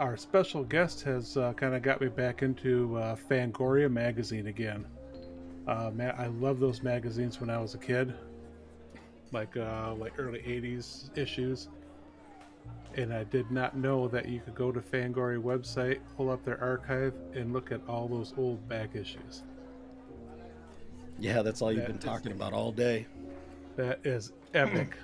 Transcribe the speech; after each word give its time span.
our 0.00 0.16
special 0.16 0.64
guest 0.64 1.02
has 1.02 1.36
uh, 1.36 1.52
kind 1.52 1.74
of 1.74 1.82
got 1.82 2.00
me 2.00 2.08
back 2.08 2.42
into 2.42 2.96
uh, 2.96 3.14
Fangoria 3.14 3.90
magazine 3.90 4.46
again. 4.46 4.86
Uh, 5.68 5.90
man, 5.90 6.14
I 6.16 6.26
love 6.28 6.58
those 6.58 6.82
magazines 6.82 7.38
when 7.38 7.50
I 7.50 7.58
was 7.58 7.74
a 7.74 7.78
kid, 7.78 8.14
like 9.30 9.56
uh, 9.58 9.94
like 9.94 10.14
early 10.18 10.40
'80s 10.40 11.16
issues. 11.16 11.68
And 12.96 13.12
I 13.12 13.24
did 13.24 13.50
not 13.52 13.76
know 13.76 14.08
that 14.08 14.26
you 14.28 14.40
could 14.40 14.54
go 14.54 14.72
to 14.72 14.80
Fangoria 14.80 15.40
website, 15.40 16.00
pull 16.16 16.30
up 16.30 16.44
their 16.44 16.60
archive, 16.60 17.14
and 17.34 17.52
look 17.52 17.70
at 17.70 17.80
all 17.86 18.08
those 18.08 18.32
old 18.36 18.66
back 18.68 18.96
issues. 18.96 19.44
Yeah, 21.18 21.42
that's 21.42 21.60
all 21.62 21.70
you've 21.70 21.82
That 21.82 21.88
been 21.88 21.98
is- 21.98 22.04
talking 22.04 22.32
about 22.32 22.52
all 22.54 22.72
day. 22.72 23.06
That 23.76 24.00
is 24.04 24.32
epic. 24.54 24.96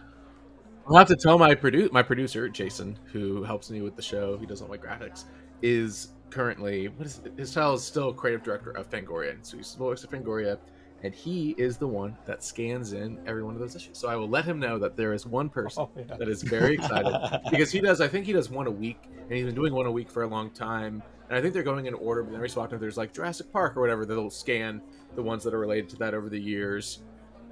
I'll 0.89 0.97
have 0.97 1.09
to 1.09 1.17
tell 1.17 1.39
my 1.39 1.55
produ- 1.55 1.91
my 1.93 2.03
producer 2.03 2.49
Jason, 2.49 2.99
who 3.13 3.43
helps 3.43 3.71
me 3.71 3.81
with 3.83 3.97
the 3.97 4.03
show, 4.03 4.37
he 4.39 4.47
does 4.47 4.63
all 4.63 4.69
my 4.69 4.77
graphics, 4.79 5.25
is 5.63 6.09
currently 6.31 6.89
what 6.89 7.07
is 7.07 7.21
his 7.37 7.53
title 7.53 7.75
is 7.75 7.85
still 7.85 8.13
creative 8.13 8.43
director 8.43 8.71
of 8.71 8.89
Fangoria, 8.91 9.33
and 9.33 9.45
so 9.45 9.57
he's 9.57 9.73
the 9.73 9.79
voice 9.79 10.05
of 10.05 10.11
Fangoria, 10.11 10.59
and 11.03 11.13
he 11.15 11.51
is 11.59 11.77
the 11.77 11.87
one 11.89 12.17
that 12.25 12.45
scans 12.45 12.93
in 12.93 13.19
every 13.27 13.43
one 13.43 13.55
of 13.55 13.61
those 13.61 13.75
issues. 13.75 13.99
So 13.99 14.09
I 14.09 14.17
will 14.17 14.29
let 14.29 14.45
him 14.45 14.61
know 14.61 14.79
that 14.79 14.97
there 14.97 15.13
is 15.13 15.27
one 15.27 15.49
person 15.49 15.83
Oh, 15.85 15.91
yeah. 15.97 16.17
that 16.17 16.29
is 16.29 16.43
very 16.43 16.75
excited 16.75 17.41
because 17.51 17.71
he 17.73 17.81
does. 17.81 18.01
I 18.01 18.07
think 18.09 18.25
he 18.27 18.33
does 18.33 18.49
one 18.49 18.67
a 18.67 18.71
week, 18.71 18.99
and 19.23 19.33
he's 19.33 19.47
been 19.47 19.55
doing 19.57 19.75
one 19.75 19.87
a 19.87 19.91
week 19.93 20.11
for 20.11 20.23
a 20.23 20.29
long 20.29 20.51
time. 20.51 21.03
And 21.29 21.37
I 21.37 21.43
think 21.43 21.55
they're 21.55 21.65
going 21.65 21.87
in 21.87 21.95
order. 21.95 22.23
But 22.23 22.31
then 22.31 22.37
every 22.37 22.49
so 22.49 22.61
often, 22.61 22.79
there's 22.79 22.97
like 22.97 23.13
Jurassic 23.13 23.53
Park 23.53 23.77
or 23.77 23.81
whatever. 23.81 24.07
They'll 24.07 24.31
scan 24.31 24.81
the 25.17 25.23
ones 25.23 25.43
that 25.43 25.53
are 25.55 25.59
related 25.59 25.89
to 25.91 25.97
that 25.97 26.15
over 26.15 26.29
the 26.29 26.39
years. 26.41 27.01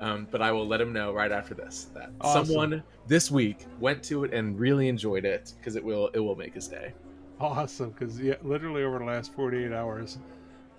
Um, 0.01 0.27
but 0.31 0.43
I 0.43 0.53
will 0.53 0.67
let 0.67 0.81
him 0.81 0.93
know 0.93 1.13
right 1.13 1.31
after 1.31 1.55
this 1.55 1.89
that 1.95 2.11
Awesome. 2.21 2.47
someone 2.47 2.83
this 3.07 3.31
week 3.31 3.67
went 3.79 4.03
to 4.05 4.25
it 4.25 4.33
and 4.35 4.59
really 4.59 4.89
enjoyed 4.89 5.25
it 5.25 5.55
because 5.59 5.77
it 5.77 5.85
will 5.85 6.09
it 6.09 6.19
will 6.19 6.37
make 6.37 6.55
his 6.55 6.69
day. 6.69 6.93
Awesome, 7.41 7.91
because 7.91 8.21
yeah, 8.21 8.35
literally 8.43 8.85
over 8.85 8.99
the 8.99 9.05
last 9.05 9.33
48 9.35 9.73
hours, 9.73 10.19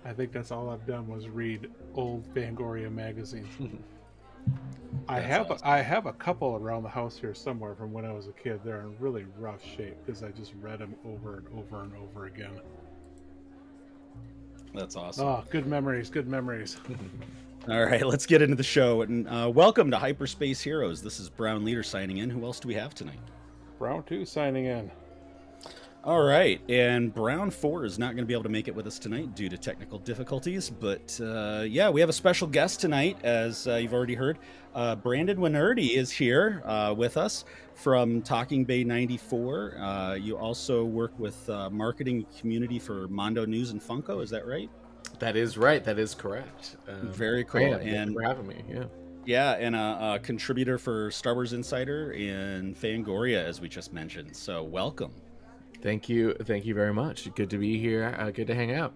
I 0.04 0.12
think 0.12 0.32
that's 0.32 0.50
all 0.50 0.70
I've 0.70 0.86
done 0.86 1.08
was 1.08 1.28
read 1.28 1.70
old 1.94 2.32
Fangoria 2.34 2.90
magazines. 2.92 3.48
I 5.08 5.20
have 5.20 5.50
awesome. 5.50 5.68
I 5.68 5.82
have 5.82 6.06
a 6.06 6.12
couple 6.12 6.56
around 6.56 6.82
the 6.82 6.88
house 6.88 7.18
here 7.18 7.34
somewhere 7.34 7.74
from 7.74 7.92
when 7.92 8.04
I 8.04 8.12
was 8.12 8.28
a 8.28 8.32
kid. 8.32 8.60
They're 8.64 8.80
in 8.80 8.96
really 8.98 9.26
rough 9.38 9.64
shape 9.64 9.96
because 10.04 10.22
I 10.22 10.30
just 10.30 10.52
read 10.60 10.78
them 10.80 10.94
over 11.04 11.38
and 11.38 11.46
over 11.56 11.82
and 11.82 11.92
over 11.96 12.26
again. 12.26 12.60
That's 14.74 14.96
awesome. 14.96 15.26
Oh, 15.26 15.44
good 15.50 15.66
memories, 15.66 16.10
good 16.10 16.28
memories. 16.28 16.76
All 17.68 17.84
right, 17.84 18.06
let's 18.06 18.26
get 18.26 18.42
into 18.42 18.54
the 18.54 18.62
show. 18.62 19.02
And 19.02 19.28
uh, 19.28 19.50
welcome 19.52 19.90
to 19.90 19.98
Hyperspace 19.98 20.60
Heroes. 20.60 21.02
This 21.02 21.18
is 21.18 21.28
Brown 21.28 21.64
Leader 21.64 21.82
signing 21.82 22.18
in. 22.18 22.30
Who 22.30 22.44
else 22.44 22.60
do 22.60 22.68
we 22.68 22.74
have 22.74 22.94
tonight? 22.94 23.18
Brown 23.80 24.04
two 24.04 24.24
signing 24.24 24.66
in. 24.66 24.88
All 26.04 26.22
right, 26.22 26.60
and 26.70 27.12
Brown 27.12 27.50
4 27.50 27.84
is 27.84 27.98
not 27.98 28.14
going 28.14 28.18
to 28.18 28.24
be 28.24 28.34
able 28.34 28.44
to 28.44 28.48
make 28.48 28.68
it 28.68 28.74
with 28.76 28.86
us 28.86 29.00
tonight 29.00 29.34
due 29.34 29.48
to 29.48 29.58
technical 29.58 29.98
difficulties. 29.98 30.70
But 30.70 31.18
uh, 31.20 31.64
yeah, 31.66 31.90
we 31.90 32.00
have 32.00 32.08
a 32.08 32.12
special 32.12 32.46
guest 32.46 32.80
tonight, 32.80 33.16
as 33.24 33.66
uh, 33.66 33.74
you've 33.74 33.94
already 33.94 34.14
heard. 34.14 34.38
Uh, 34.72 34.94
Brandon 34.94 35.38
Wainerdi 35.38 35.96
is 35.96 36.12
here 36.12 36.62
uh, 36.64 36.94
with 36.96 37.16
us 37.16 37.44
from 37.74 38.22
Talking 38.22 38.64
Bay 38.64 38.84
94. 38.84 39.76
Uh, 39.76 40.14
you 40.14 40.38
also 40.38 40.84
work 40.84 41.18
with 41.18 41.50
uh, 41.50 41.68
marketing 41.70 42.26
community 42.38 42.78
for 42.78 43.08
Mondo 43.08 43.44
News 43.44 43.72
and 43.72 43.82
Funko, 43.82 44.22
is 44.22 44.30
that 44.30 44.46
right? 44.46 44.70
That 45.18 45.36
is 45.36 45.56
right. 45.56 45.82
That 45.84 45.98
is 45.98 46.14
correct. 46.14 46.76
Um, 46.88 47.08
Very 47.10 47.44
cool. 47.44 47.60
yeah, 47.62 47.76
thank 47.78 47.86
you 47.90 47.94
and 47.96 48.14
for 48.14 48.22
having 48.22 48.46
me. 48.46 48.62
Yeah. 48.70 48.84
Yeah, 49.24 49.52
and 49.52 49.74
a, 49.74 50.14
a 50.14 50.18
contributor 50.22 50.78
for 50.78 51.10
Star 51.10 51.34
Wars 51.34 51.52
Insider 51.52 52.12
and 52.12 52.76
Fangoria, 52.76 53.42
as 53.42 53.60
we 53.60 53.68
just 53.68 53.92
mentioned. 53.92 54.36
So 54.36 54.62
welcome. 54.62 55.10
Thank 55.82 56.08
you. 56.08 56.34
Thank 56.44 56.64
you 56.64 56.74
very 56.74 56.94
much. 56.94 57.32
Good 57.34 57.50
to 57.50 57.58
be 57.58 57.78
here. 57.78 58.14
Uh, 58.18 58.30
good 58.30 58.46
to 58.46 58.54
hang 58.54 58.72
out. 58.72 58.92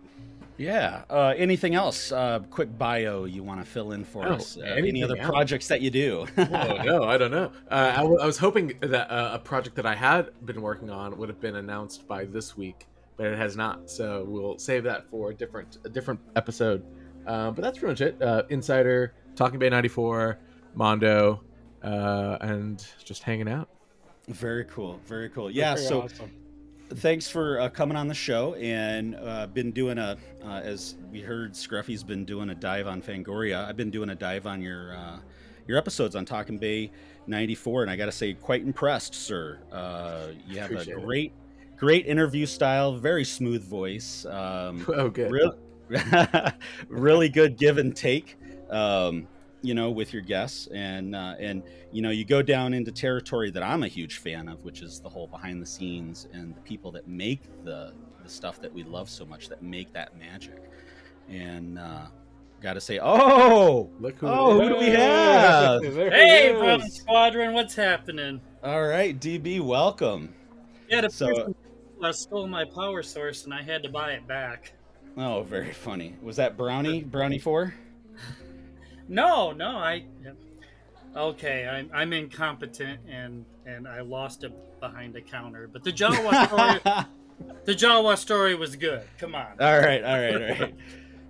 Yeah. 0.57 1.03
Uh, 1.11 1.35
anything 1.37 1.75
else? 1.75 2.13
Uh, 2.13 2.41
quick 2.51 2.77
bio 2.79 3.25
you 3.25 3.43
want 3.43 3.65
to 3.65 3.67
fill 3.69 3.93
in 3.93 4.05
for 4.05 4.27
Oh, 4.29 4.35
us? 4.35 4.57
Uh, 4.59 4.61
any 4.63 5.03
other 5.03 5.17
else. 5.17 5.29
projects 5.31 5.69
that 5.69 5.81
you 5.81 5.91
do? 5.91 6.27
oh 6.39 6.45
no, 6.85 7.05
I 7.05 7.17
don't 7.19 7.31
know. 7.31 7.51
Uh, 7.71 7.93
I, 7.97 8.03
w- 8.03 8.21
I 8.21 8.27
was 8.27 8.37
hoping 8.39 8.75
that 8.81 9.11
uh, 9.11 9.31
a 9.35 9.39
project 9.39 9.75
that 9.77 9.87
I 9.87 9.95
had 9.95 10.31
been 10.45 10.61
working 10.63 10.91
on 10.91 11.17
would 11.19 11.29
have 11.31 11.41
been 11.41 11.57
announced 11.57 12.07
by 12.07 12.25
this 12.27 12.57
week, 12.59 12.87
but 13.21 13.33
it 13.33 13.39
has 13.39 13.55
not. 13.55 13.91
So 13.91 14.25
we'll 14.27 14.57
save 14.57 14.83
that 14.85 15.07
for 15.07 15.29
a 15.31 15.35
different 15.35 15.77
a 15.85 15.91
different 15.91 16.21
episode. 16.37 16.83
Uh, 17.27 17.51
but 17.51 17.61
that's 17.61 17.79
pretty 17.79 17.93
much 17.93 18.01
it. 18.01 18.23
Uh, 18.23 18.45
Insider, 18.49 19.13
Talking 19.37 19.59
Bay 19.59 19.69
'94, 19.69 20.39
Mondo, 20.75 21.43
uh, 21.85 22.39
and 22.41 22.83
just 23.05 23.23
hanging 23.23 23.47
out. 23.47 23.69
Very 24.29 24.65
cool. 24.65 24.99
Very 25.05 25.29
cool. 25.29 25.51
Yeah. 25.51 25.75
Very 25.75 25.87
so 25.87 26.03
awesome. 26.03 26.31
thanks 26.95 27.29
for 27.29 27.61
uh, 27.61 27.69
coming 27.69 27.95
on 27.95 28.09
the 28.09 28.15
show 28.15 28.55
and 28.55 29.15
uh, 29.17 29.47
been 29.49 29.71
doing 29.71 29.99
a 29.99 30.17
uh, 30.43 30.61
as 30.65 30.95
we 31.13 31.21
heard 31.21 31.53
scruffy's 31.53 32.03
been 32.03 32.25
doing 32.25 32.49
a 32.49 32.55
dive 32.55 32.89
on 32.89 33.01
fangoria 33.01 33.65
i've 33.69 33.77
been 33.77 33.93
doing 33.93 34.11
a 34.11 34.15
dive 34.17 34.45
on 34.45 34.61
your 34.61 34.97
uh, 34.97 35.17
your 35.69 35.79
episodes 35.79 36.17
on 36.17 36.25
talking 36.25 36.59
bay 36.59 36.91
94 37.29 37.83
and 37.83 37.91
i 37.93 37.95
gotta 37.95 38.11
say 38.11 38.33
quite 38.33 38.63
impressed 38.63 39.15
sir 39.15 39.61
uh, 39.71 40.29
you 40.49 40.59
have 40.59 40.73
Appreciate 40.73 40.97
a 40.97 40.99
it. 40.99 41.07
Great 41.81 42.05
great 42.05 42.07
interview 42.07 42.47
style 42.47 42.95
very 42.97 43.25
smooth 43.25 43.65
voice 43.65 44.25
um, 44.27 44.85
Oh, 44.95 45.09
good. 45.09 45.31
real, 45.33 45.53
really 46.89 47.29
good 47.29 47.57
give 47.57 47.79
and 47.79 47.95
take 47.97 48.37
um, 48.71 49.27
you 49.63 49.75
know 49.75 49.91
with 49.91 50.13
your 50.13 50.23
guests 50.23 50.69
and 50.75 51.15
uh, 51.17 51.35
and 51.41 51.63
you 51.93 52.01
know 52.03 52.11
you 52.11 52.25
go 52.25 52.41
down 52.43 52.73
into 52.75 52.93
territory 52.93 53.51
that 53.51 53.63
i'm 53.63 53.83
a 53.83 53.89
huge 53.89 54.19
fan 54.19 54.49
of 54.49 54.63
which 54.65 54.81
is 54.83 55.01
the 55.01 55.09
whole 55.09 55.27
behind 55.27 55.61
the 55.61 55.67
scenes 55.67 56.29
and 56.33 56.55
the 56.55 56.61
people 56.61 56.91
that 56.93 57.07
make 57.09 57.43
the 57.65 57.93
the 58.23 58.29
stuff 58.29 58.61
that 58.61 58.73
we 58.73 58.83
love 58.85 59.09
so 59.11 59.25
much 59.25 59.49
that 59.49 59.63
make 59.63 59.93
that 59.93 60.17
magic 60.19 60.63
and 61.29 61.79
uh 61.79 62.07
gotta 62.63 62.81
say 62.81 62.99
oh 63.03 63.89
Look 64.01 64.17
who. 64.19 64.27
Oh, 64.29 64.61
it 64.61 64.69
who 64.69 64.75
is. 64.77 64.81
do 64.81 64.87
we 64.87 64.91
have? 64.91 65.83
Hey, 66.13 66.53
he 66.53 66.59
Brown 66.59 66.83
is. 66.83 66.95
Squadron, 66.97 67.55
what's 67.55 67.75
happening? 67.75 68.41
all 68.63 68.87
right 68.87 69.19
db 69.19 69.61
welcome 69.61 70.33
Yeah, 70.89 71.01
the 71.03 71.11
So- 71.11 71.27
person 71.35 71.55
uh, 72.03 72.13
stole 72.13 72.47
my 72.47 72.65
power 72.65 73.03
source 73.03 73.45
and 73.45 73.55
I 73.55 73.63
had 73.63 73.83
to 73.83 73.89
buy 73.89 74.13
it 74.13 74.27
back. 74.27 74.73
oh 75.17 75.43
very 75.43 75.73
funny 75.73 76.15
was 76.23 76.37
that 76.37 76.57
brownie 76.57 77.03
brownie 77.03 77.39
4 77.39 77.75
No, 79.09 79.51
no, 79.53 79.71
I. 79.77 80.05
Okay, 81.17 81.67
I'm, 81.67 81.91
I'm 81.93 82.13
incompetent 82.13 83.01
and 83.09 83.45
and 83.67 83.89
I 83.89 84.01
lost 84.03 84.45
it 84.45 84.53
behind 84.79 85.17
a 85.17 85.21
counter. 85.21 85.69
But 85.73 85.83
the 85.83 85.91
Jawa 85.93 86.47
story, 86.47 87.05
the 87.65 87.73
Jawa 87.73 88.17
story 88.17 88.55
was 88.55 88.77
good. 88.77 89.03
Come 89.19 89.35
on. 89.35 89.55
All 89.61 89.79
right, 89.81 90.05
all 90.05 90.21
right, 90.21 90.35
all 90.35 90.59
right. 90.67 90.75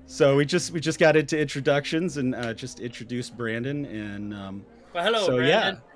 So 0.04 0.36
we 0.36 0.44
just 0.44 0.72
we 0.72 0.80
just 0.80 0.98
got 0.98 1.16
into 1.16 1.38
introductions 1.38 2.18
and 2.18 2.34
uh, 2.34 2.52
just 2.52 2.80
introduced 2.80 3.34
Brandon 3.38 3.86
and 3.86 4.34
um, 4.34 4.66
Well, 4.92 5.02
hello, 5.04 5.20
so 5.24 5.36
Brandon. 5.36 5.76
yeah. 5.82 5.89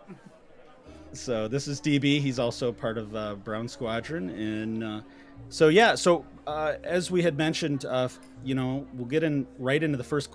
So 1.14 1.48
this 1.48 1.68
is 1.68 1.80
DB. 1.80 2.20
He's 2.20 2.38
also 2.38 2.72
part 2.72 2.98
of 2.98 3.14
uh, 3.14 3.34
Brown 3.36 3.68
Squadron 3.68 4.30
and 4.30 4.84
uh, 4.84 5.00
so 5.48 5.68
yeah. 5.68 5.94
So 5.94 6.24
uh, 6.46 6.74
as 6.82 7.10
we 7.10 7.22
had 7.22 7.36
mentioned, 7.36 7.84
uh, 7.84 8.08
you 8.44 8.54
know, 8.54 8.86
we'll 8.94 9.06
get 9.06 9.22
in 9.22 9.46
right 9.58 9.82
into 9.82 9.96
the 9.96 10.04
first 10.04 10.30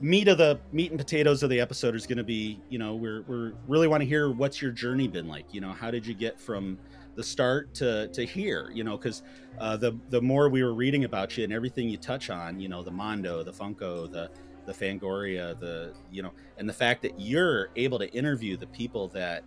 meat 0.00 0.28
of 0.28 0.38
the 0.38 0.58
meat 0.72 0.90
and 0.90 0.98
potatoes 0.98 1.42
of 1.42 1.50
the 1.50 1.60
episode 1.60 1.94
is 1.94 2.06
going 2.06 2.16
to 2.16 2.24
be 2.24 2.58
you 2.70 2.78
know 2.78 2.94
we're 2.94 3.22
we're 3.28 3.52
really 3.68 3.86
want 3.86 4.00
to 4.00 4.06
hear 4.06 4.30
what's 4.30 4.62
your 4.62 4.70
journey 4.70 5.06
been 5.06 5.28
like 5.28 5.44
you 5.52 5.60
know 5.60 5.72
how 5.72 5.90
did 5.90 6.06
you 6.06 6.14
get 6.14 6.40
from 6.40 6.78
the 7.16 7.22
start 7.22 7.74
to 7.74 8.08
to 8.08 8.24
here 8.24 8.70
you 8.72 8.82
know 8.82 8.96
because 8.96 9.22
uh, 9.58 9.76
the 9.76 9.94
the 10.08 10.20
more 10.20 10.48
we 10.48 10.62
were 10.62 10.72
reading 10.72 11.04
about 11.04 11.36
you 11.36 11.44
and 11.44 11.52
everything 11.52 11.86
you 11.86 11.98
touch 11.98 12.30
on 12.30 12.58
you 12.58 12.66
know 12.66 12.82
the 12.82 12.90
mondo 12.90 13.42
the 13.42 13.52
funko 13.52 14.10
the 14.10 14.30
the 14.64 14.72
fangoria 14.72 15.58
the 15.60 15.92
you 16.10 16.22
know 16.22 16.32
and 16.56 16.66
the 16.66 16.72
fact 16.72 17.02
that 17.02 17.20
you're 17.20 17.68
able 17.76 17.98
to 17.98 18.10
interview 18.14 18.56
the 18.56 18.66
people 18.68 19.06
that 19.08 19.44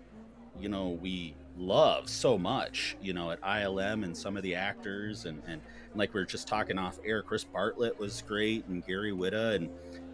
you 0.60 0.70
know 0.70 0.90
we 1.02 1.36
love 1.58 2.10
so 2.10 2.38
much 2.38 2.96
you 3.02 3.14
know 3.14 3.32
at 3.32 3.42
ilm 3.42 4.04
and 4.04 4.16
some 4.16 4.36
of 4.36 4.44
the 4.44 4.56
actors 4.56 5.26
and 5.26 5.42
and 5.48 5.62
like 5.96 6.14
we 6.14 6.20
are 6.22 6.26
just 6.26 6.48
talking 6.48 6.80
off 6.80 6.98
air 7.06 7.22
chris 7.22 7.44
bartlett 7.44 7.98
was 8.00 8.22
great 8.24 8.66
and 8.68 8.86
gary 8.86 9.12
whitta 9.12 9.56
and 9.56 9.70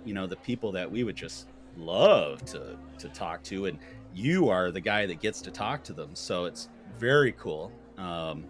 you 0.06 0.13
know 0.13 0.27
the 0.27 0.36
people 0.38 0.71
that 0.71 0.89
we 0.89 1.03
would 1.03 1.15
just 1.15 1.47
love 1.77 2.44
to 2.44 2.77
to 2.97 3.07
talk 3.09 3.41
to 3.44 3.68
and 3.68 3.80
you 4.13 4.50
are 4.50 4.71
the 4.71 4.81
guy 4.81 5.06
that 5.06 5.21
gets 5.21 5.41
to 5.41 5.51
talk 5.51 5.83
to 5.83 5.94
them 5.94 6.09
so 6.13 6.45
it's 6.45 6.68
very 6.97 7.31
cool 7.33 7.71
um, 7.97 8.45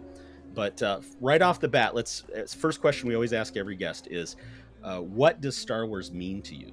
but 0.54 0.82
uh, 0.82 1.00
right 1.20 1.42
off 1.42 1.60
the 1.60 1.68
bat 1.68 1.94
let's 1.94 2.24
first 2.54 2.80
question 2.80 3.08
we 3.08 3.14
always 3.14 3.32
ask 3.32 3.56
every 3.56 3.76
guest 3.76 4.08
is 4.10 4.36
uh, 4.82 4.98
what 4.98 5.40
does 5.40 5.56
star 5.56 5.86
wars 5.86 6.10
mean 6.10 6.40
to 6.42 6.54
you? 6.54 6.72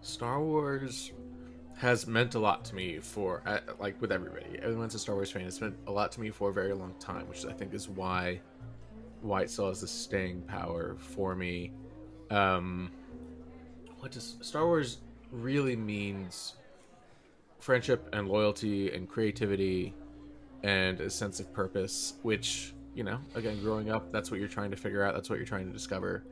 Star 0.00 0.40
Wars 0.42 1.12
has 1.78 2.08
meant 2.08 2.34
a 2.34 2.38
lot 2.38 2.64
to 2.64 2.74
me 2.74 2.98
for 2.98 3.40
uh, 3.46 3.60
like 3.78 4.00
with 4.00 4.10
everybody. 4.10 4.58
Everyone's 4.60 4.96
a 4.96 4.98
Star 4.98 5.14
Wars 5.14 5.30
fan. 5.30 5.42
It's 5.42 5.60
meant 5.60 5.76
a 5.86 5.92
lot 5.92 6.10
to 6.12 6.20
me 6.20 6.30
for 6.30 6.50
a 6.50 6.52
very 6.52 6.72
long 6.72 6.92
time, 6.98 7.28
which 7.28 7.44
I 7.46 7.52
think 7.52 7.72
is 7.72 7.88
why 7.88 8.40
why 9.22 9.42
it 9.42 9.50
still 9.50 9.68
has 9.68 9.80
this 9.80 9.90
staying 9.90 10.42
power 10.42 10.96
for 10.98 11.34
me. 11.36 11.72
Um, 12.30 12.90
what 14.00 14.10
does 14.12 14.36
Star 14.40 14.66
Wars 14.66 14.98
really 15.30 15.76
means? 15.76 16.54
Friendship 17.60 18.08
and 18.12 18.28
loyalty 18.28 18.92
and 18.92 19.08
creativity 19.08 19.94
and 20.62 21.00
a 21.00 21.10
sense 21.10 21.40
of 21.40 21.52
purpose, 21.52 22.14
which 22.22 22.74
you 22.94 23.04
know, 23.04 23.20
again, 23.36 23.60
growing 23.60 23.90
up, 23.90 24.10
that's 24.10 24.32
what 24.32 24.40
you're 24.40 24.48
trying 24.48 24.72
to 24.72 24.76
figure 24.76 25.04
out. 25.04 25.14
That's 25.14 25.30
what 25.30 25.38
you're 25.38 25.46
trying 25.46 25.66
to 25.66 25.72
discover. 25.72 26.24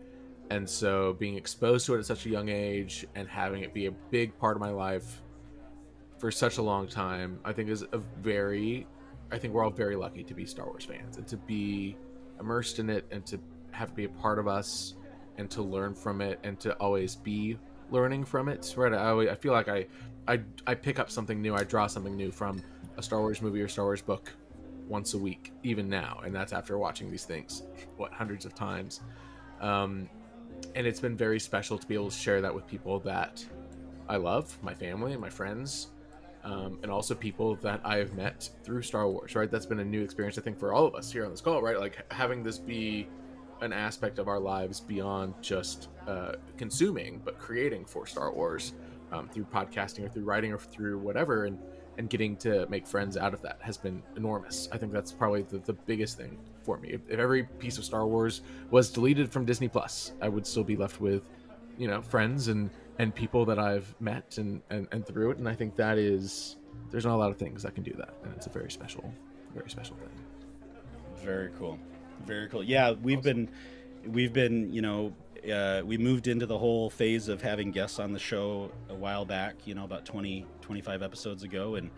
And 0.51 0.69
so 0.69 1.13
being 1.13 1.37
exposed 1.37 1.87
to 1.87 1.95
it 1.95 1.99
at 1.99 2.07
such 2.07 2.27
a 2.27 2.29
young 2.29 2.49
age 2.49 3.07
and 3.15 3.29
having 3.29 3.63
it 3.63 3.73
be 3.73 3.87
a 3.87 3.93
big 4.11 4.37
part 4.39 4.57
of 4.57 4.61
my 4.61 4.71
life 4.71 5.23
for 6.19 6.31
such 6.31 6.59
a 6.59 6.63
long 6.63 6.87
time, 6.87 7.39
I 7.45 7.53
think 7.53 7.69
is 7.69 7.85
a 7.93 7.99
very, 7.99 8.87
I 9.31 9.39
think 9.39 9.55
we're 9.55 9.65
all 9.65 9.71
very 9.71 9.97
lucky 9.97 10.25
to 10.25 10.35
be 10.35 10.47
Star 10.47 10.67
Wars 10.67 10.85
fans 10.85 11.17
and 11.17 11.27
to 11.29 11.37
be 11.37 11.97
immersed 12.41 12.79
in 12.79 12.91
it 12.91 13.07
and 13.11 13.25
to 13.27 13.39
have 13.73 13.91
it 13.91 13.95
be 13.95 14.05
a 14.05 14.09
part 14.09 14.39
of 14.39 14.49
us 14.49 14.95
and 15.39 15.51
to 15.51 15.63
learn 15.63 15.95
from 15.95 16.21
it 16.21 16.39
and 16.43 16.59
to 16.61 16.75
always 16.75 17.17
be 17.17 17.59
learning 17.91 18.25
from 18.25 18.49
it. 18.49 18.75
Right? 18.77 18.93
I, 18.93 19.11
always, 19.11 19.29
I 19.29 19.35
feel 19.35 19.53
like 19.53 19.69
I, 19.69 19.87
I, 20.27 20.41
I 20.67 20.75
pick 20.75 20.99
up 20.99 21.11
something 21.11 21.41
new. 21.41 21.55
I 21.55 21.65
draw 21.65 21.87
something 21.87 22.17
new 22.17 22.31
from 22.31 22.63
a 22.97 23.03
Star 23.03 23.21
Wars 23.21 23.43
movie 23.43 23.61
or 23.61 23.69
Star 23.69 23.85
Wars 23.85 24.01
book 24.01 24.33
once 24.89 25.15
a 25.15 25.19
week, 25.19 25.53
even 25.63 25.89
now, 25.89 26.21
and 26.25 26.35
that's 26.35 26.53
after 26.53 26.79
watching 26.79 27.11
these 27.11 27.25
things 27.25 27.65
what 27.97 28.13
hundreds 28.13 28.45
of 28.45 28.55
times. 28.55 29.01
Um, 29.61 30.09
and 30.75 30.87
it's 30.87 31.01
been 31.01 31.17
very 31.17 31.39
special 31.39 31.77
to 31.77 31.87
be 31.87 31.95
able 31.95 32.11
to 32.11 32.17
share 32.17 32.41
that 32.41 32.55
with 32.55 32.67
people 32.67 32.99
that 33.01 33.45
I 34.09 34.17
love, 34.17 34.57
my 34.63 34.75
family 34.75 35.13
and 35.13 35.21
my 35.21 35.29
friends, 35.29 35.89
um, 36.47 36.79
and 36.83 36.91
also 36.93 37.15
people 37.15 37.57
that 37.57 37.81
I 37.85 37.97
have 37.97 38.15
met 38.15 38.49
through 38.63 38.83
Star 38.83 39.09
Wars. 39.09 39.35
Right, 39.35 39.51
that's 39.51 39.67
been 39.67 39.81
a 39.81 39.85
new 39.85 40.03
experience 40.03 40.39
I 40.39 40.43
think 40.43 40.59
for 40.59 40.73
all 40.73 40.87
of 40.87 40.95
us 40.95 41.13
here 41.13 41.25
on 41.25 41.31
this 41.31 41.41
call. 41.41 41.61
Right, 41.61 41.79
like 41.79 42.11
having 42.13 42.43
this 42.43 42.59
be 42.59 43.09
an 43.61 43.73
aspect 43.73 44.19
of 44.19 44.29
our 44.29 44.39
lives 44.39 44.81
beyond 44.81 45.35
just 45.43 45.89
uh, 46.07 46.33
consuming, 46.57 47.21
but 47.25 47.39
creating 47.39 47.85
for 47.85 48.07
Star 48.07 48.33
Wars 48.33 48.75
um, 49.13 49.29
through 49.29 49.45
podcasting 49.45 50.05
or 50.05 50.09
through 50.09 50.25
writing 50.25 50.53
or 50.53 50.59
through 50.59 50.99
whatever, 50.99 51.47
and 51.47 51.59
and 51.99 52.11
getting 52.11 52.37
to 52.37 52.67
make 52.69 52.87
friends 52.87 53.17
out 53.17 53.35
of 53.35 53.43
that 53.43 53.59
has 53.61 53.77
been 53.77 54.03
enormous. 54.17 54.69
I 54.71 54.79
think 54.79 54.93
that's 54.93 55.11
probably 55.13 55.43
the, 55.43 55.59
the 55.59 55.73
biggest 55.73 56.17
thing 56.19 56.39
for 56.63 56.77
me. 56.79 56.91
If, 56.91 57.01
if, 57.09 57.19
every 57.19 57.45
piece 57.59 57.79
of 57.79 57.85
Star 57.85 58.07
Wars 58.07 58.43
was 58.71 58.91
deleted 58.91 59.33
from 59.33 59.47
Disney 59.47 59.69
Plus, 59.69 60.13
I 60.21 60.29
would 60.29 60.47
still 60.47 60.63
be 60.63 60.77
left 60.77 61.01
with, 61.01 61.23
you 61.79 61.89
know, 61.89 62.03
friends 62.03 62.49
and 62.49 62.71
and 62.99 63.15
people 63.15 63.45
that 63.47 63.59
I've 63.59 63.95
met 64.01 64.39
and 64.39 64.63
and, 64.71 64.89
and 64.93 65.07
through 65.07 65.33
it. 65.33 65.39
And 65.39 65.49
I 65.49 65.55
think 65.55 65.77
that 65.77 65.99
is 65.99 66.57
there's 66.91 67.05
not 67.05 67.15
a 67.15 67.19
lot 67.19 67.31
of 67.31 67.37
things 67.37 67.63
that 67.63 67.75
can 67.75 67.85
do 67.85 67.93
that, 67.99 68.15
and 68.25 68.33
it's 68.35 68.47
a 68.47 68.51
very 68.51 68.71
special, 68.71 69.13
very 69.55 69.71
special 69.71 69.97
thing. 69.97 70.09
Very 71.25 71.51
cool, 71.59 71.79
very 72.25 72.49
cool. 72.49 72.63
Yeah, 72.63 72.93
we've 72.93 73.19
awesome. 73.19 73.47
been 74.03 74.13
we've 74.13 74.33
been 74.33 74.73
you 74.73 74.83
know 74.83 75.13
uh, 75.51 75.83
we 75.85 75.99
moved 75.99 76.27
into 76.27 76.47
the 76.47 76.59
whole 76.59 76.91
phase 76.91 77.29
of 77.29 77.43
having 77.43 77.71
guests 77.71 77.99
on 77.99 78.13
the 78.13 78.19
show 78.19 78.71
a 78.89 78.95
while 78.95 79.25
back, 79.25 79.55
you 79.65 79.75
know, 79.75 79.85
about 79.85 80.05
20, 80.05 80.47
25 80.61 81.03
episodes 81.03 81.43
ago. 81.43 81.77
And, 81.77 81.91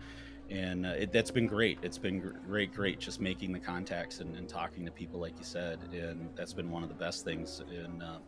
and 0.49 0.85
uh, 0.85 0.89
it, 0.89 1.11
that's 1.11 1.31
been 1.31 1.47
great. 1.47 1.79
It's 1.81 1.97
been 1.97 2.19
great, 2.47 2.73
great 2.73 2.99
just 2.99 3.21
making 3.21 3.51
the 3.51 3.59
contacts 3.59 4.19
and, 4.19 4.35
and, 4.35 4.47
talking 4.47 4.85
to 4.85 4.91
people, 4.91 5.19
like 5.19 5.37
you 5.37 5.43
said. 5.43 5.79
And 5.93 6.29
that's 6.35 6.53
been 6.53 6.71
one 6.71 6.83
of 6.83 6.89
the 6.89 6.95
best 6.95 7.23
things. 7.23 7.61
In, 7.71 8.01
uh, 8.01 8.19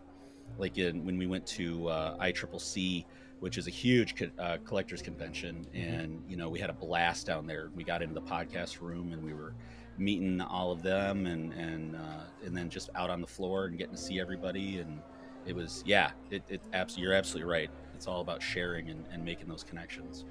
like 0.57 0.77
in, 0.77 1.05
when 1.05 1.17
we 1.17 1.27
went 1.27 1.45
to 1.47 1.87
uh, 1.87 2.17
ICCC, 2.17 3.05
which 3.39 3.57
is 3.57 3.67
a 3.67 3.71
huge 3.71 4.15
co- 4.15 4.29
uh, 4.39 4.57
collectors 4.65 5.01
convention. 5.01 5.65
Mm-hmm. 5.73 5.93
And, 5.93 6.23
you 6.27 6.37
know, 6.37 6.49
we 6.49 6.59
had 6.59 6.69
a 6.69 6.73
blast 6.73 7.25
down 7.25 7.47
there. 7.47 7.69
We 7.75 7.83
got 7.83 8.01
into 8.01 8.13
the 8.13 8.21
podcast 8.21 8.81
room 8.81 9.13
and 9.13 9.23
we 9.23 9.33
were 9.33 9.53
meeting 9.97 10.41
all 10.41 10.71
of 10.71 10.81
them 10.81 11.25
and 11.27 11.53
and 11.53 11.95
uh, 11.95 12.23
and 12.45 12.55
then 12.55 12.69
just 12.69 12.89
out 12.95 13.09
on 13.09 13.21
the 13.21 13.27
floor 13.27 13.65
and 13.65 13.77
getting 13.77 13.95
to 13.95 14.01
see 14.01 14.19
everybody 14.19 14.79
and 14.79 14.99
it 15.45 15.55
was 15.55 15.83
yeah 15.85 16.11
it, 16.29 16.43
it 16.49 16.61
absolutely 16.73 17.03
you're 17.03 17.17
absolutely 17.17 17.49
right 17.49 17.69
it's 17.93 18.07
all 18.07 18.21
about 18.21 18.41
sharing 18.41 18.89
and, 18.89 19.05
and 19.11 19.23
making 19.23 19.47
those 19.47 19.63
connections 19.63 20.25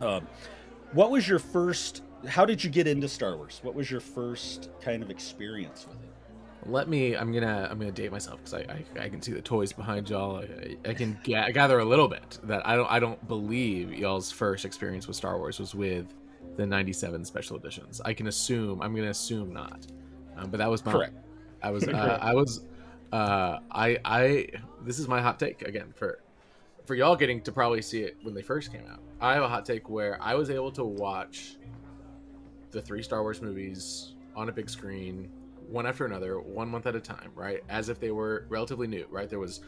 um, 0.00 0.26
what 0.92 1.10
was 1.10 1.26
your 1.26 1.38
first 1.38 2.02
how 2.28 2.44
did 2.44 2.62
you 2.62 2.70
get 2.70 2.86
into 2.86 3.08
star 3.08 3.36
wars 3.36 3.60
what 3.62 3.74
was 3.74 3.90
your 3.90 4.00
first 4.00 4.70
kind 4.80 5.02
of 5.02 5.10
experience 5.10 5.86
with 5.88 6.02
it 6.02 6.05
let 6.68 6.88
me 6.88 7.16
i'm 7.16 7.32
gonna 7.32 7.68
i'm 7.70 7.78
gonna 7.78 7.92
date 7.92 8.10
myself 8.10 8.38
because 8.38 8.54
I, 8.54 8.82
I, 9.00 9.04
I 9.04 9.08
can 9.08 9.22
see 9.22 9.32
the 9.32 9.42
toys 9.42 9.72
behind 9.72 10.08
y'all. 10.08 10.38
I, 10.38 10.76
I 10.88 10.94
can 10.94 11.18
ga- 11.24 11.50
gather 11.52 11.78
a 11.78 11.84
little 11.84 12.08
bit 12.08 12.38
that 12.44 12.66
i 12.66 12.76
don't 12.76 12.90
i 12.90 12.98
don't 12.98 13.26
believe 13.28 13.92
y'all's 13.92 14.30
first 14.32 14.64
experience 14.64 15.06
with 15.06 15.16
star 15.16 15.38
wars 15.38 15.58
was 15.58 15.74
with 15.74 16.12
the 16.56 16.66
97 16.66 17.24
special 17.24 17.56
editions. 17.56 18.00
I 18.04 18.14
can 18.14 18.28
assume 18.28 18.82
i'm 18.82 18.94
gonna 18.94 19.10
assume 19.10 19.52
not. 19.52 19.86
Um, 20.36 20.50
but 20.50 20.58
that 20.58 20.70
was 20.70 20.84
my 20.84 20.92
correct. 20.92 21.14
I 21.62 21.70
was 21.70 21.88
uh, 21.88 22.18
i 22.20 22.34
was 22.34 22.64
uh, 23.12 23.60
I 23.70 23.98
I 24.04 24.48
this 24.84 24.98
is 24.98 25.08
my 25.08 25.20
hot 25.20 25.38
take 25.38 25.62
again 25.62 25.92
for 25.94 26.20
for 26.84 26.94
y'all 26.94 27.16
getting 27.16 27.40
to 27.42 27.52
probably 27.52 27.82
see 27.82 28.02
it 28.02 28.16
when 28.22 28.34
they 28.34 28.42
first 28.42 28.72
came 28.72 28.84
out. 28.90 29.00
I 29.20 29.34
have 29.34 29.42
a 29.42 29.48
hot 29.48 29.64
take 29.64 29.88
where 29.88 30.18
I 30.20 30.34
was 30.34 30.50
able 30.50 30.70
to 30.72 30.84
watch 30.84 31.56
the 32.70 32.80
three 32.82 33.02
Star 33.02 33.22
Wars 33.22 33.40
movies 33.40 34.12
on 34.34 34.48
a 34.48 34.52
big 34.52 34.68
screen, 34.68 35.30
one 35.68 35.86
after 35.86 36.04
another, 36.04 36.40
one 36.40 36.68
month 36.68 36.86
at 36.86 36.96
a 36.96 37.00
time, 37.00 37.30
right? 37.34 37.62
As 37.68 37.88
if 37.88 38.00
they 38.00 38.10
were 38.10 38.46
relatively 38.48 38.86
new, 38.86 39.06
right? 39.10 39.28
There 39.28 39.38
was 39.38 39.60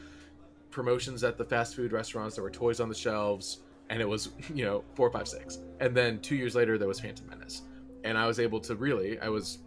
promotions 0.70 1.24
at 1.24 1.38
the 1.38 1.44
fast 1.44 1.74
food 1.74 1.92
restaurants, 1.92 2.36
there 2.36 2.44
were 2.44 2.50
toys 2.50 2.80
on 2.80 2.88
the 2.88 2.94
shelves, 2.94 3.58
and 3.90 4.00
it 4.00 4.08
was, 4.08 4.30
you 4.54 4.64
know, 4.64 4.84
four, 4.94 5.10
five, 5.10 5.28
six. 5.28 5.58
And 5.80 5.96
then 5.96 6.20
two 6.20 6.36
years 6.36 6.54
later 6.54 6.78
there 6.78 6.88
was 6.88 7.00
Phantom 7.00 7.26
Menace. 7.28 7.62
And 8.04 8.16
I 8.16 8.26
was 8.26 8.38
able 8.38 8.60
to 8.60 8.76
really 8.76 9.18
I 9.18 9.28
was 9.28 9.58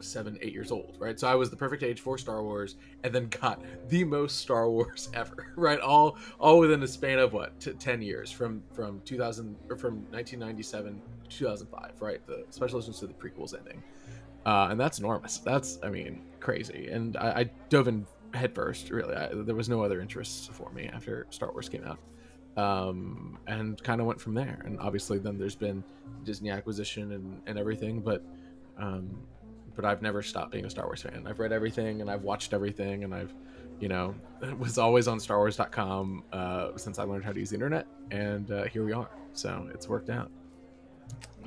seven, 0.00 0.38
eight 0.42 0.52
years 0.52 0.70
old, 0.70 0.96
right? 0.98 1.18
So 1.18 1.28
I 1.28 1.34
was 1.34 1.50
the 1.50 1.56
perfect 1.56 1.82
age 1.82 2.00
for 2.00 2.18
Star 2.18 2.42
Wars, 2.42 2.76
and 3.04 3.12
then 3.12 3.28
got 3.28 3.62
the 3.88 4.04
most 4.04 4.38
Star 4.38 4.68
Wars 4.70 5.08
ever, 5.14 5.52
right? 5.56 5.80
All 5.80 6.16
all 6.38 6.58
within 6.58 6.82
a 6.82 6.88
span 6.88 7.18
of 7.18 7.32
what 7.32 7.58
t- 7.60 7.72
ten 7.72 8.02
years 8.02 8.30
from 8.30 8.62
from 8.72 9.00
2000 9.04 9.56
or 9.68 9.76
from 9.76 9.96
1997 10.10 11.00
to 11.28 11.36
2005, 11.36 11.92
right? 12.00 12.26
The 12.26 12.44
special 12.50 12.78
editions 12.78 13.00
to 13.00 13.06
the 13.06 13.14
prequels 13.14 13.56
ending, 13.56 13.82
uh, 14.46 14.68
and 14.70 14.80
that's 14.80 14.98
enormous. 14.98 15.38
That's 15.38 15.78
I 15.82 15.88
mean 15.88 16.22
crazy, 16.40 16.88
and 16.90 17.16
I, 17.16 17.40
I 17.40 17.50
dove 17.68 17.88
in 17.88 18.06
headfirst. 18.34 18.90
Really, 18.90 19.14
I, 19.14 19.28
there 19.32 19.54
was 19.54 19.68
no 19.68 19.82
other 19.82 20.00
interests 20.00 20.48
for 20.52 20.70
me 20.72 20.88
after 20.92 21.26
Star 21.30 21.50
Wars 21.52 21.68
came 21.68 21.84
out. 21.84 21.98
Um, 22.56 23.38
and 23.46 23.80
kind 23.84 24.00
of 24.00 24.08
went 24.08 24.20
from 24.20 24.34
there. 24.34 24.62
And 24.64 24.80
obviously, 24.80 25.18
then 25.20 25.38
there's 25.38 25.54
been 25.54 25.84
Disney 26.24 26.50
acquisition 26.50 27.12
and, 27.12 27.40
and 27.46 27.56
everything, 27.56 28.00
but 28.00 28.24
um, 28.78 29.16
but 29.78 29.84
I've 29.84 30.02
never 30.02 30.22
stopped 30.22 30.50
being 30.50 30.64
a 30.64 30.70
Star 30.70 30.86
Wars 30.86 31.02
fan. 31.02 31.24
I've 31.28 31.38
read 31.38 31.52
everything 31.52 32.00
and 32.00 32.10
I've 32.10 32.24
watched 32.24 32.52
everything 32.52 33.04
and 33.04 33.14
I've, 33.14 33.32
you 33.78 33.86
know, 33.86 34.12
was 34.58 34.76
always 34.76 35.06
on 35.06 35.18
StarWars.com 35.18 36.24
uh, 36.32 36.76
since 36.76 36.98
I 36.98 37.04
learned 37.04 37.24
how 37.24 37.30
to 37.30 37.38
use 37.38 37.50
the 37.50 37.54
internet, 37.54 37.86
and 38.10 38.50
uh, 38.50 38.64
here 38.64 38.84
we 38.84 38.92
are. 38.92 39.08
So 39.34 39.68
it's 39.72 39.88
worked 39.88 40.10
out. 40.10 40.32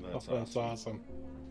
That's, 0.01 0.27
That's 0.27 0.55
awesome. 0.55 1.01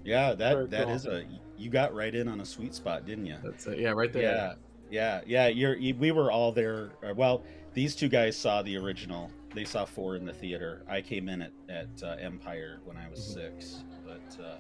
Yeah, 0.05 0.35
that 0.35 0.55
Very 0.55 0.67
that 0.67 0.87
cool. 0.87 0.95
is 0.95 1.07
a 1.07 1.25
you 1.57 1.71
got 1.71 1.95
right 1.95 2.15
in 2.15 2.29
on 2.29 2.41
a 2.41 2.45
sweet 2.45 2.75
spot, 2.75 3.07
didn't 3.07 3.27
you? 3.27 3.37
That's 3.43 3.67
it. 3.67 3.79
Yeah, 3.79 3.91
right 3.91 4.13
there. 4.13 4.23
Yeah, 4.23 4.55
yeah, 4.91 5.21
yeah. 5.27 5.47
You're 5.49 5.77
you, 5.77 5.95
we 5.95 6.11
were 6.11 6.31
all 6.31 6.53
there. 6.53 6.91
Uh, 7.07 7.15
well, 7.15 7.45
these 7.75 7.95
two 7.95 8.09
guys 8.09 8.37
saw 8.37 8.63
the 8.63 8.77
original. 8.77 9.31
They 9.55 9.65
saw 9.65 9.85
four 9.85 10.17
in 10.17 10.25
the 10.25 10.33
theater. 10.33 10.83
I 10.89 11.01
came 11.01 11.29
in 11.29 11.43
at 11.43 11.53
at 11.69 12.03
uh, 12.03 12.17
Empire 12.21 12.81
when 12.85 12.97
I 12.97 13.09
was 13.09 13.21
mm-hmm. 13.21 13.59
six, 13.59 13.85
but 14.07 14.43
uh, 14.43 14.57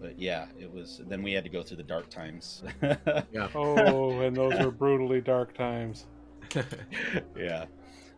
but 0.00 0.18
yeah, 0.18 0.46
it 0.58 0.70
was. 0.70 1.00
Then 1.06 1.22
we 1.22 1.32
had 1.32 1.44
to 1.44 1.50
go 1.50 1.62
through 1.62 1.76
the 1.76 1.82
dark 1.84 2.10
times. 2.10 2.64
yeah. 2.82 3.48
Oh, 3.54 4.20
and 4.20 4.36
those 4.36 4.58
were 4.58 4.72
brutally 4.72 5.20
dark 5.20 5.54
times. 5.54 6.06
yeah. 7.36 7.66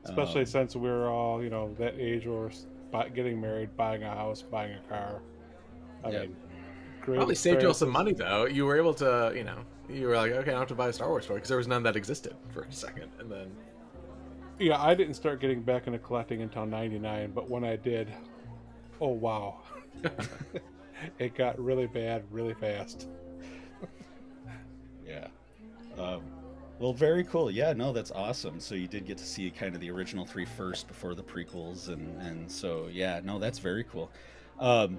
Especially 0.04 0.40
um, 0.40 0.47
since 0.47 0.76
we 0.76 0.88
were 0.88 1.09
all, 1.09 1.42
you 1.42 1.50
know, 1.50 1.75
that 1.78 1.94
age 1.99 2.26
where 2.26 2.50
we're 2.92 3.09
getting 3.11 3.40
married, 3.40 3.76
buying 3.76 4.02
a 4.02 4.11
house, 4.11 4.42
buying 4.42 4.75
a 4.75 4.88
car. 4.88 5.21
I 6.04 6.11
yep. 6.11 6.23
mean, 6.23 6.37
great. 7.04 7.16
Probably 7.16 7.34
saved 7.34 7.62
you 7.62 7.68
all 7.68 7.75
some 7.75 7.90
money 7.90 8.12
though. 8.12 8.46
You 8.46 8.64
were 8.64 8.76
able 8.76 8.94
to, 8.94 9.32
you 9.34 9.44
know, 9.44 9.58
you 9.88 10.06
were 10.06 10.16
like, 10.16 10.32
okay, 10.32 10.50
I 10.50 10.52
don't 10.52 10.61
have 10.61 10.68
to 10.68 10.75
buy 10.75 10.88
a 10.88 10.92
Star 10.92 11.08
Wars 11.08 11.26
toy 11.26 11.34
because 11.34 11.49
there 11.49 11.58
was 11.58 11.68
none 11.68 11.82
that 11.82 11.96
existed 11.96 12.34
for 12.50 12.62
a 12.62 12.73
second, 12.73 13.11
and 13.18 13.30
then. 13.30 13.50
Yeah, 14.58 14.80
I 14.80 14.94
didn't 14.94 15.14
start 15.14 15.40
getting 15.40 15.62
back 15.62 15.87
into 15.87 15.99
collecting 15.99 16.42
until 16.42 16.64
'99, 16.64 17.32
but 17.32 17.50
when 17.50 17.64
I 17.64 17.76
did, 17.76 18.08
oh 19.00 19.08
wow. 19.08 19.61
it 21.18 21.34
got 21.34 21.58
really 21.58 21.87
bad 21.87 22.25
really 22.30 22.54
fast. 22.54 23.08
yeah. 25.06 25.28
Um, 25.99 26.23
well, 26.78 26.92
very 26.92 27.25
cool. 27.25 27.50
Yeah, 27.50 27.73
no, 27.73 27.92
that's 27.92 28.11
awesome. 28.11 28.58
So 28.58 28.75
you 28.75 28.88
did 28.88 29.06
get 29.06 29.18
to 29.18 29.25
see 29.25 29.50
kind 29.50 29.75
of 29.75 29.80
the 29.80 29.90
original 29.90 30.25
three 30.25 30.44
first 30.44 30.88
before 30.88 31.14
the 31.14 31.23
prequels, 31.23 31.88
and 31.88 32.20
and 32.20 32.50
so 32.50 32.88
yeah, 32.90 33.20
no, 33.23 33.38
that's 33.38 33.58
very 33.58 33.84
cool. 33.84 34.11
Um, 34.58 34.99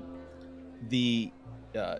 the 0.89 1.31
uh, 1.75 1.99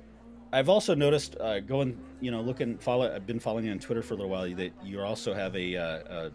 I've 0.53 0.70
also 0.70 0.96
noticed 0.96 1.36
uh, 1.39 1.60
going, 1.60 1.98
you 2.22 2.32
know, 2.32 2.41
looking 2.41 2.77
follow. 2.77 3.13
I've 3.13 3.25
been 3.27 3.39
following 3.39 3.65
you 3.65 3.72
on 3.72 3.79
Twitter 3.79 4.01
for 4.01 4.13
a 4.13 4.17
little 4.17 4.32
while. 4.32 4.50
That 4.55 4.72
you 4.84 5.01
also 5.01 5.34
have 5.34 5.55
a, 5.55 5.75
uh, 5.75 6.25
a 6.27 6.32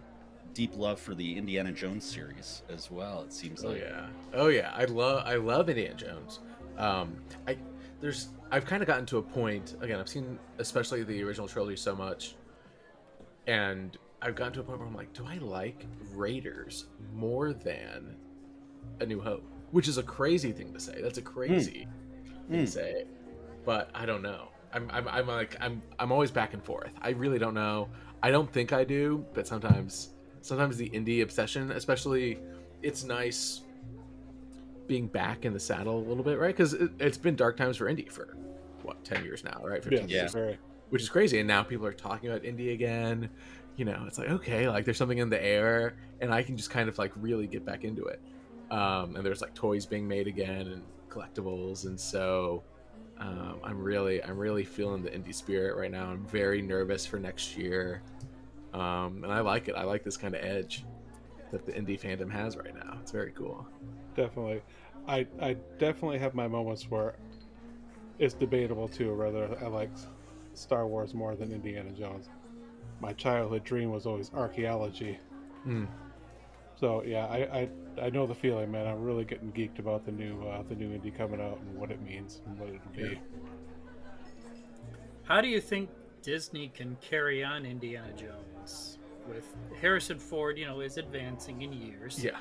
deep 0.53 0.77
love 0.77 1.01
for 1.01 1.15
the 1.15 1.37
Indiana 1.39 1.73
Jones 1.73 2.05
series 2.05 2.63
as 2.69 2.91
well. 2.91 3.23
It 3.23 3.33
seems 3.33 3.65
oh, 3.65 3.69
like. 3.69 3.81
yeah. 3.81 4.07
Oh 4.35 4.49
yeah. 4.49 4.73
I 4.75 4.85
love 4.85 5.27
I 5.27 5.37
love 5.37 5.69
Indiana 5.69 5.95
Jones. 5.95 6.41
Um, 6.77 7.17
I 7.47 7.57
there's 8.01 8.29
I've 8.51 8.67
kind 8.67 8.83
of 8.83 8.87
gotten 8.87 9.07
to 9.07 9.19
a 9.19 9.23
point 9.23 9.77
again. 9.81 10.01
I've 10.01 10.09
seen 10.09 10.39
especially 10.59 11.03
the 11.03 11.23
original 11.23 11.47
trilogy 11.47 11.77
so 11.77 11.95
much, 11.95 12.35
and 13.47 13.97
I've 14.23 14.35
gotten 14.35 14.53
to 14.55 14.61
a 14.61 14.63
point 14.65 14.79
where 14.81 14.89
I'm 14.89 14.95
like, 14.95 15.13
do 15.13 15.25
I 15.27 15.39
like 15.39 15.87
Raiders 16.15 16.87
more 17.15 17.53
than 17.53 18.17
A 19.01 19.07
New 19.07 19.21
Hope? 19.21 19.45
Which 19.71 19.89
is 19.89 19.99
a 19.99 20.03
crazy 20.03 20.53
thing 20.53 20.73
to 20.73 20.81
say. 20.81 21.01
That's 21.01 21.19
a 21.19 21.23
crazy 21.23 21.87
mm. 21.87 22.51
thing 22.51 22.61
mm. 22.61 22.65
to 22.65 22.71
say, 22.71 23.05
but 23.71 23.89
I 23.95 24.05
don't 24.05 24.21
know. 24.21 24.49
I'm, 24.73 24.91
I'm, 24.91 25.07
I'm 25.07 25.29
like, 25.29 25.57
I'm, 25.61 25.81
I'm 26.01 26.11
always 26.11 26.33
back 26.33 26.55
and 26.55 26.65
forth. 26.65 26.93
I 27.01 27.11
really 27.11 27.39
don't 27.39 27.55
know. 27.55 27.89
I 28.21 28.33
don't 28.33 28.53
think 28.53 28.73
I 28.73 28.83
do, 28.83 29.25
but 29.33 29.47
sometimes, 29.47 30.09
sometimes 30.43 30.77
the 30.77 30.91
indie 30.91 31.23
obsession, 31.23 31.71
especially, 31.71 32.41
it's 32.83 33.05
nice 33.05 33.61
being 34.89 35.07
back 35.07 35.45
in 35.45 35.53
the 35.53 35.61
saddle 35.61 35.99
a 35.99 36.05
little 36.05 36.25
bit, 36.25 36.37
right? 36.41 36.49
Because 36.49 36.75
it, 36.75 36.91
it's 36.99 37.17
been 37.17 37.37
dark 37.37 37.57
times 37.57 37.77
for 37.77 37.87
indie 37.87 38.11
for 38.11 38.37
what 38.83 39.05
ten 39.05 39.23
years 39.23 39.45
now, 39.45 39.61
right? 39.63 39.85
15 39.85 40.09
Yeah, 40.09 40.23
years, 40.23 40.33
very. 40.33 40.59
which 40.89 41.03
is 41.03 41.09
crazy. 41.09 41.39
And 41.39 41.47
now 41.47 41.63
people 41.63 41.87
are 41.87 41.93
talking 41.93 42.29
about 42.29 42.43
indie 42.43 42.73
again. 42.73 43.31
You 43.77 43.85
know, 43.85 44.03
it's 44.09 44.19
like 44.19 44.31
okay, 44.31 44.69
like 44.69 44.85
there's 44.85 44.99
something 44.99 45.19
in 45.19 45.31
the 45.31 45.41
air, 45.41 45.95
and 46.21 46.35
I 46.35 46.43
can 46.43 46.57
just 46.57 46.71
kind 46.71 46.89
of 46.89 46.99
like 46.99 47.13
really 47.15 47.47
get 47.47 47.65
back 47.65 47.85
into 47.85 48.07
it. 48.07 48.21
Um, 48.73 49.15
and 49.15 49.25
there's 49.25 49.41
like 49.41 49.55
toys 49.55 49.87
being 49.87 50.09
made 50.09 50.27
again 50.27 50.67
and 50.67 50.83
collectibles, 51.09 51.87
and 51.87 52.01
so 52.01 52.65
um, 53.21 53.61
I'm 53.63 53.79
really, 53.79 54.23
I'm 54.25 54.39
really 54.39 54.65
feeling 54.65 55.03
the 55.03 55.11
indie 55.11 55.35
spirit 55.35 55.77
right 55.77 55.91
now. 55.91 56.07
I'm 56.07 56.27
very 56.27 56.63
nervous 56.63 57.05
for 57.05 57.19
next 57.19 57.57
year, 57.57 58.03
um, 58.73 59.23
and 59.23 59.33
I 59.33 59.41
like 59.41 59.69
it. 59.69 59.75
I 59.77 59.85
like 59.85 60.03
this 60.05 60.17
kind 60.17 60.35
of 60.35 60.43
edge 60.43 60.85
that 61.51 61.67
the 61.67 61.73
indie 61.73 62.01
fandom 62.01 62.31
has 62.31 62.57
right 62.57 62.75
now. 62.75 62.99
It's 63.03 63.13
very 63.13 63.33
cool. 63.33 63.67
definitely. 64.17 64.63
I 65.07 65.27
I 65.41 65.57
definitely 65.79 66.19
have 66.19 66.35
my 66.35 66.49
moments 66.49 66.91
where 66.91 67.15
it's 68.19 68.35
debatable 68.35 68.89
too 68.89 69.15
whether 69.15 69.57
I 69.63 69.67
like 69.67 69.91
Star 70.55 70.87
Wars 70.87 71.15
more 71.15 71.37
than 71.37 71.53
Indiana 71.53 71.91
Jones. 71.91 72.29
My 73.01 73.13
childhood 73.15 73.65
dream 73.65 73.91
was 73.91 74.07
always 74.07 74.31
archaeology. 74.35 75.19
Hmm. 75.65 75.87
So 76.81 77.03
yeah, 77.05 77.27
I, 77.27 77.37
I 77.37 77.69
I 78.07 78.11
know 78.11 78.27
the 78.27 78.35
feeling, 78.35 78.71
man. 78.71 78.87
I'm 78.87 79.03
really 79.03 79.25
getting 79.27 79.53
geeked 79.53 79.79
about 79.79 80.07
the 80.07 80.13
new 80.13 80.43
uh, 80.49 80.63
the 80.67 80.75
new 80.75 80.89
indie 80.99 81.15
coming 81.15 81.39
out 81.39 81.61
and 81.61 81.79
what 81.79 81.91
it 81.91 82.01
means 82.01 82.41
and 82.47 82.59
what 82.59 82.71
it'll 82.71 82.81
be. 82.97 83.21
How 85.25 85.43
do 85.43 85.49
you 85.49 85.61
think 85.61 85.91
Disney 86.23 86.69
can 86.69 86.97
carry 87.03 87.45
on 87.45 87.67
Indiana 87.67 88.13
Jones 88.17 88.99
with 89.29 89.45
Harrison 89.79 90.19
Ford? 90.19 90.57
You 90.57 90.65
know, 90.67 90.81
is 90.81 90.97
advancing 90.97 91.61
in 91.61 91.75
years. 91.75 92.25
Yeah. 92.25 92.39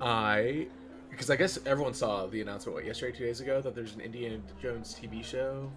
I, 0.00 0.66
because 1.10 1.30
I 1.30 1.36
guess 1.36 1.58
everyone 1.66 1.94
saw 1.94 2.26
the 2.26 2.40
announcement 2.40 2.74
what 2.74 2.86
yesterday, 2.86 3.16
two 3.16 3.24
days 3.24 3.40
ago, 3.40 3.60
that 3.60 3.74
there's 3.74 3.94
an 3.94 4.00
Indiana 4.00 4.38
Jones 4.60 4.98
TV 4.98 5.22
show 5.22 5.70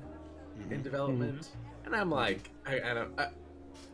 in 0.69 0.81
development, 0.81 1.49
and 1.85 1.93
I'm 1.93 2.09
like, 2.09 2.51
I, 2.65 2.79
I 2.79 2.93
don't. 2.93 3.19
I, 3.19 3.27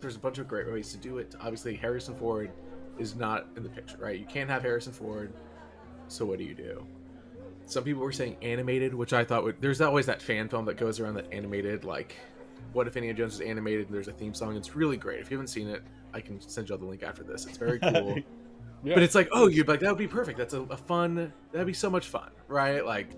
there's 0.01 0.15
a 0.15 0.20
bunch 0.20 0.38
of 0.38 0.48
great 0.48 0.72
ways 0.72 0.92
to 0.92 0.98
do 0.98 1.18
it. 1.18 1.36
Obviously, 1.39 1.75
Harrison 1.75 2.13
Ford 2.13 2.51
is 2.98 3.16
not 3.16 3.48
in 3.56 3.64
the 3.64 3.70
picture, 3.70 3.98
right? 3.98 4.20
You 4.20 4.25
can't 4.25 4.50
have 4.50 4.62
Harrison 4.62 4.94
Ford. 4.94 5.34
So 6.08 6.25
what 6.25 6.38
do 6.38 6.44
you 6.44 6.54
do? 6.54 6.86
Some 7.66 7.84
people 7.84 8.04
were 8.04 8.12
saying 8.12 8.38
animated, 8.42 8.94
which 8.94 9.14
I 9.14 9.24
thought 9.24 9.44
would. 9.44 9.62
There's 9.62 9.82
always 9.82 10.06
that 10.06 10.22
fan 10.22 10.50
film 10.50 10.66
that 10.66 10.78
goes 10.78 11.00
around 11.00 11.16
that 11.16 11.32
animated, 11.32 11.84
like, 11.84 12.16
what 12.74 12.88
if 12.88 12.96
Indiana 12.96 13.18
Jones 13.18 13.36
is 13.36 13.42
animated 13.42 13.88
and 13.88 13.96
there's 13.96 14.08
a 14.08 14.14
theme 14.14 14.34
song? 14.34 14.56
It's 14.56 14.75
really 14.75 14.98
great. 14.98 15.20
If 15.20 15.32
you 15.32 15.38
haven't 15.38 15.48
seen 15.48 15.68
it, 15.68 15.82
I 16.14 16.22
can 16.22 16.40
send 16.42 16.70
you 16.70 16.75
all 16.75 16.80
the 16.80 16.86
link 16.86 17.04
after 17.04 17.24
this. 17.24 17.46
It's 17.46 17.58
very 17.58 17.80
cool. 17.80 18.18
Yeah. 18.84 18.94
But 18.94 19.02
it's 19.02 19.16
like, 19.16 19.30
oh, 19.32 19.48
you'd 19.48 19.66
be 19.66 19.72
like, 19.72 19.80
that 19.80 19.90
would 19.90 19.98
be 19.98 20.08
perfect. 20.08 20.38
That's 20.38 20.54
a, 20.54 20.62
a 20.62 20.78
fun. 20.78 21.34
That'd 21.52 21.66
be 21.66 21.74
so 21.74 21.90
much 21.90 22.08
fun, 22.08 22.30
right? 22.48 22.86
Like, 22.86 23.10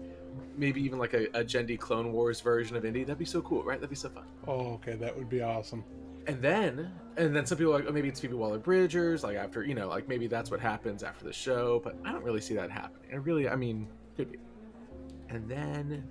maybe 0.55 0.81
even 0.81 0.97
like 0.97 1.13
a, 1.13 1.25
a 1.37 1.43
Genndy 1.43 1.77
Clone 1.77 2.13
Wars 2.13 2.39
version 2.39 2.77
of 2.77 2.85
Indy. 2.85 3.03
That'd 3.03 3.19
be 3.19 3.25
so 3.25 3.41
cool, 3.41 3.63
right? 3.63 3.77
That'd 3.77 3.89
be 3.89 3.95
so 3.97 4.07
fun. 4.07 4.23
oh, 4.47 4.73
okay, 4.75 4.95
that 4.95 5.17
would 5.17 5.27
be 5.27 5.41
awesome. 5.41 5.83
And 6.27 6.41
then, 6.41 6.91
and 7.15 7.35
then 7.35 7.45
some 7.45 7.57
people 7.57 7.73
are 7.73 7.77
like, 7.79 7.85
oh, 7.87 7.91
maybe 7.93 8.09
it's 8.09 8.19
Phoebe 8.19 8.33
Waller 8.35 8.59
Bridgers. 8.59 9.23
Like 9.23 9.37
after, 9.37 9.63
you 9.63 9.73
know, 9.73 9.87
like 9.87 10.07
maybe 10.07 10.27
that's 10.27 10.51
what 10.51 10.59
happens 10.59 11.01
after 11.03 11.23
the 11.25 11.33
show. 11.33 11.79
But 11.83 11.95
I 12.05 12.11
don't 12.11 12.23
really 12.23 12.41
see 12.41 12.53
that 12.55 12.69
happening. 12.69 13.09
I 13.13 13.15
really, 13.15 13.47
I 13.47 13.55
mean, 13.55 13.87
could 14.15 14.31
be. 14.31 14.39
And 15.29 15.49
then, 15.49 16.03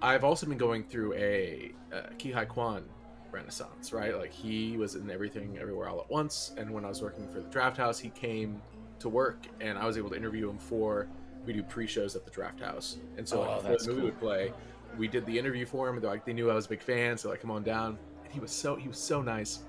I've 0.00 0.24
also 0.24 0.46
been 0.46 0.58
going 0.58 0.84
through 0.84 1.14
a, 1.14 1.72
uh 1.92 2.02
Ke 2.18 2.32
Huy 2.32 2.46
Quan 2.46 2.84
renaissance, 3.30 3.92
right? 3.92 4.16
Like 4.16 4.32
he 4.32 4.76
was 4.76 4.94
in 4.94 5.10
everything, 5.10 5.58
everywhere, 5.60 5.88
all 5.88 6.00
at 6.00 6.10
once. 6.10 6.52
And 6.56 6.70
when 6.70 6.84
I 6.84 6.88
was 6.88 7.02
working 7.02 7.28
for 7.28 7.40
the 7.40 7.48
Drafthouse, 7.48 8.00
he 8.00 8.10
came 8.10 8.62
to 9.00 9.08
work, 9.08 9.46
and 9.60 9.78
I 9.78 9.86
was 9.86 9.98
able 9.98 10.10
to 10.10 10.16
interview 10.16 10.48
him 10.48 10.58
for. 10.58 11.08
We 11.46 11.52
do 11.52 11.62
pre-shows 11.62 12.16
at 12.16 12.24
the 12.24 12.30
Drafthouse, 12.30 12.96
and 13.16 13.26
so 13.28 13.42
Oh, 13.42 13.68
like, 13.68 13.78
the 13.78 13.88
movie 13.88 14.00
cool. 14.00 14.04
would 14.06 14.18
play, 14.20 14.52
we 14.96 15.08
did 15.08 15.24
the 15.26 15.38
interview 15.38 15.66
for 15.66 15.88
him. 15.88 15.94
And 15.96 16.02
they're 16.04 16.10
like, 16.10 16.24
they 16.24 16.32
knew 16.32 16.50
I 16.50 16.54
was 16.54 16.66
a 16.66 16.68
big 16.70 16.82
fan, 16.82 17.16
so 17.16 17.30
like, 17.30 17.40
come 17.40 17.50
on 17.50 17.62
down. 17.62 17.98
He 18.30 18.40
was 18.40 18.50
so 18.50 18.76
he 18.76 18.88
was 18.88 18.98
so 18.98 19.22
nice. 19.22 19.60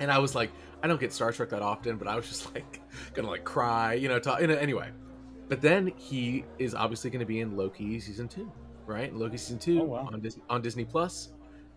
And 0.00 0.10
I 0.10 0.18
was 0.18 0.34
like, 0.34 0.50
I 0.82 0.88
don't 0.88 1.00
get 1.00 1.12
Star 1.12 1.32
Trek 1.32 1.50
that 1.50 1.62
often, 1.62 1.96
but 1.96 2.08
I 2.08 2.16
was 2.16 2.28
just 2.28 2.54
like 2.54 2.80
gonna 3.14 3.28
like 3.30 3.44
cry, 3.44 3.94
you 3.94 4.08
know. 4.08 4.18
Talk, 4.18 4.40
you 4.40 4.46
know 4.46 4.54
anyway, 4.56 4.90
but 5.48 5.60
then 5.60 5.92
he 5.96 6.44
is 6.58 6.74
obviously 6.74 7.10
going 7.10 7.20
to 7.20 7.26
be 7.26 7.40
in 7.40 7.56
Loki 7.56 8.00
season 8.00 8.28
two, 8.28 8.50
right? 8.86 9.14
Loki 9.14 9.36
season 9.36 9.58
two 9.58 9.80
Oh, 9.80 9.84
wow. 9.84 10.08
on 10.12 10.20
Disney 10.20 10.42
on 10.50 10.62
Disney 10.62 10.84
Plus, 10.84 11.30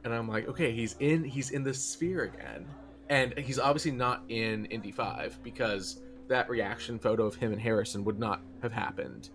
and 0.03 0.13
I'm 0.13 0.27
like, 0.27 0.47
okay, 0.47 0.71
he's 0.71 0.95
in 0.99 1.23
he's 1.23 1.51
in 1.51 1.63
the 1.63 1.73
sphere 1.73 2.23
again, 2.23 2.65
and 3.09 3.37
he's 3.37 3.59
obviously 3.59 3.91
not 3.91 4.23
in 4.29 4.65
Indy 4.65 4.91
Five 4.91 5.37
because 5.43 6.01
that 6.27 6.49
reaction 6.49 6.99
photo 6.99 7.25
of 7.25 7.35
him 7.35 7.53
and 7.53 7.61
Harrison 7.61 8.03
would 8.03 8.19
not 8.19 8.41
have 8.61 8.73
happened 8.73 9.29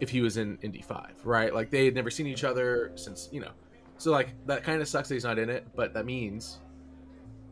if 0.00 0.08
he 0.08 0.20
was 0.22 0.36
in 0.36 0.56
Indy 0.62 0.80
Five, 0.80 1.14
right? 1.24 1.52
Like 1.52 1.70
they 1.70 1.84
had 1.84 1.94
never 1.94 2.08
seen 2.10 2.26
each 2.26 2.44
other 2.44 2.92
since 2.94 3.28
you 3.32 3.40
know, 3.40 3.50
so 3.98 4.10
like 4.10 4.34
that 4.46 4.62
kind 4.64 4.80
of 4.80 4.88
sucks 4.88 5.08
that 5.08 5.14
he's 5.14 5.24
not 5.24 5.38
in 5.38 5.50
it, 5.50 5.66
but 5.76 5.92
that 5.94 6.06
means 6.06 6.58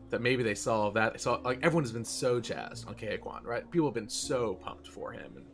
that 0.09 0.21
maybe 0.21 0.41
they 0.43 0.55
saw 0.55 0.89
that 0.91 1.13
they 1.13 1.19
saw 1.19 1.35
like 1.43 1.59
everyone 1.61 1.83
has 1.83 1.91
been 1.91 2.05
so 2.05 2.39
jazzed 2.39 2.87
on 2.87 2.95
Quan, 2.95 3.43
right? 3.43 3.69
People 3.71 3.87
have 3.87 3.93
been 3.93 4.09
so 4.09 4.55
pumped 4.55 4.87
for 4.87 5.11
him, 5.11 5.31
and 5.35 5.45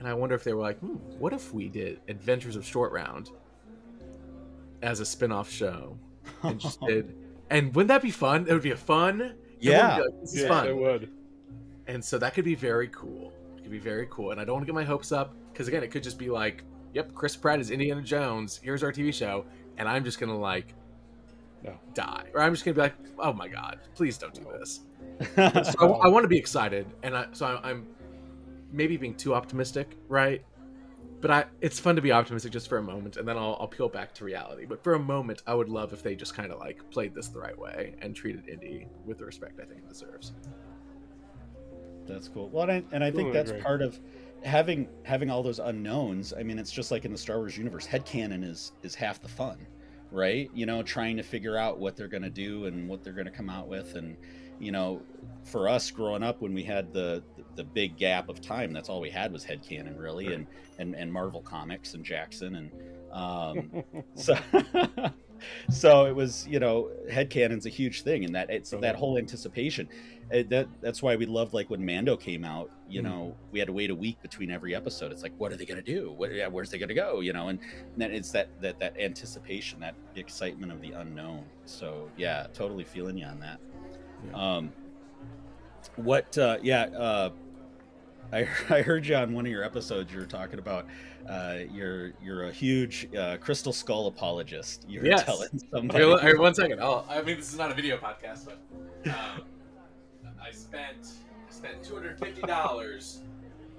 and 0.00 0.08
I 0.08 0.14
wonder 0.14 0.34
if 0.34 0.42
they 0.44 0.52
were 0.52 0.62
like, 0.62 0.78
hmm, 0.80 0.94
what 1.18 1.32
if 1.32 1.52
we 1.54 1.68
did 1.68 2.00
Adventures 2.08 2.56
of 2.56 2.64
Short 2.64 2.92
Round 2.92 3.30
as 4.82 5.00
a 5.00 5.04
spin-off 5.06 5.50
show 5.50 5.96
and 6.42 6.58
just 6.60 6.80
did, 6.86 7.14
and 7.50 7.74
wouldn't 7.74 7.88
that 7.88 8.02
be 8.02 8.10
fun? 8.10 8.46
It 8.48 8.52
would 8.52 8.62
be 8.62 8.72
a 8.72 8.76
fun, 8.76 9.34
Yeah. 9.60 9.72
everyone 9.72 9.96
would 9.96 9.96
be 9.96 10.12
like, 10.16 10.20
this 10.22 10.34
is 10.34 10.42
yeah, 10.42 10.48
fun, 10.48 10.66
it 10.68 10.76
would. 10.76 11.10
and 11.86 12.04
so 12.04 12.18
that 12.18 12.34
could 12.34 12.44
be 12.44 12.54
very 12.54 12.88
cool. 12.88 13.32
It 13.56 13.62
could 13.62 13.70
be 13.70 13.78
very 13.78 14.06
cool, 14.10 14.32
and 14.32 14.40
I 14.40 14.44
don't 14.44 14.54
want 14.54 14.62
to 14.62 14.66
get 14.66 14.74
my 14.74 14.84
hopes 14.84 15.12
up 15.12 15.34
because 15.52 15.68
again, 15.68 15.82
it 15.82 15.90
could 15.90 16.02
just 16.02 16.18
be 16.18 16.28
like, 16.28 16.64
yep, 16.92 17.14
Chris 17.14 17.36
Pratt 17.36 17.60
is 17.60 17.70
Indiana 17.70 18.02
Jones. 18.02 18.60
Here's 18.62 18.82
our 18.82 18.92
TV 18.92 19.12
show, 19.14 19.44
and 19.78 19.88
I'm 19.88 20.04
just 20.04 20.18
gonna 20.20 20.38
like 20.38 20.74
No. 21.62 21.74
die, 21.94 22.26
or 22.34 22.40
I'm 22.40 22.52
just 22.52 22.64
gonna 22.64 22.74
be 22.74 22.80
like, 22.82 22.94
oh 23.18 23.32
my 23.32 23.48
god, 23.48 23.78
please 23.94 24.18
don't 24.18 24.34
do 24.34 24.46
this. 24.58 24.80
yeah, 25.36 25.62
So 25.70 25.94
I, 25.96 26.08
want 26.08 26.24
to 26.24 26.28
be 26.28 26.38
excited, 26.38 26.86
and 27.02 27.16
I, 27.16 27.26
so 27.32 27.46
I, 27.46 27.70
I'm 27.70 27.86
maybe 28.72 28.96
being 28.96 29.14
too 29.14 29.34
optimistic, 29.34 29.96
right? 30.08 30.44
But 31.20 31.30
I, 31.30 31.44
it's 31.62 31.78
fun 31.80 31.96
to 31.96 32.02
be 32.02 32.12
optimistic 32.12 32.52
just 32.52 32.68
for 32.68 32.76
a 32.78 32.82
moment, 32.82 33.16
and 33.16 33.26
then 33.26 33.38
I'll, 33.38 33.56
I'll 33.58 33.68
peel 33.68 33.88
back 33.88 34.12
to 34.14 34.24
reality. 34.24 34.66
But 34.66 34.82
for 34.84 34.94
a 34.94 34.98
moment, 34.98 35.42
I 35.46 35.54
would 35.54 35.70
love 35.70 35.92
if 35.94 36.02
they 36.02 36.14
just 36.14 36.34
kind 36.34 36.52
of 36.52 36.58
like 36.58 36.82
played 36.90 37.14
this 37.14 37.28
the 37.28 37.38
right 37.38 37.58
way 37.58 37.94
and 38.02 38.14
treated 38.14 38.46
Indy 38.48 38.88
with 39.06 39.18
the 39.18 39.24
respect 39.24 39.58
I 39.58 39.64
think 39.64 39.78
it 39.80 39.88
deserves. 39.88 40.32
That's 42.06 42.28
cool. 42.28 42.50
Well, 42.50 42.68
and 42.68 42.72
I, 42.72 42.84
and 42.94 43.02
I 43.02 43.06
think 43.10 43.28
Totally 43.28 43.32
that's 43.32 43.50
agree. 43.52 43.62
part 43.62 43.80
of 43.82 43.98
having 44.44 44.88
having 45.04 45.30
all 45.30 45.42
those 45.42 45.58
unknowns. 45.58 46.32
I 46.32 46.42
mean, 46.42 46.58
it's 46.58 46.70
just 46.72 46.90
like 46.90 47.04
in 47.04 47.12
the 47.12 47.18
Star 47.18 47.38
Wars 47.38 47.56
universe, 47.56 47.86
headcanon 47.86 48.44
is 48.44 48.72
is 48.82 48.94
half 48.94 49.20
the 49.20 49.28
fun, 49.28 49.66
right? 50.10 50.50
You 50.54 50.66
know, 50.66 50.82
trying 50.82 51.16
to 51.16 51.22
figure 51.22 51.56
out 51.56 51.78
what 51.78 51.96
they're 51.96 52.08
going 52.08 52.22
to 52.22 52.30
do 52.30 52.66
and 52.66 52.88
what 52.88 53.02
they're 53.02 53.12
going 53.12 53.26
to 53.26 53.32
come 53.32 53.50
out 53.50 53.68
with, 53.68 53.94
and 53.96 54.16
you 54.60 54.70
know, 54.72 55.02
for 55.42 55.68
us 55.68 55.90
growing 55.90 56.22
up 56.22 56.40
when 56.40 56.54
we 56.54 56.62
had 56.62 56.92
the 56.92 57.22
the 57.56 57.64
big 57.64 57.96
gap 57.96 58.28
of 58.28 58.40
time, 58.40 58.72
that's 58.72 58.88
all 58.88 59.00
we 59.00 59.10
had 59.10 59.32
was 59.32 59.44
headcanon, 59.44 59.98
really, 59.98 60.26
Right. 60.28 60.36
and 60.36 60.46
and 60.78 60.94
and 60.94 61.12
Marvel 61.12 61.40
comics 61.42 61.94
and 61.94 62.04
Jackson 62.04 62.54
and 62.56 62.70
um, 63.12 63.84
so 64.14 64.36
so 65.70 66.06
it 66.06 66.14
was 66.14 66.46
you 66.48 66.58
know 66.60 66.90
headcanon's 67.10 67.66
a 67.66 67.70
huge 67.70 68.02
thing 68.02 68.24
and 68.24 68.34
that 68.34 68.50
it's 68.50 68.70
that 68.70 68.96
whole 68.96 69.18
anticipation. 69.18 69.88
It, 70.30 70.48
that 70.50 70.68
that's 70.80 71.02
why 71.02 71.16
we 71.16 71.26
loved 71.26 71.52
like 71.52 71.68
when 71.68 71.84
mando 71.84 72.16
came 72.16 72.44
out 72.44 72.70
you 72.88 73.00
Mhm. 73.00 73.04
know 73.04 73.36
we 73.52 73.58
had 73.58 73.66
to 73.66 73.74
wait 73.74 73.90
a 73.90 73.94
week 73.94 74.20
between 74.22 74.50
every 74.50 74.74
episode. 74.74 75.12
It's 75.12 75.22
like 75.22 75.34
what 75.38 75.52
are 75.52 75.56
they 75.56 75.66
going 75.66 75.82
to 75.82 75.92
do? 75.94 76.12
What, 76.16 76.32
yeah, 76.34 76.46
where's 76.46 76.70
they 76.70 76.78
going 76.78 76.88
to 76.88 76.94
go 76.94 77.20
you 77.20 77.32
know? 77.34 77.48
And 77.48 77.58
then 77.96 78.10
it's 78.10 78.30
that 78.32 78.48
that 78.62 78.78
that 78.80 78.98
anticipation 78.98 79.80
that 79.80 79.94
excitement 80.16 80.72
of 80.72 80.80
the 80.80 80.92
unknown. 80.92 81.44
So 81.66 82.10
yeah 82.16 82.46
totally 82.54 82.84
feeling 82.84 83.18
you 83.18 83.26
on 83.26 83.38
that. 83.40 83.60
Yeah. 84.26 84.56
um 84.56 84.72
what 85.96 86.36
uh 86.38 86.58
yeah 86.62 86.84
uh 86.84 87.30
I, 88.32 88.40
I 88.70 88.82
heard 88.82 89.06
you 89.06 89.16
on 89.16 89.32
one 89.32 89.46
of 89.46 89.52
your 89.52 89.64
episodes. 89.64 90.12
You 90.12 90.20
were 90.20 90.26
talking 90.26 90.58
about 90.58 90.86
uh, 91.28 91.58
you're 91.72 92.12
you're 92.22 92.44
a 92.48 92.52
huge 92.52 93.08
uh, 93.14 93.36
Crystal 93.38 93.72
Skull 93.72 94.06
apologist. 94.06 94.84
You 94.88 95.00
were 95.00 95.06
Yes. 95.06 95.24
telling 95.24 95.48
somebody. 95.70 96.04
well, 96.04 96.18
here, 96.18 96.38
one 96.38 96.54
second. 96.54 96.80
I'll, 96.80 97.06
I 97.08 97.22
mean, 97.22 97.36
this 97.36 97.52
is 97.52 97.58
not 97.58 97.70
a 97.70 97.74
video 97.74 97.96
podcast, 97.96 98.44
but 98.46 98.58
um, 99.10 99.42
I 100.42 100.50
spent 100.50 101.08
spent 101.50 101.82
two 101.82 101.94
hundred 101.94 102.18
fifty 102.18 102.42
dollars 102.42 103.20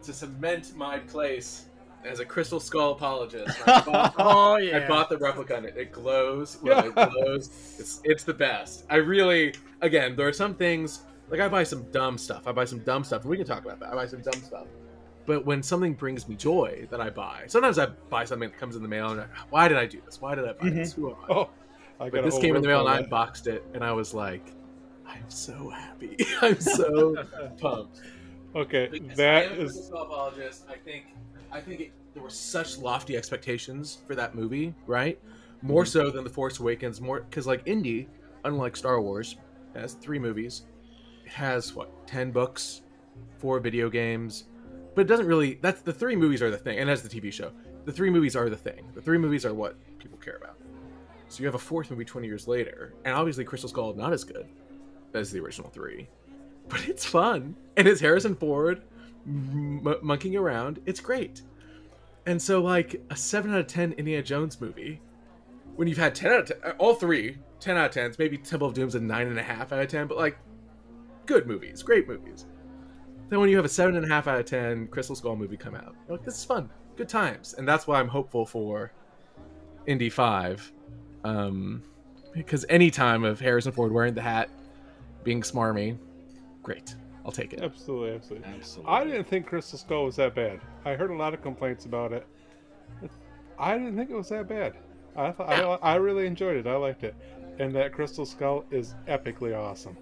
to 0.04 0.14
cement 0.14 0.76
my 0.76 1.00
place 1.00 1.66
as 2.06 2.20
a 2.20 2.26
Crystal 2.26 2.60
Skull 2.60 2.92
apologist. 2.94 3.58
I 3.68 3.82
bought, 3.82 4.14
Oh 4.18 4.56
yeah. 4.58 4.78
I 4.78 4.88
bought 4.88 5.10
the 5.10 5.18
replica 5.18 5.56
and 5.56 5.66
it, 5.66 5.76
it 5.78 5.92
glows. 5.92 6.58
When 6.62 6.78
it 6.86 6.94
glows, 7.12 7.50
it's 7.80 8.02
it's 8.04 8.24
the 8.24 8.34
best. 8.34 8.86
I 8.90 8.96
really, 8.98 9.54
again, 9.82 10.16
there 10.16 10.28
are 10.28 10.34
some 10.34 10.54
things 10.56 11.02
like 11.30 11.40
I 11.40 11.48
buy 11.48 11.64
some 11.64 11.84
dumb 11.92 12.18
stuff. 12.18 12.48
I 12.48 12.52
buy 12.52 12.66
some 12.66 12.80
dumb 12.80 13.04
stuff, 13.04 13.26
we 13.26 13.38
can 13.38 13.46
talk 13.46 13.64
about 13.66 13.80
that. 13.80 13.90
I 13.92 13.96
buy 13.96 14.06
some 14.08 14.22
dumb 14.22 14.42
stuff, 14.42 14.68
But 15.26 15.46
when 15.46 15.64
something 15.64 15.94
brings 15.96 16.28
me 16.28 16.36
joy 16.36 16.88
that 16.92 17.02
I 17.02 17.10
buy, 17.10 17.46
sometimes 17.48 17.80
I 17.80 17.88
buy 18.10 18.26
something 18.26 18.50
that 18.50 18.58
comes 18.60 18.76
in 18.76 18.84
the 18.84 18.90
mail 18.90 19.12
and 19.12 19.22
I'm 19.22 19.30
like, 19.30 19.52
why 19.52 19.68
did 19.68 19.78
I 19.78 19.86
do 19.88 20.02
this? 20.06 20.22
Why 20.22 20.36
did 20.36 20.46
I 20.46 20.54
buy 20.54 20.70
this? 20.70 20.94
Who 20.94 21.10
am 21.10 21.18
I? 21.24 21.34
Oh, 21.34 21.50
I 22.00 22.10
but 22.10 22.24
this 22.24 22.38
came 22.38 22.56
in 22.56 22.62
the 22.62 22.68
mail 22.68 22.82
and 22.82 22.90
I 22.90 22.98
unboxed 23.00 23.48
it 23.48 23.66
and 23.74 23.84
I 23.84 23.92
was 23.94 24.14
like, 24.14 24.54
I'm 25.08 25.30
so 25.30 25.70
happy. 25.70 26.18
I'm 26.42 26.60
so 26.60 27.16
pumped. 27.60 28.02
Okay, 28.56 28.88
Because 28.92 29.12
I 29.34 29.46
that 29.46 29.52
a 29.52 29.62
is 29.62 29.90
apologist. 29.90 30.66
I 30.70 30.76
think 30.78 31.06
I 31.52 31.62
think 31.62 31.80
it, 31.82 31.94
there 32.14 32.24
were 32.24 32.30
such 32.30 32.78
lofty 32.78 33.18
expectations 33.18 34.00
for 34.08 34.16
that 34.16 34.36
movie, 34.36 34.76
right? 34.86 35.20
More 35.62 35.84
Mm-hmm. 35.84 35.90
so 35.90 36.12
than 36.12 36.24
the 36.24 36.30
Force 36.30 36.60
Awakens. 36.60 37.02
More 37.02 37.22
because 37.22 37.48
like 37.48 37.64
Indy, 37.66 38.10
unlike 38.44 38.76
Star 38.78 39.02
Wars, 39.02 39.38
has 39.76 39.94
three 39.96 40.20
movies, 40.20 40.64
has 41.28 41.74
what 41.74 42.08
ten 42.08 42.32
books, 42.32 42.82
four 43.38 43.60
video 43.60 43.90
games, 43.90 44.46
but 44.94 45.02
it 45.02 45.08
doesn't 45.08 45.28
really. 45.28 45.60
That's 45.62 45.82
the 45.82 45.94
three 45.94 46.16
movies 46.16 46.42
are 46.42 46.52
the 46.52 46.58
thing, 46.58 46.80
and 46.80 46.90
as 46.90 47.02
the 47.02 47.10
TV 47.10 47.32
show, 47.32 47.52
the 47.86 47.92
three 47.92 48.10
movies 48.10 48.36
are 48.36 48.50
the 48.50 48.58
thing. 48.58 48.88
The 48.94 49.02
three 49.02 49.18
movies 49.18 49.46
are 49.46 49.54
what 49.54 49.76
people 50.00 50.18
care 50.18 50.38
about. 50.38 50.58
So 51.30 51.42
you 51.42 51.46
have 51.46 51.56
a 51.56 51.60
fourth 51.60 51.92
movie 51.92 52.06
twenty 52.06 52.28
years 52.28 52.48
later, 52.48 52.94
and 53.04 53.14
obviously 53.14 53.44
Crystal 53.44 53.70
Skull 53.70 53.94
not 53.94 54.14
as 54.14 54.24
good 54.24 54.48
as 55.14 55.32
the 55.32 55.40
original 55.40 55.70
three, 55.70 56.08
but 56.70 56.88
it's 56.88 57.06
fun 57.06 57.56
and 57.78 57.88
it's 57.88 58.02
Harrison 58.02 58.36
Ford 58.36 58.82
m- 59.26 59.96
monkeying 60.02 60.36
around. 60.36 60.80
It's 60.86 61.00
great. 61.00 61.42
And 62.26 62.42
so, 62.42 62.62
like 62.62 63.02
a 63.10 63.16
seven 63.16 63.54
out 63.54 63.60
of 63.60 63.68
ten 63.68 63.94
Indiana 63.94 64.24
Jones 64.24 64.60
movie, 64.60 65.00
when 65.76 65.88
you've 65.88 65.98
had 65.98 66.16
ten 66.16 66.32
out 66.32 66.50
of 66.52 66.62
10, 66.62 66.72
all 66.78 66.96
three 66.96 67.38
10 67.60 67.78
out 67.78 67.86
of 67.86 67.92
tens, 67.92 68.20
maybe 68.20 68.38
Temple 68.38 68.68
of 68.68 68.74
Doom's 68.74 68.96
a 68.96 69.00
nine 69.00 69.28
and 69.28 69.40
a 69.40 69.44
half 69.44 69.72
out 69.72 69.80
of 69.80 69.88
ten, 69.88 70.08
but 70.08 70.18
like 70.18 70.38
good 71.26 71.48
movies, 71.48 71.84
great 71.84 72.08
movies. 72.08 72.46
Then 73.30 73.40
when 73.40 73.50
you 73.50 73.56
have 73.56 73.66
a 73.66 73.70
seven 73.70 73.96
and 73.96 74.06
a 74.06 74.08
half 74.08 74.28
out 74.28 74.40
of 74.40 74.46
ten 74.46 74.88
Crystal 74.88 75.16
Skull 75.16 75.36
movie 75.36 75.58
come 75.58 75.76
out, 75.76 75.96
you're 76.08 76.18
like 76.18 76.26
this 76.26 76.38
is 76.38 76.46
fun, 76.46 76.70
good 76.96 77.10
times, 77.10 77.56
and 77.58 77.68
that's 77.68 77.88
why 77.88 78.00
I'm 78.00 78.08
hopeful 78.08 78.46
for 78.46 78.92
Indy 79.88 80.10
Five, 80.10 80.72
um, 81.24 81.82
because 82.34 82.66
any 82.70 82.92
time 82.92 83.24
of 83.24 83.40
Harrison 83.40 83.72
Ford 83.72 83.92
wearing 83.92 84.14
the 84.14 84.22
hat, 84.22 84.50
being 85.24 85.42
smarmy, 85.42 85.98
great, 86.62 86.96
I'll 87.26 87.32
take 87.32 87.54
it. 87.54 87.64
absolutely, 87.64 88.14
absolutely. 88.16 88.48
Absolutely. 88.48 88.94
I 88.94 89.04
didn't 89.04 89.28
think 89.28 89.48
Crystal 89.48 89.80
Skull 89.80 90.06
was 90.06 90.16
that 90.18 90.36
bad. 90.36 90.60
I 90.86 90.94
heard 90.94 91.10
a 91.10 91.16
lot 91.16 91.34
of 91.34 91.42
complaints 91.42 91.86
about 91.86 92.14
it. 92.14 92.28
I 93.58 93.78
didn't 93.78 93.96
think 93.96 94.10
it 94.12 94.16
was 94.16 94.30
that 94.30 94.48
bad. 94.48 94.76
I 95.16 95.32
thought 95.32 95.50
I, 95.50 95.94
I 95.94 95.96
really 95.96 96.28
enjoyed 96.28 96.58
it. 96.58 96.68
I 96.68 96.76
liked 96.76 97.04
it, 97.04 97.16
and 97.58 97.74
that 97.74 97.94
Crystal 97.94 98.26
Skull 98.26 98.66
is 98.70 98.94
epically 99.08 99.58
awesome. 99.58 99.98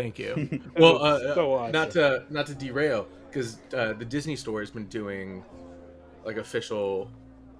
Thank 0.00 0.18
you. 0.18 0.60
well, 0.78 1.02
uh, 1.02 1.34
so 1.34 1.54
uh, 1.54 1.70
not 1.70 1.90
to 1.90 2.24
not 2.30 2.46
to 2.46 2.54
derail, 2.54 3.06
because 3.28 3.58
uh, 3.74 3.92
the 3.92 4.04
Disney 4.04 4.34
Store 4.34 4.60
has 4.60 4.70
been 4.70 4.86
doing 4.86 5.44
like 6.24 6.38
official 6.38 7.10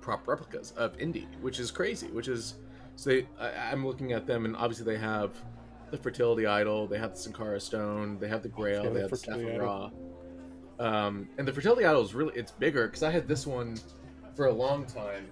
prop 0.01 0.27
replicas 0.27 0.73
of 0.73 0.99
Indy, 0.99 1.29
which 1.43 1.61
is 1.61 1.71
crazy. 1.71 2.07
Which 2.09 2.29
is 2.29 2.55
so 2.97 3.11
they, 3.11 3.27
I, 3.39 3.71
I'm 3.71 3.87
looking 3.87 4.13
at 4.13 4.27
them, 4.27 4.47
and 4.47 4.57
obviously 4.57 4.87
they 4.87 4.99
have 4.99 5.33
the 5.91 5.99
fertility 5.99 6.47
idol, 6.47 6.87
they 6.87 6.99
have 6.99 7.11
the 7.11 7.19
Sankara 7.19 7.61
stone, 7.61 8.19
they 8.19 8.29
have 8.29 8.43
the 8.43 8.49
Grail, 8.49 8.85
Yeah, 8.85 8.89
they 8.89 8.95
the 8.95 9.01
have 9.03 9.11
the 9.11 9.17
Staff 9.17 9.41
of 9.41 9.57
Ra. 9.59 9.91
Um, 10.79 11.29
and 11.37 11.47
the 11.47 11.53
fertility 11.53 11.85
idol 11.85 12.03
is 12.03 12.15
really 12.15 12.33
it's 12.35 12.53
bigger 12.53 12.87
because 12.87 13.03
I 13.03 13.11
had 13.11 13.29
this 13.29 13.47
one 13.47 13.77
for 14.35 14.47
a 14.47 14.53
long 14.53 14.87
time 14.87 15.27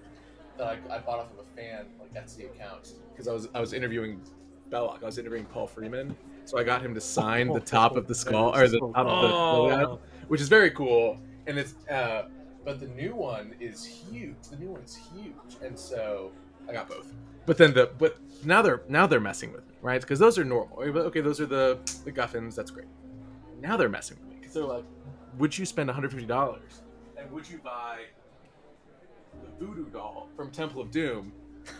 that 0.59 0.67
I, 0.67 0.95
I 0.95 0.99
bought 0.99 1.19
off 1.19 1.31
of 1.33 1.39
a 1.39 1.59
fan 1.59 1.87
like 1.99 2.13
Etsy 2.13 2.45
account 2.45 2.93
because 3.11 3.27
I 3.27 3.33
was 3.33 3.47
I 3.55 3.59
was 3.59 3.73
interviewing 3.73 4.21
Belloq, 4.69 5.01
I 5.01 5.07
was 5.07 5.17
interviewing 5.17 5.45
Paul 5.45 5.65
Freeman, 5.65 6.15
so 6.49 6.57
I 6.57 6.63
got 6.63 6.81
him 6.81 6.95
to 6.95 7.01
sign 7.01 7.47
the 7.53 7.59
top 7.77 7.95
of 7.95 8.07
the 8.07 8.15
skull 8.15 8.55
or 8.55 8.67
the 8.67 8.79
top 8.79 8.95
of 9.05 9.21
the 9.21 9.27
fertility 9.27 9.75
idol, 9.75 10.01
Oh, 10.03 10.25
which 10.29 10.41
is 10.41 10.49
very 10.49 10.71
cool. 10.71 11.19
And 11.45 11.59
it's 11.59 11.75
uh, 11.87 12.23
but 12.65 12.79
the 12.79 12.87
new 12.87 13.13
one 13.15 13.53
is 13.59 13.85
huge. 13.85 14.35
The 14.49 14.57
new 14.57 14.69
one's 14.69 14.95
huge, 15.13 15.57
and 15.63 15.77
so 15.77 16.31
I 16.67 16.73
got 16.73 16.89
both. 16.89 17.13
But 17.45 17.57
then 17.57 17.73
the 17.73 17.91
but 17.99 18.17
now 18.43 18.63
they're 18.63 18.81
now 18.87 19.05
they're 19.05 19.19
messing 19.19 19.51
with 19.51 19.67
me, 19.67 19.75
right? 19.81 20.01
Because 20.01 20.17
those 20.17 20.39
are 20.39 20.43
normal. 20.43 20.79
Okay, 20.79 21.21
those 21.21 21.39
are 21.39 21.45
the 21.45 21.79
the 22.03 22.11
Guffins. 22.11 22.55
That's 22.55 22.71
great. 22.71 22.87
Now 23.61 23.77
they're 23.77 23.89
messing 23.89 24.17
with 24.19 24.29
me 24.29 24.37
because 24.39 24.53
they're 24.55 24.63
like, 24.63 24.85
would 25.37 25.55
you 25.55 25.65
spend 25.65 25.87
150 25.87 26.25
dollars 26.25 26.81
and 27.15 27.31
would 27.31 27.47
you 27.47 27.59
buy 27.59 27.99
the 29.43 29.65
voodoo 29.65 29.85
doll 29.89 30.29
from 30.35 30.49
Temple 30.49 30.81
of 30.81 30.89
Doom 30.89 31.31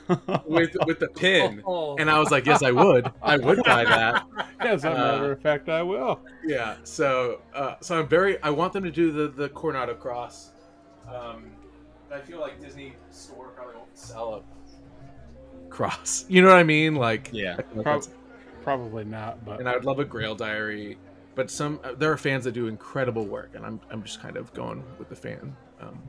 with 0.46 0.76
with 0.86 1.00
the 1.00 1.08
pin? 1.16 1.62
Oh. 1.66 1.96
And 1.98 2.10
I 2.10 2.20
was 2.20 2.32
like, 2.32 2.46
yes, 2.46 2.64
I 2.64 2.72
would. 2.72 3.12
I 3.22 3.38
would 3.38 3.64
buy 3.64 3.86
that. 3.86 4.26
As 4.60 4.84
a 4.86 4.92
Uh, 4.92 4.94
matter 4.96 5.32
of 5.32 5.42
fact, 5.42 5.70
I 5.70 5.82
will. 5.84 6.20
Yeah. 6.44 6.76
So 6.84 7.42
uh, 7.54 7.76
so 7.82 8.00
I'm 8.00 8.08
very. 8.08 8.42
I 8.44 8.50
want 8.50 8.74
them 8.74 8.84
to 8.84 8.92
do 8.92 9.12
the 9.12 9.28
the 9.28 9.50
Coronado 9.50 9.94
Cross. 9.96 10.52
Um, 11.08 11.46
I 12.12 12.20
feel 12.20 12.40
like 12.40 12.60
Disney 12.62 12.94
store 13.12 13.50
probably 13.50 13.76
won't 13.76 13.98
sell 13.98 14.36
a 14.36 15.70
cross. 15.70 16.26
You 16.28 16.42
know 16.42 16.50
what 16.50 16.58
I 16.58 16.64
mean? 16.64 16.96
Like 16.96 17.30
Yeah. 17.32 17.58
Like 17.74 17.84
Prob- 17.84 18.04
probably 18.64 19.06
not, 19.06 19.44
but 19.46 19.60
and 19.60 19.70
I 19.70 19.76
would 19.76 19.86
love 19.86 20.00
a 20.00 20.06
Grail 20.06 20.36
diary. 20.36 20.98
But 21.36 21.50
some 21.50 21.80
uh, 21.84 21.94
there 21.94 22.12
are 22.12 22.18
fans 22.18 22.44
that 22.46 22.52
do 22.54 22.68
incredible 22.68 23.26
work, 23.26 23.52
and 23.56 23.66
I'm 23.66 23.80
I'm 23.92 24.04
just 24.04 24.22
kind 24.22 24.36
of 24.38 24.52
going 24.54 24.84
with 24.98 25.10
the 25.10 25.16
fan 25.16 25.56
um, 25.80 26.02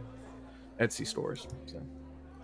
Etsy 0.80 1.06
stores. 1.06 1.46
So 1.66 1.80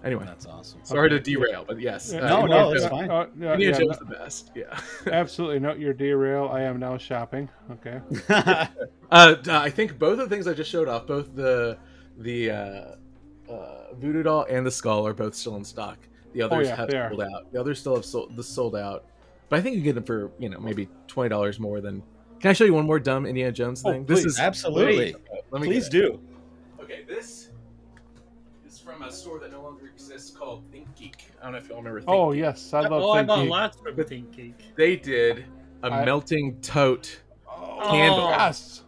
anyway, 0.06 0.24
That's 0.24 0.46
awesome. 0.46 0.80
sorry 0.84 1.10
to 1.10 1.20
derail, 1.20 1.64
but 1.66 1.80
yes, 1.80 2.12
Yeah, 2.12 2.20
uh, 2.24 2.28
No, 2.28 2.46
no, 2.46 2.72
it's 2.72 2.86
fine. 2.86 3.10
Uh, 3.10 3.26
yeah, 3.38 3.52
Indiana 3.52 3.58
yeah, 3.58 3.70
Jones 3.72 3.98
no- 4.00 4.08
the 4.08 4.16
best. 4.16 4.50
Yeah. 4.54 4.78
absolutely 5.12 5.58
not 5.60 5.78
your 5.78 5.92
derail. 5.92 6.48
I 6.52 6.62
am 6.62 6.78
now 6.78 6.96
shopping. 6.98 7.48
Okay. 7.72 8.00
Uh, 9.08 9.34
d- 9.34 9.52
I 9.52 9.70
think 9.70 10.00
both 10.00 10.18
of 10.18 10.28
the 10.28 10.34
things 10.34 10.48
I 10.48 10.52
just 10.52 10.68
showed 10.68 10.88
off, 10.88 11.06
both 11.06 11.34
the 11.36 11.78
the 12.18 12.50
uh, 12.50 12.84
uh, 13.48 13.94
voodoo 13.94 14.24
doll 14.24 14.44
and 14.50 14.66
the 14.66 14.70
skull, 14.70 15.06
are 15.06 15.14
both 15.14 15.34
still 15.36 15.54
in 15.54 15.64
stock. 15.64 15.96
The 16.32 16.42
others 16.42 16.66
Oh, 16.66 16.70
yeah, 16.70 16.76
have 16.76 16.88
they 16.90 16.96
are. 16.98 17.10
sold 17.10 17.22
out. 17.22 17.52
The 17.52 17.60
others 17.60 17.78
still 17.78 17.94
have 17.94 18.04
sold 18.04 18.34
the 18.36 18.42
sold 18.42 18.74
out. 18.74 19.04
But 19.48 19.60
I 19.60 19.62
think 19.62 19.76
you 19.76 19.82
can 19.82 19.84
get 19.84 19.94
them 19.94 20.02
for 20.04 20.32
you 20.40 20.48
know 20.48 20.58
maybe 20.58 20.88
twenty 21.06 21.28
dollars 21.28 21.60
more 21.60 21.80
than. 21.80 22.02
Can 22.40 22.50
I 22.50 22.52
show 22.52 22.64
you 22.64 22.74
one 22.74 22.84
more 22.84 22.98
dumb 22.98 23.26
Indiana 23.26 23.52
Jones 23.52 23.80
Oh, 23.84 23.92
thing? 23.92 24.04
this 24.06 24.22
please. 24.22 24.32
is 24.32 24.40
Absolutely. 24.40 25.14
Okay, 25.14 25.40
let 25.52 25.62
me 25.62 25.68
Please 25.68 25.88
do. 25.88 26.18
Okay, 26.80 27.04
this 27.06 27.28
is 27.28 27.44
from 27.45 27.45
a 29.08 29.12
store 29.12 29.38
that 29.40 29.50
no 29.52 29.62
longer 29.62 29.86
exists 29.86 30.30
called 30.30 30.62
Think 30.70 30.94
Geek. 30.96 31.28
I 31.40 31.44
don't 31.44 31.52
know 31.52 31.58
if 31.58 31.68
y'all 31.68 31.78
remember. 31.78 32.00
Think 32.00 32.10
Oh 32.10 32.32
Geek. 32.32 32.40
yes, 32.40 32.72
I 32.74 32.80
love. 32.80 32.92
oh, 33.02 33.12
I 33.12 33.22
bought 33.22 33.40
Geek. 33.42 33.50
lots 33.50 33.76
from 33.78 33.96
But- 33.96 34.08
Think 34.08 34.32
Geek. 34.36 34.74
They 34.76 34.96
did 34.96 35.44
a 35.82 35.88
I- 35.90 36.04
melting 36.04 36.56
Toht 36.60 37.16
Oh, 37.48 37.78
candle. 37.90 38.28
Yes. 38.30 38.82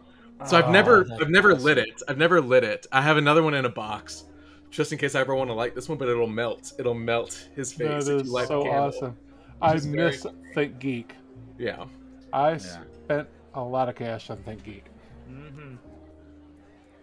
So 0.45 0.57
I've 0.57 0.65
Oh, 0.65 0.71
never 0.71 1.03
that's 1.03 1.21
I've 1.21 1.29
never 1.29 1.51
awesome. 1.51 1.63
lit 1.65 1.77
it. 1.79 2.01
I've 2.07 2.17
never 2.17 2.39
lit 2.41 2.63
it. 2.63 2.87
I 2.91 3.01
have 3.01 3.17
another 3.17 3.43
one 3.43 3.53
in 3.53 3.65
a 3.65 3.69
box. 3.69 4.25
Just 4.69 4.91
in 4.93 4.97
case 4.99 5.15
I 5.15 5.21
ever 5.21 5.33
want 5.35 5.49
to 5.49 5.53
light 5.53 5.73
this 5.75 5.89
one, 5.89 5.97
but 5.97 6.07
it'll 6.07 6.27
melt. 6.27 6.73
It'll 6.79 6.93
melt 6.93 7.49
his 7.55 7.73
face 7.73 8.05
That 8.05 8.13
if 8.15 8.21
is 8.21 8.27
you 8.27 8.33
light 8.33 8.47
so 8.47 8.63
candle. 8.63 8.83
awesome. 8.83 9.17
I 9.61 9.73
is 9.73 9.85
very 9.85 10.11
miss 10.11 10.25
Think 10.53 10.79
Geek. 10.79 11.15
Yeah. 11.57 11.85
I 12.31 12.51
Yeah. 12.51 12.57
spent 12.59 13.27
a 13.55 13.61
lot 13.63 13.89
of 13.89 13.95
cash 13.95 14.29
on 14.29 14.37
Think 14.43 14.63
Geek. 14.63 14.85
hmm 15.27 15.75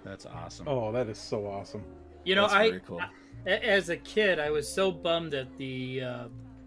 That's 0.04 0.24
awesome. 0.26 0.68
Oh, 0.68 0.92
that 0.92 1.08
is 1.08 1.18
so 1.18 1.46
awesome. 1.46 1.82
You 2.26 2.34
know, 2.34 2.46
I 2.46 2.80
cool. 2.84 3.00
a- 3.46 3.64
as 3.64 3.88
a 3.88 3.96
kid, 3.96 4.38
I 4.38 4.50
was 4.50 4.68
so 4.68 4.90
bummed 4.90 5.32
that 5.32 5.56
the 5.56 6.00
uh, 6.02 6.24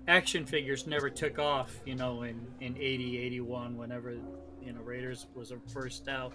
action 0.07 0.45
figures 0.45 0.87
never 0.87 1.09
took 1.09 1.37
off. 1.37 1.75
You 1.85 1.95
know, 1.95 2.23
in 2.23 2.47
in 2.61 2.75
80, 2.77 3.19
81, 3.19 3.77
whenever 3.77 4.11
you 4.63 4.73
know 4.73 4.81
Raiders 4.81 5.27
was 5.35 5.51
first 5.71 6.07
out. 6.07 6.31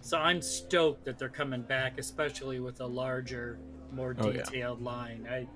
So 0.00 0.18
I'm 0.18 0.40
stoked 0.40 1.04
that 1.04 1.18
they're 1.18 1.28
coming 1.28 1.62
back, 1.62 1.98
especially 1.98 2.60
with 2.60 2.80
a 2.80 2.86
larger, 2.86 3.58
more 3.92 4.14
Oh, 4.20 4.30
yeah. 4.30 4.42
detailed 4.44 4.80
line. 4.82 5.26
I 5.30 5.46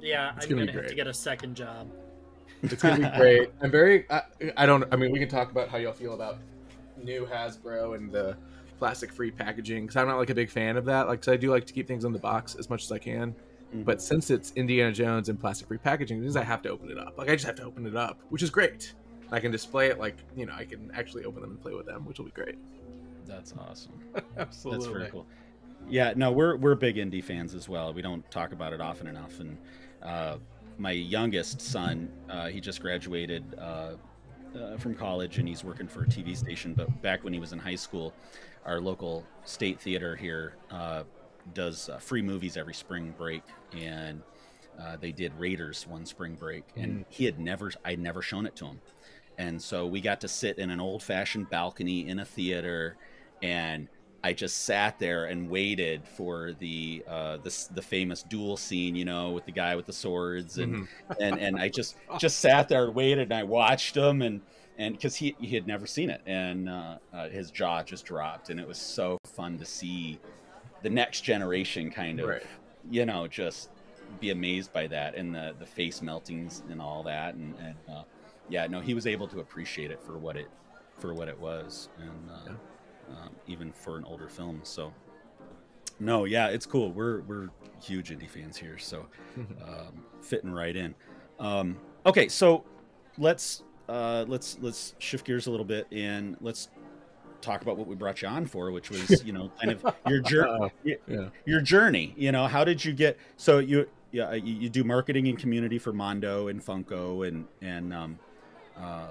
yeah, 0.00 0.34
It's 0.36 0.44
I'm 0.44 0.50
gonna 0.50 0.66
gonna, 0.66 0.80
have 0.82 0.88
to 0.90 0.94
get 0.94 1.06
a 1.06 1.14
second 1.14 1.54
job. 1.56 1.90
It's 2.62 2.82
gonna 2.82 3.10
be 3.10 3.16
great. 3.18 3.50
I'm 3.62 3.70
very 3.70 4.04
I, 4.10 4.22
I 4.58 4.66
don't 4.66 4.84
I 4.92 4.96
mean 4.96 5.10
we 5.10 5.18
can 5.18 5.28
talk 5.28 5.50
about 5.50 5.68
how 5.70 5.78
y'all 5.78 5.92
feel 5.92 6.12
about 6.14 6.38
new 7.02 7.26
Hasbro 7.26 7.96
and 7.96 8.12
the 8.12 8.36
plastic 8.84 9.10
free 9.10 9.30
packaging 9.30 9.84
because 9.86 9.96
I'm 9.96 10.06
not 10.06 10.18
like 10.18 10.28
a 10.28 10.34
big 10.34 10.50
fan 10.50 10.76
of 10.76 10.84
that. 10.84 11.08
Like 11.08 11.22
'cause 11.22 11.28
I 11.32 11.38
do 11.38 11.50
like 11.50 11.64
to 11.68 11.72
keep 11.72 11.86
things 11.88 12.04
in 12.04 12.12
the 12.12 12.18
box 12.18 12.54
as 12.54 12.68
much 12.68 12.84
as 12.84 12.92
I 12.92 12.98
can. 12.98 13.34
Mhm. 13.74 13.82
But 13.86 14.02
since 14.02 14.28
it's 14.30 14.52
Indiana 14.56 14.92
Jones 14.92 15.30
and 15.30 15.40
plastic 15.40 15.68
free 15.68 15.78
packaging, 15.78 16.18
it 16.18 16.20
means 16.20 16.36
I 16.36 16.44
have 16.44 16.60
to 16.62 16.68
open 16.68 16.90
it 16.90 16.98
up. 16.98 17.16
Like 17.16 17.30
I 17.30 17.32
just 17.32 17.46
have 17.46 17.56
to 17.56 17.62
open 17.64 17.86
it 17.86 17.96
up, 17.96 18.20
which 18.28 18.42
is 18.42 18.50
great. 18.50 18.92
I 19.32 19.40
can 19.40 19.50
display 19.50 19.86
it 19.88 19.98
like 19.98 20.16
you 20.36 20.44
know 20.44 20.52
I 20.54 20.66
can 20.66 20.90
actually 20.94 21.24
open 21.24 21.40
them 21.40 21.52
and 21.52 21.60
play 21.62 21.72
with 21.72 21.86
them, 21.86 22.04
which 22.04 22.18
will 22.18 22.26
be 22.26 22.32
great. 22.32 22.58
That's 23.26 23.54
awesome. 23.58 23.98
Absolutely. 24.36 24.80
That's 24.86 24.92
very 24.98 25.10
cool. 25.10 25.26
Yeah, 25.88 26.12
no, 26.14 26.30
we're 26.30 26.56
we're 26.56 26.74
big 26.74 26.96
indie 26.96 27.24
fans 27.24 27.54
as 27.54 27.70
well. 27.70 27.94
We 27.94 28.02
don't 28.02 28.30
talk 28.30 28.52
about 28.52 28.74
it 28.74 28.82
often 28.82 29.06
enough. 29.06 29.40
And 29.40 29.56
uh, 30.02 30.36
my 30.76 30.90
youngest 30.90 31.58
son, 31.62 32.10
uh, 32.28 32.48
he 32.48 32.60
just 32.60 32.82
graduated 32.82 33.44
uh, 33.58 33.92
uh, 34.56 34.76
from 34.76 34.94
college 34.94 35.38
and 35.38 35.48
he's 35.48 35.64
working 35.64 35.88
for 35.88 36.02
a 36.02 36.06
TV 36.06 36.36
station. 36.36 36.74
But 36.74 37.02
back 37.02 37.24
when 37.24 37.32
he 37.32 37.38
was 37.38 37.52
in 37.52 37.58
high 37.58 37.74
school, 37.74 38.12
our 38.64 38.80
local 38.80 39.24
state 39.44 39.80
theater 39.80 40.16
here 40.16 40.54
uh, 40.70 41.04
does 41.52 41.88
uh, 41.88 41.98
free 41.98 42.22
movies 42.22 42.56
every 42.56 42.74
spring 42.74 43.14
break, 43.16 43.42
and 43.76 44.22
uh, 44.80 44.96
they 44.96 45.12
did 45.12 45.32
Raiders 45.38 45.86
one 45.86 46.06
spring 46.06 46.34
break, 46.34 46.64
and 46.76 47.04
he 47.08 47.24
had 47.24 47.38
never, 47.38 47.70
I'd 47.84 47.98
never 47.98 48.22
shown 48.22 48.46
it 48.46 48.56
to 48.56 48.66
him, 48.66 48.80
and 49.36 49.60
so 49.60 49.86
we 49.86 50.00
got 50.00 50.20
to 50.22 50.28
sit 50.28 50.58
in 50.58 50.70
an 50.70 50.80
old-fashioned 50.80 51.50
balcony 51.50 52.08
in 52.08 52.18
a 52.18 52.24
theater, 52.24 52.96
and 53.42 53.88
I 54.24 54.32
just 54.32 54.64
sat 54.64 54.98
there 54.98 55.26
and 55.26 55.50
waited 55.50 56.08
for 56.08 56.52
the 56.58 57.04
uh, 57.06 57.36
the 57.36 57.68
the 57.74 57.82
famous 57.82 58.22
duel 58.22 58.56
scene, 58.56 58.96
you 58.96 59.04
know, 59.04 59.32
with 59.32 59.44
the 59.44 59.52
guy 59.52 59.76
with 59.76 59.84
the 59.84 59.92
swords, 59.92 60.56
and 60.56 60.88
Mm-hmm. 60.88 61.12
and 61.20 61.38
and 61.38 61.58
I 61.58 61.68
just 61.68 61.96
just 62.18 62.38
sat 62.38 62.68
there 62.70 62.86
and 62.86 62.94
waited, 62.94 63.24
and 63.24 63.34
I 63.34 63.42
watched 63.42 63.94
him, 63.94 64.22
and 64.22 64.40
and 64.78 64.94
because 64.94 65.14
he 65.14 65.36
he 65.38 65.54
had 65.54 65.66
never 65.66 65.86
seen 65.86 66.08
it, 66.08 66.22
and 66.24 66.70
uh, 66.70 66.96
uh, 67.12 67.28
his 67.28 67.50
jaw 67.50 67.82
just 67.82 68.06
dropped, 68.06 68.48
and 68.48 68.58
it 68.58 68.66
was 68.66 68.78
so 68.78 69.18
fun 69.36 69.58
to 69.58 69.66
see 69.66 70.18
the 70.82 70.88
next 70.88 71.20
generation 71.20 71.90
kind 71.90 72.18
of, 72.18 72.26
Right. 72.30 72.42
you 72.90 73.04
know, 73.04 73.28
just 73.28 73.68
be 74.20 74.30
amazed 74.30 74.72
by 74.72 74.86
that 74.86 75.16
and 75.16 75.34
the 75.34 75.54
the 75.58 75.66
face 75.66 76.00
meltings 76.00 76.62
and 76.70 76.80
all 76.80 77.02
that, 77.02 77.34
and, 77.34 77.54
and 77.58 77.76
uh, 77.94 78.04
yeah, 78.48 78.66
no, 78.68 78.80
he 78.80 78.94
was 78.94 79.06
able 79.06 79.28
to 79.28 79.40
appreciate 79.40 79.90
it 79.90 80.00
for 80.00 80.16
what 80.16 80.36
it 80.38 80.48
for 80.98 81.12
what 81.12 81.28
it 81.28 81.38
was, 81.38 81.90
and 81.98 82.30
uh, 82.30 82.52
um, 83.10 83.30
even 83.46 83.72
for 83.72 83.96
an 83.96 84.04
older 84.04 84.28
film. 84.28 84.60
So, 84.62 84.92
no, 86.00 86.24
yeah, 86.24 86.48
it's 86.48 86.66
cool. 86.66 86.92
We're 86.92 87.20
we're 87.22 87.48
huge 87.82 88.10
indie 88.10 88.28
fans 88.28 88.56
here, 88.56 88.78
so 88.78 89.06
um, 89.38 90.04
fitting 90.20 90.50
right 90.50 90.74
in. 90.74 90.94
Um, 91.38 91.76
okay, 92.06 92.28
so 92.28 92.64
let's 93.18 93.62
uh, 93.88 94.24
let's 94.28 94.58
let's 94.60 94.94
shift 94.98 95.26
gears 95.26 95.46
a 95.46 95.50
little 95.50 95.66
bit 95.66 95.86
and 95.92 96.36
let's 96.40 96.68
talk 97.40 97.60
about 97.60 97.76
what 97.76 97.86
we 97.86 97.94
brought 97.94 98.22
you 98.22 98.28
on 98.28 98.46
for, 98.46 98.70
which 98.70 98.90
was 98.90 99.22
you 99.24 99.32
know 99.32 99.50
kind 99.60 99.72
of 99.72 99.94
your 100.08 100.20
journey 100.20 100.72
Yeah. 101.06 101.28
your 101.44 101.60
journey 101.60 102.14
you 102.16 102.32
know 102.32 102.46
how 102.46 102.64
did 102.64 102.82
you 102.82 102.94
get 102.94 103.18
so 103.36 103.58
you 103.58 103.86
yeah 104.12 104.32
you, 104.32 104.54
you 104.54 104.70
do 104.70 104.82
marketing 104.82 105.28
and 105.28 105.38
community 105.38 105.78
for 105.78 105.92
mondo 105.92 106.48
and 106.48 106.64
funko 106.64 107.28
and 107.28 107.46
and 107.60 107.92
um 107.92 108.18
uh 108.78 109.08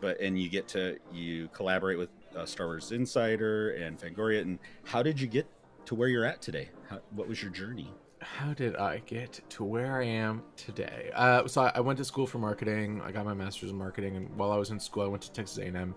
but 0.00 0.18
and 0.20 0.40
you 0.40 0.48
get 0.48 0.66
to 0.68 0.98
you 1.12 1.48
collaborate 1.48 1.98
with 1.98 2.08
uh, 2.36 2.46
star 2.46 2.66
wars 2.66 2.92
insider 2.92 3.70
and 3.70 3.98
fangoria 3.98 4.40
and 4.40 4.58
how 4.84 5.02
did 5.02 5.20
you 5.20 5.26
get 5.26 5.46
to 5.84 5.94
where 5.94 6.08
you're 6.08 6.24
at 6.24 6.40
today 6.42 6.68
how, 6.88 7.00
what 7.14 7.28
was 7.28 7.42
your 7.42 7.50
journey 7.50 7.90
How 8.20 8.54
did 8.54 8.76
I 8.76 9.02
get 9.04 9.40
to 9.50 9.64
where 9.64 10.00
I 10.00 10.04
am 10.04 10.42
today? 10.56 11.10
Uh, 11.14 11.46
so 11.46 11.62
I, 11.62 11.72
I 11.74 11.80
went 11.80 11.98
to 11.98 12.04
school 12.06 12.26
for 12.26 12.38
marketing. 12.38 13.02
I 13.04 13.12
got 13.12 13.26
my 13.26 13.34
master's 13.34 13.70
in 13.70 13.76
marketing, 13.76 14.16
and 14.16 14.34
while 14.38 14.50
I 14.50 14.56
was 14.56 14.70
in 14.70 14.80
school, 14.80 15.02
I 15.02 15.08
went 15.08 15.22
to 15.24 15.32
Texas 15.32 15.58
A&M. 15.58 15.94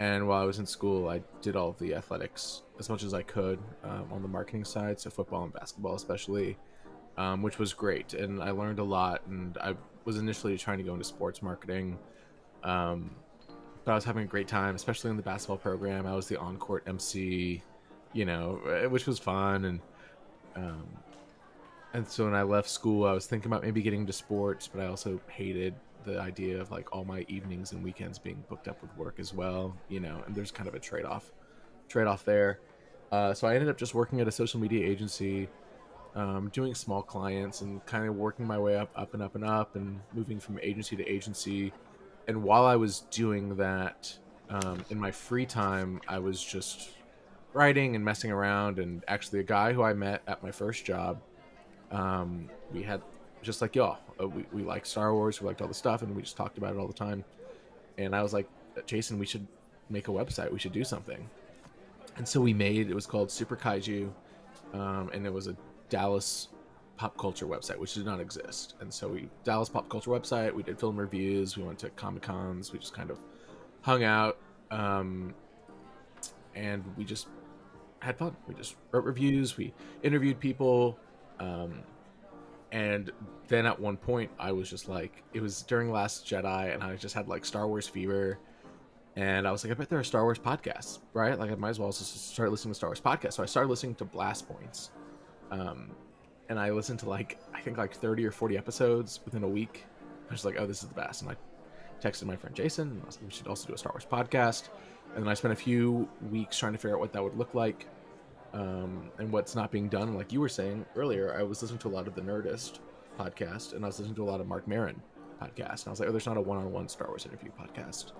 And 0.00 0.26
while 0.26 0.42
I 0.42 0.44
was 0.44 0.58
in 0.58 0.66
school, 0.66 1.08
I 1.08 1.22
did 1.40 1.54
all 1.54 1.76
the 1.78 1.94
athletics 1.94 2.62
as 2.80 2.88
much 2.88 3.04
as 3.04 3.14
I 3.14 3.22
could 3.22 3.60
um, 3.84 4.08
on 4.10 4.22
the 4.22 4.28
marketing 4.28 4.64
side, 4.64 4.98
so 4.98 5.08
football 5.10 5.44
and 5.44 5.52
basketball 5.52 5.94
especially, 5.94 6.56
um, 7.16 7.42
which 7.42 7.60
was 7.60 7.72
great. 7.72 8.14
And 8.14 8.42
I 8.42 8.50
learned 8.50 8.80
a 8.80 8.84
lot. 8.84 9.22
And 9.28 9.56
I 9.58 9.76
was 10.04 10.16
initially 10.18 10.58
trying 10.58 10.78
to 10.78 10.84
go 10.84 10.94
into 10.94 11.04
sports 11.04 11.42
marketing, 11.42 11.96
um, 12.64 13.14
I 13.86 13.94
was 13.94 14.04
having 14.04 14.24
a 14.24 14.26
great 14.26 14.48
time, 14.48 14.74
especially 14.74 15.10
in 15.10 15.16
the 15.16 15.22
basketball 15.22 15.56
program. 15.56 16.06
I 16.06 16.14
was 16.14 16.28
the 16.28 16.38
on-court 16.38 16.84
MC, 16.86 17.62
you 18.12 18.24
know, 18.24 18.60
uh, 18.66 18.88
which 18.88 19.06
was 19.06 19.18
fun. 19.18 19.64
And 19.64 19.80
um, 20.54 20.86
and 21.94 22.08
so 22.08 22.24
when 22.24 22.34
I 22.34 22.42
left 22.42 22.68
school, 22.68 23.06
I 23.06 23.12
was 23.12 23.26
thinking 23.26 23.50
about 23.50 23.62
maybe 23.62 23.82
getting 23.82 24.00
into 24.00 24.12
sports, 24.12 24.68
but 24.68 24.82
I 24.82 24.86
also 24.86 25.20
hated 25.28 25.74
the 26.04 26.18
idea 26.18 26.60
of 26.60 26.70
like 26.70 26.94
all 26.94 27.04
my 27.04 27.24
evenings 27.28 27.72
and 27.72 27.82
weekends 27.82 28.18
being 28.18 28.42
booked 28.48 28.68
up 28.68 28.80
with 28.82 28.96
work 28.96 29.18
as 29.18 29.34
well, 29.34 29.76
you 29.88 30.00
know. 30.00 30.22
And 30.26 30.34
there's 30.34 30.50
kind 30.50 30.68
of 30.68 30.74
a 30.74 30.78
trade 30.78 31.04
off, 31.04 31.32
trade 31.88 32.06
off 32.06 32.24
there. 32.24 32.60
Uh, 33.10 33.34
so 33.34 33.46
I 33.46 33.54
ended 33.54 33.68
up 33.68 33.76
just 33.76 33.94
working 33.94 34.20
at 34.20 34.28
a 34.28 34.32
social 34.32 34.58
media 34.58 34.86
agency, 34.86 35.48
um, 36.14 36.50
doing 36.52 36.74
small 36.74 37.02
clients 37.02 37.60
and 37.60 37.84
kind 37.84 38.08
of 38.08 38.16
working 38.16 38.46
my 38.46 38.58
way 38.58 38.76
up, 38.76 38.90
up 38.96 39.12
and 39.12 39.22
up 39.22 39.34
and 39.34 39.44
up, 39.44 39.76
and 39.76 40.00
moving 40.14 40.40
from 40.40 40.58
agency 40.62 40.96
to 40.96 41.06
agency. 41.06 41.72
And 42.28 42.42
while 42.42 42.64
I 42.64 42.76
was 42.76 43.00
doing 43.10 43.56
that, 43.56 44.16
um, 44.48 44.84
in 44.90 44.98
my 44.98 45.10
free 45.10 45.46
time, 45.46 46.00
I 46.08 46.18
was 46.18 46.42
just 46.42 46.90
writing 47.52 47.96
and 47.96 48.04
messing 48.04 48.30
around. 48.30 48.78
And 48.78 49.02
actually, 49.08 49.40
a 49.40 49.44
guy 49.44 49.72
who 49.72 49.82
I 49.82 49.92
met 49.92 50.22
at 50.26 50.42
my 50.42 50.50
first 50.50 50.84
job 50.84 51.20
um, 51.92 52.48
we 52.72 52.82
had 52.82 53.02
just 53.42 53.60
like 53.60 53.76
y'all 53.76 53.98
uh, 54.20 54.26
we, 54.26 54.44
we 54.52 54.62
liked 54.62 54.86
star 54.86 55.14
wars 55.14 55.40
we 55.40 55.46
liked 55.46 55.60
all 55.60 55.68
the 55.68 55.74
stuff 55.74 56.02
and 56.02 56.14
we 56.16 56.22
just 56.22 56.36
talked 56.36 56.58
about 56.58 56.74
it 56.74 56.78
all 56.78 56.86
the 56.86 56.92
time 56.92 57.24
and 57.98 58.14
i 58.14 58.22
was 58.22 58.32
like 58.32 58.48
jason 58.86 59.18
we 59.18 59.26
should 59.26 59.46
make 59.90 60.08
a 60.08 60.10
website 60.10 60.50
we 60.50 60.58
should 60.58 60.72
do 60.72 60.84
something 60.84 61.28
and 62.16 62.26
so 62.26 62.40
we 62.40 62.54
made 62.54 62.88
it 62.88 62.94
was 62.94 63.06
called 63.06 63.30
super 63.30 63.56
kaiju 63.56 64.10
um, 64.74 65.10
and 65.12 65.26
it 65.26 65.32
was 65.32 65.48
a 65.48 65.56
dallas 65.88 66.48
pop 67.02 67.18
culture 67.18 67.46
website 67.46 67.76
which 67.78 67.94
did 67.94 68.04
not 68.04 68.20
exist 68.20 68.74
and 68.80 68.94
so 68.94 69.08
we 69.08 69.28
dallas 69.42 69.68
pop 69.68 69.88
culture 69.88 70.10
website 70.10 70.54
we 70.54 70.62
did 70.62 70.78
film 70.78 70.96
reviews 70.96 71.56
we 71.56 71.64
went 71.64 71.76
to 71.76 71.90
comic 71.90 72.22
cons 72.22 72.72
we 72.72 72.78
just 72.78 72.94
kind 72.94 73.10
of 73.10 73.18
hung 73.80 74.04
out 74.04 74.38
um, 74.70 75.34
and 76.54 76.84
we 76.96 77.02
just 77.02 77.26
had 77.98 78.16
fun 78.16 78.36
we 78.46 78.54
just 78.54 78.76
wrote 78.92 79.04
reviews 79.04 79.56
we 79.56 79.74
interviewed 80.04 80.38
people 80.38 80.96
um, 81.40 81.82
and 82.70 83.10
then 83.48 83.66
at 83.66 83.78
one 83.78 83.98
point, 83.98 84.30
I 84.38 84.52
was 84.52 84.70
just 84.70 84.88
like, 84.88 85.22
it 85.34 85.42
was 85.42 85.62
during 85.62 85.90
Last 85.90 86.26
Jedi, 86.26 86.72
and 86.72 86.82
I 86.82 86.96
just 86.96 87.14
had 87.14 87.28
like 87.28 87.44
Star 87.44 87.68
Wars 87.68 87.86
fever. 87.86 88.38
And 89.14 89.46
I 89.46 89.52
was 89.52 89.62
like, 89.62 89.70
I 89.70 89.74
bet 89.74 89.90
there 89.90 89.98
are 89.98 90.04
Star 90.04 90.22
Wars 90.22 90.38
podcasts, 90.38 91.00
right? 91.12 91.38
Like, 91.38 91.50
I 91.50 91.54
might 91.56 91.68
as 91.68 91.78
well 91.78 91.92
just 91.92 92.30
start 92.32 92.50
listening 92.50 92.72
to 92.72 92.76
Star 92.76 92.88
Wars 92.88 93.00
podcasts. 93.00 93.34
So 93.34 93.42
I 93.42 93.46
started 93.46 93.68
listening 93.68 93.94
to 93.96 94.06
Blast 94.06 94.48
Points. 94.48 94.90
Um, 95.50 95.90
and 96.52 96.60
I 96.60 96.70
listened 96.70 96.98
to 96.98 97.08
like, 97.08 97.38
I 97.54 97.62
think 97.62 97.78
like 97.78 97.94
30 97.94 98.26
or 98.26 98.30
40 98.30 98.58
episodes 98.58 99.20
within 99.24 99.42
a 99.42 99.48
week. 99.48 99.86
I 100.28 100.32
was 100.32 100.44
like, 100.44 100.56
oh, 100.58 100.66
this 100.66 100.82
is 100.82 100.88
the 100.88 100.94
best. 100.94 101.22
And 101.22 101.30
I 101.30 101.36
texted 102.06 102.24
my 102.24 102.36
friend 102.36 102.54
Jason, 102.54 102.90
and 102.90 103.02
like, 103.02 103.14
we 103.24 103.30
should 103.30 103.46
also 103.46 103.66
do 103.66 103.72
a 103.72 103.78
Star 103.78 103.90
Wars 103.94 104.06
podcast. 104.10 104.68
And 105.14 105.24
then 105.24 105.30
I 105.30 105.34
spent 105.34 105.52
a 105.52 105.56
few 105.56 106.06
weeks 106.30 106.58
trying 106.58 106.72
to 106.72 106.78
figure 106.78 106.94
out 106.94 107.00
what 107.00 107.12
that 107.14 107.22
would 107.22 107.38
look 107.38 107.54
like 107.54 107.86
um, 108.52 109.10
and 109.18 109.32
what's 109.32 109.56
not 109.56 109.70
being 109.70 109.88
done. 109.88 110.14
Like 110.14 110.30
you 110.30 110.42
were 110.42 110.48
saying 110.50 110.84
earlier, 110.94 111.34
I 111.34 111.42
was 111.42 111.62
listening 111.62 111.78
to 111.80 111.88
a 111.88 111.94
lot 111.94 112.06
of 112.06 112.14
the 112.14 112.20
Nerdist 112.20 112.80
podcast, 113.18 113.72
and 113.72 113.82
I 113.82 113.88
was 113.88 113.98
listening 113.98 114.16
to 114.16 114.22
a 114.22 114.30
lot 114.30 114.42
of 114.42 114.46
Marc 114.46 114.68
Maron 114.68 115.00
podcast, 115.40 115.84
and 115.84 115.86
I 115.86 115.90
was 115.90 116.00
like, 116.00 116.10
oh, 116.10 116.12
there's 116.12 116.26
not 116.26 116.36
a 116.36 116.42
one-on-one 116.42 116.86
Star 116.88 117.08
Wars 117.08 117.24
interview 117.24 117.50
podcast, 117.58 118.12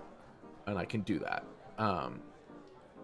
and 0.66 0.78
I 0.78 0.86
can 0.86 1.02
do 1.02 1.18
that. 1.18 1.44
Um, 1.76 2.20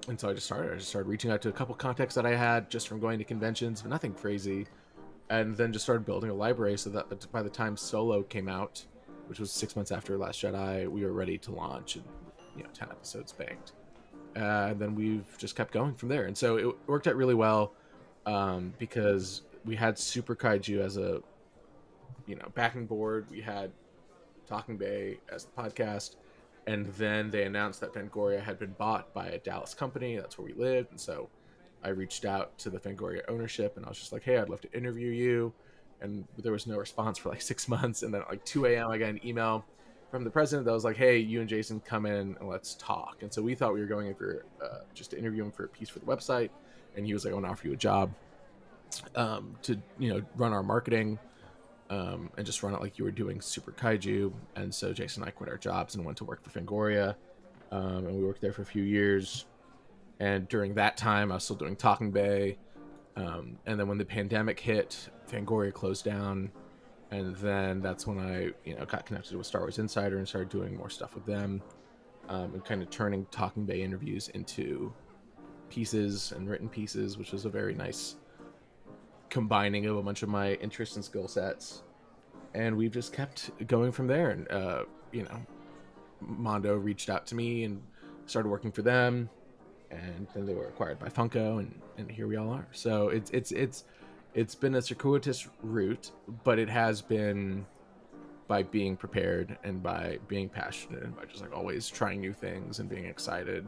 and 0.08 0.18
so 0.18 0.30
I 0.30 0.32
just 0.32 0.46
started. 0.46 0.72
I 0.72 0.76
just 0.76 0.88
started 0.88 1.06
reaching 1.06 1.30
out 1.30 1.42
to 1.42 1.50
a 1.50 1.52
couple 1.52 1.74
contacts 1.74 2.14
that 2.14 2.24
I 2.24 2.34
had 2.34 2.70
just 2.70 2.88
from 2.88 2.98
going 2.98 3.18
to 3.18 3.24
conventions, 3.24 3.82
but 3.82 3.90
nothing 3.90 4.14
crazy. 4.14 4.66
And 5.30 5.56
then 5.56 5.72
just 5.72 5.84
started 5.84 6.06
building 6.06 6.30
a 6.30 6.34
library 6.34 6.78
so 6.78 6.88
that 6.90 7.30
by 7.32 7.42
the 7.42 7.50
time 7.50 7.76
Solo 7.76 8.22
came 8.22 8.48
out, 8.48 8.84
which 9.26 9.38
was 9.38 9.50
six 9.50 9.76
months 9.76 9.92
after 9.92 10.16
Last 10.16 10.40
Jedi, 10.40 10.88
we 10.88 11.04
were 11.04 11.12
ready 11.12 11.36
to 11.38 11.52
launch, 11.52 11.96
and 11.96 12.04
you 12.56 12.62
know, 12.62 12.70
ten 12.72 12.88
episodes 12.90 13.32
banked 13.32 13.72
uh, 14.36 14.68
and 14.70 14.80
then 14.80 14.94
we've 14.94 15.36
just 15.38 15.56
kept 15.56 15.72
going 15.72 15.94
from 15.94 16.08
there. 16.08 16.26
And 16.26 16.36
so 16.36 16.56
it 16.56 16.66
worked 16.86 17.06
out 17.06 17.16
really 17.16 17.34
well 17.34 17.72
um, 18.26 18.72
because 18.78 19.42
we 19.64 19.74
had 19.74 19.98
Super 19.98 20.36
Kaiju 20.36 20.80
as 20.80 20.96
a 20.96 21.20
you 22.26 22.36
know 22.36 22.48
backing 22.54 22.86
board. 22.86 23.26
We 23.30 23.40
had 23.40 23.72
Talking 24.46 24.76
Bay 24.76 25.18
as 25.32 25.46
the 25.46 25.62
podcast, 25.62 26.16
and 26.66 26.86
then 26.94 27.30
they 27.30 27.44
announced 27.44 27.80
that 27.80 27.92
Fangoria 27.92 28.40
had 28.40 28.58
been 28.58 28.74
bought 28.78 29.12
by 29.12 29.26
a 29.26 29.38
Dallas 29.38 29.74
company. 29.74 30.16
That's 30.16 30.38
where 30.38 30.46
we 30.46 30.54
lived, 30.54 30.90
and 30.90 31.00
so 31.00 31.28
I 31.82 31.90
reached 31.90 32.24
out 32.24 32.58
to 32.58 32.70
the 32.70 32.78
Fangoria 32.78 33.22
ownership, 33.28 33.76
and 33.76 33.86
I 33.86 33.88
was 33.88 33.98
just 33.98 34.12
like, 34.12 34.22
"Hey, 34.22 34.38
I'd 34.38 34.48
love 34.48 34.60
to 34.62 34.72
interview 34.72 35.10
you." 35.10 35.52
And 36.00 36.24
there 36.36 36.52
was 36.52 36.66
no 36.66 36.76
response 36.76 37.18
for 37.18 37.28
like 37.28 37.42
six 37.42 37.68
months, 37.68 38.02
and 38.02 38.12
then 38.12 38.22
at 38.22 38.28
like 38.28 38.44
2 38.44 38.66
a.m. 38.66 38.90
I 38.90 38.98
got 38.98 39.10
an 39.10 39.20
email 39.24 39.64
from 40.10 40.24
the 40.24 40.30
president 40.30 40.66
that 40.66 40.72
was 40.72 40.84
like, 40.84 40.96
"Hey, 40.96 41.18
you 41.18 41.40
and 41.40 41.48
Jason 41.48 41.80
come 41.80 42.06
in 42.06 42.36
and 42.38 42.48
let's 42.48 42.74
talk." 42.74 43.18
And 43.22 43.32
so 43.32 43.42
we 43.42 43.54
thought 43.54 43.74
we 43.74 43.80
were 43.80 43.86
going 43.86 44.08
in 44.08 44.14
for 44.14 44.44
uh, 44.62 44.80
just 44.94 45.10
to 45.10 45.18
interview 45.18 45.44
him 45.44 45.52
for 45.52 45.64
a 45.64 45.68
piece 45.68 45.88
for 45.88 45.98
the 45.98 46.06
website, 46.06 46.50
and 46.96 47.06
he 47.06 47.12
was 47.12 47.24
like, 47.24 47.32
"I 47.32 47.34
want 47.34 47.46
to 47.46 47.50
offer 47.52 47.66
you 47.66 47.74
a 47.74 47.76
job 47.76 48.10
um, 49.14 49.54
to 49.62 49.80
you 49.98 50.12
know 50.12 50.22
run 50.36 50.52
our 50.52 50.62
marketing 50.62 51.18
um, 51.90 52.30
and 52.36 52.46
just 52.46 52.62
run 52.62 52.74
it 52.74 52.80
like 52.80 52.98
you 52.98 53.04
were 53.04 53.10
doing 53.10 53.40
Super 53.40 53.72
Kaiju." 53.72 54.32
And 54.56 54.74
so 54.74 54.92
Jason 54.92 55.22
and 55.22 55.28
I 55.28 55.32
quit 55.32 55.48
our 55.48 55.58
jobs 55.58 55.94
and 55.94 56.04
went 56.04 56.18
to 56.18 56.24
work 56.24 56.42
for 56.42 56.50
Fangoria, 56.58 57.14
um, 57.70 58.06
and 58.06 58.14
we 58.16 58.24
worked 58.24 58.40
there 58.40 58.52
for 58.52 58.62
a 58.62 58.66
few 58.66 58.82
years. 58.82 59.46
And 60.20 60.48
during 60.48 60.74
that 60.74 60.96
time, 60.96 61.31
I 61.31 61.37
was 61.37 61.44
still 61.44 61.57
doing 61.57 61.76
Talking 61.76 62.11
Bay. 62.11 62.59
Um, 63.16 63.59
and 63.66 63.78
then 63.78 63.88
when 63.88 63.98
the 63.98 64.04
pandemic 64.04 64.59
hit, 64.59 65.09
Fangoria 65.28 65.72
closed 65.72 66.04
down 66.04 66.50
and 67.11 67.35
then 67.37 67.81
that's 67.81 68.07
when 68.07 68.18
I, 68.18 68.52
you 68.64 68.76
know, 68.76 68.85
got 68.85 69.07
connected 69.07 69.37
with 69.37 69.46
Star 69.46 69.62
Wars 69.62 69.78
Insider 69.78 70.18
and 70.18 70.28
started 70.28 70.50
doing 70.50 70.76
more 70.76 70.90
stuff 70.90 71.14
with 71.14 71.24
them, 71.24 71.62
um, 72.28 72.52
and 72.54 72.64
kind 72.64 72.83
of 72.83 72.90
turning 72.90 73.26
Talking 73.31 73.64
Bay 73.64 73.83
interviews 73.83 74.28
into 74.28 74.92
pieces 75.70 76.33
and 76.33 76.48
written 76.48 76.68
pieces, 76.68 77.16
which 77.16 77.33
was 77.33 77.44
a 77.44 77.48
very 77.48 77.74
nice 77.74 78.16
combining 79.31 79.87
of 79.87 79.96
a 79.96 80.02
bunch 80.02 80.22
of 80.22 80.28
my 80.28 80.54
interests 80.54 80.96
and 80.96 81.04
skill 81.04 81.28
sets. 81.28 81.83
And 82.54 82.76
we've 82.76 82.92
just 82.92 83.12
kept 83.12 83.50
going 83.66 83.92
from 83.92 84.07
there. 84.07 84.31
And 84.31 84.50
uh, 84.50 84.85
you 85.12 85.22
know, 85.22 85.40
Mondo 86.20 86.76
reached 86.76 87.09
out 87.09 87.26
to 87.28 87.35
me 87.35 87.64
and 87.64 87.83
started 88.26 88.50
working 88.50 88.72
for 88.72 88.83
them, 88.83 89.31
and 89.90 90.27
then 90.35 90.46
they 90.46 90.55
were 90.55 90.68
acquired 90.68 90.98
by 90.98 91.09
Funko, 91.09 91.59
and 91.59 91.81
and 91.96 92.11
here 92.11 92.27
we 92.27 92.37
all 92.37 92.51
are. 92.51 92.66
So 92.72 93.09
it's 93.09 93.31
it's 93.31 93.53
it's 93.53 93.85
it's 94.35 94.55
been 94.55 94.74
a 94.74 94.83
circuitous 94.83 95.48
route, 95.62 96.11
but 96.44 96.59
it 96.59 96.68
has 96.68 97.01
been 97.01 97.66
by 98.46 98.62
being 98.62 98.96
prepared 98.96 99.59
and 99.62 99.83
by 99.83 100.18
being 100.27 100.48
passionate 100.48 101.03
and 101.03 101.14
by 101.14 101.24
just 101.27 101.42
like 101.42 101.55
always 101.55 101.88
trying 101.88 102.20
new 102.20 102.33
things 102.33 102.79
and 102.79 102.88
being 102.88 103.05
excited 103.05 103.66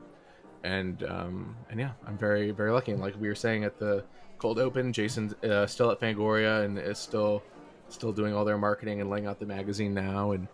and 0.65 1.03
um, 1.05 1.57
and 1.71 1.81
yeah, 1.81 1.93
I'm 2.07 2.19
very 2.19 2.51
very 2.51 2.73
lucky. 2.73 2.93
And 2.93 3.01
like 3.01 3.19
we 3.21 3.29
were 3.29 3.35
saying 3.35 3.65
at 3.65 3.79
the 3.79 4.05
cold 4.39 4.59
open, 4.59 4.93
Jason's 4.93 5.35
uh, 5.45 5.67
still 5.67 5.91
at 5.91 6.01
Fangoria 6.01 6.65
and 6.65 6.79
is 6.79 6.99
still 6.99 7.43
still 7.89 8.13
doing 8.13 8.35
all 8.35 8.45
their 8.45 8.59
marketing 8.59 9.01
and 9.01 9.11
laying 9.11 9.27
out 9.27 9.39
the 9.39 9.47
magazine 9.47 9.95
now, 9.95 10.33
and 10.33 10.49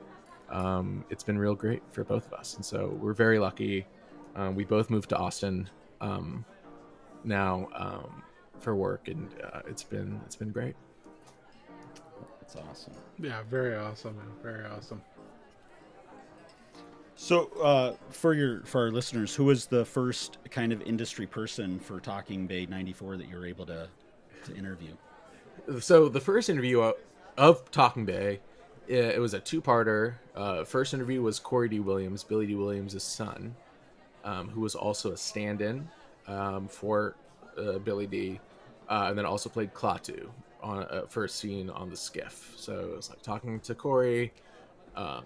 um, 0.50 1.05
it's 1.11 1.24
been 1.24 1.38
real 1.38 1.55
great 1.55 1.83
for 1.90 2.05
both 2.05 2.26
of 2.26 2.33
us. 2.35 2.55
And 2.55 2.64
so 2.64 2.96
we're 3.00 3.14
very 3.14 3.38
lucky. 3.38 3.87
Um, 4.37 4.55
we 4.55 4.64
both 4.64 4.90
moved 4.90 5.09
to 5.09 5.16
Austin 5.16 5.68
um, 6.01 6.44
now 7.25 7.68
um, 7.75 8.22
for 8.61 8.77
work, 8.77 9.09
and 9.09 9.29
uh, 9.42 9.62
it's 9.66 9.83
been 9.83 10.20
it's 10.27 10.37
been 10.37 10.51
great. 10.51 10.77
It's 12.42 12.55
awesome. 12.55 12.92
Yeah, 13.18 13.42
very 13.51 13.75
awesome, 13.75 14.16
man. 14.16 14.27
Very 14.42 14.66
awesome. 14.66 15.03
So, 17.16 17.51
uh, 17.62 17.94
for 18.11 18.35
your 18.35 18.62
for 18.64 18.83
our 18.83 18.90
listeners, 18.90 19.35
who 19.35 19.44
was 19.44 19.66
the 19.66 19.87
first 19.87 20.37
kind 20.51 20.70
of 20.70 20.83
industry 20.83 21.27
person 21.27 21.81
for 21.81 21.99
Talking 21.99 22.46
Bay 22.46 22.66
'94 22.66 23.16
that 23.16 23.29
you 23.29 23.37
were 23.37 23.46
able 23.46 23.64
to 23.66 23.88
to 24.44 24.55
interview? 24.55 24.92
So 25.81 26.09
the 26.09 26.20
first 26.20 26.49
interview 26.51 26.81
of, 26.81 26.94
of 27.37 27.70
Talking 27.70 28.05
Bay, 28.05 28.40
it, 28.87 29.16
it 29.16 29.20
was 29.20 29.35
a 29.35 29.40
two-parter. 29.40 30.14
Uh, 30.37 30.64
first 30.64 30.94
interview 30.94 31.20
was 31.22 31.40
Corey 31.40 31.68
Dee 31.68 31.81
Williams, 31.81 32.22
Billy 32.22 32.46
Dee 32.46 32.55
Williams' 32.55 33.03
son, 33.03 33.57
um, 34.26 34.50
who 34.50 34.60
was 34.60 34.74
also 34.74 35.12
a 35.12 35.16
stand-in 35.16 35.88
um, 36.26 36.68
for 36.68 37.16
uh, 37.56 37.78
Billy 37.78 38.06
Dee, 38.06 38.38
uh, 38.90 39.06
and 39.08 39.16
then 39.16 39.24
also 39.24 39.48
played 39.48 39.72
Klaatu 39.72 40.28
on 40.62 40.82
uh, 40.82 41.06
for 41.08 41.24
a 41.24 41.28
scene 41.28 41.70
on 41.70 41.88
the 41.88 41.96
skiff. 41.96 42.52
So 42.56 42.78
it 42.78 42.96
was 42.96 43.08
like 43.08 43.22
talking 43.22 43.58
to 43.60 43.74
Corey. 43.74 44.34
Um, 44.94 45.24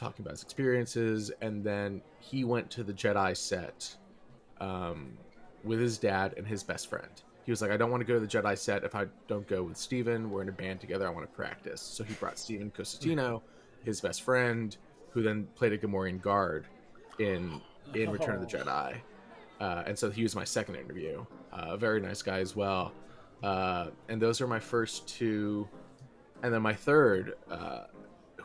talking 0.00 0.22
about 0.24 0.32
his 0.32 0.42
experiences, 0.42 1.30
and 1.42 1.62
then 1.62 2.00
he 2.20 2.44
went 2.44 2.70
to 2.70 2.82
the 2.82 2.92
Jedi 2.92 3.36
set 3.36 3.94
um, 4.58 5.16
with 5.62 5.78
his 5.78 5.98
dad 5.98 6.34
and 6.38 6.46
his 6.46 6.62
best 6.62 6.88
friend. 6.88 7.10
He 7.44 7.52
was 7.52 7.60
like, 7.60 7.70
I 7.70 7.76
don't 7.76 7.90
want 7.90 8.00
to 8.00 8.06
go 8.06 8.14
to 8.14 8.20
the 8.20 8.26
Jedi 8.26 8.56
set 8.56 8.82
if 8.82 8.94
I 8.94 9.06
don't 9.28 9.46
go 9.46 9.62
with 9.62 9.76
Steven. 9.76 10.30
We're 10.30 10.42
in 10.42 10.48
a 10.48 10.52
band 10.52 10.80
together. 10.80 11.06
I 11.06 11.10
want 11.10 11.30
to 11.30 11.36
practice. 11.36 11.82
So 11.82 12.02
he 12.02 12.14
brought 12.14 12.38
Steven 12.38 12.70
Cosentino, 12.70 13.42
his 13.84 14.00
best 14.00 14.22
friend, 14.22 14.74
who 15.10 15.22
then 15.22 15.46
played 15.54 15.72
a 15.72 15.78
Gamorrean 15.78 16.20
guard 16.20 16.66
in 17.18 17.60
in 17.94 18.10
Return 18.18 18.36
of 18.36 18.40
the 18.40 18.58
Jedi. 18.58 18.96
Uh, 19.60 19.82
and 19.86 19.98
so 19.98 20.10
he 20.10 20.22
was 20.22 20.34
my 20.34 20.44
second 20.44 20.76
interview. 20.76 21.24
Uh, 21.52 21.66
a 21.70 21.76
very 21.76 22.00
nice 22.00 22.22
guy 22.22 22.38
as 22.38 22.56
well. 22.56 22.92
Uh, 23.42 23.88
and 24.08 24.20
those 24.20 24.40
are 24.40 24.46
my 24.46 24.60
first 24.60 25.06
two. 25.08 25.68
And 26.42 26.52
then 26.52 26.62
my 26.62 26.74
third, 26.74 27.34
uh, 27.50 27.84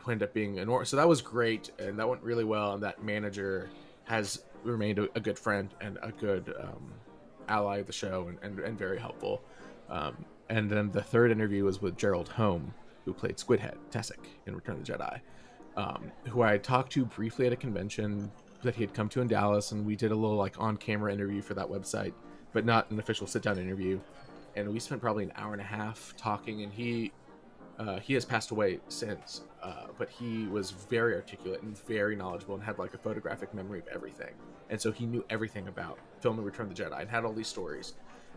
who 0.06 0.12
ended 0.12 0.28
up 0.28 0.34
being 0.34 0.58
an 0.60 0.68
or 0.68 0.84
so 0.84 0.96
that 0.96 1.08
was 1.08 1.20
great 1.20 1.70
and 1.80 1.98
that 1.98 2.08
went 2.08 2.22
really 2.22 2.44
well 2.44 2.74
and 2.74 2.82
that 2.82 3.02
manager 3.02 3.68
has 4.04 4.42
remained 4.62 5.00
a, 5.00 5.08
a 5.16 5.20
good 5.20 5.38
friend 5.38 5.74
and 5.80 5.98
a 6.00 6.12
good 6.12 6.54
um, 6.60 6.92
ally 7.48 7.78
of 7.78 7.86
the 7.86 7.92
show 7.92 8.28
and, 8.28 8.38
and, 8.42 8.58
and 8.60 8.78
very 8.78 8.98
helpful 8.98 9.42
um, 9.90 10.16
and 10.48 10.70
then 10.70 10.90
the 10.92 11.02
third 11.02 11.32
interview 11.32 11.64
was 11.64 11.82
with 11.82 11.96
gerald 11.96 12.28
home 12.28 12.72
who 13.04 13.12
played 13.12 13.36
squidhead 13.36 13.74
tessek 13.90 14.24
in 14.46 14.54
return 14.54 14.76
of 14.76 14.84
the 14.84 14.92
jedi 14.92 15.20
um, 15.76 16.12
who 16.28 16.42
i 16.42 16.56
talked 16.56 16.92
to 16.92 17.04
briefly 17.04 17.46
at 17.46 17.52
a 17.52 17.56
convention 17.56 18.30
that 18.62 18.74
he 18.74 18.82
had 18.82 18.94
come 18.94 19.08
to 19.08 19.20
in 19.20 19.28
dallas 19.28 19.72
and 19.72 19.84
we 19.84 19.96
did 19.96 20.12
a 20.12 20.14
little 20.14 20.36
like 20.36 20.60
on 20.60 20.76
camera 20.76 21.12
interview 21.12 21.42
for 21.42 21.54
that 21.54 21.66
website 21.66 22.12
but 22.52 22.64
not 22.64 22.90
an 22.90 22.98
official 22.98 23.26
sit 23.26 23.42
down 23.42 23.58
interview 23.58 24.00
and 24.56 24.72
we 24.72 24.80
spent 24.80 25.00
probably 25.00 25.24
an 25.24 25.32
hour 25.36 25.52
and 25.52 25.60
a 25.60 25.64
half 25.64 26.14
talking 26.16 26.62
and 26.62 26.72
he 26.72 27.12
uh, 27.78 28.00
he 28.00 28.14
has 28.14 28.24
passed 28.24 28.50
away 28.50 28.80
since, 28.88 29.42
uh, 29.62 29.86
but 29.98 30.08
he 30.08 30.46
was 30.46 30.70
very 30.70 31.14
articulate 31.14 31.62
and 31.62 31.78
very 31.84 32.16
knowledgeable 32.16 32.54
and 32.54 32.64
had 32.64 32.78
like 32.78 32.94
a 32.94 32.98
photographic 32.98 33.52
memory 33.52 33.80
of 33.80 33.88
everything. 33.88 34.32
And 34.70 34.80
so 34.80 34.90
he 34.90 35.06
knew 35.06 35.24
everything 35.28 35.68
about 35.68 35.98
film 36.20 36.38
and 36.38 36.46
Return 36.46 36.70
of 36.70 36.74
the 36.74 36.82
Jedi 36.82 37.00
and 37.00 37.10
had 37.10 37.24
all 37.24 37.32
these 37.32 37.48
stories. 37.48 37.94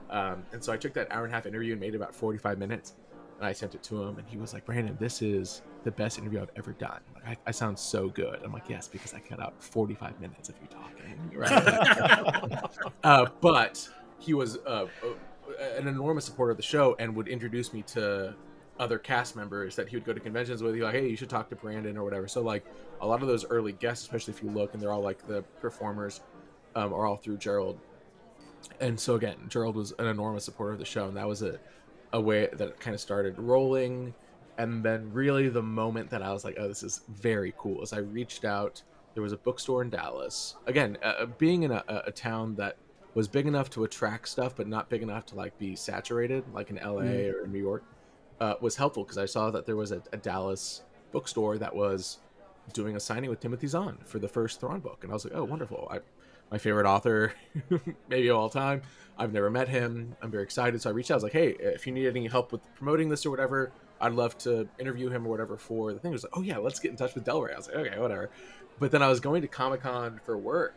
Um, 0.09 0.43
and 0.51 0.63
so 0.63 0.73
I 0.73 0.77
took 0.77 0.93
that 0.93 1.11
hour 1.11 1.23
and 1.23 1.31
a 1.31 1.35
half 1.35 1.45
interview 1.45 1.71
and 1.73 1.79
made 1.79 1.95
about 1.95 2.13
45 2.13 2.57
minutes 2.57 2.93
and 3.39 3.47
I 3.47 3.53
sent 3.53 3.73
it 3.73 3.81
to 3.83 4.03
him 4.03 4.17
and 4.17 4.27
he 4.27 4.37
was 4.37 4.53
like, 4.53 4.65
Brandon, 4.65 4.97
this 4.99 5.21
is 5.21 5.61
the 5.85 5.91
best 5.91 6.17
interview 6.19 6.41
I've 6.41 6.51
ever 6.57 6.73
done. 6.73 6.99
Like, 7.15 7.25
I, 7.25 7.37
I 7.47 7.51
sound 7.51 7.79
so 7.79 8.09
good. 8.09 8.41
I'm 8.43 8.51
like, 8.51 8.67
yes, 8.67 8.89
because 8.89 9.13
I 9.13 9.19
cut 9.19 9.41
out 9.41 9.53
45 9.63 10.19
minutes 10.19 10.49
of 10.49 10.55
you 10.61 10.67
talking. 10.67 10.89
Right. 11.33 12.63
uh, 13.03 13.25
but 13.39 13.87
he 14.19 14.33
was 14.33 14.57
uh, 14.67 14.87
an 15.77 15.87
enormous 15.87 16.25
supporter 16.25 16.51
of 16.51 16.57
the 16.57 16.63
show 16.63 16.95
and 16.99 17.15
would 17.15 17.27
introduce 17.27 17.73
me 17.73 17.81
to 17.83 18.35
other 18.79 18.99
cast 18.99 19.35
members 19.35 19.75
that 19.75 19.87
he 19.87 19.95
would 19.95 20.05
go 20.05 20.13
to 20.13 20.19
conventions 20.19 20.61
with. 20.61 20.75
He's 20.75 20.83
like, 20.83 20.93
hey, 20.93 21.07
you 21.07 21.15
should 21.15 21.29
talk 21.29 21.49
to 21.49 21.55
Brandon 21.55 21.97
or 21.97 22.03
whatever. 22.03 22.27
So 22.27 22.41
like 22.41 22.65
a 23.01 23.07
lot 23.07 23.21
of 23.21 23.27
those 23.27 23.45
early 23.45 23.71
guests, 23.71 24.03
especially 24.03 24.33
if 24.33 24.43
you 24.43 24.49
look 24.49 24.73
and 24.73 24.83
they're 24.83 24.91
all 24.91 25.01
like 25.01 25.25
the 25.27 25.41
performers, 25.61 26.21
um, 26.75 26.93
are 26.93 27.05
all 27.05 27.17
through 27.17 27.37
Gerald. 27.37 27.79
And 28.79 28.99
so 28.99 29.15
again, 29.15 29.37
Gerald 29.47 29.75
was 29.75 29.93
an 29.99 30.07
enormous 30.07 30.45
supporter 30.45 30.73
of 30.73 30.79
the 30.79 30.85
show, 30.85 31.07
and 31.07 31.17
that 31.17 31.27
was 31.27 31.41
a 31.41 31.59
a 32.13 32.21
way 32.21 32.49
that 32.51 32.67
it 32.67 32.79
kind 32.79 32.93
of 32.93 33.01
started 33.01 33.37
rolling. 33.37 34.13
And 34.57 34.83
then 34.83 35.11
really 35.13 35.47
the 35.47 35.61
moment 35.61 36.09
that 36.09 36.21
I 36.21 36.33
was 36.33 36.43
like, 36.43 36.57
oh, 36.59 36.67
this 36.67 36.83
is 36.83 37.01
very 37.09 37.53
cool, 37.57 37.81
is 37.81 37.93
I 37.93 37.99
reached 37.99 38.43
out. 38.43 38.81
There 39.13 39.23
was 39.23 39.31
a 39.31 39.37
bookstore 39.37 39.81
in 39.81 39.89
Dallas. 39.89 40.55
Again, 40.67 40.97
uh, 41.01 41.25
being 41.25 41.63
in 41.63 41.71
a, 41.71 41.83
a 41.87 42.11
town 42.11 42.55
that 42.55 42.77
was 43.15 43.27
big 43.27 43.47
enough 43.47 43.69
to 43.71 43.83
attract 43.83 44.27
stuff, 44.27 44.55
but 44.55 44.67
not 44.67 44.89
big 44.89 45.01
enough 45.01 45.25
to 45.27 45.35
like 45.35 45.57
be 45.57 45.75
saturated, 45.75 46.43
like 46.53 46.69
in 46.69 46.75
LA 46.75 47.03
mm. 47.03 47.33
or 47.33 47.45
in 47.45 47.51
New 47.51 47.59
York 47.59 47.83
uh, 48.39 48.55
was 48.61 48.75
helpful 48.75 49.03
because 49.03 49.17
I 49.17 49.25
saw 49.25 49.51
that 49.51 49.65
there 49.65 49.75
was 49.75 49.91
a, 49.91 50.01
a, 50.13 50.17
Dallas 50.17 50.83
bookstore 51.11 51.57
that 51.57 51.75
was 51.75 52.19
doing 52.73 52.95
a 52.95 52.99
signing 52.99 53.29
with 53.29 53.39
Timothy 53.39 53.67
Zahn 53.67 53.97
for 54.05 54.19
the 54.19 54.27
first 54.27 54.59
Thrawn 54.59 54.79
book, 54.79 55.03
and 55.03 55.11
I 55.11 55.13
was 55.13 55.25
like, 55.25 55.33
oh, 55.35 55.43
wonderful! 55.43 55.87
I, 55.91 55.99
my 56.51 56.57
favorite 56.57 56.87
author, 56.87 57.33
maybe 58.09 58.27
of 58.27 58.37
all 58.37 58.49
time. 58.49 58.81
I've 59.17 59.33
never 59.33 59.49
met 59.49 59.67
him. 59.67 60.15
I'm 60.21 60.31
very 60.31 60.43
excited, 60.43 60.81
so 60.81 60.89
I 60.89 60.93
reached 60.93 61.11
out. 61.11 61.15
I 61.15 61.17
was 61.17 61.23
like, 61.23 61.33
hey, 61.33 61.55
if 61.59 61.85
you 61.85 61.93
need 61.93 62.07
any 62.07 62.27
help 62.27 62.51
with 62.51 62.61
promoting 62.75 63.09
this 63.09 63.25
or 63.25 63.31
whatever, 63.31 63.71
I'd 63.99 64.13
love 64.13 64.37
to 64.39 64.67
interview 64.79 65.09
him 65.09 65.27
or 65.27 65.29
whatever 65.29 65.57
for 65.57 65.93
the 65.93 65.99
thing. 65.99 66.11
It 66.11 66.13
was 66.13 66.23
like, 66.23 66.37
oh 66.37 66.41
yeah, 66.41 66.57
let's 66.57 66.79
get 66.79 66.91
in 66.91 66.97
touch 66.97 67.15
with 67.15 67.25
Del 67.25 67.41
Rey. 67.41 67.53
I 67.53 67.57
was 67.57 67.67
like, 67.67 67.75
okay, 67.77 67.99
whatever. 67.99 68.29
But 68.79 68.91
then 68.91 69.03
I 69.03 69.09
was 69.09 69.19
going 69.19 69.41
to 69.41 69.47
Comic 69.47 69.81
Con 69.81 70.21
for 70.23 70.37
work, 70.37 70.75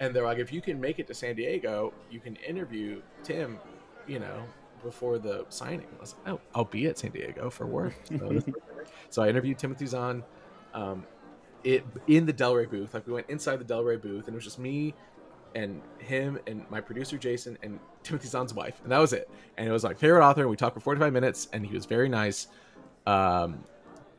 and 0.00 0.14
they're 0.14 0.24
like, 0.24 0.38
if 0.38 0.52
you 0.52 0.60
can 0.60 0.78
make 0.78 0.98
it 0.98 1.06
to 1.06 1.14
San 1.14 1.34
Diego, 1.34 1.94
you 2.10 2.20
can 2.20 2.36
interview 2.36 3.00
Tim, 3.22 3.58
you 4.06 4.18
know, 4.18 4.44
before 4.82 5.18
the 5.18 5.46
signing. 5.48 5.86
I 5.96 6.00
was 6.00 6.14
like, 6.24 6.34
oh, 6.34 6.40
I'll 6.54 6.64
be 6.64 6.86
at 6.86 6.98
San 6.98 7.10
Diego 7.10 7.50
for 7.50 7.66
work. 7.66 7.94
So, 8.18 8.40
so 9.10 9.22
I 9.22 9.28
interviewed 9.28 9.58
Timothy 9.58 9.86
Zahn 9.86 10.22
um, 10.74 11.06
it 11.64 11.84
in 12.06 12.26
the 12.26 12.32
Del 12.32 12.54
Rey 12.54 12.66
booth. 12.66 12.94
Like 12.94 13.06
we 13.06 13.12
went 13.12 13.28
inside 13.28 13.58
the 13.58 13.64
Del 13.64 13.82
Rey 13.82 13.96
booth, 13.96 14.26
and 14.26 14.34
it 14.34 14.36
was 14.36 14.44
just 14.44 14.58
me 14.58 14.94
and 15.54 15.80
him 15.98 16.38
and 16.46 16.64
my 16.70 16.80
producer 16.80 17.18
Jason 17.18 17.58
and 17.62 17.78
Timothy 18.02 18.28
Zahn's 18.28 18.54
wife, 18.54 18.80
and 18.82 18.92
that 18.92 18.98
was 18.98 19.12
it. 19.12 19.30
And 19.56 19.68
it 19.68 19.72
was 19.72 19.84
like 19.84 19.98
favorite 19.98 20.24
author, 20.24 20.42
and 20.42 20.50
we 20.50 20.56
talked 20.56 20.74
for 20.74 20.80
45 20.80 21.12
minutes, 21.12 21.48
and 21.52 21.66
he 21.66 21.74
was 21.74 21.84
very 21.86 22.08
nice. 22.08 22.48
Um, 23.06 23.64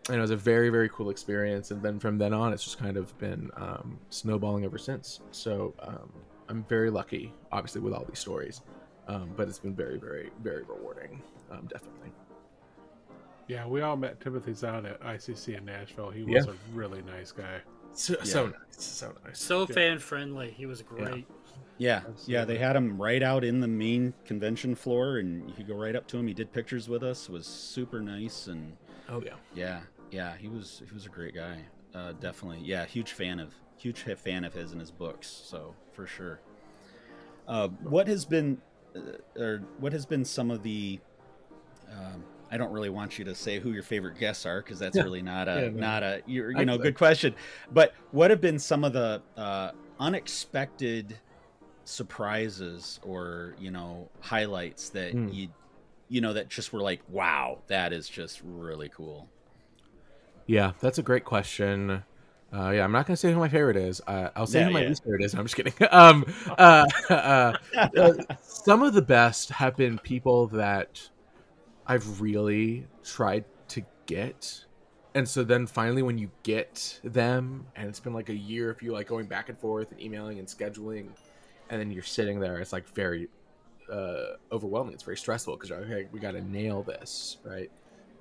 and 0.08 0.18
it 0.18 0.22
was 0.22 0.32
a 0.32 0.38
very 0.38 0.70
very 0.70 0.90
cool 0.90 1.10
experience. 1.10 1.72
And 1.72 1.82
then 1.82 2.00
from 2.00 2.18
then 2.18 2.34
on, 2.34 2.54
it's 2.54 2.64
just 2.64 2.80
kind 2.80 2.98
of 2.98 3.16
been 3.20 3.52
um, 3.56 4.00
snowballing 4.10 4.66
ever 4.66 4.78
since. 4.78 5.20
So 5.32 5.74
um, 5.80 6.12
I'm 6.48 6.64
very 6.64 6.90
lucky, 6.90 7.34
obviously, 7.52 7.82
with 7.82 7.94
all 7.94 8.06
these 8.06 8.20
stories 8.20 8.62
um, 9.10 9.32
but 9.36 9.50
it's 9.50 9.60
been 9.60 9.76
very, 9.76 9.98
very, 9.98 10.30
very 10.42 10.64
rewarding. 10.64 11.22
Um, 11.52 11.68
definitely. 11.68 12.12
Yeah, 13.48 13.66
we 13.66 13.82
all 13.82 13.98
met 13.98 14.22
Timothy 14.22 14.54
Zahn 14.54 14.86
at 14.86 15.02
ICC 15.02 15.58
in 15.58 15.66
Nashville. 15.66 16.12
He 16.12 16.24
was 16.24 16.46
yeah. 16.46 16.52
a 16.52 16.76
really 16.76 17.02
nice 17.02 17.32
guy. 17.32 17.60
So, 18.00 18.16
yeah. 18.18 18.24
so 18.24 18.46
nice, 18.46 18.56
so 18.78 19.14
nice, 19.26 19.40
so 19.42 19.60
yeah. 19.68 19.76
fan 19.76 20.00
friendly. 20.00 20.52
He 20.52 20.66
was 20.66 20.82
great. 20.82 21.28
Yeah, 21.78 22.02
yeah, 22.26 22.46
they 22.46 22.58
had 22.58 22.74
him 22.78 23.02
right 23.02 23.22
out 23.22 23.44
in 23.44 23.60
the 23.60 23.68
main 23.68 24.14
convention 24.26 24.74
floor, 24.74 25.18
and 25.18 25.50
you 25.50 25.54
could 25.54 25.68
go 25.68 25.76
right 25.76 25.98
up 25.98 26.08
to 26.08 26.18
him. 26.18 26.26
He 26.26 26.34
did 26.34 26.54
pictures 26.54 26.88
with 26.88 27.04
us. 27.04 27.28
Was 27.28 27.46
super 27.46 28.00
nice, 28.00 28.48
and 28.48 28.78
oh 29.10 29.22
yeah, 29.22 29.34
yeah, 29.54 29.82
yeah. 30.12 30.38
He 30.38 30.48
was 30.48 30.82
he 30.88 30.94
was 30.94 31.08
a 31.08 31.10
great 31.10 31.36
guy. 31.36 31.58
Uh, 31.94 32.14
definitely, 32.14 32.62
yeah. 32.64 32.86
Huge 32.86 33.12
fan 33.12 33.38
of 33.38 33.54
huge 33.78 34.00
fan 34.00 34.46
of 34.46 34.54
his 34.54 34.72
and 34.72 34.80
his 34.80 34.92
books. 34.92 35.28
So 35.28 35.76
for 35.92 36.08
sure. 36.08 36.40
Uh, 37.50 37.68
what 37.68 38.08
has 38.08 38.24
been 38.24 38.62
uh, 38.96 39.42
or 39.42 39.64
what 39.80 39.92
has 39.92 40.06
been 40.06 40.24
some 40.24 40.52
of 40.52 40.64
the 40.64 41.02
um, 41.92 42.24
I 42.52 42.58
don't 42.58 42.72
really 42.72 42.90
want 42.90 43.20
you 43.20 43.26
to 43.26 43.36
say 43.36 43.60
who 43.60 43.72
your 43.72 43.84
favorite 43.84 44.18
guests 44.18 44.46
are 44.46 44.62
because 44.62 44.80
that's 44.80 44.98
really 44.98 45.22
not 45.22 45.48
a 45.48 45.72
yeah, 45.74 45.80
not 45.80 46.04
a 46.04 46.22
you, 46.26 46.50
you 46.50 46.66
know 46.66 46.78
good 46.78 46.96
question. 46.96 47.36
But 47.72 47.94
what 48.12 48.32
have 48.32 48.42
been 48.42 48.60
some 48.60 48.84
of 48.84 48.94
the 48.94 49.22
uh, 49.38 49.72
unexpected 50.00 51.18
surprises 51.86 53.00
or 53.04 53.56
you 53.60 53.72
know 53.72 54.10
highlights 54.22 54.90
that 54.90 55.14
mm. 55.16 55.34
you 55.34 55.48
you 56.08 56.22
know 56.22 56.34
that 56.34 56.48
just 56.50 56.72
were 56.72 56.82
like 56.82 57.02
wow 57.10 57.60
that 57.68 57.94
is 57.94 58.10
just 58.10 58.42
really 58.44 58.90
cool. 58.90 59.28
Yeah, 60.46 60.72
that's 60.80 60.98
a 60.98 61.04
great 61.04 61.26
question. 61.26 62.04
Uh, 62.52 62.72
yeah, 62.72 62.84
I'm 62.84 62.92
not 62.92 63.06
gonna 63.06 63.18
say 63.18 63.32
who 63.32 63.38
my 63.38 63.50
favorite 63.50 63.78
is. 63.78 64.02
Uh, 64.08 64.30
I'll 64.36 64.48
say 64.48 64.62
yeah, 64.62 64.66
who 64.66 64.72
my 64.72 64.82
yeah. 64.82 64.90
least 64.90 65.04
favorite 65.04 65.24
is. 65.24 65.36
I'm 65.36 65.46
just 65.46 65.56
kidding. 65.56 65.74
um, 65.92 66.26
uh, 66.58 66.86
uh, 67.10 67.54
uh, 67.76 68.14
some 68.42 68.82
of 68.82 68.94
the 68.94 69.02
best 69.02 69.50
have 69.50 69.78
been 69.78 70.00
people 70.00 70.48
that 70.48 71.08
I've 71.90 72.22
really 72.22 72.86
tried 73.04 73.46
to 73.70 73.82
get, 74.06 74.64
and 75.16 75.28
so 75.28 75.44
then 75.44 75.66
finally, 75.66 76.04
when 76.04 76.20
you 76.20 76.30
get 76.44 77.00
them, 77.04 77.66
and 77.76 77.90
it's 77.90 78.00
been 78.00 78.14
like 78.14 78.30
a 78.30 78.36
year 78.36 78.70
of 78.70 78.80
you 78.84 78.94
like 78.94 79.08
going 79.08 79.26
back 79.26 79.50
and 79.50 79.58
forth 79.58 79.92
and 79.92 80.00
emailing 80.00 80.38
and 80.38 80.48
scheduling, 80.48 81.08
and 81.72 81.82
then 81.82 81.90
you're 81.90 82.04
sitting 82.04 82.40
there. 82.40 82.60
It's 82.60 82.72
like 82.72 82.88
very 82.90 83.28
uh, 83.92 84.36
overwhelming. 84.52 84.94
It's 84.94 85.02
very 85.02 85.18
stressful 85.18 85.56
because 85.56 85.72
okay, 85.72 86.08
we 86.12 86.20
got 86.20 86.34
to 86.34 86.42
nail 86.42 86.84
this, 86.84 87.38
right? 87.44 87.72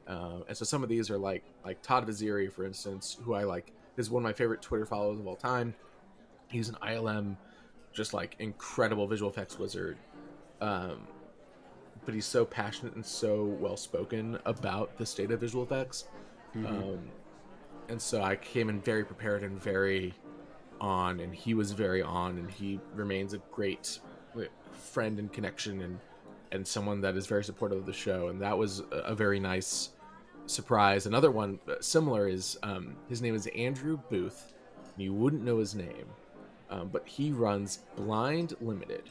Um, 0.06 0.44
and 0.48 0.56
so 0.56 0.64
some 0.64 0.82
of 0.82 0.88
these 0.88 1.10
are 1.10 1.18
like 1.18 1.44
like 1.62 1.82
Todd 1.82 2.08
Vaziri, 2.08 2.50
for 2.50 2.64
instance, 2.64 3.18
who 3.22 3.34
I 3.34 3.44
like 3.44 3.72
is 3.98 4.10
one 4.10 4.22
of 4.22 4.24
my 4.24 4.32
favorite 4.32 4.62
Twitter 4.62 4.86
followers 4.86 5.20
of 5.20 5.26
all 5.26 5.36
time. 5.36 5.74
He's 6.48 6.70
an 6.70 6.76
ILM, 6.82 7.36
just 7.92 8.14
like 8.14 8.34
incredible 8.38 9.06
visual 9.06 9.30
effects 9.30 9.58
wizard. 9.58 9.98
Um, 10.62 11.06
but 12.08 12.14
he's 12.14 12.24
so 12.24 12.42
passionate 12.42 12.94
and 12.94 13.04
so 13.04 13.44
well 13.60 13.76
spoken 13.76 14.38
about 14.46 14.96
the 14.96 15.04
state 15.04 15.30
of 15.30 15.38
visual 15.38 15.62
effects. 15.62 16.04
Mm-hmm. 16.56 16.66
Um, 16.66 17.00
and 17.90 18.00
so 18.00 18.22
I 18.22 18.34
came 18.34 18.70
in 18.70 18.80
very 18.80 19.04
prepared 19.04 19.42
and 19.42 19.62
very 19.62 20.14
on, 20.80 21.20
and 21.20 21.34
he 21.34 21.52
was 21.52 21.72
very 21.72 22.00
on, 22.00 22.38
and 22.38 22.50
he 22.50 22.80
remains 22.94 23.34
a 23.34 23.38
great 23.52 24.00
friend 24.72 25.18
and 25.18 25.30
connection 25.30 25.82
and 25.82 25.98
and 26.50 26.66
someone 26.66 27.02
that 27.02 27.14
is 27.14 27.26
very 27.26 27.44
supportive 27.44 27.76
of 27.76 27.84
the 27.84 27.92
show. 27.92 28.28
And 28.28 28.40
that 28.40 28.56
was 28.56 28.82
a, 28.90 29.14
very 29.14 29.38
nice 29.38 29.90
surprise. 30.46 31.04
Another 31.04 31.30
one 31.30 31.58
uh, 31.68 31.74
similar 31.80 32.26
is 32.26 32.58
um, 32.62 32.96
his 33.10 33.20
name 33.20 33.34
is 33.34 33.48
Andrew 33.48 33.98
Booth. 34.08 34.54
You 34.96 35.12
wouldn't 35.12 35.44
know 35.44 35.58
his 35.58 35.74
name, 35.74 36.06
um, 36.70 36.88
but 36.88 37.06
he 37.06 37.32
runs 37.32 37.80
Blind 37.96 38.54
Limited, 38.62 39.02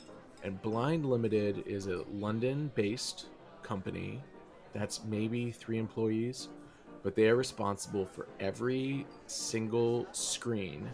and 0.43 0.61
Blind 0.61 1.05
Limited 1.05 1.63
is 1.65 1.87
a 1.87 2.03
London-based 2.11 3.25
company 3.63 4.21
that's 4.73 5.03
maybe 5.05 5.51
three 5.51 5.77
employees, 5.77 6.49
but 7.03 7.15
they 7.15 7.29
are 7.29 7.35
responsible 7.35 8.05
for 8.05 8.27
every 8.39 9.05
single 9.27 10.07
screen 10.11 10.89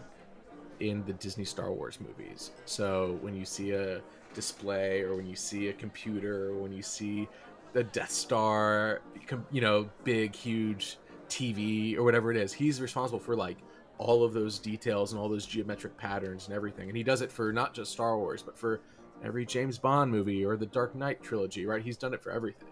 in 0.80 1.04
the 1.04 1.12
Disney 1.14 1.44
Star 1.44 1.72
Wars 1.72 1.98
movies. 2.00 2.50
So 2.64 3.18
when 3.20 3.34
you 3.34 3.44
see 3.44 3.72
a 3.72 4.00
display 4.34 5.02
or 5.02 5.16
when 5.16 5.26
you 5.26 5.36
see 5.36 5.68
a 5.68 5.72
computer 5.72 6.50
or 6.50 6.54
when 6.54 6.72
you 6.72 6.82
see 6.82 7.28
the 7.72 7.84
Death 7.84 8.10
Star, 8.10 9.02
you 9.50 9.60
know, 9.60 9.88
big, 10.04 10.34
huge 10.34 10.98
TV 11.28 11.96
or 11.96 12.02
whatever 12.02 12.30
it 12.30 12.36
is. 12.36 12.52
He's 12.52 12.80
responsible 12.80 13.18
for 13.18 13.34
like 13.34 13.58
all 13.98 14.24
of 14.24 14.32
those 14.32 14.58
details 14.58 15.12
and 15.12 15.20
all 15.20 15.28
those 15.28 15.46
geometric 15.46 15.96
patterns 15.96 16.46
and 16.46 16.54
everything. 16.54 16.88
And 16.88 16.96
he 16.96 17.02
does 17.02 17.22
it 17.22 17.30
for 17.30 17.52
not 17.52 17.74
just 17.74 17.92
Star 17.92 18.18
Wars, 18.18 18.42
but 18.42 18.56
for 18.56 18.80
every 19.22 19.46
James 19.46 19.78
Bond 19.78 20.10
movie 20.10 20.44
or 20.44 20.56
the 20.56 20.66
Dark 20.66 20.94
Knight 20.94 21.22
trilogy, 21.22 21.66
right? 21.66 21.82
He's 21.82 21.96
done 21.96 22.14
it 22.14 22.22
for 22.22 22.30
everything. 22.30 22.68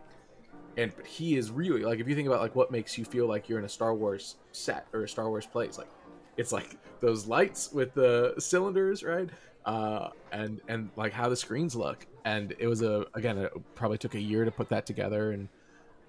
And 0.76 0.94
but 0.96 1.06
he 1.06 1.36
is 1.36 1.50
really 1.50 1.82
like 1.82 2.00
if 2.00 2.08
you 2.08 2.14
think 2.14 2.28
about 2.28 2.40
like 2.40 2.56
what 2.56 2.70
makes 2.70 2.96
you 2.96 3.04
feel 3.04 3.26
like 3.26 3.48
you're 3.48 3.58
in 3.58 3.64
a 3.64 3.68
Star 3.68 3.94
Wars 3.94 4.36
set 4.52 4.86
or 4.92 5.04
a 5.04 5.08
Star 5.08 5.28
Wars 5.28 5.46
place, 5.46 5.76
like 5.76 5.90
it's 6.38 6.50
like 6.50 6.78
those 7.00 7.26
lights 7.26 7.70
with 7.72 7.92
the 7.92 8.34
cylinders, 8.38 9.02
right? 9.02 9.28
uh, 9.64 10.08
and 10.30 10.60
and 10.68 10.90
like 10.96 11.12
how 11.12 11.28
the 11.28 11.36
screens 11.36 11.74
look. 11.74 12.06
And 12.24 12.54
it 12.58 12.66
was 12.66 12.82
a 12.82 13.06
again, 13.14 13.38
it 13.38 13.52
probably 13.74 13.98
took 13.98 14.14
a 14.14 14.20
year 14.20 14.44
to 14.44 14.50
put 14.50 14.68
that 14.70 14.86
together, 14.86 15.32
and 15.32 15.48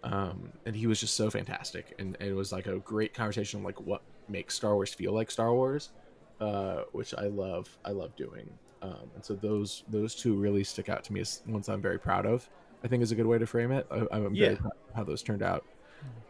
um, 0.04 0.52
and 0.66 0.76
he 0.76 0.88
was 0.88 1.00
just 1.00 1.16
so 1.16 1.30
fantastic, 1.30 1.94
and, 2.00 2.18
and 2.20 2.30
it 2.30 2.34
was 2.34 2.52
like 2.52 2.68
a 2.68 2.80
great 2.80 3.14
conversation 3.14 3.60
on 3.60 3.64
like 3.64 3.80
what 3.82 4.02
makes 4.28 4.56
Star 4.56 4.76
Wars 4.76 4.94
feel 4.94 5.14
like 5.14 5.32
Star 5.32 5.54
Wars, 5.54 5.92
uh, 6.40 6.82
which 6.92 7.14
I 7.16 7.28
love. 7.28 7.76
I 7.84 7.92
love 7.92 8.16
doing. 8.16 8.50
Um, 8.84 9.10
and 9.16 9.24
so 9.24 9.34
those 9.36 9.84
those 9.88 10.14
two 10.14 10.36
really 10.36 10.64
stick 10.64 10.90
out 10.90 11.04
to 11.06 11.14
me 11.14 11.22
as 11.22 11.42
ones 11.48 11.70
I'm 11.70 11.82
very 11.82 11.98
proud 11.98 12.26
of. 12.26 12.48
I 12.84 12.88
think 12.90 13.02
is 13.02 13.14
a 13.14 13.16
good 13.16 13.26
way 13.26 13.38
to 13.38 13.46
frame 13.46 13.72
it. 13.72 13.88
I, 13.90 14.18
am 14.18 14.36
yeah. 14.36 14.48
very 14.48 14.58
proud 14.58 14.74
of 14.90 14.96
how 14.96 15.04
those 15.06 15.24
turned 15.24 15.42
out. 15.42 15.64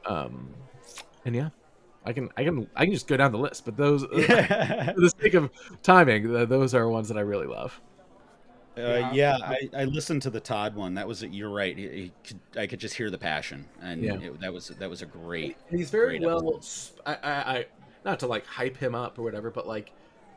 Um, 0.06 0.54
and 1.26 1.36
yeah, 1.36 1.50
I 2.06 2.14
can 2.14 2.30
I 2.38 2.44
can 2.44 2.70
I 2.76 2.86
can 2.86 2.94
just 2.94 3.08
go 3.08 3.18
down 3.18 3.32
the 3.32 3.40
list, 3.40 3.66
but 3.66 3.76
those 3.76 4.02
for 4.06 4.18
the 4.18 5.12
sake 5.20 5.34
of 5.34 5.50
timing, 5.82 6.32
those 6.48 6.76
are 6.76 6.88
ones 6.88 7.08
that 7.08 7.18
I 7.18 7.22
really 7.22 7.48
love. 7.48 7.82
Uh, 8.78 9.10
yeah, 9.14 9.38
I, 9.44 9.70
I 9.76 9.84
listened 9.86 10.24
to 10.24 10.32
the 10.32 10.40
Todd 10.40 10.76
one. 10.76 10.96
That 10.96 11.08
was 11.08 11.22
you're 11.22 11.50
right. 11.50 11.78
He, 11.78 11.88
he 11.88 12.12
could, 12.24 12.40
I 12.58 12.66
could 12.66 12.80
just 12.80 12.96
hear 12.96 13.12
the 13.12 13.20
passion, 13.20 13.66
and 13.82 14.02
yeah. 14.02 14.16
it, 14.16 14.40
that 14.42 14.52
was 14.52 14.70
that 14.70 14.90
was 14.90 15.02
a 15.02 15.06
great. 15.06 15.58
He's 15.70 15.92
very 15.92 16.18
great 16.18 16.28
well. 16.28 16.62
I, 17.06 17.14
I, 17.14 17.32
I 17.32 17.66
not 18.04 18.20
to 18.20 18.28
like 18.28 18.46
hype 18.46 18.78
him 18.78 18.96
up 18.96 19.20
or 19.20 19.24
whatever, 19.24 19.52
but 19.52 19.68
like 19.68 19.92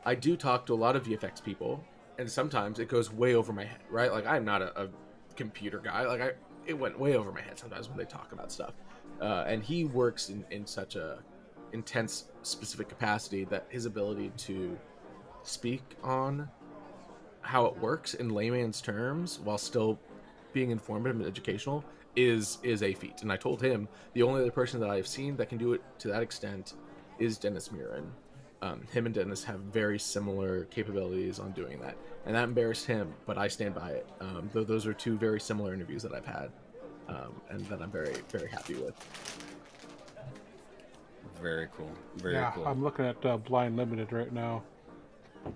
I 0.05 0.13
do 0.15 0.37
talk 0.37 0.67
to 0.67 0.73
a 0.73 0.75
lot 0.75 0.95
of 0.95 1.05
VFX 1.05 1.43
people, 1.43 1.83
and 2.17 2.29
sometimes 2.29 2.79
it 2.79 2.87
goes 2.87 3.11
way 3.11 3.35
over 3.35 3.53
my 3.53 3.65
head. 3.65 3.81
Right? 3.89 4.11
Like 4.11 4.25
I'm 4.25 4.45
not 4.45 4.61
a, 4.61 4.83
a 4.83 4.87
computer 5.35 5.79
guy. 5.79 6.05
Like 6.05 6.21
I, 6.21 6.31
it 6.65 6.73
went 6.73 6.99
way 6.99 7.15
over 7.15 7.31
my 7.31 7.41
head 7.41 7.57
sometimes 7.57 7.87
when 7.89 7.97
they 7.97 8.05
talk 8.05 8.31
about 8.31 8.51
stuff. 8.51 8.73
Uh, 9.21 9.45
and 9.47 9.63
he 9.63 9.85
works 9.85 10.29
in, 10.29 10.45
in 10.51 10.65
such 10.65 10.95
a 10.95 11.19
intense 11.73 12.25
specific 12.43 12.87
capacity 12.87 13.43
that 13.45 13.65
his 13.69 13.85
ability 13.85 14.31
to 14.37 14.77
speak 15.43 15.81
on 16.03 16.49
how 17.41 17.65
it 17.65 17.77
works 17.79 18.13
in 18.13 18.29
layman's 18.29 18.81
terms 18.81 19.39
while 19.43 19.57
still 19.57 19.99
being 20.53 20.71
informative 20.71 21.17
and 21.17 21.25
educational 21.25 21.83
is 22.15 22.57
is 22.63 22.83
a 22.83 22.93
feat. 22.93 23.21
And 23.21 23.31
I 23.31 23.37
told 23.37 23.61
him 23.61 23.87
the 24.13 24.23
only 24.23 24.41
other 24.41 24.51
person 24.51 24.79
that 24.79 24.89
I've 24.89 25.07
seen 25.07 25.37
that 25.37 25.49
can 25.49 25.57
do 25.57 25.73
it 25.73 25.81
to 25.99 26.07
that 26.09 26.21
extent 26.21 26.73
is 27.19 27.37
Dennis 27.37 27.69
Muren. 27.69 28.07
Um, 28.61 28.81
him 28.91 29.05
and 29.05 29.13
Dennis 29.13 29.43
have 29.43 29.59
very 29.59 29.99
similar 29.99 30.65
capabilities 30.65 31.39
on 31.39 31.51
doing 31.51 31.79
that, 31.79 31.95
and 32.25 32.35
that 32.35 32.43
embarrassed 32.43 32.87
him. 32.87 33.13
But 33.25 33.37
I 33.37 33.47
stand 33.47 33.75
by 33.75 33.91
it. 33.91 34.07
Um, 34.19 34.49
though 34.51 34.63
those 34.63 34.87
are 34.87 34.93
two 34.93 35.17
very 35.17 35.39
similar 35.39 35.73
interviews 35.73 36.01
that 36.03 36.13
I've 36.13 36.25
had, 36.25 36.49
um, 37.07 37.39
and 37.49 37.61
that 37.67 37.81
I'm 37.81 37.91
very 37.91 38.15
very 38.29 38.49
happy 38.49 38.75
with. 38.75 38.95
Very 41.41 41.67
cool. 41.77 41.91
Very 42.17 42.33
yeah, 42.33 42.51
cool. 42.51 42.65
I'm 42.65 42.83
looking 42.83 43.05
at 43.05 43.23
uh, 43.25 43.37
Blind 43.37 43.77
Limited 43.77 44.11
right 44.11 44.31
now. 44.33 44.63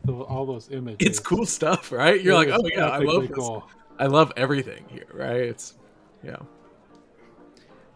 all 0.07 0.45
those 0.45 0.69
images. 0.69 0.97
It's 0.99 1.19
cool 1.19 1.45
stuff, 1.45 1.91
right? 1.91 2.21
You're 2.21 2.33
it 2.33 2.49
like, 2.49 2.59
oh 2.59 2.67
yeah, 2.67 2.87
I 2.87 2.99
love 2.99 3.27
this. 3.27 3.37
Cool. 3.37 3.67
I 3.97 4.05
love 4.05 4.31
everything 4.37 4.85
here, 4.89 5.07
right? 5.13 5.41
It's 5.41 5.73
yeah. 6.23 6.37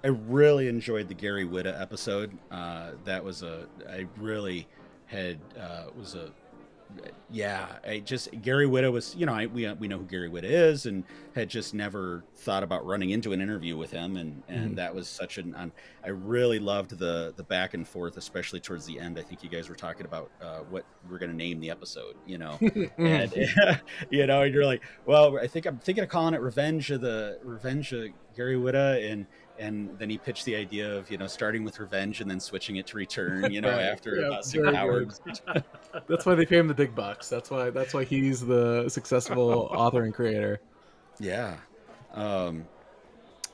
I 0.04 0.10
really 0.10 0.68
enjoyed 0.68 1.08
the 1.08 1.14
Gary 1.14 1.46
Whitta 1.46 1.80
episode. 1.80 2.38
Uh, 2.52 2.92
that 3.06 3.24
was 3.24 3.44
a 3.44 3.68
I 3.90 4.06
really 4.18 4.68
had 5.16 5.40
uh, 5.60 5.86
was 5.98 6.16
a 6.16 6.32
yeah, 7.32 7.68
I 7.86 8.00
just 8.00 8.30
Gary 8.42 8.68
Whitta 8.68 8.92
was, 8.92 9.16
you 9.16 9.26
know, 9.26 9.34
I, 9.34 9.48
we 9.48 9.70
we 9.74 9.88
know 9.88 9.98
who 9.98 10.06
Gary 10.06 10.30
Whitta 10.30 10.44
is, 10.46 10.86
and 10.86 11.04
had 11.34 11.50
just 11.50 11.74
never 11.74 12.24
thought 12.36 12.64
about 12.64 12.86
running 12.86 13.10
into 13.10 13.34
an 13.34 13.42
interview 13.42 13.76
with 13.76 13.92
him, 13.92 14.16
and 14.16 14.44
and 14.48 14.66
mm-hmm. 14.66 14.76
that 14.76 14.94
was 14.94 15.08
such 15.08 15.38
an. 15.38 15.56
Um, 15.56 15.72
I 16.04 16.10
really 16.10 16.60
loved 16.60 16.98
the 16.98 17.34
the 17.36 17.44
back 17.44 17.74
and 17.74 17.88
forth, 17.88 18.18
especially 18.18 18.60
towards 18.60 18.86
the 18.86 19.00
end. 19.00 19.18
I 19.18 19.24
think 19.24 19.44
you 19.44 19.50
guys 19.50 19.70
were 19.70 19.76
talking 19.76 20.06
about 20.06 20.30
uh, 20.42 20.60
what 20.70 20.86
we're 21.10 21.18
going 21.18 21.32
to 21.32 21.38
name 21.38 21.60
the 21.60 21.72
episode, 21.72 22.16
you 22.26 22.38
know, 22.38 22.58
and 22.98 23.34
you 24.12 24.28
know, 24.28 24.44
and 24.44 24.54
you're 24.54 24.66
like, 24.66 24.84
well, 25.06 25.38
I 25.40 25.48
think 25.48 25.66
I'm 25.66 25.80
thinking 25.80 26.04
of 26.04 26.10
calling 26.10 26.36
it 26.36 26.42
Revenge 26.42 26.92
of 26.92 27.02
the 27.02 27.40
Revenge 27.44 27.92
of 27.92 28.10
Gary 28.36 28.56
Whitta, 28.56 29.12
and 29.12 29.26
and 29.58 29.98
then 29.98 30.10
he 30.10 30.18
pitched 30.18 30.46
the 30.46 30.56
idea 30.56 30.96
of 30.96 31.10
you 31.10 31.18
know 31.18 31.28
starting 31.28 31.64
with 31.64 31.80
revenge 31.80 32.22
and 32.22 32.30
then 32.30 32.40
switching 32.40 32.76
it 32.78 32.88
to 32.88 32.98
return 32.98 33.52
you 33.52 33.62
know 33.62 33.70
after 33.70 34.16
yeah, 34.16 34.28
about 34.28 34.46
six 34.46 34.68
hours. 34.68 35.22
That's 36.08 36.26
why 36.26 36.36
they 36.36 36.46
pay 36.46 36.58
him 36.58 36.68
the 36.68 36.74
big 36.74 36.96
bucks. 36.96 37.30
That's 37.30 37.50
why 37.50 37.70
that's 37.70 37.94
why 37.94 38.04
he's 38.04 38.42
the 38.42 38.90
successful 38.90 39.50
author 39.72 40.04
and 40.04 40.14
creator. 40.14 40.60
Yeah. 41.20 41.58
Um, 42.14 42.66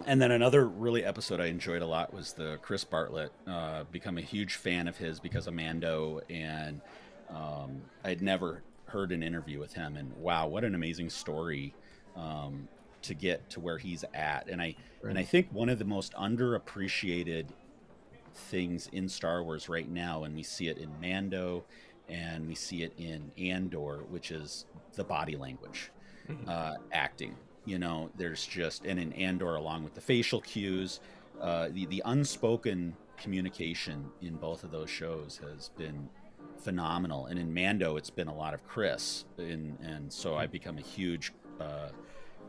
and 0.07 0.21
then 0.21 0.31
another 0.31 0.67
really 0.67 1.05
episode 1.05 1.39
i 1.39 1.45
enjoyed 1.45 1.83
a 1.83 1.85
lot 1.85 2.11
was 2.11 2.33
the 2.33 2.57
chris 2.63 2.83
bartlett 2.83 3.31
uh, 3.45 3.83
become 3.91 4.17
a 4.17 4.21
huge 4.21 4.55
fan 4.55 4.87
of 4.87 4.97
his 4.97 5.19
because 5.19 5.45
of 5.45 5.53
mando 5.53 6.19
and 6.27 6.81
um, 7.29 7.79
i'd 8.05 8.19
never 8.19 8.63
heard 8.91 9.11
an 9.11 9.23
interview 9.23 9.59
with 9.59 9.73
him 9.73 9.95
and 9.95 10.11
wow 10.17 10.47
what 10.47 10.63
an 10.63 10.75
amazing 10.75 11.09
story. 11.09 11.73
Um, 12.15 12.67
to 13.03 13.13
get 13.13 13.49
to 13.51 13.59
where 13.59 13.77
he's 13.77 14.03
at. 14.13 14.49
And 14.49 14.61
I 14.61 14.75
right. 15.01 15.09
and 15.09 15.19
I 15.19 15.23
think 15.23 15.47
one 15.51 15.69
of 15.69 15.79
the 15.79 15.85
most 15.85 16.13
underappreciated 16.13 17.47
things 18.33 18.89
in 18.91 19.09
Star 19.09 19.43
Wars 19.43 19.69
right 19.69 19.89
now, 19.89 20.23
and 20.23 20.35
we 20.35 20.43
see 20.43 20.67
it 20.67 20.77
in 20.77 20.89
Mando, 21.01 21.63
and 22.07 22.47
we 22.47 22.55
see 22.55 22.83
it 22.83 22.93
in 22.97 23.31
Andor, 23.37 24.03
which 24.09 24.31
is 24.31 24.65
the 24.95 25.03
body 25.03 25.35
language, 25.35 25.91
mm-hmm. 26.29 26.47
uh, 26.47 26.75
acting. 26.91 27.35
You 27.65 27.79
know, 27.79 28.09
there's 28.17 28.45
just 28.45 28.85
and 28.85 28.99
in 28.99 29.13
Andor, 29.13 29.55
along 29.55 29.83
with 29.83 29.93
the 29.93 30.01
facial 30.01 30.41
cues, 30.41 30.99
uh, 31.39 31.69
the 31.71 31.85
the 31.85 32.01
unspoken 32.05 32.95
communication 33.17 34.09
in 34.21 34.35
both 34.35 34.63
of 34.63 34.71
those 34.71 34.89
shows 34.89 35.39
has 35.43 35.69
been 35.77 36.09
phenomenal. 36.57 37.27
And 37.27 37.37
in 37.37 37.53
Mando, 37.53 37.97
it's 37.97 38.09
been 38.09 38.27
a 38.27 38.35
lot 38.35 38.53
of 38.53 38.65
Chris, 38.67 39.25
and 39.37 39.77
and 39.81 40.11
so 40.11 40.35
I've 40.35 40.51
become 40.51 40.77
a 40.77 40.81
huge 40.81 41.33
uh, 41.59 41.89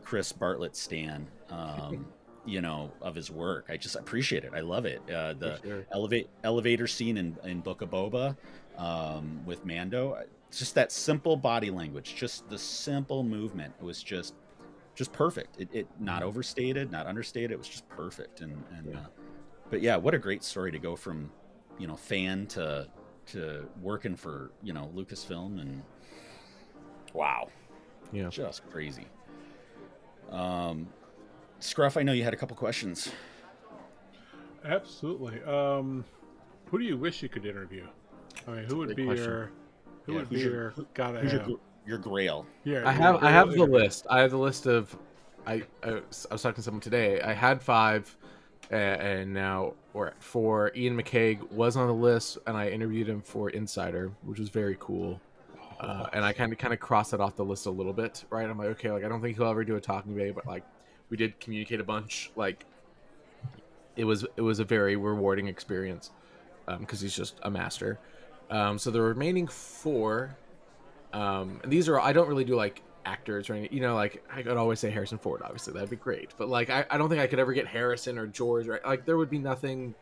Chris 0.03 0.31
Bartlett 0.31 0.75
stan, 0.75 1.27
um, 1.49 2.05
you 2.45 2.61
know, 2.61 2.91
of 3.01 3.15
his 3.15 3.31
work. 3.31 3.67
I 3.69 3.77
just 3.77 3.95
appreciate 3.95 4.43
it. 4.43 4.51
I 4.53 4.59
love 4.59 4.85
it. 4.85 5.01
Uh, 5.09 5.33
the 5.33 5.59
sure. 5.63 5.85
elevate 5.91 6.29
elevator 6.43 6.87
scene 6.87 7.17
in, 7.17 7.37
in 7.43 7.61
Book 7.61 7.81
of 7.81 7.89
Boba 7.89 8.35
um, 8.77 9.41
with 9.45 9.65
Mando, 9.65 10.23
just 10.51 10.75
that 10.75 10.91
simple 10.91 11.35
body 11.35 11.71
language, 11.71 12.15
just 12.15 12.47
the 12.49 12.57
simple 12.57 13.23
movement 13.23 13.73
was 13.81 14.03
just 14.03 14.35
just 14.95 15.11
perfect. 15.11 15.59
It, 15.59 15.69
it 15.73 15.87
not 15.99 16.19
mm-hmm. 16.19 16.27
overstated, 16.27 16.91
not 16.91 17.07
understated. 17.07 17.51
It 17.51 17.57
was 17.57 17.67
just 17.67 17.87
perfect. 17.89 18.41
And 18.41 18.63
and 18.77 18.91
yeah. 18.91 18.99
Uh, 18.99 19.07
but 19.69 19.81
yeah, 19.81 19.95
what 19.95 20.13
a 20.13 20.19
great 20.19 20.43
story 20.43 20.71
to 20.71 20.79
go 20.79 20.95
from 20.95 21.31
you 21.79 21.87
know 21.87 21.95
fan 21.95 22.45
to 22.47 22.87
to 23.27 23.67
working 23.81 24.15
for 24.15 24.51
you 24.61 24.73
know 24.73 24.91
Lucasfilm 24.93 25.59
and 25.59 25.81
wow 27.13 27.47
Yeah. 28.11 28.29
just 28.29 28.69
crazy. 28.69 29.07
Um, 30.33 30.87
Scruff, 31.59 31.95
I 31.95 32.03
know 32.03 32.11
you 32.11 32.23
had 32.23 32.33
a 32.33 32.37
couple 32.37 32.57
questions. 32.57 33.11
Absolutely. 34.65 35.41
Um, 35.43 36.03
who 36.65 36.79
do 36.79 36.83
you 36.85 36.97
wish 36.97 37.21
you 37.21 37.29
could 37.29 37.45
interview? 37.45 37.85
I 38.47 38.51
mean, 38.51 38.63
who 38.65 38.77
would 38.77 38.95
be 38.95 39.05
question. 39.05 39.23
your 39.25 39.51
who 40.05 40.13
Yeah, 40.13 40.19
would 40.19 40.29
be 40.29 40.35
who's 40.35 40.43
your- 40.45 40.53
your 40.53 40.73
gotta 40.93 41.19
Who's 41.19 41.31
your, 41.31 41.41
have? 41.41 41.49
gr- 41.49 41.57
your 41.85 41.97
Grail? 41.97 42.45
Yeah, 42.63 42.79
I 42.79 42.81
your 42.81 42.91
have 42.91 43.23
I 43.23 43.29
have 43.31 43.51
the 43.51 43.63
list. 43.65 44.07
I 44.09 44.19
have 44.21 44.31
the 44.31 44.37
list 44.37 44.65
of 44.65 44.97
I 45.45 45.63
I 45.83 45.91
was, 45.91 46.25
I 46.29 46.33
was 46.33 46.41
talking 46.41 46.55
to 46.55 46.61
someone 46.61 46.81
today. 46.81 47.21
I 47.21 47.33
had 47.33 47.61
five, 47.61 48.15
uh, 48.71 48.75
and 48.75 49.33
now 49.33 49.73
we're 49.93 50.07
at 50.07 50.23
four. 50.23 50.71
Iain 50.75 50.97
McCaig 50.99 51.49
was 51.51 51.75
on 51.77 51.87
the 51.87 51.93
list, 51.93 52.37
and 52.47 52.57
I 52.57 52.69
interviewed 52.69 53.07
him 53.07 53.21
for 53.21 53.49
Insider, 53.49 54.11
which 54.23 54.39
was 54.39 54.49
very 54.49 54.77
cool. 54.79 55.19
Uh, 55.83 56.07
and 56.13 56.23
I 56.23 56.31
kind 56.31 56.53
of 56.53 56.57
kind 56.57 56.73
of 56.73 56.79
crossed 56.79 57.11
that 57.11 57.19
off 57.19 57.35
the 57.35 57.43
list 57.43 57.65
a 57.65 57.71
little 57.71 57.91
bit, 57.91 58.23
right? 58.29 58.49
I'm 58.49 58.57
like, 58.57 58.69
okay, 58.69 58.89
like 58.89 59.03
I 59.03 59.09
don't 59.09 59.21
think 59.21 59.35
he'll 59.35 59.47
ever 59.47 59.65
do 59.65 59.75
a 59.75 59.81
talking 59.81 60.15
bay, 60.15 60.31
but 60.31 60.45
like 60.47 60.63
we 61.09 61.17
did 61.17 61.37
communicate 61.41 61.81
a 61.81 61.83
bunch. 61.83 62.31
Like 62.37 62.65
it 63.97 64.05
was 64.05 64.25
it 64.37 64.41
was 64.41 64.59
a 64.59 64.63
very 64.63 64.95
rewarding 64.95 65.47
experience 65.47 66.11
because 66.79 67.01
he's 67.01 67.15
just 67.15 67.37
a 67.43 67.51
master. 67.51 67.99
Um, 68.49 68.77
so 68.77 68.91
the 68.91 69.01
remaining 69.01 69.47
four, 69.47 70.37
um, 71.11 71.59
and 71.63 71.71
these 71.71 71.89
are 71.89 71.99
I 71.99 72.13
don't 72.13 72.29
really 72.29 72.45
do 72.45 72.55
like 72.55 72.81
actors 73.05 73.49
or 73.49 73.53
anything. 73.55 73.75
You 73.75 73.81
know, 73.81 73.95
like 73.95 74.23
I 74.33 74.41
could 74.41 74.55
always 74.55 74.79
say 74.79 74.89
Harrison 74.89 75.17
Ford, 75.17 75.41
obviously 75.43 75.73
that'd 75.73 75.89
be 75.89 75.97
great, 75.97 76.33
but 76.37 76.47
like 76.47 76.69
I, 76.69 76.85
I 76.89 76.97
don't 76.97 77.09
think 77.09 77.21
I 77.21 77.27
could 77.27 77.39
ever 77.39 77.51
get 77.51 77.67
Harrison 77.67 78.17
or 78.17 78.25
George. 78.25 78.67
Right? 78.67 78.85
Like 78.85 79.05
there 79.05 79.17
would 79.17 79.29
be 79.29 79.39
nothing 79.39 79.95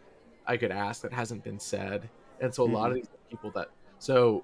I 0.46 0.58
could 0.58 0.72
ask 0.72 1.02
that 1.02 1.12
hasn't 1.12 1.44
been 1.44 1.60
said, 1.60 2.08
and 2.40 2.54
so 2.54 2.64
a 2.64 2.72
lot 2.72 2.92
of 2.92 2.98
these 2.98 3.10
people 3.30 3.50
that 3.52 3.70
so 3.98 4.44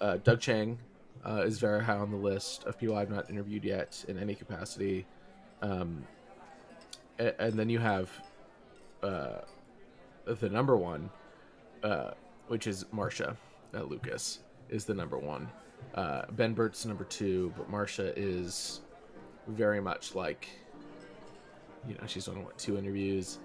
uh, 0.00 0.16
Doug 0.18 0.40
Chiang 0.40 0.78
uh, 1.26 1.42
is 1.44 1.58
very 1.58 1.84
high 1.84 1.96
on 1.96 2.10
the 2.10 2.16
list 2.16 2.64
of 2.64 2.78
people 2.78 2.96
I've 2.96 3.10
not 3.10 3.28
interviewed 3.30 3.64
yet 3.64 4.04
in 4.08 4.18
any 4.18 4.34
capacity. 4.34 5.06
Um, 5.62 6.06
and, 7.18 7.34
and 7.38 7.58
then 7.58 7.68
you 7.68 7.78
have 7.78 8.10
uh, 9.02 9.38
the 10.24 10.48
number 10.48 10.76
one, 10.76 11.10
uh, 11.82 12.12
which 12.48 12.66
is 12.66 12.84
Marsha 12.94 13.36
uh, 13.74 13.82
Lucas, 13.82 14.40
is 14.68 14.84
the 14.84 14.94
number 14.94 15.18
one. 15.18 15.48
Uh, 15.94 16.22
ben 16.32 16.54
Burtt's 16.54 16.84
number 16.84 17.04
two, 17.04 17.52
but 17.56 17.70
Marsha 17.70 18.12
is 18.16 18.80
very 19.48 19.80
much 19.80 20.14
like, 20.14 20.48
you 21.88 21.94
know, 21.94 22.06
she's 22.06 22.26
done 22.26 22.44
what 22.44 22.58
two 22.58 22.76
interviews. 22.76 23.38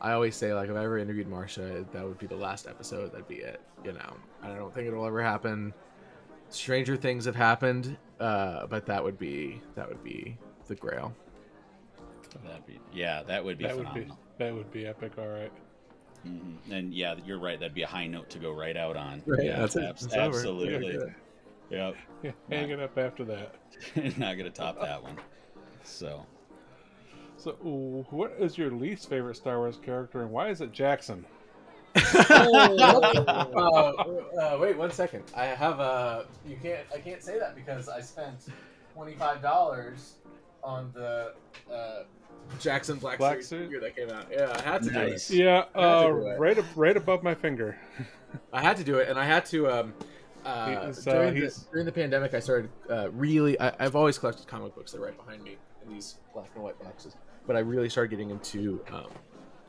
I 0.00 0.12
always 0.12 0.36
say 0.36 0.52
like 0.52 0.68
if 0.68 0.76
I 0.76 0.84
ever 0.84 0.98
interviewed 0.98 1.28
Marsha, 1.28 1.90
that 1.92 2.04
would 2.04 2.18
be 2.18 2.26
the 2.26 2.36
last 2.36 2.66
episode. 2.66 3.12
That'd 3.12 3.28
be 3.28 3.36
it. 3.36 3.60
You 3.84 3.92
know, 3.92 4.16
I 4.42 4.48
don't 4.48 4.72
think 4.74 4.88
it'll 4.88 5.06
ever 5.06 5.22
happen. 5.22 5.72
Stranger 6.48 6.96
things 6.96 7.24
have 7.24 7.36
happened, 7.36 7.96
uh, 8.20 8.66
but 8.66 8.86
that 8.86 9.02
would 9.02 9.18
be 9.18 9.60
that 9.74 9.88
would 9.88 10.02
be 10.02 10.36
the 10.68 10.74
Grail. 10.74 11.14
That'd 12.44 12.66
be 12.66 12.78
yeah, 12.92 13.22
that 13.24 13.44
would 13.44 13.58
be 13.58 13.64
That 13.66 13.76
would 13.76 13.92
be 13.94 14.08
that 14.38 14.54
would 14.54 14.70
be 14.70 14.86
epic. 14.86 15.12
All 15.18 15.28
right. 15.28 15.52
Mhm. 16.26 16.56
And 16.70 16.92
yeah, 16.94 17.14
you're 17.24 17.38
right. 17.40 17.58
That'd 17.58 17.74
be 17.74 17.82
a 17.82 17.86
high 17.86 18.06
note 18.06 18.28
to 18.30 18.38
go 18.38 18.52
right 18.52 18.76
out 18.76 18.96
on. 18.96 19.22
Right, 19.26 19.44
yeah, 19.46 19.58
that's 19.60 19.76
it. 19.76 19.84
abs- 19.84 20.04
It's 20.06 20.14
over. 20.14 20.36
absolutely. 20.36 20.94
Yeah, 21.70 21.88
Yep. 21.88 21.96
Yeah, 22.22 22.30
hang 22.50 22.70
it 22.70 22.80
up 22.80 22.96
after 22.98 23.24
that. 23.24 23.54
Not 24.18 24.36
gonna 24.36 24.50
top 24.50 24.80
that 24.80 25.02
one. 25.02 25.16
So 25.84 26.24
So, 27.38 27.52
what 28.10 28.32
is 28.38 28.56
your 28.56 28.70
least 28.70 29.08
favorite 29.08 29.36
Star 29.36 29.58
Wars 29.58 29.78
character, 29.82 30.22
and 30.22 30.30
why 30.30 30.48
is 30.48 30.60
it 30.60 30.72
Jaxxon? 30.72 31.24
Uh, 31.96 33.92
uh, 34.40 34.58
wait 34.60 34.76
one 34.76 34.90
second. 34.90 35.24
I 35.34 35.46
have 35.46 35.80
a. 35.80 36.26
You 36.46 36.56
can't. 36.62 36.86
I 36.94 36.98
can't 36.98 37.22
say 37.22 37.38
that 37.38 37.54
because 37.54 37.88
I 37.88 38.00
spent 38.00 38.46
twenty 38.94 39.14
five 39.14 39.42
dollars 39.42 40.14
on 40.62 40.90
the 40.94 41.32
uh, 41.72 42.02
Jaxxon 42.58 43.00
Black, 43.00 43.18
Black 43.18 43.42
Series 43.42 43.48
suit? 43.48 43.62
figure 43.64 43.80
that 43.80 43.96
came 43.96 44.10
out. 44.10 44.26
Yeah, 44.30 44.52
I 44.56 44.62
had 44.62 44.82
to 44.84 44.90
Nice. 44.90 45.28
do 45.28 45.34
it. 45.34 45.40
Yeah, 45.44 45.50
I 45.52 45.56
had 45.58 45.64
to 45.72 45.78
uh, 45.78 46.06
do 46.08 46.26
it. 46.26 46.38
right, 46.38 46.58
ab- 46.58 46.64
right 46.76 46.96
above 46.96 47.22
my 47.22 47.34
finger. 47.34 47.76
I 48.52 48.60
had 48.62 48.76
to 48.78 48.84
do 48.84 48.96
it, 48.96 49.08
and 49.08 49.18
I 49.18 49.24
had 49.24 49.46
to. 49.46 49.68
Um, 49.70 49.94
uh, 50.44 50.86
He's, 50.86 51.06
uh, 51.08 51.12
during, 51.12 51.34
the, 51.34 51.64
during 51.72 51.86
the 51.86 51.92
pandemic, 51.92 52.32
I 52.34 52.40
started 52.40 52.70
uh, 52.88 53.10
really. 53.10 53.58
I, 53.60 53.72
I've 53.80 53.96
always 53.96 54.18
collected 54.18 54.46
comic 54.46 54.74
books. 54.74 54.92
They're 54.92 55.00
right 55.00 55.16
behind 55.16 55.42
me 55.42 55.56
in 55.84 55.92
these 55.92 56.16
black 56.32 56.50
and 56.54 56.62
white 56.62 56.78
boxes. 56.82 57.16
But 57.46 57.56
I 57.56 57.60
really 57.60 57.88
started 57.88 58.10
getting 58.10 58.30
into. 58.30 58.84
Um, 58.92 59.06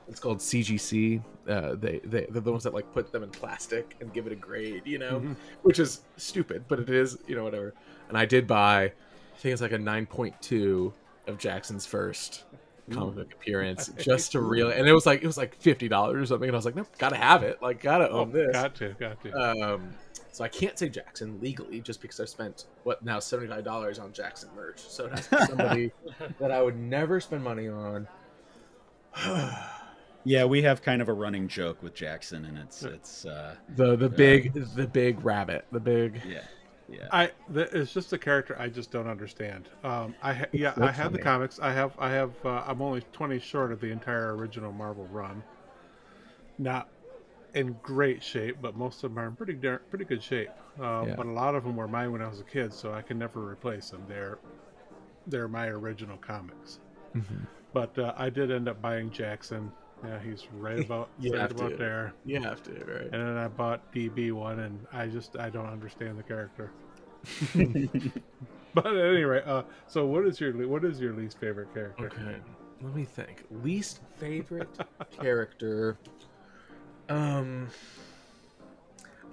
it's 0.10 0.20
called 0.20 0.40
CGC. 0.40 1.22
Uh, 1.48 1.76
they 1.76 2.00
they 2.04 2.26
they're 2.30 2.42
the 2.42 2.52
ones 2.52 2.64
that 2.64 2.74
like 2.74 2.92
put 2.94 3.12
them 3.12 3.24
in 3.24 3.30
plastic 3.30 3.96
and 4.02 4.14
give 4.14 4.26
it 4.28 4.34
a 4.34 4.36
grade. 4.36 4.84
You 4.86 5.00
know, 5.00 5.20
Mhm. 5.20 5.36
which 5.64 5.80
is 5.80 6.02
stupid, 6.18 6.66
but 6.68 6.80
it 6.80 6.90
is. 6.90 7.18
You 7.28 7.36
know, 7.36 7.44
whatever. 7.44 7.74
And 8.10 8.18
I 8.18 8.26
did 8.26 8.48
buy. 8.48 8.84
I 8.84 8.92
think 9.40 9.54
it's 9.54 9.62
like 9.62 9.72
a 9.72 9.78
nine 9.78 10.06
point 10.06 10.42
two 10.42 10.94
of 11.28 11.38
Jaxxon's 11.38 11.86
first 11.86 12.44
comic 12.90 13.16
book 13.16 13.34
appearance 13.34 13.90
just 13.98 14.32
to 14.32 14.40
really 14.40 14.74
and 14.74 14.88
it 14.88 14.94
was 14.94 15.06
like 15.06 15.22
it 15.22 15.28
was 15.28 15.36
like 15.38 15.54
fifty 15.60 15.90
dollars 15.90 16.24
or 16.24 16.26
something 16.26 16.48
and 16.48 16.56
I 16.56 16.58
was 16.58 16.64
like 16.64 16.78
nope 16.78 16.88
gotta 16.98 17.18
have 17.18 17.44
it 17.44 17.62
like 17.62 17.82
gotta 17.82 18.10
Oh, 18.10 18.20
own 18.20 18.32
this 18.32 18.54
got 18.54 18.76
to, 18.76 18.96
got 18.98 19.22
to. 19.24 19.34
um, 19.74 19.90
so 20.32 20.46
I 20.46 20.48
can't 20.48 20.80
say 20.80 20.90
Jaxxon 20.90 21.42
legally 21.42 21.82
just 21.82 22.02
because 22.02 22.18
I've 22.22 22.30
spent 22.30 22.64
what 22.84 23.04
now 23.04 23.20
seventy 23.20 23.50
five 23.52 23.66
dollars 23.66 24.00
on 24.00 24.14
Jaxxon 24.14 24.56
merch. 24.56 24.80
So 24.80 25.08
it 25.08 25.12
has 25.12 25.28
to 25.28 25.36
be 25.38 25.46
somebody 25.48 25.92
that 26.40 26.50
I 26.52 26.62
would 26.62 26.78
never 26.78 27.20
spend 27.20 27.44
money 27.44 27.68
on. 27.68 28.08
yeah, 30.28 30.44
we 30.44 30.62
have 30.64 30.82
kind 30.82 31.02
of 31.02 31.08
a 31.08 31.14
running 31.14 31.48
joke 31.48 31.82
with 31.82 31.96
Jaxxon, 31.96 32.48
and 32.48 32.58
it's 32.58 32.84
it's 32.84 33.26
uh, 33.26 33.56
the 33.76 33.96
the 33.96 34.10
big 34.10 34.54
the 34.76 34.86
big 34.86 35.24
rabbit, 35.24 35.66
the 35.72 35.80
big. 35.80 36.22
yeah, 36.28 36.42
yeah. 36.90 37.08
I 37.12 37.32
th- 37.54 37.70
it's 37.72 37.94
just 37.94 38.12
a 38.12 38.18
character 38.18 38.56
I 38.60 38.68
just 38.68 38.92
don't 38.92 39.08
understand. 39.08 39.70
Um, 39.86 40.14
I 40.22 40.34
ha- 40.34 40.46
yeah, 40.52 40.74
I 40.76 40.80
That's 40.82 40.98
have 40.98 41.14
the 41.14 41.20
comics. 41.20 41.60
I 41.60 41.72
have 41.72 41.94
I 41.98 42.10
have 42.12 42.34
uh, 42.44 42.64
I'm 42.68 42.82
only 42.82 43.02
20 43.14 43.40
short 43.40 43.72
of 43.72 43.80
the 43.80 43.90
entire 43.90 44.36
original 44.36 44.74
Marvel 44.74 45.08
run. 45.12 45.42
Not 46.58 46.90
in 47.54 47.78
great 47.82 48.22
shape, 48.22 48.58
but 48.62 48.76
most 48.76 49.04
of 49.06 49.12
them 49.12 49.20
are 49.20 49.28
in 49.28 49.36
pretty 49.36 49.54
dar- 49.54 49.82
pretty 49.90 50.04
good 50.06 50.22
shape. 50.22 50.50
Um, 50.78 51.08
Yeah. 51.08 51.16
But 51.16 51.28
a 51.28 51.32
lot 51.32 51.56
of 51.56 51.64
them 51.64 51.78
were 51.78 51.88
mine 51.88 52.12
when 52.12 52.22
I 52.22 52.28
was 52.28 52.42
a 52.42 52.44
kid, 52.44 52.74
so 52.74 52.94
I 52.94 53.02
can 53.02 53.18
never 53.18 53.40
replace 53.50 53.92
them. 53.92 54.04
They're 54.10 54.40
they're 55.26 55.48
my 55.48 55.68
original 55.68 56.18
comics. 56.18 56.80
But 57.74 57.98
uh, 57.98 58.14
I 58.18 58.30
did 58.30 58.52
end 58.52 58.68
up 58.68 58.82
buying 58.82 59.10
Jaxxon. 59.10 59.72
Yeah, 60.04 60.20
he's 60.20 60.48
right 60.54 60.80
about 60.86 61.10
right 61.20 61.52
about 61.52 61.72
to. 61.72 61.78
there. 61.78 62.14
You 62.26 62.42
have 62.42 62.62
to, 62.64 62.72
right? 62.72 63.04
And 63.04 63.14
then 63.14 63.38
I 63.38 63.48
bought 63.48 63.92
DB 63.94 64.32
one, 64.32 64.60
and 64.60 64.86
I 64.94 65.08
just 65.08 65.38
I 65.38 65.50
don't 65.50 65.68
understand 65.68 66.18
the 66.18 66.24
character. 66.24 66.72
but 68.74 68.88
at 68.88 68.96
any 68.96 69.24
rate, 69.24 69.44
uh, 69.46 69.64
so 69.88 70.06
what 70.06 70.26
is 70.26 70.40
your 70.40 70.54
what 70.68 70.86
is 70.86 71.00
your 71.00 71.14
least 71.14 71.40
favorite 71.40 71.74
character? 71.74 72.06
Okay, 72.06 72.36
let 72.82 72.96
me 72.96 73.04
think. 73.06 73.44
Least 73.64 74.02
favorite 74.18 74.70
character. 75.20 75.98
Um. 77.10 77.70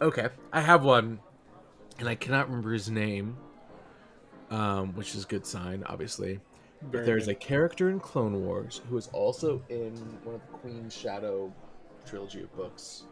Okay, 0.00 0.28
I 0.52 0.60
have 0.60 0.82
one, 0.82 1.20
and 1.98 2.08
I 2.08 2.14
cannot 2.14 2.48
remember 2.48 2.72
his 2.72 2.90
name. 2.90 3.36
Um, 4.50 4.94
which 4.94 5.14
is 5.14 5.24
a 5.24 5.26
good 5.26 5.46
sign, 5.46 5.82
obviously. 5.86 6.38
But 6.90 7.06
there's 7.06 7.28
a 7.28 7.34
character 7.34 7.90
in 7.90 7.98
Clone 8.00 8.44
Wars 8.44 8.80
who 8.88 8.96
is 8.96 9.08
also 9.12 9.62
in 9.68 9.94
one 10.24 10.34
of 10.36 10.40
the 10.42 10.58
Queen's 10.58 10.94
Shadow 10.96 11.52
trilogy 12.06 12.42
of 12.42 12.54
books. 12.56 13.04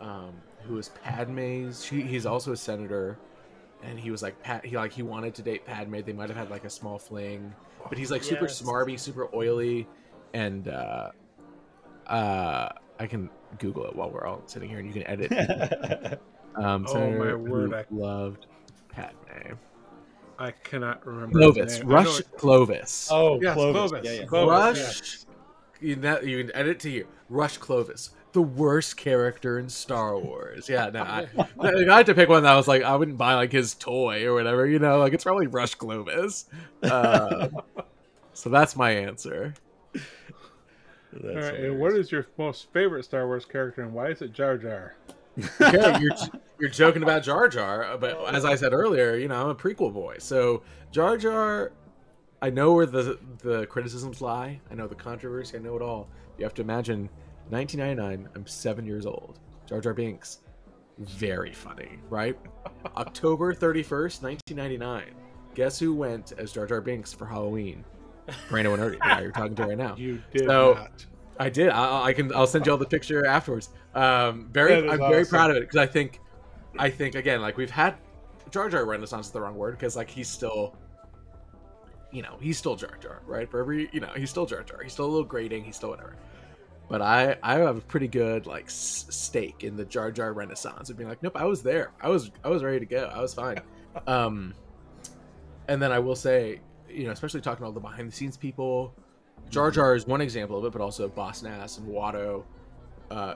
Um, 0.00 0.32
who 0.62 0.76
is 0.78 0.90
Padme's? 1.02 1.84
She, 1.84 2.02
he's 2.02 2.26
also 2.26 2.52
a 2.52 2.56
senator, 2.56 3.18
and 3.82 3.98
he 3.98 4.10
was 4.10 4.22
like 4.22 4.42
Pat. 4.42 4.64
He 4.66 4.76
like 4.76 4.92
he 4.92 5.02
wanted 5.02 5.34
to 5.36 5.42
date 5.42 5.64
Padme. 5.64 6.00
They 6.04 6.12
might 6.12 6.28
have 6.28 6.36
had 6.36 6.50
like 6.50 6.64
a 6.64 6.70
small 6.70 6.98
fling, 6.98 7.54
but 7.88 7.96
he's 7.96 8.10
like 8.10 8.22
super 8.24 8.44
Yes. 8.46 8.60
smarmy, 8.60 8.98
super 8.98 9.28
oily, 9.34 9.86
and 10.34 10.68
uh, 10.68 11.10
uh, 12.06 12.68
I 12.98 13.06
can 13.06 13.30
Google 13.58 13.86
it 13.86 13.94
while 13.96 14.10
we're 14.10 14.26
all 14.26 14.42
sitting 14.46 14.68
here, 14.68 14.78
and 14.78 14.86
you 14.86 14.92
can 14.92 15.06
edit. 15.06 16.20
Um, 16.56 16.86
Oh, 16.88 17.10
my 17.10 17.34
word, 17.34 17.74
I- 17.74 17.84
loved 17.90 18.46
Padme. 18.88 19.56
I 20.38 20.50
cannot 20.50 21.06
remember. 21.06 21.38
Clovis, 21.38 21.78
name. 21.78 21.86
I 21.86 21.88
know 21.88 21.94
Rush 21.96 22.20
Clovis. 22.36 23.08
oh, 23.10 23.40
Yes, 23.40 23.54
Clovis. 23.54 23.90
Clovis. 23.90 24.00
Yeah, 24.10 24.20
yeah. 24.20 24.26
Clovis, 24.26 24.50
Rush. 24.50 24.78
yes. 24.78 25.26
You, 25.80 25.96
know, 25.96 26.20
you 26.20 26.44
can 26.44 26.54
edit 26.56 26.80
to 26.80 26.90
you. 26.90 27.06
Rush 27.28 27.58
Clovis, 27.58 28.10
the 28.32 28.42
worst 28.42 28.96
character 28.96 29.58
in 29.58 29.68
Star 29.68 30.18
Wars. 30.18 30.68
Yeah, 30.68 30.90
no, 30.90 31.02
I, 31.02 31.26
I 31.60 31.96
had 31.96 32.06
to 32.06 32.14
pick 32.14 32.28
one 32.28 32.42
that 32.44 32.52
I 32.52 32.56
was 32.56 32.68
like, 32.68 32.82
I 32.82 32.96
wouldn't 32.96 33.18
buy 33.18 33.34
like 33.34 33.52
his 33.52 33.74
toy 33.74 34.24
or 34.26 34.34
whatever. 34.34 34.66
You 34.66 34.78
know, 34.78 34.98
like 34.98 35.12
it's 35.12 35.24
probably 35.24 35.46
Rush 35.46 35.74
Clovis. 35.74 36.46
Uh, 36.82 37.48
so 38.32 38.48
that's 38.50 38.76
my 38.76 38.90
answer. 38.90 39.54
That's 39.92 41.24
All 41.24 41.30
right, 41.30 41.44
and 41.44 41.56
hilarious. 41.56 41.80
what 41.80 41.92
is 41.94 42.12
your 42.12 42.26
most 42.36 42.70
favorite 42.72 43.04
Star 43.04 43.26
Wars 43.26 43.44
character, 43.46 43.82
and 43.82 43.92
why 43.94 44.08
is 44.08 44.20
it 44.22 44.32
Jar 44.32 44.58
Jar? 44.58 44.96
Okay, 45.60 45.98
you're 46.00 46.12
you're 46.58 46.70
joking 46.70 47.02
about 47.02 47.22
Jar 47.22 47.48
Jar, 47.48 47.96
but 47.98 48.34
as 48.34 48.44
I 48.44 48.54
said 48.54 48.72
earlier, 48.72 49.16
you 49.16 49.28
know, 49.28 49.42
I'm 49.42 49.48
a 49.50 49.54
prequel 49.54 49.92
boy. 49.92 50.16
So 50.18 50.62
Jar 50.92 51.16
Jar, 51.18 51.72
I 52.40 52.50
know 52.50 52.72
where 52.72 52.86
the 52.86 53.18
the 53.42 53.66
criticisms 53.66 54.20
lie. 54.20 54.60
I 54.70 54.74
know 54.74 54.86
the 54.86 54.94
controversy. 54.94 55.56
I 55.58 55.60
know 55.60 55.76
it 55.76 55.82
all. 55.82 56.08
You 56.38 56.44
have 56.44 56.54
to 56.54 56.62
imagine, 56.62 57.08
1999. 57.50 58.28
I'm 58.34 58.46
seven 58.46 58.84
years 58.86 59.04
old. 59.06 59.38
Jar 59.66 59.80
Jar 59.80 59.94
Binks, 59.94 60.38
very 60.98 61.52
funny, 61.52 61.98
right? 62.08 62.38
October 62.96 63.54
31st, 63.54 64.22
1999. 64.22 65.14
guess 65.54 65.78
who 65.78 65.94
went 65.94 66.32
as 66.38 66.52
Jar 66.52 66.66
Jar 66.66 66.80
Binks 66.80 67.12
for 67.12 67.26
Halloween? 67.26 67.84
Brandon 68.48 68.72
Wainerdi, 68.76 68.92
the 68.92 68.96
guy 68.98 69.20
you're 69.20 69.30
talking 69.32 69.54
to 69.56 69.66
right 69.66 69.78
now. 69.78 69.94
You 69.98 70.22
did 70.32 70.46
So- 70.46 70.74
not. 70.74 71.06
I 71.38 71.50
did. 71.50 71.68
I, 71.68 72.04
I 72.04 72.12
can. 72.14 72.34
I'll 72.34 72.46
send 72.46 72.64
you 72.64 72.72
all 72.72 72.78
the 72.78 72.86
picture 72.86 73.26
afterwards. 73.26 73.68
Um, 73.96 74.48
very. 74.52 74.88
I'm 74.88 74.98
very 74.98 75.24
proud 75.24 75.50
of 75.50 75.56
it 75.56 75.60
because 75.60 75.78
I 75.78 75.86
think, 75.86 76.20
I 76.78 76.90
think 76.90 77.14
again, 77.14 77.40
like 77.40 77.56
we've 77.56 77.70
had 77.70 77.96
Jar 78.50 78.68
Jar 78.68 78.84
Renaissance 78.84 79.26
is 79.26 79.32
the 79.32 79.40
wrong 79.40 79.56
word 79.56 79.72
because 79.78 79.96
like 79.96 80.10
he's 80.10 80.28
still, 80.28 80.76
you 82.12 82.22
know, 82.22 82.36
he's 82.40 82.58
still 82.58 82.76
Jar 82.76 82.96
Jar, 83.00 83.22
right? 83.26 83.50
For 83.50 83.58
every, 83.58 83.88
you 83.92 84.00
know, 84.00 84.10
he's 84.14 84.30
still 84.30 84.46
Jar 84.46 84.62
Jar. 84.62 84.82
He's 84.82 84.92
still 84.92 85.06
a 85.06 85.08
little 85.08 85.24
grating. 85.24 85.64
He's 85.64 85.76
still 85.76 85.88
whatever. 85.90 86.16
But 86.88 87.02
I, 87.02 87.36
I 87.42 87.54
have 87.54 87.78
a 87.78 87.80
pretty 87.80 88.06
good 88.06 88.46
like 88.46 88.66
s- 88.66 89.06
stake 89.08 89.64
in 89.64 89.76
the 89.76 89.84
Jar 89.84 90.12
Jar 90.12 90.32
Renaissance 90.32 90.90
of 90.90 90.96
being 90.96 91.08
like, 91.08 91.22
nope, 91.22 91.36
I 91.36 91.44
was 91.44 91.62
there. 91.62 91.92
I 92.00 92.08
was, 92.08 92.30
I 92.44 92.48
was 92.48 92.62
ready 92.62 92.78
to 92.78 92.86
go. 92.86 93.10
I 93.12 93.20
was 93.20 93.34
fine. 93.34 93.60
um, 94.06 94.54
and 95.68 95.82
then 95.82 95.90
I 95.90 95.98
will 95.98 96.14
say, 96.14 96.60
you 96.88 97.04
know, 97.04 97.12
especially 97.12 97.40
talking 97.40 97.60
to 97.60 97.64
all 97.66 97.72
the 97.72 97.80
behind 97.80 98.12
the 98.12 98.14
scenes 98.14 98.36
people, 98.36 98.94
Jar 99.50 99.70
Jar 99.70 99.94
is 99.94 100.06
one 100.06 100.20
example 100.20 100.58
of 100.58 100.64
it, 100.64 100.72
but 100.72 100.80
also 100.80 101.08
Boss 101.08 101.42
Nass 101.42 101.78
and 101.78 101.88
Watto, 101.88 102.44
uh, 103.10 103.34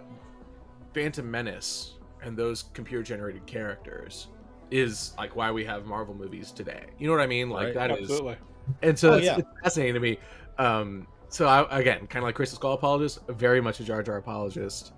Phantom 0.95 1.29
Menace, 1.31 1.95
and 2.23 2.37
those 2.37 2.65
computer 2.75 3.03
generated 3.03 3.47
characters 3.47 4.29
is 4.71 5.15
like 5.19 5.35
why 5.37 5.51
we 5.51 5.65
have 5.65 5.85
Marvel 5.87 6.15
movies 6.15 6.53
today. 6.53 6.85
You 6.99 7.07
know 7.09 7.13
what 7.15 7.23
I 7.23 7.27
mean? 7.27 7.51
Like 7.51 7.67
Right. 7.67 7.75
that 7.75 7.91
is, 7.93 8.11
Absolutely. 8.11 8.37
and 8.83 8.99
so 8.99 9.13
Oh, 9.13 9.17
it's, 9.17 9.27
yeah. 9.27 9.39
it's 9.39 9.49
fascinating 9.63 9.95
to 9.95 10.01
me. 10.01 10.19
Um, 10.59 11.07
so 11.29 11.47
I, 11.47 11.79
again, 11.79 12.07
kind 12.07 12.19
of 12.23 12.25
like 12.25 12.35
Crystal 12.35 12.57
Skull 12.57 12.73
apologist, 12.75 13.19
very 13.29 13.61
much 13.61 13.81
a 13.81 13.85
Jar 13.85 14.03
Jar 14.03 14.17
apologist. 14.19 14.93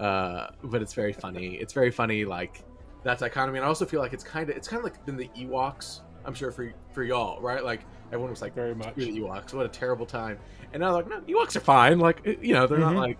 Uh, 0.00 0.48
but 0.62 0.80
it's 0.80 0.94
very 0.94 1.12
funny. 1.12 1.56
It's 1.56 1.72
very 1.72 1.90
funny. 1.90 2.24
Like 2.24 2.62
that 3.02 3.18
dichotomy, 3.18 3.58
and 3.58 3.64
I 3.64 3.68
also 3.68 3.84
feel 3.84 4.00
like 4.00 4.12
it's 4.12 4.22
kind 4.24 4.48
of 4.48 4.56
it's 4.56 4.68
kind 4.68 4.78
of 4.78 4.84
like 4.84 5.04
been 5.06 5.16
the 5.16 5.28
Ewoks. 5.36 6.00
I'm 6.24 6.34
sure 6.34 6.52
for 6.52 6.72
for 6.92 7.02
y'all, 7.02 7.40
right? 7.40 7.64
Like 7.64 7.80
everyone 8.08 8.30
was 8.30 8.40
like, 8.42 8.54
Very 8.54 8.74
much. 8.74 8.92
"Screw 8.92 9.06
the 9.06 9.18
Ewoks! 9.20 9.52
What 9.54 9.66
a 9.66 9.68
terrible 9.68 10.06
time!" 10.06 10.38
And 10.72 10.80
now 10.82 10.92
like, 10.92 11.08
no, 11.08 11.20
Ewoks 11.22 11.56
are 11.56 11.60
fine. 11.60 11.98
Like 11.98 12.24
you 12.40 12.54
know, 12.54 12.66
they're 12.66 12.78
Mhm. 12.78 12.94
not 12.94 12.96
like 12.96 13.18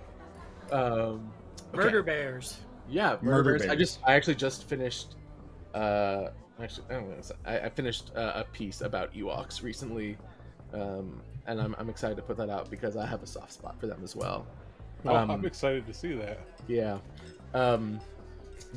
um, 0.73 1.33
okay. 1.75 1.85
Murder 1.85 2.03
bears. 2.03 2.59
Yeah, 2.89 3.17
Murder 3.21 3.51
Murder 3.51 3.59
Bears. 3.59 3.71
I 3.71 3.77
just 3.77 4.01
I 4.07 4.15
actually 4.15 4.37
just 4.37 4.69
finished. 4.69 5.17
Uh, 5.75 6.29
actually, 6.61 6.87
I 6.91 6.93
don't 6.95 7.11
know. 7.11 7.23
I, 7.45 7.59
I 7.61 7.69
finished 7.69 8.13
uh, 8.17 8.33
a 8.37 8.45
piece 8.45 8.81
about 8.81 9.13
Ewoks 9.15 9.63
recently, 9.63 10.17
um, 10.73 11.21
and 11.47 11.61
I'm 11.61 11.75
I'm 11.79 11.91
excited 11.91 12.17
to 12.17 12.23
put 12.23 12.37
that 12.39 12.51
out 12.51 12.71
because 12.71 12.97
I 12.97 13.07
have 13.07 13.23
a 13.23 13.27
soft 13.27 13.53
spot 13.53 13.79
for 13.79 13.87
them 13.87 14.01
as 14.03 14.17
well. 14.17 14.47
Oh, 15.05 15.15
Um, 15.15 15.31
I'm 15.31 15.45
excited 15.45 15.87
to 15.87 15.95
see 15.95 16.15
that. 16.15 16.41
Yeah. 16.67 16.99
Um, 17.55 18.01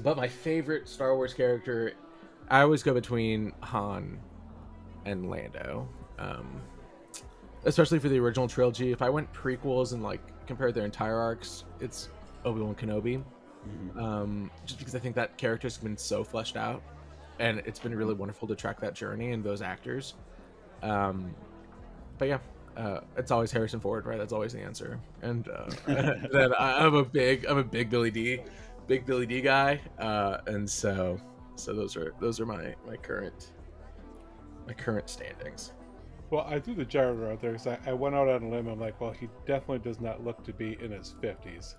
but 0.04 0.18
my 0.18 0.28
favorite 0.28 0.88
Star 0.88 1.16
Wars 1.16 1.34
character, 1.34 1.94
I 2.50 2.62
always 2.62 2.84
go 2.84 2.94
between 2.94 3.54
Han 3.62 4.20
and 5.06 5.30
Lando. 5.30 5.88
Um, 6.20 6.62
especially 7.66 8.00
for 8.00 8.10
the 8.10 8.20
original 8.20 8.48
trilogy. 8.48 8.92
If 8.92 9.02
I 9.02 9.10
went 9.10 9.32
prequels 9.34 9.94
and 9.94 10.04
like 10.04 10.20
compared 10.48 10.76
their 10.76 10.86
entire 10.86 11.18
arcs, 11.18 11.64
it's 11.80 12.10
Obi 12.46 12.62
Wan 12.62 12.76
Kenobi. 12.76 13.24
Mhm. 13.68 14.02
Um, 14.02 14.52
just 14.66 14.80
because 14.80 14.96
I 14.96 15.00
think 15.00 15.16
that 15.16 15.38
character's 15.38 15.78
been 15.78 15.98
so 15.98 16.24
fleshed 16.24 16.58
out, 16.58 16.82
and 17.40 17.60
it's 17.66 17.80
been 17.80 17.96
really 17.96 18.14
wonderful 18.16 18.48
to 18.48 18.56
track 18.56 18.80
that 18.82 18.96
journey 18.96 19.32
and 19.32 19.44
those 19.44 19.62
actors. 19.62 20.16
Um, 20.82 21.36
but 22.18 22.28
yeah, 22.28 22.40
uh, 22.76 23.02
it's 23.18 23.30
always 23.32 23.52
Harrison 23.52 23.80
Ford, 23.80 24.06
right? 24.06 24.18
That's 24.18 24.34
always 24.34 24.54
the 24.54 24.62
answer. 24.62 25.00
And 25.22 25.48
uh, 25.50 25.70
then 26.32 26.54
I- 26.56 26.86
I'm 26.86 26.96
a 26.96 27.06
big, 27.06 27.46
I'm 27.46 27.58
a 27.60 27.64
big 27.64 27.90
Billy 27.92 28.10
Dee, 28.12 28.42
big 28.88 29.06
Billy 29.06 29.26
Dee 29.28 29.42
guy, 29.42 29.80
uh, 30.00 30.38
and 30.48 30.68
so, 30.70 31.20
so 31.56 31.74
those 31.74 31.96
are 31.96 32.14
those 32.20 32.40
are 32.40 32.46
my 32.48 32.74
my 32.88 32.96
current 32.96 33.52
my 34.68 34.74
current 34.74 35.10
standings. 35.10 35.74
Well, 36.32 36.46
I 36.48 36.60
threw 36.60 36.76
the 36.76 36.86
Jar 36.86 37.14
Jar 37.14 37.32
out 37.34 37.42
there 37.42 37.52
because 37.52 37.68
I, 37.68 37.78
I 37.86 37.94
went 37.94 38.16
out 38.16 38.30
on 38.30 38.44
a 38.44 38.50
limb. 38.50 38.68
I'm 38.68 38.80
like, 38.80 39.00
well, 39.02 39.12
he 39.12 39.28
definitely 39.46 39.80
does 39.80 40.00
not 40.00 40.24
look 40.24 40.44
to 40.46 40.54
be 40.54 40.78
in 40.82 40.92
his 40.92 41.14
50s. 41.22 41.76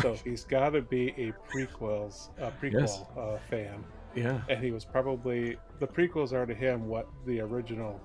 So 0.00 0.14
he's 0.24 0.44
got 0.44 0.70
to 0.70 0.82
be 0.82 1.08
a 1.18 1.32
prequels, 1.50 2.28
a 2.38 2.50
prequel 2.52 2.80
Yes. 2.80 3.02
uh, 3.16 3.38
fan, 3.50 3.84
Yeah. 4.14 4.40
and 4.48 4.62
he 4.62 4.70
was 4.70 4.84
probably 4.84 5.56
the 5.80 5.86
prequels 5.86 6.32
are 6.32 6.46
to 6.46 6.54
him 6.54 6.86
what 6.88 7.08
the 7.26 7.40
original 7.40 8.00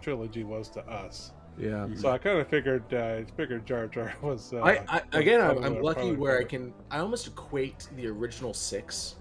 trilogy 0.00 0.44
was 0.44 0.68
to 0.70 0.80
us. 0.88 1.32
Yeah. 1.58 1.86
So 1.94 2.08
I 2.10 2.16
kind 2.18 2.38
of 2.38 2.48
figured, 2.48 2.92
uh, 2.94 3.20
figured 3.36 3.66
Jar 3.66 3.86
Jar 3.86 4.14
was. 4.22 4.52
Uh, 4.54 4.62
I, 4.62 4.84
I 4.88 5.02
again, 5.12 5.40
I'm, 5.40 5.62
I'm 5.62 5.82
lucky 5.82 6.12
where 6.12 6.38
I 6.38 6.44
can. 6.44 6.72
I 6.90 6.98
almost 6.98 7.26
equate 7.26 7.88
the 7.96 8.06
original 8.06 8.54
six 8.54 9.16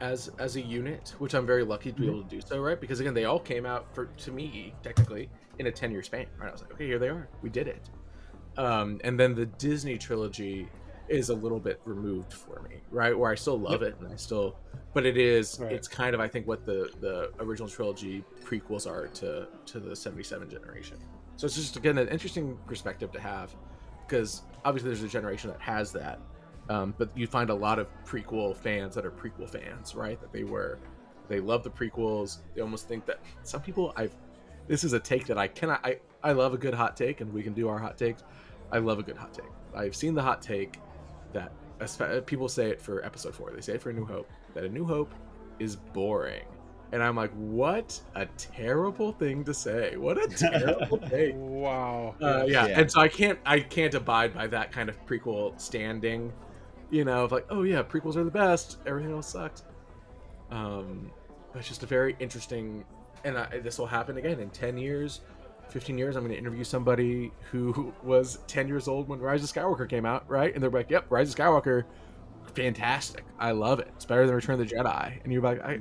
as 0.00 0.30
as 0.40 0.56
a 0.56 0.60
unit, 0.60 1.14
which 1.18 1.34
I'm 1.34 1.46
very 1.46 1.62
lucky 1.64 1.92
to 1.92 1.98
be 2.00 2.08
able 2.08 2.22
to 2.24 2.28
do 2.28 2.40
so, 2.40 2.60
right? 2.60 2.78
Because 2.80 2.98
again, 3.00 3.14
they 3.14 3.24
all 3.24 3.38
came 3.38 3.64
out 3.64 3.86
for 3.94 4.06
to 4.06 4.32
me 4.32 4.74
technically 4.82 5.30
in 5.60 5.68
a 5.68 5.72
ten 5.72 5.92
year 5.92 6.02
span, 6.02 6.26
right? 6.38 6.48
I 6.48 6.52
was 6.52 6.60
like, 6.62 6.72
okay, 6.72 6.86
here 6.86 6.98
they 6.98 7.08
are, 7.08 7.28
we 7.40 7.50
did 7.50 7.68
it. 7.68 7.88
Um, 8.58 9.00
and 9.04 9.18
then 9.20 9.34
the 9.34 9.46
Disney 9.46 9.96
trilogy 9.96 10.68
is 11.08 11.28
a 11.30 11.34
little 11.34 11.60
bit 11.60 11.80
removed 11.84 12.32
for 12.32 12.60
me, 12.68 12.76
right? 12.90 13.16
Where 13.18 13.30
I 13.30 13.34
still 13.34 13.58
love 13.58 13.82
it 13.82 13.96
and 14.00 14.12
I 14.12 14.16
still, 14.16 14.56
but 14.92 15.06
it 15.06 15.16
is 15.16 15.58
Right. 15.60 15.72
it's 15.72 15.88
kind 15.88 16.14
of 16.14 16.20
I 16.20 16.28
think 16.28 16.46
what 16.46 16.64
the 16.66 16.90
the 17.00 17.30
original 17.40 17.68
trilogy 17.68 18.24
prequels 18.44 18.86
are 18.90 19.08
to 19.08 19.48
to 19.66 19.80
the 19.80 19.94
'77 19.94 20.48
generation. 20.50 20.98
So 21.36 21.46
it's 21.46 21.54
just 21.56 21.76
again 21.76 21.98
an 21.98 22.08
interesting 22.08 22.58
perspective 22.66 23.12
to 23.12 23.20
have 23.20 23.54
because 24.06 24.42
obviously 24.64 24.90
there's 24.90 25.02
a 25.02 25.08
generation 25.08 25.50
that 25.50 25.60
has 25.60 25.92
that 25.92 26.18
um, 26.68 26.94
but 26.96 27.10
you 27.16 27.26
find 27.26 27.50
a 27.50 27.54
lot 27.54 27.78
of 27.78 27.88
prequel 28.04 28.56
fans 28.56 28.94
that 28.94 29.04
are 29.04 29.10
prequel 29.10 29.48
fans 29.48 29.94
right 29.94 30.20
that 30.20 30.32
they 30.32 30.44
were 30.44 30.78
they 31.28 31.40
love 31.40 31.62
the 31.64 31.70
prequels 31.70 32.38
they 32.54 32.60
almost 32.62 32.86
think 32.88 33.04
that 33.04 33.20
some 33.42 33.60
people 33.60 33.92
i've 33.96 34.14
this 34.68 34.84
is 34.84 34.92
a 34.92 35.00
take 35.00 35.26
that 35.26 35.36
i 35.38 35.46
cannot 35.48 35.84
i 35.84 35.98
i 36.22 36.32
love 36.32 36.54
a 36.54 36.56
good 36.56 36.72
hot 36.74 36.96
take 36.96 37.20
and 37.20 37.32
we 37.32 37.42
can 37.42 37.52
do 37.52 37.68
our 37.68 37.78
hot 37.78 37.98
takes 37.98 38.22
i 38.72 38.78
love 38.78 38.98
a 38.98 39.02
good 39.02 39.16
hot 39.16 39.34
take 39.34 39.44
i've 39.74 39.94
seen 39.94 40.14
the 40.14 40.22
hot 40.22 40.40
take 40.40 40.78
that 41.32 41.52
people 42.26 42.48
say 42.48 42.70
it 42.70 42.80
for 42.80 43.04
episode 43.04 43.34
four 43.34 43.50
they 43.50 43.60
say 43.60 43.74
it 43.74 43.82
for 43.82 43.90
a 43.90 43.92
new 43.92 44.04
hope 44.04 44.30
that 44.54 44.64
a 44.64 44.68
new 44.68 44.84
hope 44.84 45.14
is 45.58 45.76
boring 45.76 46.44
and 46.92 47.02
i'm 47.02 47.14
like 47.16 47.30
what 47.32 48.00
a 48.14 48.26
terrible 48.38 49.12
thing 49.12 49.44
to 49.44 49.52
say 49.52 49.96
what 49.96 50.16
a 50.16 50.26
terrible 50.36 50.98
thing. 50.98 51.60
Wow. 51.60 52.14
uh, 52.20 52.44
yeah. 52.46 52.66
Yeah. 52.66 52.80
and 52.80 52.90
so 52.90 53.00
I 53.00 53.08
can't 53.08 53.38
I 53.44 53.60
can't 53.60 53.94
abide 53.94 54.34
by 54.34 54.46
that 54.48 54.72
kind 54.72 54.88
of 54.88 55.04
prequel 55.06 55.58
standing, 55.60 56.32
you 56.90 57.04
know, 57.04 57.24
of 57.24 57.32
like, 57.32 57.46
oh 57.50 57.62
yeah, 57.62 57.82
prequels 57.82 58.16
are 58.16 58.24
the 58.24 58.30
best, 58.30 58.78
everything 58.86 59.12
else 59.12 59.28
sucks. 59.28 59.64
Um, 60.50 61.10
but 61.52 61.60
it's 61.60 61.68
just 61.68 61.82
a 61.82 61.86
very 61.86 62.16
interesting, 62.20 62.84
and 63.24 63.36
I, 63.36 63.58
this 63.58 63.78
will 63.78 63.86
happen 63.86 64.16
again 64.16 64.38
in 64.38 64.50
ten 64.50 64.78
years, 64.78 65.20
fifteen 65.68 65.98
years. 65.98 66.16
I'm 66.16 66.22
going 66.22 66.32
to 66.32 66.38
interview 66.38 66.64
somebody 66.64 67.32
who 67.50 67.92
was 68.02 68.38
ten 68.46 68.68
years 68.68 68.88
old 68.88 69.08
when 69.08 69.20
Rise 69.20 69.42
of 69.44 69.50
Skywalker 69.50 69.88
came 69.88 70.06
out, 70.06 70.28
right? 70.28 70.52
And 70.54 70.62
they're 70.62 70.70
like, 70.70 70.90
yep, 70.90 71.06
Rise 71.10 71.30
of 71.30 71.36
Skywalker, 71.36 71.84
fantastic, 72.54 73.24
I 73.38 73.52
love 73.52 73.80
it. 73.80 73.88
It's 73.96 74.04
better 74.04 74.26
than 74.26 74.34
Return 74.34 74.60
of 74.60 74.68
the 74.68 74.74
Jedi, 74.74 75.22
and 75.22 75.32
you're 75.32 75.42
like, 75.42 75.60
I, 75.62 75.78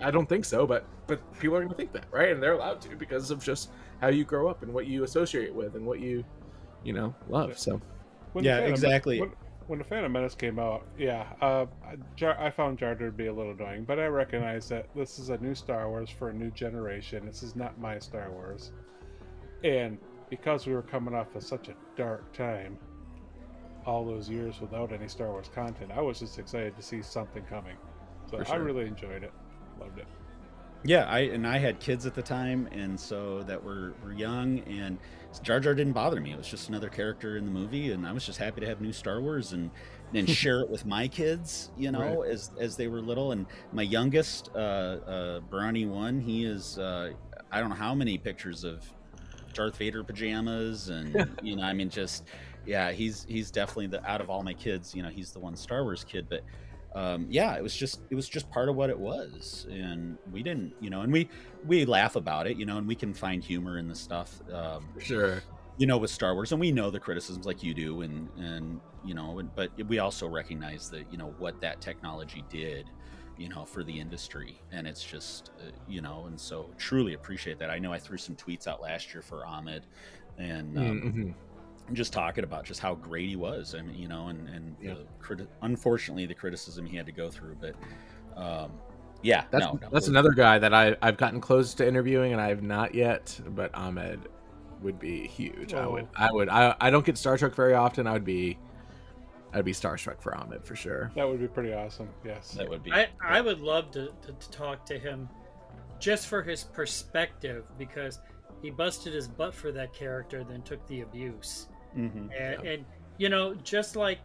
I 0.00 0.10
don't 0.10 0.28
think 0.28 0.44
so, 0.44 0.66
but 0.66 0.86
but 1.06 1.20
people 1.40 1.56
are 1.56 1.60
going 1.60 1.70
to 1.70 1.74
think 1.74 1.92
that, 1.92 2.06
right? 2.10 2.30
And 2.30 2.42
they're 2.42 2.52
allowed 2.52 2.80
to 2.82 2.96
because 2.96 3.30
of 3.30 3.42
just 3.42 3.70
how 4.00 4.08
you 4.08 4.24
grow 4.24 4.48
up 4.48 4.62
and 4.62 4.72
what 4.72 4.86
you 4.86 5.04
associate 5.04 5.54
with 5.54 5.74
and 5.74 5.84
what 5.86 6.00
you, 6.00 6.24
you 6.84 6.92
know, 6.92 7.14
love. 7.28 7.58
So 7.58 7.80
When 8.32 8.44
Yeah, 8.44 8.58
Phantom- 8.58 8.72
exactly. 8.74 9.20
When, 9.20 9.32
when 9.66 9.78
the 9.78 9.84
Phantom 9.84 10.10
Menace 10.10 10.34
came 10.34 10.58
out, 10.58 10.86
yeah, 10.98 11.26
uh, 11.42 11.66
Jar, 12.16 12.38
I 12.40 12.50
found 12.50 12.78
Jar 12.78 12.94
Jar 12.94 13.08
to 13.08 13.12
be 13.12 13.26
a 13.26 13.32
little 13.32 13.52
annoying, 13.52 13.84
but 13.84 13.98
I 13.98 14.06
recognize 14.06 14.68
that 14.68 14.86
this 14.94 15.18
is 15.18 15.28
a 15.28 15.36
new 15.38 15.54
Star 15.54 15.88
Wars 15.90 16.08
for 16.08 16.30
a 16.30 16.32
new 16.32 16.50
generation. 16.50 17.26
This 17.26 17.42
is 17.42 17.54
not 17.54 17.78
my 17.78 17.98
Star 17.98 18.30
Wars, 18.30 18.72
and 19.64 19.98
because 20.30 20.66
we 20.66 20.74
were 20.74 20.82
coming 20.82 21.14
off 21.14 21.34
of 21.34 21.42
such 21.42 21.68
a 21.68 21.74
dark 21.96 22.32
time, 22.32 22.78
all 23.86 24.04
those 24.04 24.28
years 24.28 24.60
without 24.60 24.92
any 24.92 25.08
Star 25.08 25.28
Wars 25.28 25.50
content, 25.54 25.90
I 25.94 26.00
was 26.00 26.18
just 26.18 26.38
excited 26.38 26.76
to 26.76 26.82
see 26.82 27.02
something 27.02 27.42
coming. 27.44 27.76
So 28.30 28.42
For 28.44 28.52
I 28.52 28.56
really 28.56 28.86
enjoyed 28.86 29.22
it, 29.22 29.32
loved 29.80 29.98
it. 29.98 30.06
Yeah, 30.84 31.06
I 31.06 31.20
and 31.20 31.44
I 31.46 31.58
had 31.58 31.80
kids 31.80 32.06
at 32.06 32.14
the 32.14 32.22
time, 32.22 32.68
and 32.70 32.98
so 32.98 33.42
that 33.44 33.62
were 33.62 33.94
were 34.04 34.12
young, 34.12 34.60
and 34.60 34.98
Jar 35.42 35.58
Jar 35.58 35.74
didn't 35.74 35.92
bother 35.92 36.20
me. 36.20 36.32
It 36.32 36.38
was 36.38 36.46
just 36.46 36.68
another 36.68 36.88
character 36.88 37.36
in 37.36 37.44
the 37.44 37.50
movie, 37.50 37.90
and 37.90 38.06
I 38.06 38.12
was 38.12 38.24
just 38.24 38.38
happy 38.38 38.60
to 38.60 38.66
have 38.66 38.80
new 38.80 38.92
Star 38.92 39.20
Wars 39.20 39.52
and 39.52 39.70
and 40.14 40.30
share 40.30 40.60
it 40.60 40.70
with 40.70 40.86
my 40.86 41.08
kids, 41.08 41.70
you 41.76 41.90
know, 41.90 42.22
as 42.22 42.52
as 42.60 42.76
they 42.76 42.86
were 42.86 43.00
little. 43.00 43.32
And 43.32 43.46
my 43.72 43.82
youngest, 43.82 44.50
uh, 44.54 44.58
uh, 44.58 45.40
Brownie 45.40 45.86
one, 45.86 46.20
he 46.20 46.44
is 46.44 46.78
uh, 46.78 47.10
I 47.50 47.58
don't 47.58 47.70
know 47.70 47.74
how 47.76 47.94
many 47.94 48.16
pictures 48.16 48.62
of 48.62 48.84
Darth 49.52 49.76
Vader 49.76 50.02
pajamas, 50.04 50.88
and 50.88 51.38
you 51.42 51.56
know, 51.56 51.62
I 51.62 51.72
mean, 51.72 51.90
just 51.90 52.24
yeah, 52.66 52.92
he's 52.92 53.24
he's 53.28 53.50
definitely 53.50 53.88
the 53.88 54.08
out 54.08 54.20
of 54.20 54.30
all 54.30 54.42
my 54.42 54.54
kids, 54.54 54.94
you 54.94 55.02
know, 55.02 55.08
he's 55.08 55.32
the 55.32 55.38
one 55.38 55.56
Star 55.56 55.82
Wars 55.84 56.04
kid, 56.04 56.26
but 56.28 56.42
um, 56.94 57.26
yeah, 57.28 57.54
it 57.56 57.62
was 57.62 57.76
just 57.76 58.00
it 58.10 58.14
was 58.14 58.28
just 58.28 58.50
part 58.50 58.68
of 58.68 58.76
what 58.76 58.90
it 58.90 58.98
was, 58.98 59.66
and 59.70 60.18
we 60.32 60.42
didn't, 60.42 60.72
you 60.80 60.90
know, 60.90 61.02
and 61.02 61.12
we 61.12 61.28
we 61.66 61.84
laugh 61.84 62.16
about 62.16 62.46
it, 62.46 62.56
you 62.56 62.66
know, 62.66 62.78
and 62.78 62.86
we 62.86 62.94
can 62.94 63.12
find 63.14 63.42
humor 63.42 63.78
in 63.78 63.88
the 63.88 63.94
stuff, 63.94 64.40
um, 64.52 64.88
sure, 64.98 65.42
you 65.76 65.86
know, 65.86 65.98
with 65.98 66.10
Star 66.10 66.34
Wars, 66.34 66.52
and 66.52 66.60
we 66.60 66.72
know 66.72 66.90
the 66.90 67.00
criticisms 67.00 67.46
like 67.46 67.62
you 67.62 67.74
do, 67.74 68.02
and 68.02 68.28
and 68.38 68.80
you 69.04 69.14
know, 69.14 69.40
but 69.54 69.70
we 69.86 69.98
also 69.98 70.26
recognize 70.28 70.90
that 70.90 71.10
you 71.10 71.18
know 71.18 71.34
what 71.38 71.60
that 71.60 71.80
technology 71.80 72.44
did 72.48 72.86
you 73.38 73.48
know, 73.48 73.64
for 73.64 73.84
the 73.84 73.98
industry. 73.98 74.60
And 74.72 74.86
it's 74.86 75.02
just, 75.02 75.52
uh, 75.60 75.70
you 75.88 76.00
know, 76.00 76.24
and 76.26 76.38
so 76.38 76.70
truly 76.76 77.14
appreciate 77.14 77.58
that. 77.60 77.70
I 77.70 77.78
know 77.78 77.92
I 77.92 77.98
threw 77.98 78.18
some 78.18 78.34
tweets 78.34 78.66
out 78.66 78.82
last 78.82 79.14
year 79.14 79.22
for 79.22 79.46
Ahmed 79.46 79.86
and 80.38 80.76
um, 80.78 80.84
Mm-hmm. 81.02 81.94
just 81.94 82.12
talking 82.12 82.44
about 82.44 82.64
just 82.64 82.80
how 82.80 82.94
great 82.94 83.28
he 83.28 83.36
was. 83.36 83.74
I 83.74 83.82
mean, 83.82 83.96
you 83.98 84.08
know, 84.08 84.28
and, 84.28 84.48
and 84.48 84.76
Yeah. 84.80 84.94
the 84.94 85.06
criti- 85.22 85.46
unfortunately 85.62 86.26
the 86.26 86.34
criticism 86.34 86.84
he 86.84 86.96
had 86.96 87.06
to 87.06 87.12
go 87.12 87.30
through, 87.30 87.56
but 87.60 87.74
um, 88.36 88.72
yeah, 89.22 89.44
That's 89.50 89.64
no, 89.64 89.78
no, 89.82 89.88
that's 89.90 90.06
another 90.08 90.30
guy 90.32 90.58
that 90.60 90.72
I 90.74 90.96
I've 91.02 91.16
gotten 91.16 91.40
close 91.40 91.74
to 91.74 91.86
interviewing 91.86 92.32
and 92.32 92.40
I 92.40 92.48
have 92.48 92.62
not 92.62 92.94
yet, 92.94 93.38
but 93.48 93.74
Ahmed 93.74 94.28
would 94.80 94.98
be 95.00 95.26
huge. 95.26 95.74
I 95.74 95.86
would 95.86 96.06
I 96.14 96.28
would 96.30 96.48
I 96.48 96.76
I 96.80 96.90
don't 96.90 97.04
get 97.04 97.18
Star 97.18 97.36
Trek 97.36 97.54
very 97.54 97.74
often. 97.74 98.06
I 98.06 98.12
would 98.12 98.24
be 98.24 98.58
I'd 99.52 99.64
be 99.64 99.72
starstruck 99.72 100.20
for 100.20 100.36
Ahmed 100.36 100.64
for 100.64 100.76
sure. 100.76 101.10
That 101.16 101.26
would 101.28 101.40
be 101.40 101.48
pretty 101.48 101.72
awesome. 101.72 102.08
Yes. 102.24 102.50
that 102.52 102.68
would 102.68 102.82
be. 102.82 102.92
I, 102.92 103.08
I 103.24 103.40
would 103.40 103.60
love 103.60 103.90
to, 103.92 104.12
to, 104.26 104.32
to 104.32 104.50
talk 104.50 104.84
to 104.86 104.98
him 104.98 105.28
just 105.98 106.26
for 106.26 106.42
his 106.42 106.64
perspective 106.64 107.64
because 107.78 108.20
he 108.62 108.70
busted 108.70 109.12
his 109.14 109.26
butt 109.28 109.54
for 109.54 109.72
that 109.72 109.92
character, 109.94 110.44
then 110.44 110.62
took 110.62 110.86
the 110.86 111.00
abuse. 111.00 111.68
Mhm. 111.96 112.30
And, 112.38 112.64
Yeah. 112.64 112.70
and 112.72 112.84
you 113.16 113.28
know, 113.30 113.54
just 113.54 113.96
like 113.96 114.18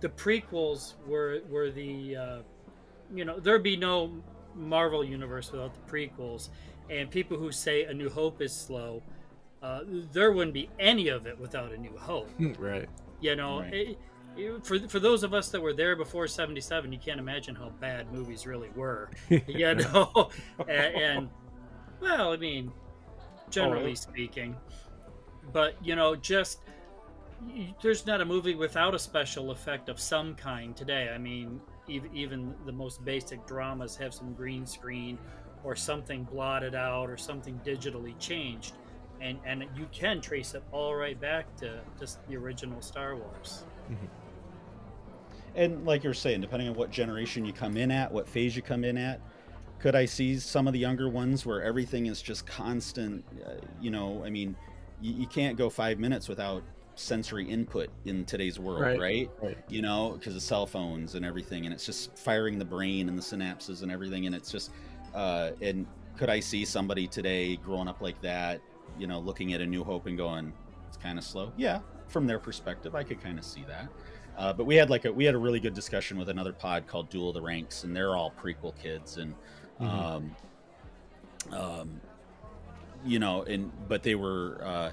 the 0.00 0.08
prequels 0.08 0.94
were 1.06 1.40
were 1.48 1.70
the 1.70 2.16
uh, 2.16 2.38
you 3.14 3.24
know 3.24 3.38
there'd 3.38 3.62
be 3.62 3.76
no 3.76 4.22
Marvel 4.54 5.04
universe 5.04 5.50
without 5.52 5.74
the 5.74 5.92
prequels, 5.92 6.48
and 6.90 7.10
people 7.10 7.36
who 7.36 7.50
say 7.52 7.84
A 7.84 7.94
New 7.94 8.08
Hope 8.10 8.40
is 8.40 8.52
slow, 8.52 9.02
uh, 9.62 9.80
there 10.12 10.32
wouldn't 10.32 10.54
be 10.54 10.68
any 10.78 11.08
of 11.08 11.26
it 11.26 11.38
without 11.38 11.72
A 11.72 11.76
New 11.78 11.96
Hope. 11.96 12.30
right. 12.58 12.88
You 13.20 13.36
know, 13.36 13.60
Right. 13.60 13.74
it- 13.74 13.88
it- 13.90 13.98
for 14.62 14.78
for 14.88 15.00
those 15.00 15.22
of 15.22 15.34
us 15.34 15.48
that 15.50 15.60
were 15.60 15.72
there 15.72 15.96
before 15.96 16.26
'77, 16.26 16.92
you 16.92 16.98
can't 16.98 17.20
imagine 17.20 17.54
how 17.54 17.70
bad 17.80 18.12
movies 18.12 18.46
really 18.46 18.70
were. 18.74 19.10
you 19.28 19.74
know, 19.74 20.30
and, 20.68 20.94
and 20.96 21.30
well, 22.00 22.32
I 22.32 22.36
mean, 22.36 22.72
generally 23.50 23.92
Oh. 23.92 23.94
speaking, 23.94 24.56
but 25.52 25.74
you 25.84 25.96
know, 25.96 26.14
just 26.14 26.60
there's 27.82 28.06
not 28.06 28.20
a 28.20 28.24
movie 28.24 28.54
without 28.54 28.94
a 28.94 28.98
special 28.98 29.50
effect 29.50 29.88
of 29.88 29.98
some 29.98 30.34
kind 30.34 30.76
today. 30.76 31.10
I 31.14 31.18
mean, 31.18 31.60
even 31.88 32.14
even 32.14 32.54
the 32.66 32.72
most 32.72 33.04
basic 33.04 33.46
dramas 33.46 33.96
have 33.96 34.14
some 34.14 34.32
green 34.34 34.66
screen 34.66 35.18
or 35.64 35.76
something 35.76 36.24
blotted 36.24 36.74
out 36.74 37.08
or 37.08 37.16
something 37.16 37.60
digitally 37.64 38.18
changed. 38.18 38.74
And, 39.20 39.38
and 39.46 39.64
you 39.76 39.86
can 39.92 40.20
trace 40.20 40.54
it 40.54 40.64
all 40.72 40.96
right 40.96 41.20
back 41.20 41.54
to 41.58 41.78
just 42.00 42.26
the 42.26 42.36
original 42.36 42.82
Star 42.82 43.14
Wars. 43.14 43.62
Mm-hmm. 43.88 44.06
And 45.54 45.84
like 45.84 46.02
you're 46.04 46.14
saying, 46.14 46.40
depending 46.40 46.68
on 46.68 46.74
what 46.74 46.90
generation 46.90 47.44
you 47.44 47.52
come 47.52 47.76
in 47.76 47.90
at, 47.90 48.10
what 48.10 48.28
phase 48.28 48.56
you 48.56 48.62
come 48.62 48.84
in 48.84 48.96
at, 48.96 49.20
could 49.78 49.94
I 49.94 50.04
see 50.04 50.38
some 50.38 50.66
of 50.66 50.72
the 50.72 50.78
younger 50.78 51.08
ones 51.08 51.44
where 51.44 51.62
everything 51.62 52.06
is 52.06 52.22
just 52.22 52.46
constant? 52.46 53.24
Uh, 53.44 53.54
you 53.80 53.90
know, 53.90 54.22
I 54.24 54.30
mean, 54.30 54.56
you, 55.00 55.12
you 55.14 55.26
can't 55.26 55.58
go 55.58 55.68
five 55.68 55.98
minutes 55.98 56.28
without 56.28 56.62
sensory 56.94 57.48
input 57.48 57.88
in 58.04 58.24
today's 58.24 58.58
world, 58.58 58.82
Right. 58.82 58.98
right? 59.00 59.30
Right. 59.42 59.58
You 59.68 59.82
know, 59.82 60.16
because 60.18 60.36
of 60.36 60.42
cell 60.42 60.66
phones 60.66 61.14
and 61.14 61.24
everything, 61.24 61.64
and 61.64 61.74
it's 61.74 61.84
just 61.84 62.16
firing 62.16 62.58
the 62.58 62.64
brain 62.64 63.08
and 63.08 63.18
the 63.18 63.22
synapses 63.22 63.82
and 63.82 63.90
everything, 63.90 64.26
and 64.26 64.34
it's 64.34 64.50
just. 64.50 64.70
Uh, 65.14 65.50
and 65.60 65.86
could 66.16 66.30
I 66.30 66.40
see 66.40 66.64
somebody 66.64 67.06
today 67.06 67.56
growing 67.56 67.88
up 67.88 68.00
like 68.00 68.20
that, 68.22 68.60
you 68.98 69.06
know, 69.06 69.18
looking 69.18 69.52
at 69.52 69.60
A 69.60 69.66
New 69.66 69.84
Hope 69.84 70.06
and 70.06 70.16
going, 70.16 70.52
"It's 70.88 70.96
kind 70.96 71.18
of 71.18 71.24
slow"? 71.24 71.52
Yeah, 71.56 71.80
from 72.08 72.26
their 72.26 72.38
perspective, 72.38 72.94
I 72.94 73.02
could 73.02 73.20
kind 73.20 73.38
of 73.38 73.44
see 73.44 73.64
that. 73.68 73.88
Uh, 74.36 74.52
but 74.52 74.64
we 74.64 74.74
had 74.76 74.90
like 74.90 75.04
a 75.04 75.12
we 75.12 75.24
had 75.24 75.34
a 75.34 75.38
really 75.38 75.60
good 75.60 75.74
discussion 75.74 76.18
with 76.18 76.28
another 76.28 76.52
pod 76.52 76.86
called 76.86 77.08
Duel 77.10 77.28
of 77.28 77.34
the 77.34 77.42
Ranks, 77.42 77.84
and 77.84 77.94
they're 77.94 78.16
all 78.16 78.32
prequel 78.42 78.72
kids, 78.80 79.18
and 79.18 79.34
um, 79.80 80.34
um, 81.50 82.00
you 83.04 83.18
know, 83.18 83.42
and 83.42 83.70
but 83.88 84.02
they 84.02 84.14
were 84.14 84.60
uh, 84.64 84.90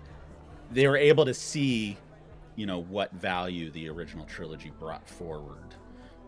they 0.71 0.87
were 0.87 0.97
able 0.97 1.25
to 1.25 1.33
see, 1.33 1.97
you 2.55 2.65
know, 2.65 2.81
what 2.83 3.11
value 3.13 3.71
the 3.71 3.89
original 3.89 4.25
trilogy 4.25 4.71
brought 4.77 5.07
forward, 5.07 5.75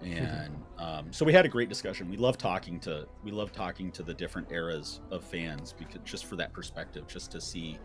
and 0.01 0.55
um, 0.77 1.11
so 1.11 1.25
we 1.25 1.33
had 1.33 1.45
a 1.45 1.49
great 1.49 1.67
discussion. 1.67 2.09
We 2.09 2.17
love 2.17 2.37
talking 2.37 2.79
to 2.81 3.07
we 3.23 3.31
love 3.31 3.51
talking 3.51 3.91
to 3.91 4.03
the 4.03 4.13
different 4.13 4.51
eras 4.51 5.01
of 5.11 5.23
fans 5.23 5.73
because 5.77 6.01
just 6.05 6.25
for 6.25 6.37
that 6.37 6.53
perspective, 6.53 7.07
just 7.07 7.29
to 7.31 7.41
see, 7.41 7.77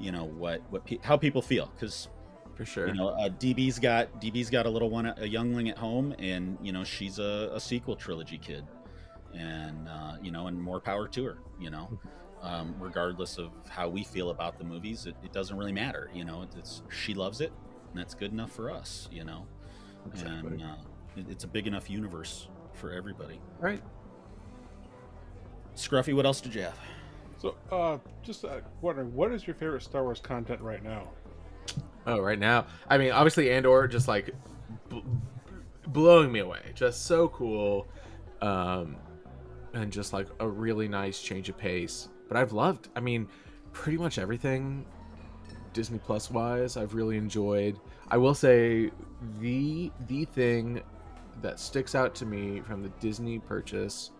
you 0.00 0.10
know, 0.10 0.24
what 0.24 0.62
what 0.70 0.84
pe- 0.84 0.98
how 1.02 1.16
people 1.16 1.42
feel 1.42 1.70
because 1.74 2.08
For 2.56 2.64
sure. 2.64 2.86
you 2.86 2.94
know, 2.94 3.08
uh, 3.08 3.28
DB's 3.28 3.78
got 3.78 4.20
DB's 4.20 4.50
got 4.50 4.66
a 4.66 4.70
little 4.70 4.90
one, 4.90 5.06
a 5.16 5.26
youngling 5.26 5.68
at 5.68 5.78
home, 5.78 6.14
and 6.18 6.56
you 6.62 6.72
know 6.72 6.84
she's 6.84 7.18
a, 7.18 7.50
a 7.52 7.60
sequel 7.60 7.96
trilogy 7.96 8.38
kid, 8.38 8.64
and 9.34 9.88
uh, 9.88 10.16
you 10.22 10.30
know, 10.30 10.46
and 10.46 10.60
more 10.60 10.80
power 10.80 11.08
to 11.08 11.24
her. 11.24 11.38
You 11.58 11.70
know, 11.70 11.98
um, 12.42 12.74
regardless 12.78 13.38
of 13.38 13.50
how 13.68 13.88
we 13.88 14.04
feel 14.04 14.30
about 14.30 14.58
the 14.58 14.64
movies, 14.64 15.06
it, 15.06 15.16
it 15.24 15.32
doesn't 15.32 15.56
really 15.56 15.72
matter. 15.72 16.10
You 16.14 16.24
know, 16.24 16.46
it's 16.56 16.82
she 16.90 17.12
loves 17.14 17.40
it, 17.40 17.52
and 17.90 18.00
that's 18.00 18.14
good 18.14 18.32
enough 18.32 18.52
for 18.52 18.70
us. 18.70 19.08
You 19.10 19.24
know, 19.24 19.46
Exactly. 20.06 20.52
and 20.52 20.62
uh, 20.62 20.76
it, 21.16 21.26
it's 21.28 21.44
a 21.44 21.48
big 21.48 21.66
enough 21.66 21.90
universe 21.90 22.48
for 22.74 22.92
everybody. 22.92 23.40
right. 23.60 23.82
Scruffy, 25.76 26.14
what 26.14 26.24
else 26.24 26.40
did 26.40 26.54
you 26.54 26.62
have? 26.62 26.78
So, 27.36 27.56
uh, 27.72 27.98
just 28.22 28.44
uh, 28.44 28.60
wondering, 28.80 29.12
what 29.12 29.32
is 29.32 29.44
your 29.46 29.54
favorite 29.56 29.82
Star 29.82 30.04
Wars 30.04 30.20
content 30.20 30.60
right 30.60 30.82
now? 30.84 31.10
Oh, 32.06 32.20
right 32.20 32.38
now. 32.38 32.66
I 32.88 32.98
mean, 32.98 33.12
obviously 33.12 33.50
Andor 33.50 33.88
just 33.88 34.08
like 34.08 34.30
bl- 34.88 35.00
blowing 35.86 36.30
me 36.30 36.40
away. 36.40 36.72
Just 36.74 37.06
so 37.06 37.28
cool. 37.28 37.88
Um 38.40 38.96
and 39.72 39.92
just 39.92 40.12
like 40.12 40.28
a 40.40 40.48
really 40.48 40.88
nice 40.88 41.20
change 41.20 41.48
of 41.48 41.58
pace. 41.58 42.08
But 42.28 42.36
I've 42.36 42.52
loved, 42.52 42.88
I 42.94 43.00
mean, 43.00 43.28
pretty 43.72 43.98
much 43.98 44.18
everything 44.18 44.86
Disney 45.74 45.98
Plus 45.98 46.30
wise, 46.30 46.76
I've 46.76 46.94
really 46.94 47.18
enjoyed. 47.18 47.78
I 48.08 48.16
will 48.16 48.34
say 48.34 48.90
the 49.40 49.90
the 50.06 50.24
thing 50.26 50.82
that 51.42 51.58
sticks 51.58 51.94
out 51.94 52.14
to 52.16 52.26
me 52.26 52.60
from 52.60 52.82
the 52.82 52.88
Disney 53.00 53.40
purchase, 53.40 54.12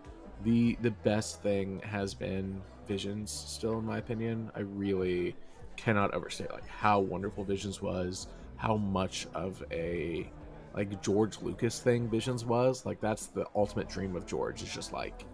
the 0.43 0.77
the 0.83 0.91
best 0.91 1.43
thing 1.43 1.81
has 1.81 2.13
been 2.13 2.61
Visions 2.87 3.31
still 3.31 3.79
in 3.79 3.87
my 3.87 3.99
opinion. 3.99 4.51
I 4.55 4.61
really 4.61 5.37
cannot 5.85 6.15
overstate 6.15 6.51
like 6.51 6.67
how 6.67 6.99
wonderful 6.99 7.45
Visions 7.45 7.83
was, 7.83 8.29
how 8.57 8.77
much 8.77 9.27
of 9.35 9.63
a 9.71 10.31
like 10.75 11.03
George 11.03 11.41
Lucas 11.43 11.79
thing 11.81 12.09
Visions 12.09 12.45
was. 12.45 12.87
Like 12.87 13.01
that's 13.01 13.27
the 13.27 13.47
ultimate 13.55 13.89
dream 13.89 14.17
of 14.17 14.27
George. 14.27 14.63
It's 14.63 14.75
just 14.75 14.93
like 14.93 15.25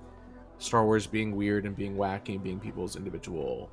Star 0.58 0.84
Wars 0.84 1.06
being 1.06 1.36
weird 1.36 1.66
and 1.66 1.76
being 1.76 1.94
wacky 1.96 2.34
and 2.34 2.42
being 2.42 2.58
people's 2.58 2.96
individual, 2.96 3.70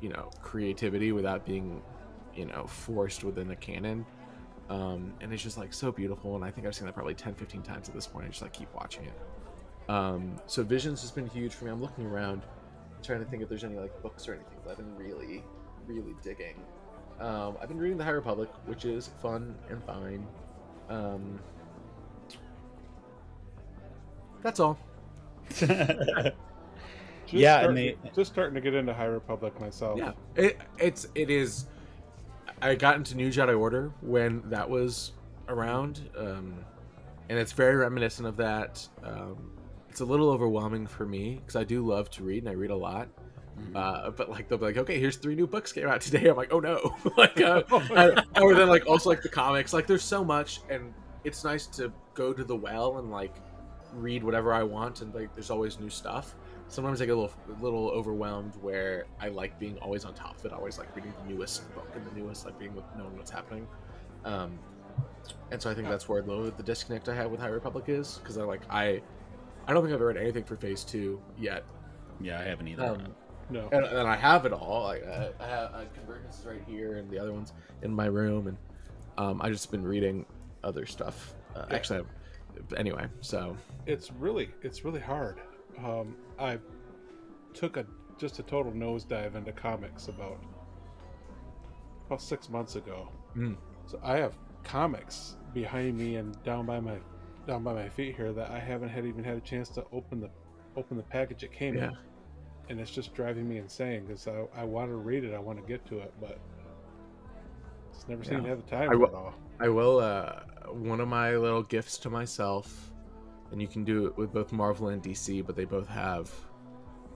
you 0.00 0.08
know, 0.08 0.30
creativity 0.42 1.12
without 1.12 1.44
being, 1.44 1.82
you 2.34 2.46
know, 2.46 2.66
forced 2.66 3.22
within 3.22 3.50
a 3.50 3.56
canon. 3.56 4.06
Um, 4.70 5.12
and 5.20 5.32
it's 5.34 5.42
just 5.42 5.58
like 5.58 5.74
so 5.74 5.92
beautiful. 5.92 6.34
And 6.34 6.44
I 6.44 6.50
think 6.50 6.66
I've 6.66 6.74
seen 6.74 6.86
that 6.86 6.94
probably 6.94 7.14
10, 7.14 7.34
15 7.34 7.60
times 7.62 7.88
at 7.88 7.94
this 7.94 8.06
point. 8.06 8.24
I 8.24 8.28
just 8.28 8.40
like 8.40 8.52
keep 8.52 8.72
watching 8.74 9.04
it. 9.04 9.90
Um, 9.90 10.36
so 10.46 10.62
Visions 10.62 11.02
has 11.02 11.10
been 11.10 11.26
huge 11.26 11.52
for 11.52 11.66
me. 11.66 11.72
I'm 11.72 11.82
looking 11.82 12.06
around, 12.06 12.42
trying 13.02 13.18
to 13.18 13.26
think 13.26 13.42
if 13.42 13.48
there's 13.48 13.64
any 13.64 13.76
like 13.76 14.00
books 14.02 14.28
or 14.28 14.34
anything 14.34 14.58
that 14.64 14.70
I've 14.70 14.76
been 14.78 14.96
really, 14.96 15.44
really 15.86 16.14
digging. 16.22 16.54
Um, 17.20 17.56
I've 17.60 17.68
been 17.68 17.78
reading 17.78 17.98
The 17.98 18.04
High 18.04 18.10
Republic, 18.10 18.48
which 18.66 18.84
is 18.84 19.08
fun 19.20 19.54
and 19.68 19.82
fine. 19.84 20.26
Um, 20.88 21.38
that's 24.42 24.60
all. 24.60 24.78
Just 25.50 27.40
Yeah, 27.42 27.56
and 27.58 27.64
starting, 27.64 27.74
they- 28.02 28.10
just 28.14 28.32
starting 28.32 28.54
to 28.54 28.60
get 28.60 28.74
into 28.74 28.92
High 28.92 29.04
Republic 29.04 29.58
myself. 29.60 29.98
Yeah, 29.98 30.12
it, 30.34 30.58
it's 30.78 31.06
it 31.14 31.30
is. 31.30 31.66
I 32.60 32.74
got 32.74 32.96
into 32.96 33.16
New 33.16 33.28
Jedi 33.30 33.56
Order 33.58 33.92
when 34.00 34.42
that 34.50 34.68
was 34.68 35.12
around, 35.48 36.00
um, 36.18 36.64
and 37.28 37.38
it's 37.38 37.52
very 37.52 37.76
reminiscent 37.76 38.26
of 38.26 38.36
that. 38.38 38.86
Um, 39.04 39.52
it's 39.88 40.00
a 40.00 40.04
little 40.04 40.30
overwhelming 40.30 40.86
for 40.88 41.06
me 41.06 41.36
because 41.36 41.54
I 41.56 41.62
do 41.64 41.86
love 41.86 42.10
to 42.12 42.24
read 42.24 42.42
and 42.42 42.48
I 42.48 42.54
read 42.54 42.70
a 42.70 42.76
lot. 42.76 43.08
Uh, 43.74 44.10
but 44.10 44.28
like 44.30 44.48
they'll 44.48 44.58
be 44.58 44.64
like, 44.66 44.76
okay, 44.76 44.98
here's 44.98 45.16
three 45.16 45.34
new 45.34 45.46
books 45.46 45.72
came 45.72 45.86
out 45.88 46.00
today. 46.00 46.28
I'm 46.28 46.36
like, 46.36 46.52
oh 46.52 46.60
no, 46.60 46.96
like, 47.16 47.40
uh, 47.40 47.62
I- 47.70 48.24
or 48.40 48.54
then 48.54 48.68
like 48.68 48.86
also 48.86 49.08
like 49.10 49.22
the 49.22 49.28
comics. 49.28 49.72
Like 49.72 49.86
there's 49.86 50.02
so 50.04 50.24
much, 50.24 50.60
and 50.68 50.92
it's 51.24 51.44
nice 51.44 51.66
to 51.68 51.92
go 52.14 52.32
to 52.32 52.42
the 52.44 52.56
well 52.56 52.98
and 52.98 53.10
like 53.10 53.34
read 53.94 54.22
whatever 54.24 54.52
I 54.52 54.62
want, 54.62 55.02
and 55.02 55.14
like 55.14 55.34
there's 55.34 55.50
always 55.50 55.78
new 55.78 55.90
stuff. 55.90 56.34
Sometimes 56.68 57.00
I 57.02 57.06
get 57.06 57.12
a 57.12 57.20
little 57.20 57.34
a 57.58 57.62
little 57.62 57.88
overwhelmed 57.90 58.54
where 58.60 59.06
I 59.20 59.28
like 59.28 59.58
being 59.58 59.76
always 59.78 60.04
on 60.04 60.14
top 60.14 60.38
of 60.38 60.44
it, 60.46 60.52
always 60.52 60.78
like 60.78 60.94
reading 60.96 61.12
the 61.26 61.32
newest 61.34 61.72
book 61.74 61.88
and 61.94 62.04
the 62.06 62.12
newest, 62.20 62.46
like 62.46 62.58
being 62.58 62.74
with 62.74 62.84
knowing 62.96 63.16
what's 63.16 63.30
happening. 63.30 63.66
Um, 64.24 64.58
and 65.50 65.60
so 65.60 65.70
I 65.70 65.74
think 65.74 65.88
that's 65.88 66.08
where 66.08 66.22
the, 66.22 66.52
the 66.56 66.62
disconnect 66.62 67.08
I 67.08 67.14
have 67.14 67.30
with 67.30 67.40
High 67.40 67.48
Republic 67.48 67.84
is 67.88 68.18
because 68.18 68.38
I 68.38 68.42
like 68.44 68.62
I 68.70 69.00
I 69.66 69.72
don't 69.72 69.82
think 69.82 69.94
I've 69.94 70.00
read 70.00 70.16
anything 70.16 70.44
for 70.44 70.56
Phase 70.56 70.84
Two 70.84 71.20
yet. 71.38 71.64
yeah, 72.20 72.38
I 72.40 72.44
haven't 72.44 72.68
either. 72.68 72.84
Um, 72.86 73.14
No. 73.50 73.68
and, 73.72 73.84
and 73.84 74.08
I 74.08 74.16
have 74.16 74.46
it 74.46 74.52
all. 74.52 74.84
Like 74.84 75.04
I, 75.06 75.30
I 75.40 75.46
have 75.46 75.74
I, 75.74 75.84
Convergence 75.94 76.38
is 76.40 76.46
right 76.46 76.62
here, 76.66 76.96
and 76.96 77.10
the 77.10 77.18
other 77.18 77.32
ones 77.32 77.52
in 77.82 77.92
my 77.92 78.06
room, 78.06 78.46
and 78.46 78.56
um, 79.18 79.40
I 79.42 79.48
just 79.50 79.70
been 79.70 79.84
reading 79.84 80.24
other 80.62 80.86
stuff. 80.86 81.34
Uh, 81.56 81.64
Yeah. 81.68 81.76
Actually, 81.76 82.00
I 82.00 82.76
anyway, 82.78 83.06
so 83.20 83.56
it's 83.86 84.12
really 84.12 84.50
it's 84.62 84.84
really 84.84 85.00
hard. 85.00 85.40
Um, 85.84 86.16
I 86.38 86.58
took 87.54 87.76
a 87.76 87.86
just 88.18 88.38
a 88.38 88.42
total 88.42 88.72
nosedive 88.72 89.34
into 89.34 89.52
comics 89.52 90.08
about 90.08 90.38
about 92.06 92.20
six 92.22 92.48
months 92.48 92.76
ago. 92.76 93.08
Mm. 93.36 93.56
So 93.86 93.98
I 94.02 94.16
have 94.18 94.34
comics 94.64 95.36
behind 95.54 95.96
me 95.96 96.16
and 96.16 96.40
down 96.44 96.66
by 96.66 96.80
my 96.80 96.98
down 97.46 97.62
by 97.64 97.72
my 97.72 97.88
feet 97.88 98.14
here 98.16 98.32
that 98.32 98.50
I 98.50 98.58
haven't 98.58 98.90
had 98.90 99.06
even 99.06 99.24
had 99.24 99.36
a 99.36 99.40
chance 99.40 99.68
to 99.70 99.84
open 99.92 100.20
the 100.20 100.30
open 100.76 100.96
the 100.96 101.02
package 101.02 101.42
it 101.42 101.52
came 101.52 101.74
Yeah. 101.76 101.88
in, 101.88 101.96
and 102.70 102.80
it's 102.80 102.90
just 102.90 103.12
driving 103.14 103.46
me 103.48 103.58
insane 103.58 104.06
because 104.06 104.26
I, 104.26 104.46
I 104.56 104.64
want 104.64 104.90
to 104.90 104.96
read 104.96 105.24
it, 105.24 105.34
I 105.34 105.38
want 105.38 105.60
to 105.60 105.66
get 105.66 105.84
to 105.86 105.98
it, 105.98 106.12
but 106.20 106.38
it's 107.92 108.08
never 108.08 108.22
Yeah. 108.24 108.40
to 108.40 108.48
have 108.48 108.64
the 108.64 108.70
time 108.70 108.90
I 108.90 108.94
will- 108.94 109.14
all. 109.14 109.34
I 109.58 109.68
will. 109.68 109.98
Uh, 109.98 110.40
one 110.72 111.00
of 111.00 111.08
my 111.08 111.36
little 111.36 111.62
gifts 111.62 111.98
to 111.98 112.08
myself, 112.10 112.92
and 113.50 113.60
you 113.60 113.68
can 113.68 113.84
do 113.84 114.06
it 114.06 114.16
with 114.16 114.32
both 114.32 114.52
Marvel 114.52 114.88
and 114.88 115.02
DC, 115.02 115.42
but 115.44 115.54
they 115.56 115.64
both 115.66 115.88
have 115.88 116.32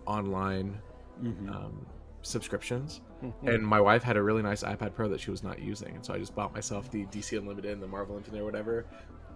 online 0.07 0.79
Mhm. 1.23 1.49
um, 1.55 1.87
subscriptions. 2.23 3.01
Mhm. 3.23 3.55
And 3.55 3.67
my 3.67 3.81
wife 3.81 4.03
had 4.03 4.17
a 4.17 4.23
really 4.23 4.43
nice 4.43 4.63
iPad 4.63 4.93
Pro 4.95 5.09
that 5.09 5.21
she 5.21 5.31
was 5.31 5.43
not 5.43 5.59
using, 5.61 5.95
and 5.95 6.05
so 6.05 6.13
I 6.13 6.19
just 6.19 6.35
bought 6.35 6.53
myself 6.53 6.91
the 6.91 7.07
DC 7.07 7.37
Unlimited 7.39 7.71
and 7.73 7.83
the 7.83 7.87
Marvel 7.87 8.17
Infinite 8.17 8.41
or 8.43 8.45
whatever. 8.45 8.85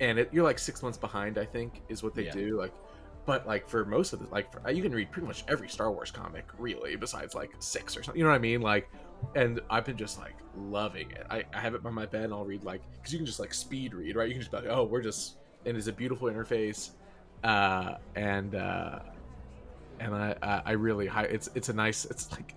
And 0.01 0.19
it, 0.19 0.29
you're 0.33 0.45
like 0.45 0.59
six 0.59 0.83
months 0.83 0.99
behind, 0.99 1.39
I 1.39 1.45
think, 1.45 1.83
is 1.89 2.03
what 2.03 2.15
they 2.15 2.25
Yeah. 2.27 2.33
do. 2.33 2.59
Like, 2.59 2.73
but 3.29 3.47
like 3.47 3.69
for 3.69 3.85
most 3.85 4.15
of 4.15 4.21
the 4.21 4.27
like, 4.31 4.51
for, 4.51 4.71
you 4.71 4.83
can 4.83 4.91
read 4.91 5.13
pretty 5.13 5.29
much 5.29 5.45
every 5.49 5.69
Star 5.69 5.93
Wars 5.93 6.11
comic, 6.11 6.47
really, 6.57 6.97
besides 6.97 7.35
like 7.35 7.51
six 7.59 7.95
or 7.95 8.03
something. 8.03 8.19
You 8.19 8.25
know 8.25 8.31
what 8.31 8.37
I 8.37 8.41
mean? 8.41 8.63
Like, 8.63 8.89
and 9.35 9.61
I've 9.69 9.85
been 9.85 9.99
just 9.99 10.19
like 10.19 10.33
loving 10.57 11.11
it. 11.11 11.27
I, 11.29 11.45
I 11.53 11.61
have 11.61 11.75
it 11.75 11.83
by 11.83 11.91
my 11.91 12.07
bed, 12.07 12.25
and 12.25 12.33
I'll 12.33 12.47
read 12.47 12.65
like 12.65 12.81
because 12.95 13.13
you 13.13 13.19
can 13.19 13.27
just 13.27 13.39
like 13.39 13.53
speed 13.53 13.93
read, 13.93 14.17
right? 14.17 14.29
You 14.29 14.33
can 14.33 14.41
just 14.41 14.51
be 14.51 14.57
like, 14.57 14.69
oh, 14.71 14.85
we're 14.85 15.03
just, 15.03 15.37
and 15.67 15.77
it's 15.77 15.89
a 15.89 15.93
beautiful 15.93 16.29
interface, 16.29 16.93
uh, 17.45 17.97
and 18.17 18.55
uh, 18.55 19.01
and 20.01 20.15
I 20.15 20.35
I, 20.43 20.63
I 20.65 20.73
really 20.73 21.07
high. 21.07 21.25
It's 21.25 21.51
it's 21.55 21.69
a 21.69 21.75
nice. 21.75 22.07
It's 22.07 22.33
like 22.33 22.55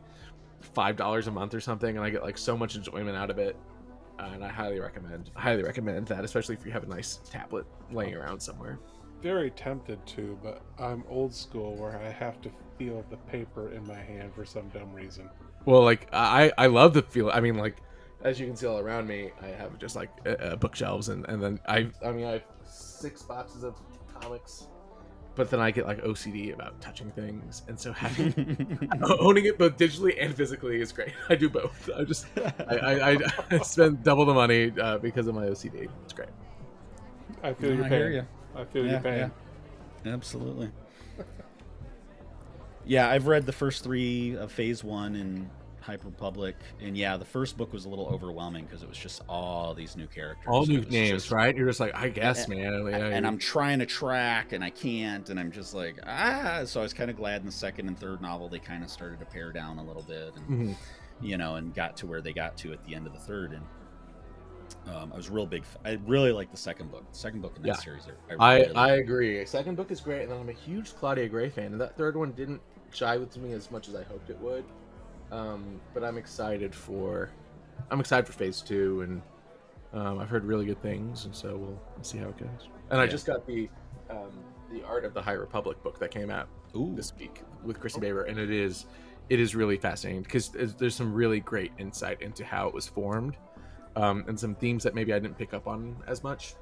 five 0.61 0.95
dollars 0.95 1.28
a 1.28 1.32
month 1.32 1.53
or 1.53 1.59
something, 1.59 1.97
and 1.97 2.05
I 2.05 2.09
get 2.11 2.24
like 2.24 2.38
so 2.38 2.55
much 2.55 2.78
enjoyment 2.78 3.17
out 3.17 3.30
of 3.30 3.39
it. 3.39 3.57
Uh, 4.17 4.30
and 4.36 4.45
I 4.45 4.47
highly 4.47 4.80
recommend 4.80 5.32
highly 5.36 5.63
recommend 5.63 6.07
that, 6.07 6.24
especially 6.24 6.55
if 6.55 6.65
you 6.65 6.72
have 6.72 6.84
a 6.84 6.88
nice 6.88 7.19
tablet 7.30 7.65
laying 7.91 8.15
around 8.15 8.39
somewhere. 8.39 8.80
Very 9.22 9.51
tempted 9.51 10.03
to, 10.07 10.38
but 10.41 10.61
I'm 10.80 11.03
old 11.07 11.34
school 11.34 11.76
where 11.76 11.97
I 11.97 12.09
have 12.09 12.41
to 12.41 12.51
feel 12.78 13.05
the 13.09 13.17
paper 13.17 13.72
in 13.72 13.86
my 13.86 13.99
hand 13.99 14.34
for 14.34 14.45
some 14.45 14.67
dumb 14.69 14.91
reason. 14.93 15.30
Well, 15.65 15.84
like 15.84 16.07
I 16.11 16.51
I 16.57 16.67
love 16.67 16.93
the 16.93 17.03
feel. 17.03 17.30
I 17.30 17.39
mean, 17.39 17.55
like 17.57 17.78
as 18.24 18.39
you 18.39 18.47
can 18.47 18.55
see 18.55 18.65
all 18.65 18.80
around 18.80 19.07
me, 19.07 19.32
I 19.41 19.47
have 19.47 19.78
just 19.78 19.95
like 19.95 20.09
uh, 20.26 20.30
uh, 20.30 20.55
bookshelves, 20.55 21.09
and 21.09 21.26
and 21.28 21.41
then 21.41 21.59
I 21.67 21.89
I 22.03 22.11
mean 22.11 22.26
I 22.26 22.32
have 22.32 22.43
six 22.65 23.22
boxes 23.22 23.63
of 23.63 23.76
comics. 24.19 24.67
But 25.34 25.49
then 25.49 25.61
I 25.61 25.72
get 25.72 25.88
like 25.88 26.03
OCD 26.03 26.53
about 26.53 26.82
touching 26.82 27.09
things, 27.11 27.61
and 27.67 27.80
so 27.80 27.93
having 27.93 28.89
owning 29.19 29.45
it 29.45 29.57
both 29.57 29.78
digitally 29.78 30.17
and 30.19 30.36
physically 30.36 30.82
is 30.82 30.91
great. 30.91 31.13
I 31.30 31.36
do 31.36 31.49
both. 31.49 31.89
I 31.95 32.03
just 32.03 32.26
I, 32.38 33.11
I, 33.13 33.17
I 33.51 33.57
spend 33.59 34.03
double 34.03 34.26
the 34.26 34.34
money 34.34 34.74
uh, 34.82 34.97
because 34.97 35.28
of 35.28 35.36
my 35.36 35.45
OCD. 35.45 35.88
It's 36.03 36.13
great. 36.13 36.30
I 37.43 37.53
feel 37.53 37.72
No, 37.72 37.76
your 37.78 37.86
I 37.86 37.89
pain. 37.89 38.28
Hear 38.54 38.62
you. 38.62 38.62
I 38.62 38.66
feel 38.66 38.86
Yeah, 38.86 38.91
your 38.91 38.99
pain. 39.02 39.32
yeah. 40.06 40.14
Absolutely. 40.14 40.70
Yeah, 42.84 43.08
I've 43.10 43.28
read 43.28 43.45
the 43.45 43.52
first 43.52 43.84
three 43.84 44.36
of 44.36 44.52
Phase 44.52 44.84
One 44.84 45.16
in 45.16 45.47
High 45.82 45.97
Republic, 46.04 46.56
and 46.82 46.97
yeah, 46.97 47.16
the 47.16 47.26
first 47.26 47.56
book 47.56 47.72
was 47.74 47.86
a 47.86 47.89
little 47.89 48.08
overwhelming 48.08 48.66
because 48.66 48.82
it 48.82 48.89
was 48.89 48.97
just 48.97 49.22
all 49.30 49.76
these 49.76 49.95
new 49.95 50.08
characters, 50.08 50.47
All 50.47 50.66
new 50.66 50.82
names, 50.82 51.22
just- 51.24 51.32
right? 51.32 51.56
You're 51.56 51.68
just 51.68 51.80
like, 51.80 51.93
I 51.95 52.10
guess, 52.10 52.45
And- 52.47 52.56
man. 52.58 52.88
Yeah, 52.88 53.06
and 53.16 53.26
I'm 53.28 53.38
trying 53.38 53.80
to 53.80 53.86
track 53.86 54.52
and 54.52 54.64
I 54.64 54.72
can't, 54.72 55.30
and 55.30 55.39
I'm 55.39 55.52
just 55.52 55.76
like 55.76 55.99
ah. 56.08 56.64
So 56.66 56.80
I 56.80 56.84
was 56.84 56.93
kind 56.93 57.12
of 57.12 57.18
glad 57.18 57.41
in 57.41 57.45
the 57.45 57.52
second 57.52 57.88
and 57.88 57.97
third 57.99 58.20
novel 58.20 58.49
they 58.49 58.58
kind 58.60 58.84
of 58.84 58.89
started 58.89 59.20
to 59.20 59.26
pare 59.26 59.52
down 59.52 59.78
a 59.78 59.84
little 59.84 60.02
bit, 60.04 60.34
and 60.36 60.70
Mhm. 60.70 60.76
you 61.22 61.38
know, 61.38 61.56
and 61.58 61.76
got 61.76 61.97
to 61.97 62.08
where 62.08 62.20
they 62.22 62.34
got 62.34 62.58
to 62.58 62.74
at 62.74 62.84
the 62.86 62.95
end 62.95 63.06
of 63.06 63.14
the 63.14 63.20
third. 63.20 63.52
And 63.52 63.62
um, 64.88 65.11
I 65.13 65.17
was 65.17 65.30
real 65.30 65.45
big. 65.45 65.61
f- 65.63 65.78
I 65.86 65.99
really 66.05 66.32
like 66.32 66.51
the 66.51 66.57
second 66.57 66.91
book. 66.91 67.09
The 67.11 67.17
second 67.17 67.41
book 67.41 67.53
in 67.57 67.61
that 67.63 67.67
Yeah. 67.69 67.74
series. 67.76 68.03
I 68.30 68.34
I, 68.43 68.55
really 68.59 68.76
I 68.76 68.91
like. 68.91 68.99
agree. 69.01 69.45
Second 69.45 69.76
book 69.76 69.91
is 69.91 70.01
great, 70.01 70.24
and 70.24 70.34
I'm 70.34 70.49
a 70.49 70.53
huge 70.53 70.95
Claudia 70.95 71.28
Gray 71.30 71.49
fan, 71.49 71.67
and 71.74 71.82
that 71.82 71.95
third 71.97 72.15
one 72.17 72.32
didn't 72.32 72.61
jive 72.93 73.19
with 73.19 73.38
me 73.38 73.53
as 73.53 73.72
much 73.72 73.88
as 73.88 73.95
I 73.95 74.03
hoped 74.03 74.30
it 74.30 74.39
would. 74.39 74.63
Um, 75.32 75.80
but 75.93 76.03
I'm 76.03 76.17
excited 76.17 76.76
for, 76.76 77.30
I'm 77.89 77.99
excited 77.99 78.26
for 78.26 78.34
Phase 78.34 78.61
Two, 78.61 79.01
and 79.01 79.22
um, 79.93 80.19
I've 80.19 80.30
heard 80.30 80.43
really 80.43 80.65
good 80.65 80.82
things, 80.82 81.26
and 81.26 81.36
so 81.36 81.55
we'll 81.57 81.80
see 82.03 82.17
how 82.17 82.28
it 82.30 82.38
goes. 82.38 82.67
And 82.89 82.99
I 82.99 83.07
just 83.07 83.26
got 83.26 83.47
the, 83.47 83.69
um, 84.09 84.32
the 84.72 84.84
Art 84.84 85.05
of 85.05 85.13
the 85.13 85.22
High 85.22 85.32
Republic 85.34 85.82
book 85.84 85.99
that 85.99 86.11
came 86.11 86.30
out 86.30 86.47
Ooh, 86.76 86.93
this 86.95 87.13
week 87.17 87.43
with 87.63 87.80
Christy 87.80 88.01
Baver, 88.01 88.24
and 88.28 88.38
it 88.38 88.49
is, 88.49 88.86
it 89.30 89.39
is 89.39 89.55
really 89.55 89.78
fascinating 89.78 90.24
because 90.24 90.49
there's 90.49 90.95
some 90.95 91.13
really 91.13 91.39
great 91.39 91.72
insight 91.78 92.22
into 92.22 92.43
how 92.43 92.67
it 92.67 92.74
was 92.74 92.88
formed, 92.88 93.38
um, 93.95 94.25
and 94.27 94.39
some 94.39 94.55
themes 94.55 94.83
that 94.83 94.95
maybe 94.95 95.13
I 95.13 95.19
didn't 95.19 95.37
pick 95.37 95.53
up 95.53 95.67
on 95.67 95.95
as 96.07 96.23
much 96.23 96.55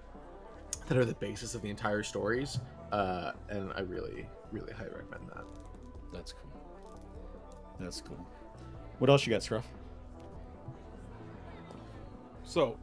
that 0.88 0.98
are 0.98 1.06
the 1.06 1.16
basis 1.16 1.56
of 1.56 1.62
the 1.62 1.70
entire 1.70 2.04
stories. 2.04 2.60
Uh, 2.92 3.32
and 3.50 3.72
I 3.76 3.82
really, 3.82 4.28
really 4.52 4.74
highly 4.74 4.90
recommend 4.90 5.30
that. 5.36 5.44
that's 6.12 6.34
cool. 6.34 6.52
That's 7.80 8.02
cool. 8.02 8.26
What 8.98 9.10
else 9.10 9.26
you 9.26 9.32
got, 9.32 9.44
Scruff? 9.44 9.68
So, 12.44 12.78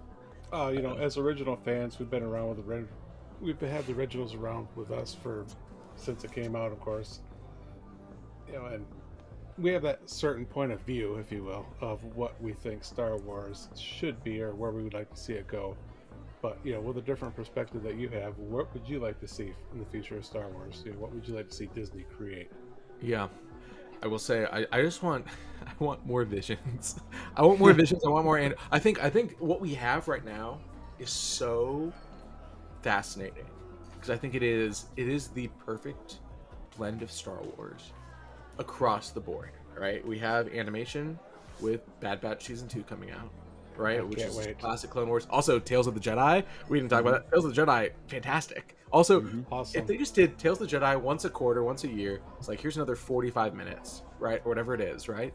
uh, 0.53 0.71
you 0.73 0.81
know, 0.81 0.97
as 0.97 1.17
original 1.17 1.57
fans, 1.57 1.99
we've 1.99 2.09
been 2.09 2.23
around 2.23 2.49
with 2.49 2.59
the 2.59 2.63
red. 2.63 2.89
We've 3.41 3.61
had 3.61 3.87
the 3.87 3.93
originals 3.93 4.35
around 4.35 4.69
with 4.77 4.93
us 4.93 5.15
for 5.21 5.45
since 5.97 6.25
it 6.25 6.33
came 6.33 6.55
out, 6.55 6.73
of 6.73 6.81
course. 6.81 7.21
You 8.47 8.55
know, 8.55 8.67
and 8.67 8.87
we 9.59 9.73
have 9.73 9.83
that 9.83 10.09
certain 10.09 10.45
point 10.45 10.73
of 10.73 10.81
view, 10.81 11.17
if 11.17 11.33
you 11.33 11.43
will, 11.43 11.67
of 11.81 12.03
what 12.15 12.41
we 12.43 12.53
think 12.53 12.85
Star 12.85 13.17
Wars 13.17 13.69
should 13.77 14.23
be 14.23 14.43
or 14.43 14.55
where 14.55 14.71
we 14.71 14.83
would 14.83 14.95
like 14.95 15.11
to 15.15 15.21
see 15.21 15.33
it 15.33 15.49
go. 15.49 15.77
But 16.43 16.59
you 16.63 16.75
know, 16.75 16.81
with 16.81 16.99
a 16.99 17.03
different 17.03 17.35
perspective 17.35 17.83
that 17.83 17.97
you 17.97 18.09
have, 18.11 18.39
what 18.39 18.73
would 18.75 18.87
you 18.89 19.01
like 19.01 19.19
to 19.21 19.29
see 19.29 19.53
in 19.73 19.79
the 19.79 19.87
future 19.87 20.19
of 20.19 20.25
Star 20.25 20.49
Wars? 20.49 20.83
You 20.85 20.93
know, 20.93 20.99
what 20.99 21.13
would 21.13 21.27
you 21.27 21.35
like 21.35 21.49
to 21.49 21.55
see 21.55 21.67
Disney 21.75 22.05
create? 22.17 22.51
Yeah, 23.01 23.29
I 24.03 24.07
will 24.07 24.19
say 24.19 24.47
I, 24.53 24.67
I 24.71 24.83
just 24.83 25.03
want 25.03 25.27
I 25.67 25.73
want 25.83 26.05
more 26.07 26.25
visions. 26.25 27.01
I 27.37 27.43
want 27.43 27.59
more 27.59 27.73
visions. 27.73 28.03
I 28.05 28.11
want 28.11 28.25
more. 28.25 28.39
And 28.39 28.55
I 28.71 28.79
think 28.79 29.03
I 29.03 29.09
think 29.09 29.37
what 29.39 29.61
we 29.61 29.75
have 29.75 30.07
right 30.07 30.25
now 30.25 30.59
is 30.99 31.11
so 31.11 31.93
fascinating 32.83 33.47
because 33.95 34.11
I 34.11 34.17
think 34.17 34.35
it 34.35 34.43
is 34.43 34.87
it 34.97 35.09
is 35.09 35.29
the 35.29 35.49
perfect 35.65 36.19
blend 36.77 37.03
of 37.03 37.11
Star 37.11 37.39
Wars 37.57 37.93
across 38.59 39.11
the 39.11 39.21
board. 39.21 39.51
Right, 39.79 40.07
we 40.07 40.19
have 40.19 40.49
animation 40.55 41.19
with 41.61 41.83
Bad 42.01 42.21
Batch 42.21 42.45
season 42.45 42.69
two 42.69 42.83
coming 42.83 43.11
out. 43.11 43.31
Right, 43.77 44.01
I 44.01 44.03
which 44.03 44.23
is 44.23 44.35
wait. 44.35 44.59
classic 44.59 44.89
Clone 44.91 45.09
Wars. 45.09 45.27
Also, 45.29 45.59
Tales 45.59 45.87
of 45.87 45.93
the 45.93 46.01
Jedi. 46.01 46.43
We 46.69 46.79
didn't 46.79 46.91
talk 46.91 47.03
about 47.03 47.15
mm-hmm. 47.15 47.25
that. 47.25 47.31
Tales 47.31 47.45
of 47.45 47.55
the 47.55 47.63
Jedi, 47.63 47.91
fantastic. 48.09 48.75
Also, 48.91 49.21
mm-hmm. 49.21 49.53
Awesome. 49.53 49.81
if 49.81 49.87
they 49.87 49.99
just 49.99 50.15
did 50.15 50.39
Tales 50.39 50.61
of 50.63 50.71
the 50.71 50.77
Jedi 50.79 50.99
once 50.99 51.27
a 51.27 51.31
quarter, 51.31 51.63
once 51.63 51.85
a 51.85 51.89
year, 51.89 52.21
it's 52.39 52.49
like 52.49 52.61
here's 52.61 52.77
another 52.77 52.97
45 52.97 53.55
minutes, 53.55 54.03
right? 54.19 54.41
Or 54.45 54.49
whatever 54.49 54.75
it 54.75 54.81
is, 54.81 55.09
right? 55.09 55.35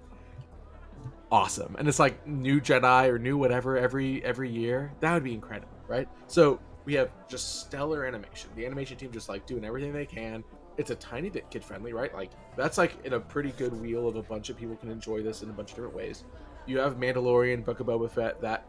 Awesome. 1.31 1.75
And 1.77 1.87
it's 1.87 1.99
like 1.99 2.25
new 2.27 2.59
Jedi 2.59 3.07
or 3.07 3.17
new 3.17 3.37
whatever 3.37 3.77
every 3.77 4.23
every 4.25 4.49
year. 4.49 4.91
That 4.99 5.13
would 5.13 5.23
be 5.23 5.33
incredible, 5.33 5.77
right? 5.87 6.07
So 6.27 6.59
we 6.85 6.93
have 6.95 7.09
just 7.29 7.61
stellar 7.61 8.05
animation. 8.05 8.49
The 8.55 8.65
animation 8.65 8.97
team 8.97 9.11
just 9.11 9.29
like 9.29 9.45
doing 9.45 9.63
everything 9.63 9.93
they 9.93 10.05
can. 10.05 10.43
It's 10.77 10.89
a 10.89 10.95
tiny 10.95 11.29
bit 11.29 11.49
kid 11.49 11.63
friendly, 11.63 11.93
right? 11.93 12.13
Like 12.13 12.31
that's 12.55 12.77
like 12.77 12.93
in 13.05 13.13
a 13.13 13.19
pretty 13.19 13.51
good 13.51 13.73
wheel 13.79 14.07
of 14.07 14.15
a 14.15 14.23
bunch 14.23 14.49
of 14.49 14.57
people 14.57 14.75
can 14.75 14.89
enjoy 14.89 15.21
this 15.21 15.43
in 15.43 15.49
a 15.49 15.53
bunch 15.53 15.71
of 15.71 15.75
different 15.75 15.95
ways. 15.95 16.23
You 16.65 16.79
have 16.79 16.97
Mandalorian, 16.97 17.63
Book 17.65 17.79
of 17.79 17.87
Boba 17.87 18.09
Fett, 18.09 18.39
that 18.41 18.65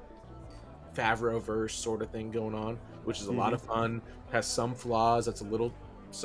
Favreau 0.94 1.40
verse 1.40 1.74
sort 1.74 2.02
of 2.02 2.10
thing 2.10 2.30
going 2.30 2.54
on, 2.54 2.78
which 3.04 3.20
is 3.20 3.26
a 3.28 3.32
lot 3.32 3.52
of 3.54 3.62
fun. 3.62 4.02
Has 4.30 4.46
some 4.46 4.74
flaws. 4.74 5.24
That's 5.26 5.40
a 5.40 5.44
little, 5.44 5.72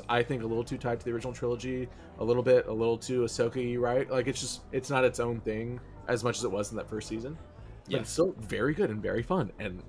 I 0.09 0.23
think, 0.23 0.43
a 0.43 0.45
little 0.45 0.63
too 0.63 0.77
tied 0.77 0.99
to 0.99 1.05
the 1.05 1.11
original 1.11 1.33
trilogy. 1.33 1.87
A 2.19 2.23
little 2.23 2.43
bit, 2.43 2.67
a 2.67 2.73
little 2.73 2.97
too 2.97 3.21
Ahsoka, 3.21 3.79
right? 3.79 4.09
Like 4.09 4.27
it's 4.27 4.41
just, 4.41 4.61
it's 4.71 4.89
not 4.89 5.03
its 5.05 5.19
own 5.19 5.39
thing 5.41 5.79
as 6.07 6.23
much 6.23 6.37
as 6.37 6.43
it 6.43 6.51
was 6.51 6.71
in 6.71 6.77
that 6.77 6.89
first 6.89 7.07
season. 7.07 7.37
But 7.85 7.93
Yeah. 7.93 7.99
it's 7.99 8.09
still 8.09 8.33
very 8.39 8.73
good 8.73 8.89
and 8.89 9.01
very 9.01 9.23
fun, 9.23 9.51
and 9.59 9.81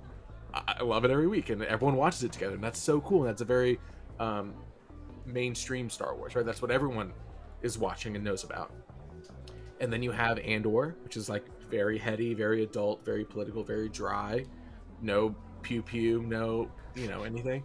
I 0.55 0.77
I 0.81 0.83
love 0.85 1.05
it 1.05 1.11
every 1.11 1.27
week. 1.27 1.51
And 1.51 1.63
everyone 1.65 1.97
watches 1.97 2.23
it 2.23 2.31
together, 2.33 2.55
and 2.55 2.63
that's 2.63 2.79
so 2.81 3.01
cool. 3.01 3.21
And 3.23 3.29
that's 3.31 3.43
a 3.43 3.45
very 3.45 3.81
um, 4.21 4.55
mainstream 5.29 5.91
Star 5.91 6.15
Wars, 6.15 6.35
right? 6.35 6.45
That's 6.45 6.63
what 6.63 6.71
everyone 6.71 7.13
is 7.63 7.79
watching 7.79 8.17
and 8.17 8.25
knows 8.25 8.45
about. 8.45 8.73
And 9.81 9.93
then 9.93 10.03
you 10.03 10.11
have 10.11 10.39
Andor, 10.41 10.97
which 11.05 11.17
is 11.17 11.29
like 11.29 11.45
very 11.71 11.99
heady, 11.99 12.35
very 12.35 12.63
adult, 12.63 13.05
very 13.05 13.25
political, 13.25 13.63
very 13.63 13.89
dry. 13.89 14.45
No 15.01 15.35
pew 15.63 15.83
pew, 15.83 16.23
no 16.23 16.71
you 16.95 17.07
know 17.09 17.23
anything, 17.23 17.63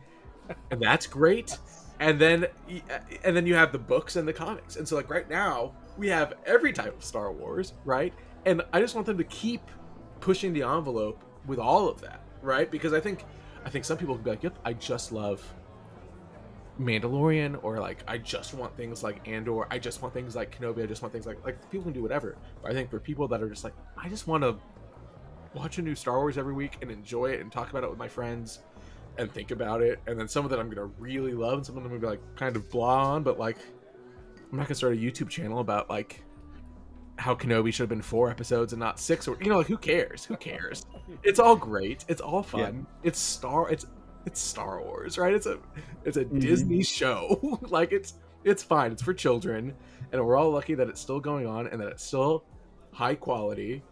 and 0.72 0.82
that's 0.82 1.08
great. 1.08 1.58
And 2.00 2.20
then 2.20 2.46
uh, 2.46 3.00
and 3.24 3.36
then 3.36 3.48
you 3.48 3.56
have 3.56 3.72
the 3.72 3.80
books 3.80 4.16
and 4.16 4.28
the 4.28 4.34
comics. 4.34 4.76
And 4.76 4.88
so 4.88 4.96
like 4.96 5.10
right 5.10 5.30
now 5.30 5.74
we 5.98 6.08
have 6.10 6.34
every 6.46 6.74
type 6.74 6.96
of 6.96 7.04
Star 7.04 7.32
Wars, 7.32 7.74
right? 7.86 8.14
And 8.46 8.62
I 8.74 8.80
just 8.80 8.94
want 8.94 9.08
them 9.08 9.18
to 9.18 9.24
keep 9.24 9.62
pushing 10.20 10.54
the 10.54 10.64
envelope 10.64 11.24
with 11.48 11.60
all 11.60 11.88
of 11.88 12.02
that, 12.02 12.22
right? 12.42 12.70
Because 12.70 12.94
I 12.94 13.00
think 13.00 13.26
I 13.66 13.70
think 13.70 13.86
some 13.86 13.98
people 13.98 14.16
can 14.16 14.24
be 14.24 14.30
like, 14.32 14.44
"Yep, 14.44 14.60
I 14.66 14.74
just 14.74 15.12
love 15.12 15.42
Mandalorian 16.80 17.64
or 17.64 17.80
like 17.80 18.04
I 18.08 18.18
just 18.18 18.54
want 18.54 18.76
things 18.76 19.04
like 19.04 19.28
Andor, 19.28 19.68
I 19.72 19.78
just 19.78 20.02
want 20.02 20.14
things 20.14 20.36
like 20.36 20.58
Kenobi, 20.58 20.84
I 20.84 20.86
just 20.88 21.02
want 21.02 21.14
things 21.14 21.26
like 21.26 21.44
like 21.46 21.70
people 21.70 21.84
can 21.84 21.94
do 21.94 22.02
whatever. 22.02 22.36
But 22.62 22.72
I 22.72 22.74
think 22.74 22.90
for 22.90 23.00
people 23.00 23.28
that 23.28 23.42
are 23.42 23.50
just 23.50 23.64
like 23.64 23.74
I 23.98 24.10
just 24.10 24.28
want 24.28 24.44
to 24.44 24.56
watch 25.54 25.78
a 25.78 25.82
new 25.82 25.96
Star 25.96 26.18
Wars 26.18 26.38
every 26.38 26.54
week 26.54 26.78
and 26.82 26.90
enjoy 26.90 27.28
it 27.28 27.42
and 27.42 27.52
talk 27.52 27.70
about 27.70 27.84
it 27.84 27.90
with 27.90 28.00
my 28.00 28.08
friends 28.08 28.60
and 29.20 29.32
think 29.32 29.52
about 29.52 29.82
it, 29.82 30.00
and 30.08 30.20
then 30.20 30.28
some 30.28 30.44
of 30.46 30.50
that 30.52 30.60
I'm 30.60 30.70
gonna 30.70 30.90
really 30.98 31.34
love, 31.34 31.54
and 31.54 31.66
some 31.66 31.78
of 31.78 31.84
them 31.84 31.92
I'm 31.92 32.00
gonna 32.00 32.16
be 32.16 32.20
like 32.20 32.36
kind 32.36 32.56
of 32.56 32.70
blah 32.72 33.14
on, 33.14 33.24
but 33.24 33.38
like 33.38 33.58
I'm 34.52 34.58
not 34.58 34.68
gonna 34.68 34.76
start 34.76 34.94
a 34.94 34.98
YouTube 34.98 35.30
channel 35.30 35.60
about 35.60 35.90
like 35.90 36.24
how 37.18 37.36
Kenobi 37.36 37.72
should 37.72 37.84
have 37.84 37.90
been 37.90 38.02
four 38.02 38.32
episodes 38.32 38.74
and 38.74 38.80
not 38.80 39.00
six, 39.00 39.28
or 39.28 39.38
you 39.40 39.50
know, 39.50 39.58
like 39.58 39.68
who 39.68 39.78
cares? 39.78 40.26
Who 40.26 40.36
cares? 40.36 40.88
It's 41.22 41.40
all 41.40 41.56
great. 41.56 42.06
It's 42.08 42.22
all 42.22 42.42
fun. 42.42 42.88
It's 43.04 43.20
Star. 43.20 43.70
It's 43.70 43.86
it's 44.26 44.40
Star 44.40 44.82
Wars, 44.82 45.18
right? 45.18 45.34
It's 45.34 45.46
a 45.46 45.60
it's 46.06 46.18
a 46.18 46.26
Mhm. 46.26 46.42
Disney 46.42 46.84
show. 46.84 47.60
like 47.70 47.92
it's 47.92 48.16
it's 48.44 48.64
fine. 48.64 48.92
It's 48.92 49.02
for 49.02 49.14
children, 49.14 49.74
and 50.12 50.26
we're 50.26 50.36
all 50.36 50.52
lucky 50.52 50.76
that 50.76 50.90
it's 50.90 51.00
still 51.02 51.20
going 51.20 51.48
on 51.48 51.68
and 51.68 51.80
that 51.82 51.88
it's 51.90 52.04
still 52.04 52.44
high 52.92 53.16
quality, 53.16 53.84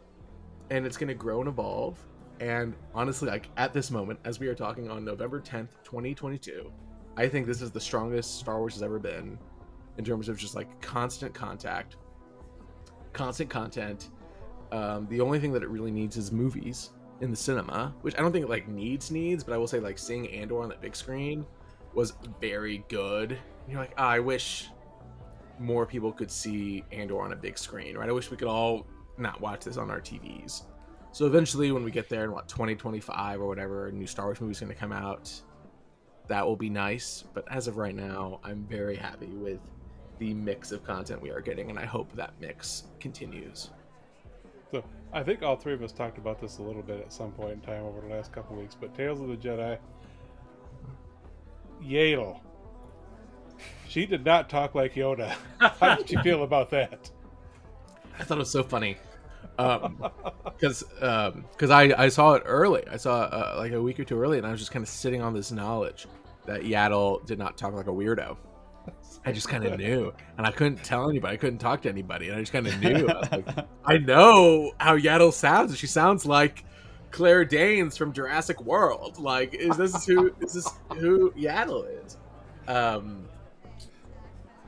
and 0.69 0.85
it's 0.85 0.97
gonna 0.97 1.13
grow 1.13 1.39
and 1.39 1.47
evolve. 1.49 1.97
And 2.39 2.73
honestly, 2.95 3.29
like 3.29 3.49
at 3.57 3.71
this 3.73 3.91
moment, 3.91 4.19
as 4.25 4.39
we 4.39 4.47
are 4.47 4.55
talking 4.55 4.89
on 4.89 5.05
November 5.05 5.39
10th, 5.39 5.69
2022, 5.83 6.71
I 7.17 7.27
think 7.27 7.45
this 7.45 7.61
is 7.61 7.71
the 7.71 7.79
strongest 7.79 8.39
Star 8.39 8.57
Wars 8.59 8.73
has 8.73 8.83
ever 8.83 8.97
been 8.99 9.37
in 9.97 10.03
terms 10.05 10.27
of 10.27 10.37
just 10.37 10.55
like 10.55 10.81
constant 10.81 11.33
contact, 11.33 11.97
constant 13.13 13.49
content. 13.49 14.09
Um, 14.71 15.05
the 15.09 15.19
only 15.21 15.39
thing 15.39 15.51
that 15.51 15.63
it 15.63 15.69
really 15.69 15.91
needs 15.91 16.15
is 16.17 16.31
movies 16.31 16.91
in 17.21 17.31
the 17.31 17.37
cinema, 17.37 17.93
which 18.01 18.15
I 18.17 18.21
don't 18.21 18.31
think 18.31 18.49
like 18.49 18.67
needs 18.67 19.11
needs, 19.11 19.43
but 19.43 19.53
I 19.53 19.57
will 19.57 19.67
say 19.67 19.79
like 19.79 19.97
seeing 19.97 20.27
Andor 20.29 20.61
on 20.61 20.69
the 20.69 20.75
big 20.75 20.95
screen 20.95 21.45
was 21.93 22.13
very 22.39 22.83
good. 22.89 23.37
You're 23.67 23.79
like, 23.79 23.93
"Ah, 23.97 24.09
I 24.09 24.19
wish 24.19 24.69
more 25.59 25.85
people 25.85 26.11
could 26.11 26.31
see 26.31 26.83
Andor 26.91 27.21
on 27.21 27.31
a 27.31 27.35
big 27.35 27.57
screen, 27.57 27.95
right? 27.95 28.09
I 28.09 28.11
wish 28.11 28.31
we 28.31 28.37
could 28.37 28.47
all 28.47 28.87
not 29.17 29.39
watch 29.39 29.65
this 29.65 29.77
on 29.77 29.91
our 29.91 30.01
TVs. 30.01 30.63
So 31.11 31.25
eventually, 31.25 31.71
when 31.71 31.83
we 31.83 31.91
get 31.91 32.09
there 32.09 32.23
in 32.23 32.31
what 32.31 32.47
2025 32.47 33.41
or 33.41 33.47
whatever, 33.47 33.87
a 33.87 33.91
new 33.91 34.07
Star 34.07 34.25
Wars 34.25 34.41
movie 34.41 34.51
is 34.51 34.59
going 34.59 34.71
to 34.71 34.77
come 34.77 34.93
out. 34.93 35.31
That 36.27 36.45
will 36.45 36.55
be 36.55 36.69
nice, 36.69 37.23
but 37.33 37.45
as 37.51 37.67
of 37.67 37.77
right 37.77 37.95
now, 37.95 38.39
I'm 38.43 38.65
very 38.65 38.95
happy 38.95 39.27
with 39.27 39.59
the 40.17 40.33
mix 40.33 40.71
of 40.71 40.83
content 40.83 41.21
we 41.21 41.29
are 41.29 41.41
getting, 41.41 41.69
and 41.69 41.77
I 41.77 41.85
hope 41.85 42.13
that 42.13 42.33
mix 42.39 42.85
continues. 42.99 43.71
I 45.13 45.23
think 45.23 45.43
all 45.43 45.55
three 45.55 45.73
of 45.73 45.83
us 45.83 45.91
talked 45.91 46.17
about 46.17 46.39
this 46.39 46.59
a 46.59 46.61
little 46.61 46.81
bit 46.81 46.99
at 46.99 47.11
some 47.11 47.31
point 47.31 47.53
in 47.53 47.61
time 47.61 47.83
over 47.83 48.01
the 48.01 48.07
last 48.07 48.31
couple 48.31 48.55
weeks. 48.55 48.75
But 48.79 48.95
Tales 48.95 49.19
of 49.19 49.27
the 49.27 49.35
Jedi, 49.35 49.77
Yaddle. 51.83 52.39
She 53.87 54.05
did 54.05 54.23
not 54.23 54.49
talk 54.49 54.73
like 54.73 54.93
Yoda. 54.93 55.35
How 55.59 55.95
did 55.95 56.09
you 56.09 56.21
feel 56.21 56.43
about 56.43 56.69
that? 56.69 57.11
I 58.17 58.23
thought 58.23 58.37
it 58.37 58.39
was 58.39 58.51
so 58.51 58.63
funny 58.63 58.97
because 59.57 60.83
because 60.83 61.69
I 61.69 61.93
I 61.97 62.09
saw 62.09 62.33
it 62.33 62.43
early. 62.45 62.83
I 62.89 62.97
saw 62.97 63.21
uh, 63.21 63.55
like 63.57 63.73
a 63.73 63.81
week 63.81 63.99
or 63.99 64.03
two 64.03 64.19
early, 64.19 64.37
and 64.37 64.47
I 64.47 64.51
was 64.51 64.59
just 64.59 64.71
kind 64.71 64.83
of 64.83 64.89
sitting 64.89 65.21
on 65.21 65.33
this 65.33 65.51
knowledge 65.51 66.07
that 66.45 66.61
Yaddle 66.61 67.25
did 67.25 67.37
not 67.37 67.57
talk 67.57 67.73
like 67.73 67.87
a 67.87 67.91
weirdo. 67.91 68.37
I 69.25 69.31
just 69.31 69.49
kind 69.49 69.65
of 69.65 69.77
knew, 69.79 70.13
and 70.37 70.45
I 70.45 70.51
couldn't 70.51 70.83
tell 70.83 71.09
anybody. 71.09 71.33
I 71.33 71.37
couldn't 71.37 71.59
talk 71.59 71.81
to 71.83 71.89
anybody, 71.89 72.29
and 72.29 72.37
I 72.37 72.39
just 72.39 72.51
kind 72.51 72.67
of 72.67 72.79
knew. 72.81 73.07
I, 73.07 73.35
like, 73.35 73.67
I 73.85 73.97
know 73.97 74.71
how 74.79 74.97
Yaddle 74.97 75.33
sounds. 75.33 75.77
She 75.77 75.87
sounds 75.87 76.25
like 76.25 76.65
Claire 77.11 77.45
Danes 77.45 77.97
from 77.97 78.13
Jurassic 78.13 78.61
World. 78.61 79.19
Like, 79.19 79.53
is 79.53 79.77
this 79.77 80.05
who 80.05 80.33
is 80.39 80.53
this 80.53 80.67
who 80.97 81.31
Yaddle 81.31 82.05
is? 82.05 82.17
Um, 82.67 83.25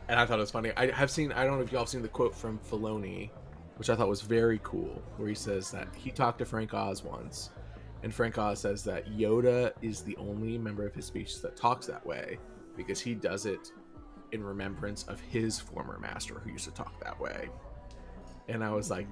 and 0.07 0.19
I 0.19 0.25
thought 0.25 0.37
it 0.37 0.41
was 0.41 0.51
funny. 0.51 0.71
I 0.77 0.91
have 0.91 1.09
seen. 1.09 1.31
I 1.31 1.45
don't 1.45 1.57
know 1.57 1.63
if 1.63 1.71
y'all 1.71 1.81
have 1.81 1.89
seen 1.89 2.01
the 2.01 2.07
quote 2.07 2.35
from 2.35 2.59
Filoni, 2.59 3.31
which 3.77 3.89
I 3.89 3.95
thought 3.95 4.09
was 4.09 4.21
very 4.21 4.59
cool, 4.63 5.01
where 5.17 5.29
he 5.29 5.35
says 5.35 5.71
that 5.71 5.87
he 5.95 6.11
talked 6.11 6.39
to 6.39 6.45
Frank 6.45 6.73
Oz 6.73 7.03
once, 7.03 7.49
and 8.03 8.13
Frank 8.13 8.37
Oz 8.37 8.59
says 8.59 8.83
that 8.83 9.07
Yoda 9.07 9.71
is 9.81 10.01
the 10.01 10.15
only 10.17 10.57
member 10.57 10.85
of 10.85 10.93
his 10.93 11.05
species 11.05 11.41
that 11.41 11.55
talks 11.55 11.87
that 11.87 12.05
way 12.05 12.37
because 12.75 12.99
he 12.99 13.13
does 13.13 13.45
it 13.45 13.71
in 14.33 14.43
remembrance 14.43 15.03
of 15.03 15.19
his 15.21 15.59
former 15.59 15.97
master 15.99 16.35
who 16.43 16.51
used 16.51 16.65
to 16.65 16.71
talk 16.71 16.99
that 17.03 17.19
way. 17.19 17.49
And 18.49 18.63
I 18.63 18.71
was 18.71 18.89
like, 18.89 19.07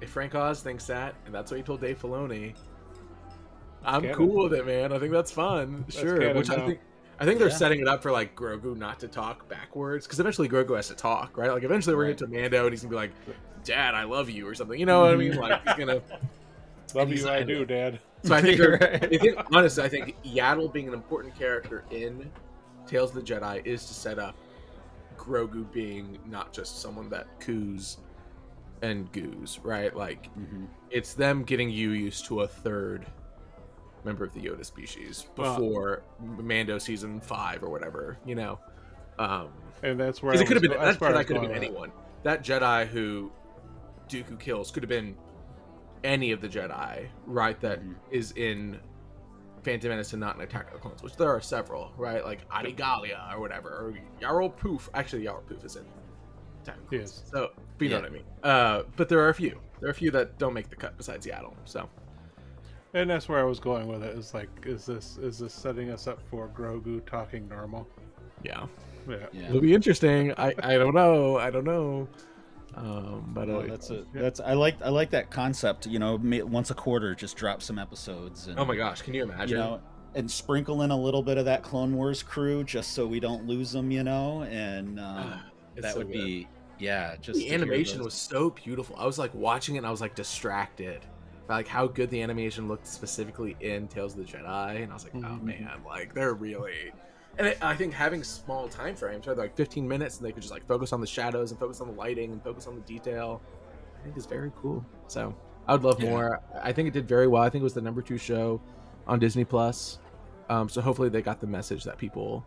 if 0.00 0.10
Frank 0.10 0.34
Oz 0.34 0.62
thinks 0.62 0.86
that, 0.86 1.14
and 1.26 1.34
that's 1.34 1.50
what 1.50 1.56
he 1.58 1.62
told 1.62 1.80
Dave 1.80 2.00
Filoni, 2.00 2.54
I'm 3.84 4.02
canon. 4.02 4.16
cool 4.16 4.44
with 4.44 4.54
it, 4.54 4.66
man. 4.66 4.92
I 4.92 4.98
think 4.98 5.12
that's 5.12 5.30
fun. 5.32 5.84
sure, 5.88 6.18
canon 6.18 6.36
which 6.36 6.50
I 6.50 6.56
now. 6.56 6.66
think. 6.66 6.80
I 7.20 7.24
think 7.24 7.38
they're 7.40 7.48
Yeah. 7.48 7.54
setting 7.56 7.80
it 7.80 7.88
up 7.88 8.00
for 8.02 8.12
like 8.12 8.36
Grogu 8.36 8.76
not 8.76 9.00
to 9.00 9.08
talk 9.08 9.48
backwards 9.48 10.06
because 10.06 10.20
eventually 10.20 10.48
Grogu 10.48 10.76
has 10.76 10.86
to 10.88 10.94
talk, 10.94 11.36
right? 11.36 11.50
Like 11.50 11.64
eventually 11.64 11.96
we're 11.96 12.04
Right. 12.06 12.16
gonna 12.18 12.30
get 12.32 12.36
to 12.36 12.42
Mando 12.42 12.64
and 12.66 12.72
he's 12.72 12.82
gonna 12.82 12.90
be 12.90 12.96
like, 12.96 13.10
"Dad, 13.64 13.94
I 13.94 14.04
love 14.04 14.30
you" 14.30 14.46
or 14.48 14.54
something. 14.54 14.78
You 14.78 14.86
know 14.86 15.00
what 15.00 15.12
I 15.14 15.16
mean? 15.16 15.34
Like 15.36 15.62
he's 15.64 15.74
gonna. 15.74 16.00
Love 16.94 17.10
he's 17.10 17.22
you, 17.24 17.28
I 17.28 17.42
do, 17.42 17.66
Dad. 17.66 18.00
So 18.22 18.34
I 18.34 18.40
think, 18.40 18.58
Right. 18.80 18.82
I 19.04 19.18
think 19.18 19.36
honestly, 19.54 19.82
I 19.84 19.88
think 19.90 20.16
Yaddle 20.24 20.72
being 20.72 20.88
an 20.88 20.94
important 20.94 21.34
character 21.38 21.84
in 21.90 22.30
Tales 22.88 23.14
of 23.14 23.16
the 23.16 23.22
Jedi 23.34 23.64
is 23.64 23.84
to 23.86 23.94
set 23.94 24.18
up 24.18 24.34
Grogu 25.16 25.70
being 25.72 26.18
not 26.26 26.52
just 26.52 26.80
someone 26.80 27.08
that 27.10 27.26
coos 27.38 27.98
and 28.82 29.10
goos, 29.12 29.60
right? 29.62 29.94
Like 29.94 30.34
Mhm. 30.36 30.68
it's 30.90 31.12
them 31.14 31.42
getting 31.44 31.68
you 31.70 31.90
used 31.90 32.24
to 32.26 32.40
a 32.42 32.48
third 32.48 33.06
member 34.04 34.24
of 34.24 34.32
the 34.32 34.40
Yoda 34.40 34.64
species 34.64 35.26
Well- 35.36 35.56
before 35.58 36.02
Mando 36.20 36.78
season 36.78 37.20
five 37.20 37.62
or 37.62 37.68
whatever, 37.68 38.16
you 38.24 38.34
know. 38.34 38.58
Um, 39.18 39.48
And 39.82 39.98
that's 40.00 40.22
where 40.22 40.34
it 40.34 40.46
could 40.46 40.56
have 40.56 40.62
been 40.62 40.70
that 40.70 40.80
that's 40.80 41.00
where 41.00 41.14
I 41.14 41.22
Jedi 41.22 41.26
could 41.26 41.36
have 41.36 41.46
been 41.48 41.56
anyone. 41.56 41.92
That 42.22 42.42
Jedi 42.42 42.86
who 42.86 43.30
Dooku 44.08 44.38
kills 44.40 44.70
could 44.70 44.82
have 44.82 44.88
been 44.88 45.16
any 46.04 46.30
of 46.32 46.40
the 46.40 46.48
Jedi, 46.48 47.08
right? 47.26 47.60
That 47.60 47.80
is 48.10 48.32
Mhm. 48.32 48.36
in 48.38 48.80
Phantom 49.62 49.90
Menace 49.90 50.12
and 50.12 50.20
not 50.20 50.36
an 50.36 50.42
Attack 50.42 50.68
of 50.68 50.74
the 50.74 50.78
Clones, 50.78 51.02
which 51.02 51.16
there 51.16 51.28
are 51.28 51.40
several, 51.40 51.92
right? 51.96 52.24
Like 52.24 52.40
Adi 52.50 52.72
Gallia 52.72 53.28
or 53.32 53.40
whatever, 53.40 53.68
or 53.70 53.94
Yarael 54.20 54.56
Poof. 54.56 54.88
Actually, 54.94 55.24
Yarael 55.24 55.46
Poof 55.46 55.64
is 55.64 55.76
in 55.76 55.84
Attack 56.62 56.76
of 56.76 56.90
the 56.90 56.96
Clones. 56.98 57.22
Yes. 57.24 57.30
So, 57.30 57.50
but 57.78 57.84
you 57.84 57.90
know 57.90 57.96
Yeah. 57.96 58.02
what 58.02 58.10
I 58.10 58.12
mean. 58.14 58.24
Uh, 58.42 58.82
but 58.96 59.08
there 59.08 59.20
are 59.20 59.28
a 59.30 59.34
few. 59.34 59.58
There 59.80 59.88
are 59.88 59.92
a 59.92 59.94
few 59.94 60.10
that 60.12 60.38
don't 60.38 60.54
make 60.54 60.70
the 60.70 60.76
cut 60.76 60.96
besides 60.96 61.26
Yaddle. 61.26 61.54
So, 61.64 61.88
And 62.94 63.10
that's 63.10 63.28
where 63.28 63.38
I 63.38 63.44
was 63.44 63.60
going 63.60 63.86
with 63.86 64.02
it. 64.02 64.16
Is 64.16 64.32
like, 64.34 64.48
is 64.64 64.86
this 64.86 65.18
is 65.18 65.38
this 65.38 65.52
setting 65.52 65.90
us 65.90 66.06
up 66.06 66.20
for 66.30 66.48
Grogu 66.48 67.04
talking 67.06 67.46
normal? 67.48 67.86
yeah, 68.42 68.66
Yeah. 69.08 69.26
Yeah. 69.32 69.48
it'll 69.48 69.60
be 69.60 69.74
interesting. 69.74 70.32
I 70.38 70.54
I 70.62 70.78
don't 70.78 70.94
know. 70.94 71.36
I 71.36 71.50
don't 71.50 71.64
know. 71.64 72.08
Um, 72.78 73.30
but 73.34 73.48
uh, 73.48 73.52
Well, 73.54 73.66
that's 73.66 73.90
a 73.90 74.04
that's 74.12 74.40
I 74.40 74.52
like 74.54 74.80
I 74.82 74.88
like 74.90 75.10
that 75.10 75.30
concept. 75.30 75.86
You 75.86 75.98
know, 75.98 76.16
once 76.46 76.70
a 76.70 76.74
quarter, 76.74 77.14
just 77.14 77.36
drop 77.36 77.62
some 77.62 77.78
episodes. 77.78 78.46
And, 78.46 78.58
oh 78.58 78.64
my 78.64 78.76
gosh, 78.76 79.02
can 79.02 79.14
you 79.14 79.24
imagine? 79.24 79.50
You 79.58 79.64
know, 79.64 79.80
and 80.14 80.30
sprinkle 80.30 80.82
in 80.82 80.90
a 80.90 80.96
little 80.96 81.22
bit 81.22 81.38
of 81.38 81.44
that 81.46 81.62
Clone 81.62 81.94
Wars 81.94 82.22
crew, 82.22 82.64
just 82.64 82.92
so 82.92 83.06
we 83.06 83.20
don't 83.20 83.46
lose 83.46 83.72
them. 83.72 83.90
You 83.90 84.04
know, 84.04 84.42
and 84.42 85.00
um, 85.00 85.40
that 85.76 85.92
so 85.92 85.98
would 85.98 86.12
good. 86.12 86.12
be 86.24 86.48
yeah. 86.78 87.16
Just 87.20 87.40
the 87.40 87.52
animation 87.52 88.02
was 88.02 88.14
so 88.14 88.50
beautiful. 88.50 88.96
I 88.98 89.06
was 89.06 89.18
like 89.18 89.34
watching 89.34 89.74
it 89.74 89.78
and 89.78 89.86
I 89.86 89.90
was 89.90 90.00
like 90.00 90.14
distracted 90.14 91.00
by 91.46 91.56
like 91.56 91.68
how 91.68 91.86
good 91.86 92.10
the 92.10 92.22
animation 92.22 92.68
looked 92.68 92.86
specifically 92.86 93.56
in 93.60 93.88
Tales 93.88 94.16
of 94.16 94.24
the 94.24 94.32
Jedi, 94.32 94.82
and 94.82 94.90
I 94.92 94.94
was 94.94 95.04
like, 95.04 95.14
oh 95.16 95.18
Mhm. 95.18 95.42
man, 95.42 95.70
like 95.86 96.14
they're 96.14 96.34
really. 96.34 96.92
And 97.38 97.46
it, 97.46 97.58
I 97.62 97.74
think 97.74 97.92
having 97.94 98.24
small 98.24 98.68
time 98.68 98.96
frames, 98.96 99.26
right, 99.26 99.36
like 99.36 99.56
15 99.56 99.86
minutes, 99.86 100.16
and 100.18 100.26
they 100.26 100.32
could 100.32 100.42
just 100.42 100.52
like 100.52 100.66
focus 100.66 100.92
on 100.92 101.00
the 101.00 101.06
shadows 101.06 101.52
and 101.52 101.60
focus 101.60 101.80
on 101.80 101.86
the 101.86 101.94
lighting 101.94 102.32
and 102.32 102.42
focus 102.42 102.66
on 102.66 102.74
the 102.74 102.80
detail, 102.82 103.40
I 103.98 104.02
think 104.02 104.16
is 104.16 104.26
very 104.26 104.50
cool. 104.60 104.84
So 105.06 105.34
I 105.66 105.72
would 105.72 105.84
love 105.84 106.00
Yeah. 106.00 106.10
more. 106.10 106.40
I 106.62 106.72
think 106.72 106.88
it 106.88 106.94
did 106.94 107.06
very 107.06 107.28
well. 107.28 107.42
I 107.42 107.48
think 107.48 107.62
it 107.62 107.64
was 107.64 107.74
the 107.74 107.80
number 107.80 108.02
two 108.02 108.18
show 108.18 108.60
on 109.06 109.20
Disney 109.20 109.44
Plus. 109.44 109.98
Um, 110.48 110.68
so 110.68 110.80
hopefully 110.80 111.10
they 111.10 111.22
got 111.22 111.40
the 111.40 111.46
message 111.46 111.84
that 111.84 111.98
people 111.98 112.44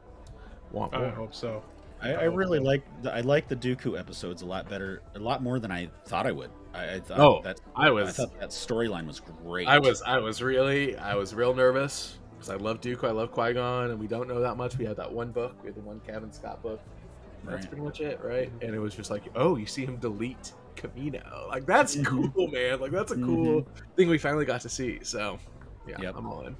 want 0.71 0.93
I 0.93 1.09
hope 1.09 1.33
so. 1.33 1.63
I, 2.01 2.13
I 2.13 2.23
really 2.23 2.59
like 2.59 2.83
the, 3.03 3.13
I 3.13 3.21
like 3.21 3.47
the 3.47 3.55
Dooku 3.55 3.97
episodes 3.97 4.41
a 4.41 4.45
lot 4.45 4.67
better, 4.67 5.03
a 5.13 5.19
lot 5.19 5.43
more 5.43 5.59
than 5.59 5.71
I 5.71 5.87
thought 6.05 6.25
I 6.25 6.31
would. 6.31 6.49
I, 6.73 6.95
I 6.95 6.99
thought 6.99 7.19
Oh, 7.19 7.41
that 7.43 7.61
I 7.75 7.91
I 7.91 8.11
thought 8.11 8.39
that 8.39 8.49
storyline 8.49 9.05
was 9.05 9.19
great. 9.19 9.67
I 9.67 9.77
was 9.77 10.01
I 10.01 10.17
was 10.17 10.41
really 10.41 10.97
I 10.97 11.13
was 11.13 11.35
real 11.35 11.53
nervous 11.53 12.17
because 12.41 12.49
I 12.53 12.57
love 12.57 12.81
Duke, 12.81 13.03
I 13.03 13.11
love 13.11 13.31
Qui 13.31 13.53
Gon, 13.53 13.91
and 13.91 13.99
we 13.99 14.07
don't 14.07 14.27
know 14.27 14.39
that 14.41 14.57
much. 14.57 14.75
We 14.77 14.85
had 14.85 14.97
that 14.97 15.11
one 15.11 15.31
book, 15.31 15.55
we 15.61 15.67
had 15.67 15.75
the 15.75 15.81
one 15.81 15.99
Cavan 16.07 16.33
Scott 16.33 16.63
book. 16.63 16.81
That's 17.43 17.61
Right. 17.61 17.69
pretty 17.69 17.83
much 17.83 18.01
it, 18.01 18.19
right? 18.23 18.51
And 18.61 18.73
it 18.73 18.79
was 18.79 18.95
just 18.95 19.11
like, 19.11 19.23
oh, 19.35 19.57
you 19.57 19.67
see 19.67 19.85
him 19.85 19.97
delete 19.97 20.53
Kamino, 20.75 21.47
like 21.49 21.67
that's 21.67 21.95
Mhm. 21.95 22.33
cool, 22.33 22.47
man. 22.47 22.79
Like 22.79 22.91
that's 22.91 23.11
a 23.11 23.15
cool 23.15 23.67
thing 23.95 24.09
we 24.09 24.17
finally 24.17 24.45
got 24.45 24.61
to 24.61 24.69
see. 24.69 24.99
So, 25.03 25.37
yeah, 25.87 25.97
Yep. 26.01 26.15
I'm 26.17 26.25
all 26.25 26.47
in. 26.47 26.55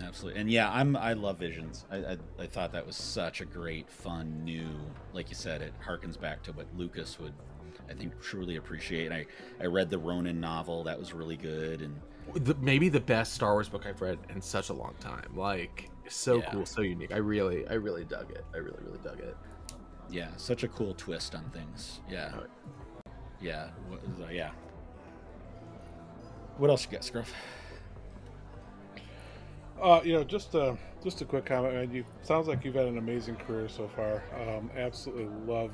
Absolutely, 0.00 0.40
and 0.40 0.50
yeah, 0.50 0.70
I'm 0.72 0.96
I 0.96 1.12
love 1.14 1.38
Visions. 1.38 1.84
I, 1.90 1.96
I 1.96 2.16
I 2.40 2.46
thought 2.46 2.72
that 2.72 2.86
was 2.86 2.96
such 2.96 3.40
a 3.40 3.44
great, 3.44 3.88
fun, 3.90 4.44
new. 4.44 4.68
Like 5.12 5.30
you 5.30 5.36
said, 5.36 5.62
it 5.62 5.72
harkens 5.84 6.20
back 6.20 6.42
to 6.44 6.52
what 6.52 6.66
Lucas 6.76 7.18
would, 7.20 7.32
I 7.88 7.94
think, 7.94 8.20
truly 8.20 8.56
appreciate. 8.56 9.06
And 9.06 9.14
I 9.14 9.26
I 9.60 9.66
read 9.66 9.90
the 9.90 9.98
Ronin 9.98 10.40
novel. 10.40 10.82
That 10.84 10.98
was 10.98 11.12
really 11.12 11.36
good, 11.36 11.80
and 11.80 12.00
The, 12.34 12.54
maybe 12.56 12.88
the 12.88 13.00
best 13.00 13.34
Star 13.34 13.52
Wars 13.52 13.68
book 13.68 13.86
I've 13.86 14.00
read 14.00 14.18
in 14.30 14.40
such 14.40 14.70
a 14.70 14.72
long 14.72 14.94
time. 15.00 15.36
Like 15.36 15.90
so 16.08 16.38
Yeah. 16.38 16.50
cool, 16.50 16.66
so 16.66 16.80
unique. 16.80 17.12
I 17.12 17.18
really, 17.18 17.66
I 17.68 17.74
really 17.74 18.04
dug 18.04 18.30
it. 18.30 18.44
I 18.54 18.58
really, 18.58 18.78
really 18.82 18.98
dug 19.04 19.20
it. 19.20 19.36
Yeah, 20.10 20.28
such 20.36 20.64
a 20.64 20.68
cool 20.68 20.94
twist 20.94 21.34
on 21.34 21.44
things. 21.50 22.00
Yeah. 22.08 22.32
Oh. 22.36 23.10
Yeah. 23.40 23.68
What 23.88 24.00
is 24.04 24.18
that? 24.18 24.32
Yeah. 24.34 24.50
What 26.58 26.70
else 26.70 26.84
you 26.84 26.90
got, 26.92 27.04
Scruff? 27.04 27.32
Uh, 29.80 30.00
you 30.04 30.12
know, 30.12 30.24
just 30.24 30.54
a 30.54 30.76
just 31.02 31.20
a 31.20 31.24
quick 31.24 31.44
comment. 31.44 31.74
Man, 31.74 31.90
you 31.92 32.04
sounds 32.22 32.46
like 32.48 32.64
you've 32.64 32.74
had 32.76 32.86
an 32.86 32.96
amazing 32.98 33.36
career 33.36 33.68
so 33.68 33.88
far. 33.88 34.22
Um, 34.40 34.70
absolutely 34.76 35.26
love 35.46 35.72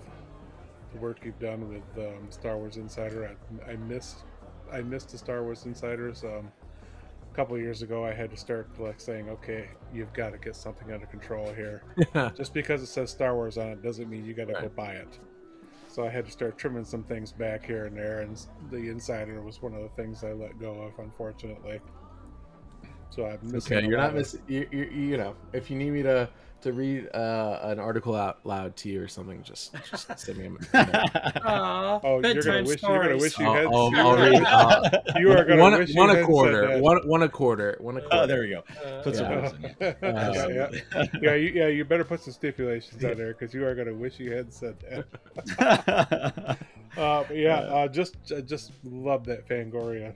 the 0.93 0.99
work 0.99 1.19
you've 1.25 1.39
done 1.39 1.69
with 1.69 2.07
um, 2.07 2.31
Star 2.31 2.57
Wars 2.57 2.77
Insider. 2.77 3.37
I, 3.69 3.73
I 3.73 3.77
missed 3.77 4.25
I 4.73 4.83
missed 4.83 5.11
the 5.11 5.19
Star 5.19 5.43
Wars 5.43 5.67
Insiders. 5.67 6.25
Um, 6.25 6.51
a 7.31 7.37
couple 7.37 7.55
of 7.55 7.63
years 7.63 7.83
ago, 7.83 8.05
I 8.05 8.13
had 8.13 8.31
to 8.31 8.37
start 8.37 8.69
like 8.79 9.01
saying, 9.01 9.29
"Okay, 9.29 9.69
you've 9.93 10.13
got 10.13 10.33
to 10.33 10.39
get 10.39 10.57
something 10.57 10.93
under 10.93 11.07
control 11.07 11.53
here." 11.53 11.83
Yeah. 12.15 12.31
Just 12.37 12.55
because 12.55 12.83
it 12.83 12.87
says 12.87 13.11
Star 13.11 13.35
Wars 13.35 13.59
on 13.59 13.69
it 13.69 13.83
doesn't 13.83 14.09
mean 14.09 14.25
you 14.25 14.35
got 14.35 14.49
to 14.49 14.55
go 14.55 14.69
buy 14.69 14.93
it. 14.93 15.19
So 15.89 16.07
I 16.07 16.09
had 16.09 16.25
to 16.27 16.31
start 16.31 16.57
trimming 16.57 16.85
some 16.85 17.03
things 17.03 17.33
back 17.33 17.67
here 17.67 17.87
and 17.87 17.97
there, 17.97 18.21
and 18.21 18.41
the 18.71 18.89
Insider 18.89 19.43
was 19.43 19.61
one 19.61 19.75
of 19.75 19.83
the 19.83 19.89
things 19.91 20.23
I 20.23 20.33
let 20.33 20.59
go 20.61 20.83
of, 20.83 20.99
unfortunately. 20.99 21.81
So 23.11 23.27
I'm 23.27 23.41
missing. 23.43 23.77
Okay, 23.79 23.87
you're 23.87 23.99
not 23.99 24.15
missing. 24.15 24.41
You, 24.47 24.69
you, 24.71 24.85
you 24.85 25.17
know, 25.17 25.35
if 25.53 25.69
you 25.69 25.77
need 25.77 25.91
me 25.91 26.03
to 26.05 26.29
to 26.63 26.73
read 26.73 27.09
uh, 27.15 27.59
an 27.63 27.79
article 27.79 28.15
out 28.15 28.45
loud 28.45 28.77
to 28.79 28.89
you 28.89 29.03
or 29.03 29.09
something, 29.09 29.43
just 29.43 29.75
just 29.91 30.19
send 30.19 30.39
me 30.39 30.47
a. 30.73 30.79
Aw, 31.45 32.01
Oh, 32.03 32.13
you're 32.15 32.23
bedtime 32.23 32.43
gonna 32.45 32.63
wish 32.67 32.83
you're 32.83 33.03
gonna 33.03 33.17
wish 33.17 33.39
you 33.39 33.47
I'll, 33.47 33.55
had. 33.55 33.67
I'll, 33.67 33.91
you're 33.91 34.01
I'll 34.01 34.17
gonna 34.17 34.31
read 34.31 34.41
wish- 34.41 34.49
uh, 34.49 34.91
you 35.19 35.33
are 35.33 35.45
gonna 35.45 35.61
one, 35.63 35.79
wish 35.79 35.89
you 35.91 35.97
one 35.97 36.11
a 36.17 36.25
quarter, 36.25 36.79
one 36.81 37.07
one 37.09 37.23
a 37.23 37.29
quarter, 37.29 37.77
one 37.81 37.97
a 37.97 38.01
quarter. 38.01 38.17
oh, 38.17 38.27
there 38.27 38.41
we 38.43 38.51
go. 38.51 38.63
Uh, 38.85 39.03
Put 39.03 39.17
some 39.17 39.31
Yeah. 39.31 39.51
in 39.51 39.65
it. 39.81 39.99
yeah, 40.03 40.49
yeah, 40.49 41.05
yeah, 41.21 41.35
you, 41.35 41.49
yeah. 41.55 41.67
You 41.69 41.85
better 41.85 42.05
put 42.05 42.21
some 42.21 42.33
stipulations 42.33 43.05
on 43.05 43.17
there 43.17 43.33
because 43.35 43.53
you 43.55 43.65
are 43.67 43.75
gonna 43.75 43.95
wish 43.95 44.19
you 44.21 44.33
had 44.33 44.53
said 44.53 44.77
that. 45.59 46.59
Uh, 46.97 47.25
yeah, 47.33 47.57
uh, 47.61 47.89
just 47.89 48.17
I 48.37 48.41
just 48.41 48.73
love 48.85 49.25
that 49.27 49.49
Fangoria 49.49 50.13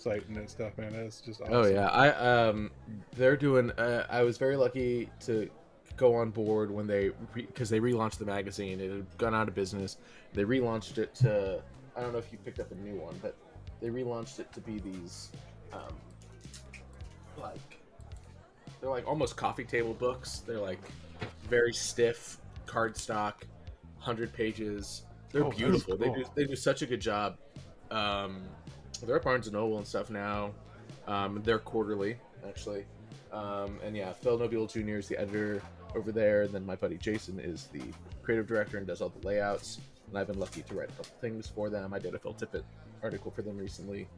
site 0.00 0.26
and 0.28 0.48
stuff, 0.48 0.76
man. 0.78 0.92
That's 0.92 1.20
just 1.20 1.40
awesome. 1.40 1.54
Oh 1.54 1.66
yeah, 1.66 1.88
I 1.88 2.08
um, 2.10 2.70
they're 3.16 3.36
doing. 3.36 3.70
Uh, 3.72 4.06
I 4.08 4.22
was 4.22 4.38
very 4.38 4.56
lucky 4.56 5.10
to 5.26 5.48
go 5.96 6.14
on 6.14 6.30
board 6.30 6.70
when 6.70 6.86
they 6.86 7.10
because 7.34 7.68
they 7.68 7.80
relaunched 7.80 8.18
the 8.18 8.24
magazine. 8.24 8.80
It 8.80 8.90
had 8.90 9.18
gone 9.18 9.34
out 9.34 9.48
of 9.48 9.54
business. 9.54 9.98
They 10.32 10.44
relaunched 10.44 10.98
it 10.98 11.14
to. 11.16 11.62
I 11.96 12.00
don't 12.00 12.12
know 12.12 12.18
if 12.18 12.30
you 12.30 12.38
picked 12.38 12.60
up 12.60 12.70
a 12.70 12.76
new 12.76 12.94
one, 12.94 13.18
but 13.20 13.34
they 13.80 13.88
relaunched 13.88 14.38
it 14.38 14.52
to 14.52 14.60
be 14.60 14.78
these, 14.78 15.30
um, 15.72 15.96
like, 17.36 17.80
they're 18.80 18.90
like 18.90 19.06
almost 19.06 19.36
coffee 19.36 19.64
table 19.64 19.94
books. 19.94 20.42
They're 20.46 20.60
like 20.60 20.78
very 21.48 21.72
stiff 21.72 22.38
cardstock, 22.66 23.34
hundred 23.98 24.32
pages. 24.32 25.02
They're 25.32 25.44
Oh, 25.44 25.50
beautiful. 25.50 25.96
They 25.96 26.08
do 26.08 26.24
they 26.34 26.44
do 26.44 26.56
such 26.56 26.82
a 26.82 26.86
good 26.86 27.00
job. 27.00 27.36
Um, 27.90 28.42
they're 29.06 29.16
at 29.16 29.22
Barnes 29.22 29.46
and 29.46 29.54
Noble 29.54 29.78
and 29.78 29.86
stuff 29.86 30.10
now. 30.10 30.52
Um, 31.06 31.40
they're 31.44 31.58
quarterly 31.58 32.16
actually. 32.46 32.84
Um, 33.32 33.78
and 33.84 33.96
yeah, 33.96 34.12
Phil 34.12 34.38
Nobile 34.38 34.66
Jr. 34.66 34.96
is 34.96 35.08
the 35.08 35.18
editor 35.18 35.62
over 35.94 36.12
there. 36.12 36.42
And 36.42 36.52
then 36.52 36.64
my 36.64 36.76
buddy 36.76 36.96
Jason 36.96 37.38
is 37.38 37.66
the 37.66 37.82
creative 38.22 38.46
director 38.46 38.78
and 38.78 38.86
does 38.86 39.00
all 39.00 39.10
the 39.20 39.26
layouts. 39.26 39.80
And 40.08 40.18
I've 40.18 40.26
been 40.26 40.38
lucky 40.38 40.62
to 40.62 40.74
write 40.74 40.88
a 40.88 40.92
couple 40.92 41.12
things 41.20 41.48
for 41.48 41.68
them. 41.68 41.92
I 41.92 41.98
did 41.98 42.14
a 42.14 42.18
Phil 42.18 42.34
Tippett 42.34 42.62
article 43.02 43.30
for 43.30 43.42
them 43.42 43.56
recently. 43.58 44.08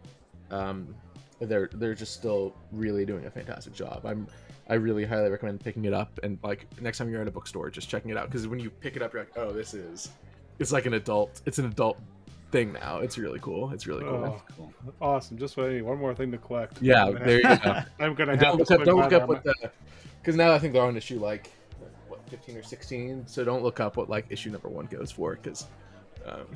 Um, 0.51 0.95
they're 1.41 1.71
they're 1.73 1.95
just 1.95 2.13
still 2.13 2.55
really 2.71 3.07
doing 3.07 3.25
a 3.25 3.31
fantastic 3.31 3.73
job. 3.73 4.05
I'm 4.05 4.27
I 4.69 4.75
really 4.75 5.05
highly 5.05 5.31
recommend 5.31 5.61
picking 5.61 5.87
it 5.87 5.95
up 5.95 6.21
and 6.23 6.39
like 6.43 6.67
next 6.81 6.99
time 6.99 7.09
you're 7.09 7.23
in 7.23 7.29
a 7.29 7.33
bookstore, 7.33 7.71
just 7.71 7.89
checking 7.89 8.11
it 8.11 8.17
out 8.17 8.27
because 8.27 8.47
when 8.47 8.61
you 8.61 8.71
pick 8.71 8.95
it 8.95 9.03
up, 9.03 9.13
you're 9.13 9.23
like, 9.23 9.37
oh, 9.37 9.51
this 9.51 9.75
is 9.75 10.11
it's 10.59 10.71
like 10.71 10.87
an 10.87 10.95
adult. 10.95 11.41
It's 11.47 11.59
an 11.59 11.65
adult 11.65 11.99
thing 12.51 12.73
now. 12.73 12.99
It's 12.99 13.17
really 13.19 13.39
cool. 13.41 13.71
It's 13.73 13.87
really 13.87 14.03
cool. 14.05 14.25
Oh, 14.39 14.43
Cool. 14.57 14.73
awesome! 15.01 15.39
Just 15.39 15.57
what 15.57 15.67
I 15.67 15.73
need. 15.75 15.83
One 15.83 15.99
more 15.99 16.15
thing 16.15 16.31
to 16.33 16.39
collect. 16.39 16.81
Yeah, 16.83 17.07
I'm 17.07 17.15
there 17.15 17.37
you 17.39 17.43
go. 17.43 17.83
I'm 18.01 18.15
gonna 18.15 18.33
have 18.33 18.41
don't 18.41 18.59
look 18.59 18.71
up. 18.71 18.85
Don't 18.85 18.99
look 19.01 19.13
up 19.13 19.29
what 19.29 19.43
the 19.45 19.55
because 20.21 20.37
now 20.37 20.53
I 20.53 20.59
think 20.59 20.73
they're 20.75 20.83
on 20.83 20.97
issue 20.97 21.19
like 21.19 21.51
what 22.09 22.21
15 22.29 22.57
or 22.57 22.63
16. 22.63 23.27
So 23.27 23.45
don't 23.45 23.63
look 23.63 23.81
up 23.81 23.97
what 23.97 24.09
like 24.11 24.27
issue 24.31 24.51
number 24.51 24.69
one 24.69 24.87
goes 24.87 25.11
for 25.11 25.37
because 25.37 25.67
um, 26.27 26.47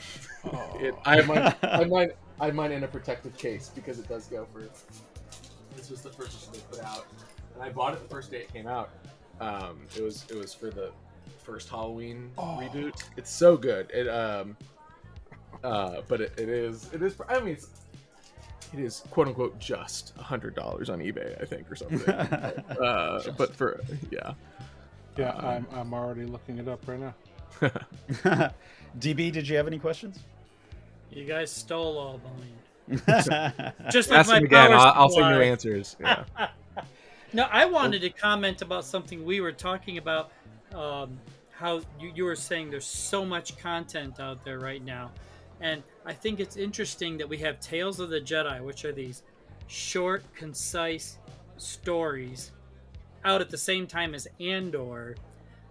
Oh. 0.53 0.77
it, 0.81 0.95
I 1.05 1.17
have 1.17 1.27
mine. 1.27 1.55
I 1.63 1.77
have 1.79 1.89
mine. 1.89 2.11
I 2.41 2.47
have 2.47 2.55
mine 2.55 2.73
in 2.73 2.85
a 2.85 2.89
protective 2.89 3.37
case 3.39 3.71
because 3.75 3.99
it 3.99 4.09
does 4.09 4.27
go 4.27 4.47
for. 4.53 4.63
This 5.77 5.91
was 5.91 6.03
the 6.03 6.11
first 6.11 6.37
issue 6.43 6.53
they 6.61 6.77
put 6.77 6.85
out, 6.85 7.07
and 7.55 7.63
I 7.63 7.71
bought 7.71 7.95
it 7.95 8.03
the 8.03 8.09
first 8.09 8.31
day 8.31 8.39
it 8.39 8.53
came 8.53 8.67
out. 8.67 8.91
Um, 9.41 9.81
it 9.97 10.03
was 10.03 10.27
it 10.31 10.37
was 10.37 10.53
for 10.55 10.71
the 10.71 10.91
first 11.43 11.69
Halloween 11.69 12.31
Oh. 12.39 12.59
reboot. 12.61 13.03
It's 13.17 13.31
so 13.31 13.57
good. 13.57 13.91
It 13.91 14.09
um, 14.09 14.57
uh, 15.65 16.03
but 16.09 16.21
it, 16.21 16.33
it 16.39 16.49
is 16.49 16.91
it 16.93 17.03
is. 17.03 17.17
I 17.29 17.41
mean, 17.41 17.55
it's 17.55 17.69
it 18.73 18.79
is 18.79 19.03
quote 19.11 19.29
unquote 19.29 19.59
just 19.59 20.13
a 20.19 20.23
hundred 20.23 20.55
dollars 20.55 20.91
on 20.91 21.01
eBay, 21.01 21.41
I 21.41 21.45
think, 21.45 21.71
or 21.71 21.77
something. 21.77 22.03
uh, 22.11 23.23
but 23.37 23.55
for 23.57 23.81
yeah, 24.11 24.35
Yeah, 25.17 25.31
Um, 25.31 25.67
I'm 25.73 25.79
I'm 25.79 25.95
already 25.95 26.27
looking 26.27 26.59
it 26.59 26.69
up 26.69 26.87
right 26.87 27.01
now. 27.01 27.15
DB, 28.99 29.33
did 29.33 29.49
you 29.49 29.57
have 29.57 29.67
any 29.67 29.79
questions? 29.79 30.21
You 31.11 31.25
guys 31.25 31.51
stole 31.51 31.99
all 31.99 32.21
mine. 32.25 33.01
Just 33.91 34.11
like 34.11 34.21
ask 34.21 34.29
my 34.29 34.39
him 34.39 34.45
again. 34.45 34.73
I'll, 34.73 34.93
I'll 34.95 35.09
send 35.09 35.35
you 35.35 35.43
answers. 35.43 35.97
Yeah. 36.01 36.25
No, 37.33 37.45
I 37.51 37.65
wanted 37.65 38.01
to 38.03 38.11
comment 38.11 38.63
about 38.63 38.85
something 38.85 39.25
we 39.25 39.41
were 39.41 39.53
talking 39.53 39.99
about. 39.99 40.31
Um, 40.73 41.19
how 41.53 41.81
you, 42.01 42.13
you 42.15 42.25
were 42.25 42.37
saying 42.37 42.71
there's 42.71 42.87
so 42.87 43.25
much 43.25 43.57
content 43.59 44.19
out 44.21 44.45
there 44.45 44.59
right 44.59 44.85
now, 44.85 45.11
and 45.65 45.83
I 46.05 46.13
think 46.13 46.41
it's 46.41 46.57
interesting 46.57 47.17
that 47.17 47.29
we 47.29 47.39
have 47.39 47.59
Tales 47.59 47.99
of 47.99 48.11
the 48.11 48.21
Jedi, 48.21 48.61
which 48.61 48.85
are 48.85 48.93
these 48.93 49.23
short, 49.67 50.23
concise 50.35 51.17
stories, 51.57 52.53
out 53.25 53.41
at 53.41 53.49
the 53.49 53.57
same 53.57 53.87
time 53.87 54.15
as 54.15 54.29
Andor, 54.39 55.17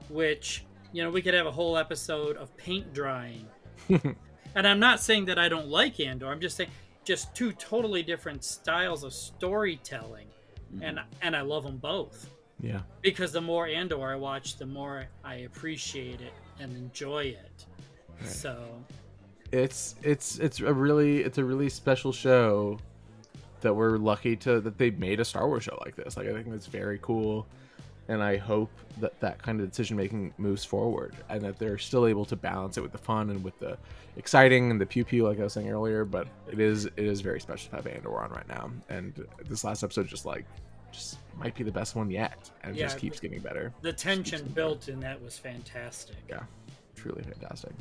which 0.09 0.65
you 0.91 1.03
know 1.03 1.11
we 1.11 1.21
could 1.21 1.35
have 1.35 1.45
a 1.45 1.51
whole 1.51 1.77
episode 1.77 2.37
of 2.37 2.57
paint 2.57 2.91
drying. 2.91 3.45
and 3.87 4.67
I'm 4.67 4.79
not 4.79 4.99
saying 4.99 5.25
that 5.25 5.37
I 5.37 5.47
don't 5.47 5.67
like 5.67 5.99
Andor. 5.99 6.27
I'm 6.27 6.41
just 6.41 6.57
saying 6.57 6.71
just 7.05 7.35
two 7.35 7.51
totally 7.51 8.01
different 8.01 8.43
styles 8.43 9.03
of 9.03 9.13
storytelling 9.13 10.27
mm-hmm. 10.73 10.83
and 10.83 10.99
and 11.21 11.35
I 11.35 11.41
love 11.41 11.65
them 11.65 11.77
both 11.77 12.29
yeah. 12.59 12.79
because 13.03 13.31
the 13.31 13.41
more 13.41 13.67
Andor 13.67 14.11
I 14.11 14.15
watch, 14.15 14.57
the 14.57 14.65
more 14.65 15.05
I 15.23 15.35
appreciate 15.35 16.21
it 16.21 16.33
and 16.59 16.75
enjoy 16.75 17.25
it. 17.25 17.65
Right. 18.19 18.27
So 18.27 18.83
It's 19.53 19.93
it's 20.01 20.39
it's 20.39 20.59
a 20.61 20.73
really 20.73 21.21
it's 21.21 21.37
a 21.37 21.43
really 21.43 21.69
special 21.69 22.11
show 22.11 22.79
that 23.61 23.73
we're 23.73 23.97
lucky 23.97 24.35
to 24.37 24.59
that 24.59 24.77
they 24.79 24.89
made 24.89 25.19
a 25.19 25.25
Star 25.25 25.47
Wars 25.47 25.63
show 25.63 25.77
like 25.85 25.95
this. 25.95 26.17
Like 26.17 26.27
I 26.27 26.33
think 26.33 26.49
that's 26.49 26.65
very 26.65 26.97
cool, 27.03 27.45
and 28.07 28.23
I 28.23 28.35
hope 28.37 28.71
that 28.99 29.19
that 29.19 29.41
kind 29.43 29.61
of 29.61 29.69
decision 29.69 29.95
making 29.95 30.33
moves 30.39 30.65
forward 30.65 31.15
and 31.29 31.41
that 31.43 31.59
they're 31.59 31.77
still 31.77 32.07
able 32.07 32.25
to 32.25 32.35
balance 32.35 32.77
it 32.77 32.81
with 32.81 32.91
the 32.91 32.97
fun 32.97 33.29
and 33.29 33.43
with 33.43 33.57
the 33.59 33.77
exciting 34.17 34.71
and 34.71 34.81
the 34.81 34.85
pew 34.87 35.05
pew 35.05 35.27
like 35.27 35.39
I 35.39 35.43
was 35.43 35.53
saying 35.53 35.69
earlier. 35.69 36.03
But 36.03 36.27
it 36.51 36.59
is 36.59 36.85
it 36.85 36.93
is 36.97 37.21
very 37.21 37.39
special 37.39 37.69
to 37.69 37.75
have 37.75 37.85
Andor 37.85 38.17
on 38.19 38.31
right 38.31 38.47
now, 38.47 38.71
and 38.89 39.13
this 39.47 39.63
last 39.63 39.83
episode 39.83 40.07
just 40.07 40.25
like 40.25 40.45
just 40.91 41.19
might 41.37 41.53
be 41.53 41.63
the 41.63 41.71
best 41.71 41.95
one 41.95 42.09
yet, 42.09 42.49
and 42.63 42.75
Yeah, 42.75 42.85
just 42.85 42.97
keeps 42.97 43.19
getting 43.19 43.39
better. 43.39 43.71
the 43.83 43.93
tension 43.93 44.51
built 44.55 44.89
in 44.89 44.99
that 45.01 45.21
was 45.23 45.37
fantastic. 45.37 46.17
Yeah, 46.27 46.41
truly 46.95 47.21
fantastic. 47.21 47.71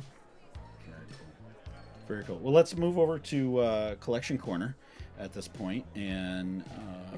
Very 2.13 2.25
cool. 2.25 2.37
Well, 2.37 2.53
let's 2.53 2.77
move 2.77 2.99
over 2.99 3.17
to 3.17 3.57
uh, 3.59 3.95
collection 3.95 4.37
corner 4.37 4.75
at 5.19 5.33
this 5.33 5.47
point, 5.47 5.83
and 5.95 6.63
uh, 6.77 7.17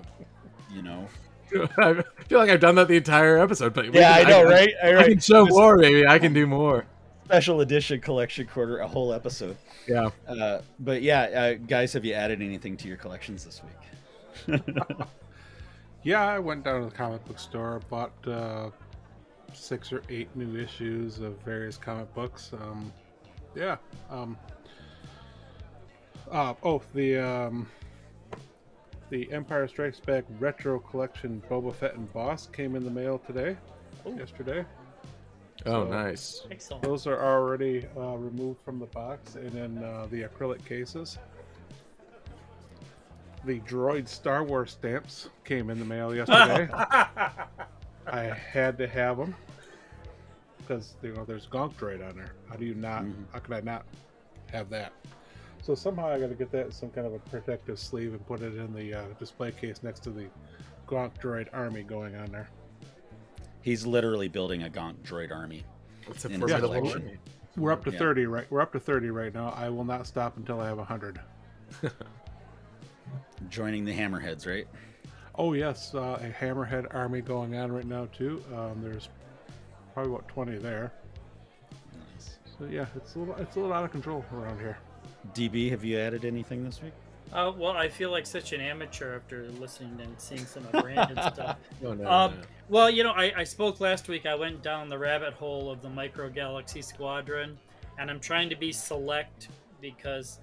you 0.74 0.82
know, 0.82 1.08
I 1.78 2.02
feel 2.28 2.40
like 2.40 2.50
I've 2.50 2.62
done 2.62 2.76
that 2.76 2.88
the 2.88 2.96
entire 2.96 3.38
episode, 3.38 3.74
but 3.74 3.92
we 3.92 4.00
yeah, 4.00 4.14
I 4.14 4.24
know, 4.24 4.44
can- 4.44 4.48
right? 4.48 4.70
I 4.84 4.94
right. 4.94 5.08
can 5.10 5.20
show 5.20 5.46
This 5.46 5.54
more, 5.54 5.78
baby. 5.78 6.08
I 6.08 6.18
can 6.18 6.34
do 6.34 6.48
more. 6.48 6.86
Special 7.26 7.60
edition 7.62 8.00
collection 8.00 8.48
corner, 8.48 8.78
a 8.78 8.88
whole 8.88 9.12
episode. 9.12 9.58
Yeah. 9.88 10.12
Uh, 10.28 10.62
but 10.80 11.02
yeah, 11.02 11.24
uh, 11.24 11.54
guys, 11.56 11.92
have 11.94 12.06
you 12.06 12.14
added 12.14 12.42
anything 12.42 12.78
to 12.78 12.88
your 12.88 12.98
collections 12.98 13.44
this 13.44 13.62
week? 14.48 14.62
Yeah, 16.04 16.22
I 16.24 16.38
went 16.38 16.64
down 16.64 16.82
to 16.84 16.86
the 16.88 16.96
comic 16.96 17.26
book 17.26 17.40
store, 17.40 17.82
bought 17.90 18.14
uh, 18.28 18.70
six 19.54 19.92
or 19.92 20.04
eight 20.08 20.30
new 20.36 20.56
issues 20.56 21.18
of 21.20 21.36
various 21.42 21.78
comic 21.78 22.14
books. 22.14 22.52
Um, 22.54 22.94
yeah. 23.56 23.78
Um, 24.12 24.38
uh, 26.32 26.54
oh, 26.64 26.82
the 26.94 27.18
um, 27.18 27.68
the 29.10 29.32
Empire 29.32 29.68
Strikes 29.68 30.00
Back 30.00 30.26
retro 30.40 30.80
collection 30.80 31.42
Boba 31.50 31.74
Fett 31.74 31.96
and 31.96 32.12
Boss 32.14 32.48
came 32.52 32.76
in 32.76 32.84
the 32.84 32.92
mail 32.92 33.20
today, 33.20 33.56
yesterday. 34.18 34.66
Oh, 35.66 35.86
So- 35.86 35.90
nice. 35.90 36.42
Excellent. 36.52 36.84
Those 36.84 37.08
are 37.08 37.24
already 37.24 37.86
uh, 37.98 38.16
removed 38.18 38.60
from 38.64 38.80
the 38.80 38.88
box 38.88 39.36
and 39.36 39.54
in 39.56 39.84
uh, 39.84 40.08
the 40.12 40.24
acrylic 40.24 40.64
cases. 40.66 41.18
The 43.46 43.60
droid 43.62 44.08
Star 44.08 44.44
Wars 44.44 44.72
stamps 44.72 45.30
came 45.44 45.70
in 45.70 45.78
the 45.78 45.86
mail 45.86 46.16
yesterday. 46.16 46.68
I 48.08 48.24
had 48.24 48.78
to 48.80 48.88
have 48.88 49.18
them 49.18 49.36
because 50.58 50.96
you 51.04 51.14
know 51.14 51.26
there's 51.26 51.46
Gonk 51.48 51.76
Droid 51.76 52.08
on 52.08 52.16
there. 52.16 52.34
How 52.50 52.56
do 52.56 52.66
you 52.66 52.74
not? 52.74 53.04
Mhm. 53.04 53.14
How 53.32 53.40
could 53.40 53.54
I 53.54 53.62
not 53.62 53.86
have 54.52 54.70
that? 54.72 54.94
So 55.66 55.74
somehow 55.74 56.10
I 56.10 56.20
got 56.20 56.30
to 56.30 56.36
get 56.36 56.52
that 56.52 56.68
in 56.68 56.72
some 56.72 56.92
kind 56.92 57.08
of 57.08 57.14
a 57.16 57.18
protective 57.18 57.80
sleeve 57.80 58.14
and 58.14 58.24
put 58.28 58.42
it 58.42 58.56
in 58.56 58.72
the 58.72 58.94
uh, 58.94 59.02
display 59.18 59.52
case 59.52 59.82
next 59.82 60.02
to 60.04 60.12
the 60.12 60.28
Gonk 60.88 61.20
Droid 61.20 61.48
army 61.54 61.82
going 61.82 62.16
on 62.16 62.28
there. 62.32 62.48
He's 63.64 63.84
literally 63.84 64.28
building 64.28 64.62
a 64.62 64.70
Gonk 64.70 64.98
droid 64.98 65.32
army. 65.32 65.64
It's 66.08 66.24
a 66.24 66.28
In 66.30 66.38
formidable 66.40 66.68
collection. 66.70 67.02
army. 67.02 67.18
We're 67.58 67.72
up 67.72 67.84
to 67.86 67.92
Yeah. 67.92 67.98
thirty 67.98 68.28
right. 68.28 68.46
We're 68.52 68.62
up 68.62 68.74
to 68.74 68.80
thirty 68.80 69.10
right 69.10 69.34
now. 69.34 69.56
I 69.58 69.70
will 69.70 69.86
not 69.86 70.06
stop 70.06 70.38
until 70.38 70.60
I 70.60 70.68
have 70.68 70.78
hundred. 70.78 71.20
Joining 73.50 73.86
the 73.86 73.94
Hammerheads, 73.98 74.46
right? 74.46 74.68
Oh 75.34 75.54
yes, 75.54 75.96
uh, 75.96 76.20
a 76.22 76.30
Hammerhead 76.30 76.94
army 76.94 77.22
going 77.22 77.56
on 77.56 77.72
right 77.72 77.86
now 77.88 78.08
too. 78.16 78.44
Um, 78.54 78.84
there's 78.84 79.10
probably 79.96 80.12
about 80.14 80.28
twenty 80.28 80.60
there. 80.60 80.94
Nice. 82.14 82.38
So 82.60 82.66
yeah, 82.66 82.86
it's 82.96 83.16
a 83.16 83.20
little 83.20 83.36
it's 83.38 83.56
a 83.56 83.60
little 83.62 83.74
out 83.74 83.84
of 83.84 83.90
control 83.92 84.24
around 84.32 84.60
here. 84.60 84.78
DB, 85.34 85.70
have 85.72 85.84
you 85.84 85.98
added 85.98 86.26
anything 86.26 86.64
this 86.64 86.82
week? 86.82 86.94
Uh, 87.34 87.52
well, 87.58 87.72
I 87.72 87.90
feel 87.90 88.12
like 88.12 88.26
such 88.26 88.54
an 88.54 88.62
amateur 88.62 89.16
after 89.16 89.48
listening 89.60 90.00
and 90.02 90.14
seeing 90.20 90.46
some 90.46 90.64
of 90.66 90.72
Brandon's 90.84 91.34
stuff. 91.34 91.58
Oh, 91.84 91.94
no, 91.94 92.10
Um, 92.10 92.36
no. 92.36 92.42
Well, 92.70 92.90
you 92.90 93.04
know, 93.04 93.12
I, 93.12 93.34
I 93.38 93.44
spoke 93.44 93.80
last 93.80 94.08
week. 94.08 94.26
I 94.26 94.36
went 94.36 94.62
down 94.62 94.90
the 94.90 94.98
rabbit 94.98 95.34
hole 95.34 95.70
of 95.72 95.82
the 95.82 95.90
Micro 95.90 96.30
Galaxy 96.30 96.82
Squadron, 96.82 97.58
and 98.00 98.10
I'm 98.12 98.20
trying 98.20 98.50
to 98.50 98.56
be 98.56 98.72
select 98.72 99.50
because 99.82 100.40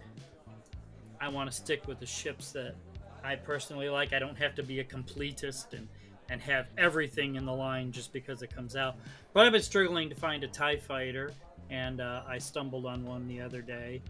I 1.21 1.29
want 1.29 1.51
to 1.51 1.57
stick 1.57 1.87
with 1.87 2.01
the 2.01 2.07
ships 2.07 2.53
that 2.53 2.75
I 3.25 3.37
personally 3.37 3.89
like. 3.89 4.13
I 4.13 4.19
don't 4.19 4.37
have 4.37 4.55
to 4.57 4.63
be 4.63 4.81
a 4.81 4.85
completist 4.85 5.73
and, 5.73 5.89
and 6.31 6.41
have 6.43 6.67
everything 6.77 7.37
in 7.37 7.47
the 7.47 7.53
line 7.55 7.93
just 7.93 8.13
because 8.13 8.43
it 8.43 8.55
comes 8.55 8.75
out. 8.77 8.97
But 9.33 9.47
I've 9.47 9.53
been 9.53 9.63
struggling 9.63 10.09
to 10.11 10.17
find 10.17 10.43
a 10.45 10.49
TIE 10.49 10.77
fighter, 10.77 11.31
and 11.71 12.01
uh, 12.01 12.23
I 12.27 12.39
stumbled 12.39 12.87
on 12.87 13.05
one 13.05 13.29
the 13.29 13.41
other 13.41 13.63
day. 13.63 14.03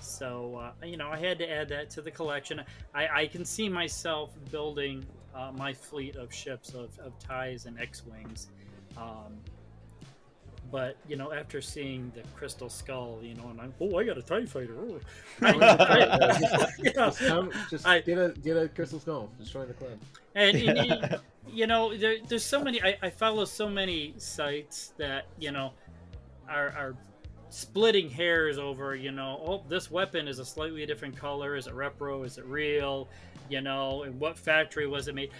So, 0.00 0.56
uh, 0.82 0.86
you 0.86 0.96
know, 0.96 1.08
I 1.10 1.18
had 1.18 1.38
to 1.38 1.50
add 1.50 1.68
that 1.70 1.90
to 1.90 2.02
the 2.02 2.10
collection. 2.10 2.62
I, 2.94 3.08
I 3.22 3.26
can 3.26 3.44
see 3.44 3.68
myself 3.68 4.30
building 4.50 5.04
uh, 5.34 5.52
my 5.56 5.72
fleet 5.72 6.16
of 6.16 6.32
ships 6.32 6.70
of, 6.74 6.90
of 6.98 7.18
ties 7.18 7.66
and 7.66 7.78
X-wings. 7.80 8.48
Um, 8.96 9.36
but 10.72 10.96
you 11.08 11.16
know, 11.16 11.32
after 11.32 11.60
seeing 11.60 12.10
the 12.14 12.22
Crystal 12.36 12.68
Skull, 12.68 13.20
you 13.22 13.34
know, 13.34 13.48
and 13.50 13.60
I'm 13.60 13.72
oh, 13.80 13.98
I 13.98 14.04
got 14.04 14.18
a 14.18 14.22
Tie 14.22 14.46
Fighter. 14.46 14.74
Oh. 14.76 14.98
I, 15.42 15.50
I- 15.52 16.68
you 16.78 16.92
know, 16.94 17.06
Just, 17.10 17.18
come, 17.20 17.52
just 17.70 17.86
I- 17.86 18.00
get 18.00 18.18
a 18.18 18.34
get 18.42 18.56
a 18.56 18.68
crystal 18.68 18.98
skull. 18.98 19.30
Just 19.38 19.52
join 19.52 19.68
the 19.68 19.74
club. 19.74 19.92
and, 20.34 20.56
and 20.56 20.88
you, 21.46 21.52
you 21.60 21.66
know, 21.68 21.96
there, 21.96 22.16
there's 22.28 22.44
so 22.44 22.60
many. 22.62 22.82
I, 22.82 22.96
I 23.00 23.10
follow 23.10 23.44
so 23.44 23.68
many 23.68 24.14
sites 24.16 24.92
that 24.96 25.26
you 25.38 25.52
know 25.52 25.72
are, 26.48 26.68
are 26.70 26.96
splitting 27.50 28.10
hairs 28.10 28.58
over. 28.58 28.94
You 28.94 29.12
know, 29.12 29.40
oh, 29.44 29.62
this 29.68 29.90
weapon 29.90 30.28
is 30.28 30.38
a 30.38 30.44
slightly 30.44 30.84
different 30.86 31.16
color. 31.16 31.56
Is 31.56 31.66
it 31.66 31.74
repro? 31.74 32.24
Is 32.24 32.38
it 32.38 32.44
real? 32.46 33.08
You 33.48 33.60
know, 33.60 34.02
and 34.02 34.18
what 34.18 34.38
factory 34.38 34.86
was 34.86 35.08
it 35.08 35.14
made? 35.14 35.30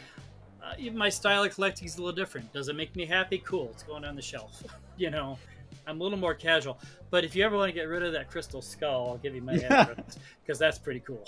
Uh, 0.63 0.73
even 0.79 0.99
my 0.99 1.09
style 1.09 1.45
of 1.45 1.55
collecting 1.55 1.87
is 1.87 1.97
a 1.97 2.03
little 2.03 2.15
different. 2.15 2.53
Does 2.53 2.69
it 2.69 2.77
make 2.77 2.95
me 2.97 3.05
happy? 3.05 3.39
Cool, 3.39 3.71
it's 3.73 3.83
going 3.83 4.05
on 4.05 4.17
the 4.17 4.23
shelf. 4.23 4.63
you 4.97 5.11
know, 5.11 5.39
I'm 5.87 6.01
a 6.01 6.03
little 6.03 6.19
more 6.19 6.35
casual. 6.35 6.79
But 7.11 7.25
if 7.25 7.37
you 7.37 7.45
ever 7.45 7.57
want 7.57 7.69
to 7.69 7.73
get 7.73 7.85
rid 7.85 8.03
of 8.03 8.13
that 8.13 8.31
crystal 8.31 8.63
skull, 8.63 9.11
I'll 9.11 9.19
give 9.19 9.35
you 9.35 9.43
my 9.43 9.55
address 9.55 10.19
because 10.45 10.59
that's 10.59 10.79
pretty 10.79 11.01
cool. 11.01 11.25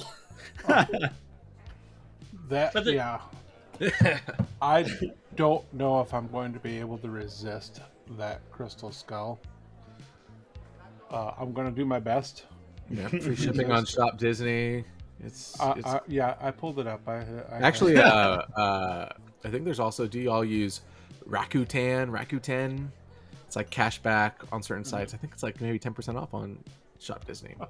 That 2.48 2.72
the- 2.72 2.94
yeah, 2.94 3.20
I 4.62 4.86
don't 5.36 5.70
know 5.74 6.00
if 6.00 6.14
I'm 6.14 6.28
going 6.28 6.52
to 6.54 6.58
be 6.58 6.78
able 6.78 6.98
to 6.98 7.10
resist 7.10 7.80
that 8.16 8.40
crystal 8.50 8.90
skull. 8.90 9.38
Uh, 11.10 11.32
I'm 11.38 11.52
going 11.52 11.66
to 11.68 11.72
do 11.74 11.84
my 11.84 11.98
best. 12.00 12.44
yeah, 12.90 13.08
free 13.08 13.36
shipping 13.44 13.70
on 13.72 13.84
Shop 13.84 14.18
Disney. 14.18 14.84
It's, 15.24 15.58
Uh, 15.60 15.74
it's 15.76 15.86
uh, 15.86 16.00
yeah, 16.06 16.34
I 16.40 16.50
pulled 16.50 16.78
it 16.78 16.86
up. 16.86 17.00
I, 17.08 17.16
I 17.50 17.58
actually, 17.60 17.96
uh, 17.98 18.10
uh, 18.10 19.08
I 19.44 19.48
think 19.48 19.64
there's 19.64 19.80
also. 19.80 20.06
Do 20.06 20.20
y'all 20.20 20.44
use 20.44 20.80
Rakuten? 21.28 22.10
Rakuten. 22.10 22.88
It's 23.46 23.56
like 23.56 23.70
cash 23.70 23.98
back 23.98 24.40
on 24.52 24.62
certain 24.62 24.84
sites. 24.84 25.14
I 25.14 25.16
think 25.16 25.32
it's 25.32 25.42
like 25.42 25.60
maybe 25.60 25.78
ten 25.78 25.94
percent 25.94 26.18
off 26.18 26.34
on 26.34 26.58
Shop 27.00 27.24
Disney. 27.26 27.54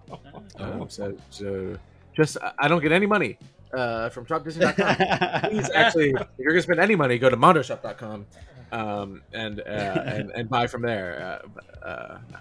Um, 0.59 0.89
so, 0.89 1.17
so 1.31 1.77
just 2.17 2.37
I- 2.43 2.53
I 2.61 2.69
don't 2.69 2.83
get 2.83 2.91
any 2.93 3.07
money 3.07 3.39
uh, 3.73 4.09
from 4.09 4.27
ShopDisney.com. 4.27 5.51
Please, 5.51 5.71
actually, 5.71 6.11
if 6.11 6.27
you're 6.39 6.51
gonna 6.53 6.63
spend 6.63 6.81
any 6.81 6.97
money, 6.97 7.17
go 7.19 7.31
to 7.31 7.37
MondoShop.com 7.37 8.27
um, 8.73 9.23
and, 9.33 9.61
uh, 9.61 9.63
and 9.63 10.31
and 10.33 10.49
buy 10.49 10.67
from 10.67 10.83
there. 10.83 11.41
Uh, 11.83 11.87
uh, 11.87 12.19
no. 12.33 12.39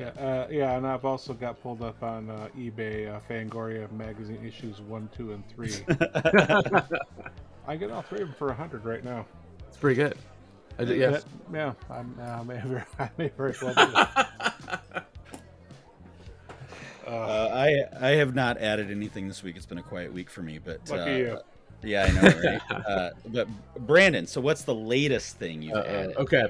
Yeah, 0.00 0.08
uh, 0.22 0.46
yeah, 0.50 0.76
and 0.76 0.86
I've 0.86 1.04
also 1.04 1.32
got 1.34 1.60
pulled 1.62 1.82
up 1.82 2.02
on 2.02 2.30
uh, 2.30 2.48
eBay 2.58 3.14
uh, 3.14 3.20
Fangoria 3.28 3.90
magazine 3.92 4.44
issues 4.46 4.80
one, 4.80 5.08
two, 5.16 5.32
and 5.32 5.46
three. 5.48 5.74
I 7.66 7.76
get 7.76 7.90
all 7.90 8.02
three 8.02 8.22
of 8.22 8.28
them 8.28 8.34
for 8.38 8.48
a 8.50 8.54
hundred 8.54 8.84
right 8.84 9.04
now. 9.04 9.26
It's 9.68 9.76
pretty 9.76 9.96
good. 9.96 10.16
I 10.78 10.84
did, 10.84 10.98
yes. 10.98 11.24
That- 11.50 11.54
yeah, 11.54 11.72
I'm, 11.90 12.16
uh, 12.20 12.22
I 12.24 12.42
may 12.42 12.60
very, 12.60 12.82
I 12.98 13.10
may 13.18 13.28
very 13.36 13.54
well 13.62 13.74
do 13.74 13.92
it. 13.94 15.02
Uh, 17.06 17.10
Uh, 17.10 17.48
I 18.00 18.08
I 18.08 18.10
have 18.12 18.34
not 18.34 18.58
added 18.58 18.90
anything 18.90 19.26
this 19.26 19.42
week. 19.42 19.56
It's 19.56 19.66
been 19.66 19.78
a 19.78 19.82
quiet 19.82 20.12
week 20.12 20.30
for 20.30 20.40
me, 20.42 20.58
but 20.58 20.88
Lucky 20.88 21.10
uh, 21.10 21.16
you. 21.16 21.38
yeah, 21.82 22.04
I 22.08 22.12
know, 22.12 22.40
right? 22.70 22.86
uh, 22.86 23.10
but 23.26 23.48
Brandon, 23.86 24.24
so 24.26 24.40
what's 24.40 24.62
the 24.62 24.74
latest 24.74 25.36
thing 25.36 25.62
you've 25.62 25.74
Uh, 25.76 25.80
added? 25.84 26.16
okay. 26.16 26.44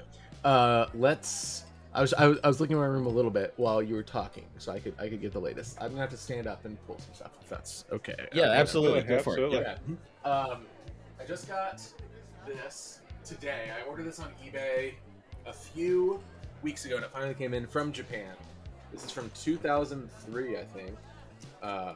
Uh, 0.45 0.86
let's. 0.95 1.64
I 1.95 2.01
was, 2.01 2.14
I 2.14 2.26
was 2.26 2.38
I 2.43 2.49
was 2.49 2.59
looking 2.61 2.74
in 2.76 2.80
my 2.80 2.86
room 2.88 3.07
a 3.07 3.11
little 3.11 3.30
bit 3.30 3.53
while 3.57 3.82
you 3.82 3.95
were 3.95 4.03
talking, 4.03 4.45
so 4.59 4.72
I 4.72 4.78
could 4.78 4.95
I 4.99 5.09
could 5.09 5.20
get 5.20 5.32
the 5.32 5.38
latest. 5.40 5.76
I'm 5.80 5.90
gonna 5.90 6.01
have 6.01 6.11
to 6.11 6.16
stand 6.16 6.47
up 6.47 6.64
and 6.64 6.78
pull 6.86 6.99
some 6.99 7.12
stuff 7.14 7.32
if 7.43 7.49
that's 7.49 7.84
okay. 7.93 8.14
Yeah, 8.32 8.45
Okay. 8.45 8.57
absolutely. 8.57 9.03
Go 9.03 9.18
for 9.20 9.38
it. 9.38 9.53
Yeah. 9.53 10.30
Um, 10.30 10.62
I 11.20 11.24
just 11.26 11.49
got 11.49 11.82
this 12.47 13.01
today. 13.24 13.70
I 13.78 13.86
ordered 13.88 14.07
this 14.07 14.20
on 14.20 14.30
eBay 14.45 14.95
a 15.47 15.53
few 15.53 16.20
weeks 16.62 16.84
ago, 16.86 16.97
and 16.97 17.05
it 17.05 17.11
finally 17.12 17.34
came 17.34 17.53
in 17.53 17.66
from 17.66 17.93
Japan. 17.93 18.30
This 18.90 19.05
is 19.05 19.11
from 19.11 19.30
2003, 19.34 20.57
I 20.57 20.64
think. 20.64 20.90
Uh, 21.62 21.95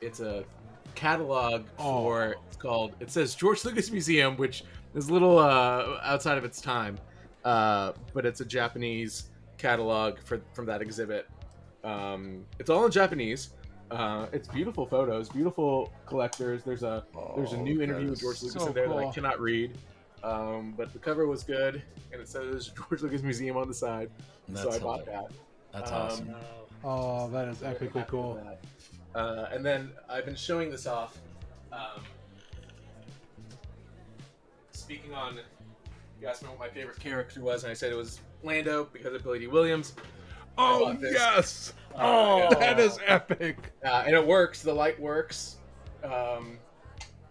it's 0.00 0.20
a 0.20 0.44
catalog 0.94 1.64
for. 1.76 2.36
It's 2.48 2.56
called. 2.56 2.92
It 3.00 3.10
says 3.10 3.34
George 3.34 3.64
Lucas 3.64 3.90
Museum, 3.90 4.36
which 4.36 4.64
is 4.94 5.08
a 5.08 5.12
little 5.12 5.38
uh, 5.38 5.98
outside 6.02 6.38
of 6.38 6.44
its 6.44 6.60
time, 6.60 6.96
uh, 7.44 7.92
but 8.14 8.24
it's 8.26 8.40
a 8.40 8.44
Japanese 8.44 9.30
catalog 9.58 10.18
for 10.20 10.40
from 10.54 10.66
that 10.66 10.82
exhibit. 10.82 11.28
Um, 11.84 12.44
it's 12.58 12.70
all 12.70 12.84
in 12.86 12.92
Japanese. 12.92 13.50
Uh, 13.90 14.26
it's 14.32 14.48
beautiful 14.48 14.86
photos, 14.86 15.28
beautiful 15.28 15.92
collectors. 16.06 16.62
There's 16.62 16.82
a 16.82 17.04
there's 17.36 17.52
a 17.52 17.56
Oh, 17.56 17.62
new 17.62 17.82
interview 17.82 18.10
with 18.10 18.20
George 18.20 18.42
Lucas 18.42 18.62
so 18.62 18.68
in 18.68 18.74
there 18.74 18.88
that 18.88 18.96
I 18.96 19.10
cannot 19.12 19.40
read. 19.40 19.76
Um, 20.24 20.72
but 20.76 20.92
the 20.92 20.98
cover 21.00 21.26
was 21.26 21.42
good, 21.42 21.82
and 22.12 22.20
it 22.20 22.28
says 22.28 22.68
George 22.88 23.02
Lucas 23.02 23.22
Museum 23.22 23.56
on 23.56 23.68
the 23.68 23.74
side. 23.74 24.08
so 24.54 24.70
I 24.70 24.78
bought 24.78 25.00
hilarious. 25.04 25.06
that. 25.06 25.32
That's 25.72 25.90
Um, 25.90 25.96
awesome. 25.98 26.34
Oh, 26.84 27.28
that 27.30 27.48
is 27.48 27.58
Very 27.58 27.74
epically 27.74 28.06
cool. 28.08 28.40
Uh, 29.14 29.46
and 29.52 29.64
then 29.64 29.90
I've 30.08 30.24
been 30.24 30.36
showing 30.36 30.70
this 30.70 30.86
off. 30.86 31.18
Um, 31.72 32.02
speaking 34.72 35.12
on, 35.14 35.38
you 36.22 36.28
asked 36.28 36.42
me 36.42 36.48
what 36.48 36.58
my 36.58 36.68
favorite 36.68 36.98
character 37.00 37.40
was, 37.40 37.64
and 37.64 37.70
I 37.70 37.74
said 37.74 37.92
it 37.92 37.96
was 37.96 38.20
Lando 38.42 38.88
because 38.92 39.12
of 39.14 39.22
Billy 39.22 39.40
Dee 39.40 39.48
Williams. 39.48 39.94
I 40.56 40.72
Oh 40.72 40.84
bought 40.86 41.00
this. 41.00 41.12
yes! 41.14 41.72
Oh, 41.98 42.48
That 42.60 42.78
is 42.78 42.98
epic. 43.06 43.56
Uh, 43.84 44.04
and 44.06 44.14
it 44.14 44.26
works. 44.26 44.62
The 44.62 44.72
light 44.72 44.98
works. 45.00 45.56
Um, 46.04 46.58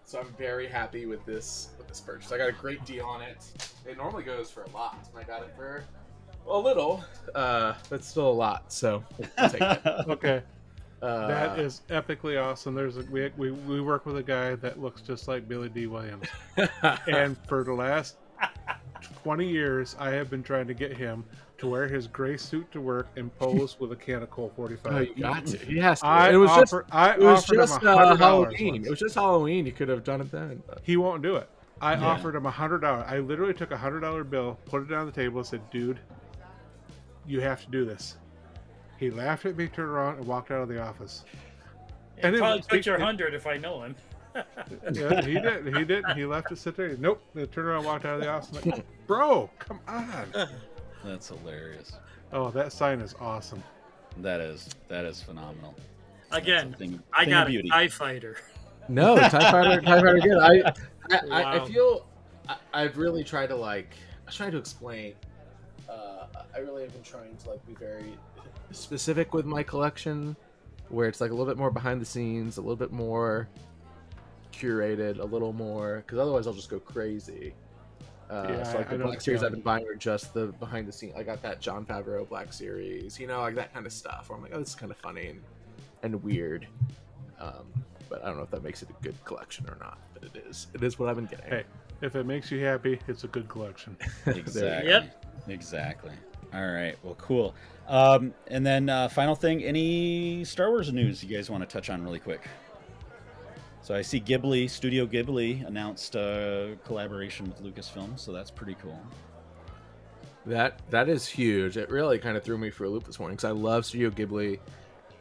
so 0.06 0.20
I'm 0.20 0.34
very 0.38 0.68
happy 0.68 1.06
with 1.06 1.26
this 1.26 1.70
with 1.78 1.88
this 1.88 2.02
purchase. 2.02 2.32
I 2.32 2.38
got 2.38 2.50
a 2.50 2.54
great 2.54 2.84
deal 2.86 3.06
on 3.06 3.22
it. 3.22 3.46
It 3.88 3.98
normally 3.98 4.24
goes 4.24 4.52
for 4.52 4.64
a 4.64 4.70
lot, 4.72 4.98
and 5.14 5.24
I 5.24 5.28
got 5.28 5.44
it 5.44 5.54
for 5.56 5.84
a 6.48 6.58
little. 6.58 7.04
Uh, 7.36 7.74
but 7.90 8.04
still 8.04 8.30
a 8.30 8.32
lot. 8.32 8.72
So 8.74 9.04
I'll 9.38 9.50
take 9.50 9.62
it. 9.62 9.82
Okay, 10.10 10.42
Uh, 11.02 11.28
that 11.28 11.60
is 11.60 11.82
epically 11.90 12.42
awesome. 12.44 12.74
There's 12.76 12.98
a, 12.98 13.02
we, 13.04 13.32
we 13.38 13.52
we 13.52 13.82
work 13.82 14.06
with 14.06 14.18
a 14.18 14.24
guy 14.24 14.56
that 14.56 14.80
looks 14.82 15.02
just 15.02 15.28
like 15.28 15.48
Billy 15.48 15.70
Dee 15.70 15.88
Williams, 15.88 16.28
and 17.08 17.38
for 17.48 17.64
the 17.64 17.74
last 17.74 18.18
twenty 19.24 19.48
years, 19.48 19.96
I 20.00 20.10
have 20.12 20.30
been 20.30 20.44
trying 20.44 20.68
to 20.68 20.74
get 20.74 20.96
him 20.96 21.24
to 21.60 21.68
wear 21.68 21.88
his 21.88 22.08
gray 22.08 22.38
suit 22.38 22.72
to 22.72 22.82
work 22.82 23.08
and 23.18 23.36
pose 23.38 23.80
with 23.80 23.92
a 23.92 23.96
can 23.96 24.24
of 24.24 24.32
Colt 24.32 24.52
Oh, 24.54 24.62
45. 24.62 25.08
you 25.10 25.16
got 25.24 25.46
to. 25.48 25.58
He 25.60 25.78
has 25.78 26.00
to. 26.00 26.08
I 26.08 26.32
it 26.32 26.36
was 26.38 26.50
just 26.52 26.74
offer, 26.74 26.86
I 26.92 27.14
it 27.14 27.20
was 27.22 27.46
just 27.46 27.84
uh, 27.84 27.88
a 27.90 27.98
hundred 27.98 28.18
dollars. 28.20 28.56
Halloween. 28.58 28.84
It 28.86 28.90
was 28.90 29.00
just 29.00 29.16
Halloween. 29.16 29.66
You 29.66 29.72
could 29.72 29.90
have 29.90 30.04
done 30.04 30.22
it 30.22 30.32
then. 30.32 30.64
but- 30.68 30.80
He 30.84 30.98
won't 30.98 31.22
do 31.22 31.36
it. 31.36 31.48
I 31.82 31.94
Yeah. 31.94 32.06
offered 32.06 32.36
him 32.36 32.46
a 32.46 32.52
hundred 32.52 32.80
dollars. 32.80 33.06
I 33.08 33.20
literally 33.20 33.54
took 33.54 33.72
a 33.72 33.78
hundred 33.78 34.02
dollar 34.02 34.24
bill, 34.24 34.58
put 34.66 34.84
it 34.84 34.92
on 34.92 35.06
the 35.06 35.12
table, 35.12 35.40
and 35.40 35.48
said, 35.48 35.62
"Dude, 35.72 36.00
you 37.28 37.42
have 37.42 37.64
to 37.66 37.70
do 37.72 37.86
this." 37.86 38.18
He 38.98 39.10
laughed 39.10 39.46
at 39.46 39.56
me, 39.58 39.68
turned 39.68 39.90
around, 39.90 40.18
and 40.18 40.26
walked 40.28 40.52
out 40.52 40.62
of 40.62 40.68
the 40.70 40.80
office. 40.82 41.26
It 42.18 42.26
And 42.26 42.36
it 42.36 42.40
probably 42.40 42.58
was- 42.58 42.68
took 42.68 42.86
your 42.86 42.96
it- 42.96 43.02
hundred 43.02 43.34
if 43.34 43.46
I 43.48 43.58
know 43.58 43.82
him. 43.84 43.96
Yeah, 44.94 45.22
he 45.22 45.34
did. 45.40 45.76
He 45.76 45.84
did. 45.86 46.06
He 46.16 46.26
left 46.26 46.52
it 46.52 46.58
sit 46.58 46.76
there. 46.76 46.96
Nope. 46.98 47.22
They 47.34 47.46
turned 47.46 47.68
around, 47.68 47.86
walked 47.86 48.06
out 48.06 48.16
of 48.16 48.22
the 48.22 48.30
office. 48.30 48.66
Like, 48.66 48.86
Bro, 49.08 49.50
come 49.60 49.80
on. 49.88 50.26
That's 51.04 51.28
hilarious. 51.30 51.94
Oh, 52.32 52.50
that 52.52 52.72
sign 52.72 53.02
is 53.02 53.16
awesome. 53.20 53.64
That 54.18 54.40
is 54.42 54.70
that 54.88 55.06
is 55.06 55.22
phenomenal. 55.22 55.76
Again, 56.32 56.74
Thing- 56.78 57.02
I 57.14 57.26
thing 57.26 57.34
of 57.34 57.40
got 57.40 57.48
a 57.48 57.50
beauty. 57.50 57.70
TIE 57.70 57.88
fighter. 57.90 58.38
No, 58.88 59.18
Tie 59.18 59.30
Fighter, 59.52 59.82
Tie 59.82 60.02
Fighter, 60.02 60.20
good. 60.20 60.38
I, 60.38 60.74
I, 61.12 61.20
I, 61.32 61.60
I 61.62 61.66
feel 61.68 62.08
I, 62.50 62.56
I've 62.74 62.98
really 62.98 63.24
tried 63.24 63.48
to 63.48 63.56
like. 63.56 63.96
I 64.24 64.26
was 64.28 64.36
trying 64.36 64.52
to 64.52 64.58
explain. 64.58 65.14
Uh, 65.90 66.26
I 66.56 66.60
really 66.60 66.84
have 66.84 66.94
been 66.94 67.04
trying 67.04 67.36
to 67.38 67.50
like 67.50 67.66
be 67.68 67.74
very 67.74 68.18
specific 68.72 69.34
with 69.34 69.46
my 69.46 69.64
collection, 69.64 70.36
where 70.90 71.08
it's 71.08 71.22
like 71.22 71.32
a 71.32 71.34
little 71.34 71.46
bit 71.52 71.58
more 71.58 71.72
behind 71.72 72.02
the 72.02 72.06
scenes, 72.06 72.58
a 72.58 72.62
little 72.62 72.76
bit 72.76 72.92
more 72.92 73.48
curated, 74.52 75.20
a 75.20 75.26
little 75.26 75.54
more 75.54 76.04
because 76.06 76.20
otherwise 76.20 76.48
I'll 76.48 76.54
just 76.54 76.70
go 76.70 76.80
crazy. 76.80 77.54
Uh, 78.30 78.46
Yeah, 78.50 78.64
so 78.64 78.78
like 78.78 78.88
I 78.88 78.92
the 78.92 78.98
don't 79.00 79.08
Black 79.08 79.22
series 79.22 79.44
I've 79.44 79.52
been 79.52 79.62
buying 79.62 79.86
are 79.88 79.96
just 79.96 80.34
the 80.34 80.48
behind 80.48 80.88
the 80.88 80.92
scenes. 80.92 81.14
I 81.18 81.24
got 81.24 81.42
that 81.42 81.60
Jon 81.60 81.86
Favreau 81.86 82.28
Black 82.28 82.54
series, 82.54 83.20
you 83.20 83.28
know, 83.28 83.40
like 83.42 83.56
that 83.56 83.74
kind 83.74 83.86
of 83.86 83.92
stuff. 83.92 84.30
Where 84.30 84.38
I'm 84.38 84.44
like, 84.44 84.52
oh, 84.54 84.60
this 84.60 84.70
is 84.70 84.76
kind 84.76 84.92
of 84.92 84.98
funny 84.98 85.28
and, 85.28 85.42
and 86.04 86.24
weird. 86.24 86.68
Um, 87.40 87.66
but 88.10 88.24
I 88.24 88.28
don't 88.28 88.38
know 88.38 88.44
if 88.44 88.52
that 88.52 88.64
makes 88.64 88.82
it 88.82 88.90
a 88.90 89.04
good 89.04 89.16
collection 89.26 89.68
or 89.70 89.78
not. 89.80 89.98
But 90.14 90.24
it 90.24 90.44
is. 90.48 90.68
It 90.74 90.84
is 90.84 90.98
what 91.00 91.10
I've 91.10 91.16
been 91.16 91.26
getting. 91.26 91.50
Hey, 91.50 91.64
if 92.02 92.16
it 92.16 92.26
makes 92.26 92.52
you 92.52 92.64
happy, 92.64 93.00
it's 93.08 93.24
a 93.24 93.28
good 93.28 93.48
collection. 93.50 93.98
Exactly. 94.28 94.90
Yep. 94.90 95.26
Exactly. 95.48 96.12
All 96.54 96.68
right. 96.72 96.96
Well, 97.04 97.16
cool. 97.16 97.56
Um, 97.88 98.34
and 98.48 98.66
then 98.66 98.90
uh, 98.90 99.08
final 99.10 99.36
thing, 99.36 99.64
any 99.64 100.44
Star 100.46 100.70
Wars 100.70 100.92
news 100.94 101.24
you 101.24 101.36
guys 101.36 101.50
want 101.50 101.68
to 101.68 101.68
touch 101.74 101.90
on 101.90 102.04
really 102.04 102.20
quick? 102.20 102.42
So 103.84 103.96
I 103.96 104.04
see 104.04 104.22
Ghibli, 104.22 104.70
Studio 104.70 105.08
Ghibli 105.08 105.66
announced 105.66 106.16
a 106.16 106.78
collaboration 106.86 107.48
with 107.48 107.64
Lucasfilm, 107.64 108.20
so 108.20 108.32
that's 108.32 108.52
pretty 108.52 108.76
cool. 108.76 109.00
That 110.46 110.80
that 110.92 111.10
is 111.10 111.28
huge. 111.28 111.78
It 111.78 111.90
really 111.90 112.20
kind 112.20 112.38
of 112.38 112.44
threw 112.44 112.58
me 112.58 112.70
for 112.70 112.86
a 112.86 112.90
loop 112.90 113.06
this 113.06 113.20
morning 113.20 113.38
because 113.38 113.50
I 113.50 113.54
love 113.54 113.86
Studio 113.86 114.10
Ghibli. 114.12 114.60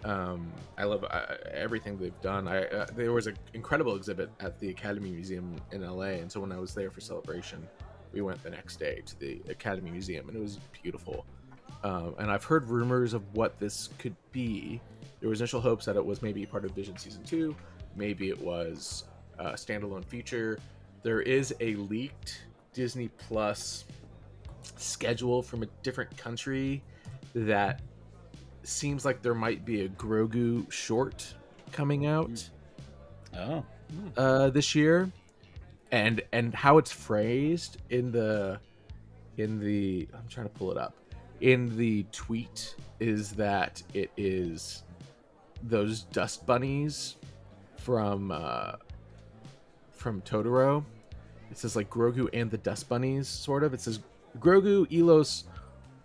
Um, 0.05 0.53
I 0.79 0.85
love 0.85 1.05
uh, 1.05 1.37
everything 1.51 1.99
they've 1.99 2.21
done. 2.23 2.49
I 2.49 2.65
uh, 2.67 2.87
there 2.95 3.13
was 3.13 3.27
an 3.27 3.37
incredible 3.55 3.97
exhibit 3.97 4.31
at 4.41 4.59
the 4.61 4.69
Academy 4.69 5.11
Museum 5.11 5.57
in 5.73 5.83
LA, 5.83 6.21
and 6.21 6.31
so 6.31 6.41
when 6.41 6.53
I 6.53 6.59
was 6.59 6.75
there 6.75 6.91
for 6.91 7.01
celebration, 7.01 7.67
we 8.13 8.21
went 8.21 8.43
the 8.43 8.51
next 8.51 8.79
day 8.79 9.03
to 9.07 9.19
the 9.19 9.41
Academy 9.49 9.91
Museum, 9.91 10.29
and 10.29 10.37
it 10.37 10.41
was 10.41 10.59
beautiful. 10.83 11.25
Um, 11.83 12.15
and 12.19 12.31
I've 12.31 12.45
heard 12.45 12.69
rumors 12.69 13.15
of 13.15 13.23
what 13.35 13.59
this 13.59 13.89
could 13.99 14.17
be. 14.33 14.81
There 15.21 15.29
was 15.29 15.41
initial 15.41 15.61
hopes 15.61 15.85
that 15.87 15.97
it 15.97 16.05
was 16.05 16.23
maybe 16.23 16.45
part 16.47 16.65
of 16.65 16.73
Vision 16.73 16.97
Season 16.97 17.23
Two, 17.25 17.55
maybe 18.01 18.31
it 18.31 18.41
was 18.41 19.05
a 19.39 19.51
standalone 19.53 20.05
feature. 20.05 20.59
There 21.03 21.21
is 21.21 21.55
a 21.61 21.75
leaked 21.75 22.41
Disney 22.73 23.09
Plus 23.09 23.85
schedule 24.77 25.43
from 25.43 25.63
a 25.63 25.67
different 25.83 26.17
country 26.17 26.83
that 27.35 27.83
seems 28.63 29.05
like 29.05 29.21
there 29.23 29.35
might 29.35 29.65
be 29.65 29.83
a 29.83 29.89
Grogu 29.91 30.71
short 30.73 31.35
coming 31.73 32.07
out 32.07 32.49
Oh, 33.37 33.65
uh, 34.17 34.51
this 34.51 34.75
year, 34.75 35.11
and 35.93 36.21
and 36.33 36.53
how 36.55 36.79
it's 36.79 36.91
phrased 36.91 37.77
in 37.91 38.11
the 38.11 38.59
in 39.37 39.61
the 39.61 40.09
I'm 40.15 40.27
trying 40.29 40.49
to 40.49 40.53
pull 40.53 40.73
it 40.73 40.79
up. 40.79 40.95
In 41.41 41.77
the 41.77 42.05
tweet 42.11 42.75
is 42.99 43.33
that 43.33 43.83
it 43.95 44.11
is 44.17 44.83
those 45.63 46.03
dust 46.05 46.45
bunnies 46.45 47.17
from 47.81 48.31
uh, 48.31 48.73
from 49.93 50.23
Totoro. 50.23 50.85
It 51.51 51.59
says 51.59 51.75
like 51.75 51.91
Grogu 51.91 52.29
and 52.33 52.51
the 52.51 52.59
dust 52.59 52.89
bunnies, 52.89 53.29
sort 53.29 53.65
of. 53.65 53.75
It 53.75 53.81
says 53.81 54.01
Grogu 54.39 54.87
Elos 54.91 55.45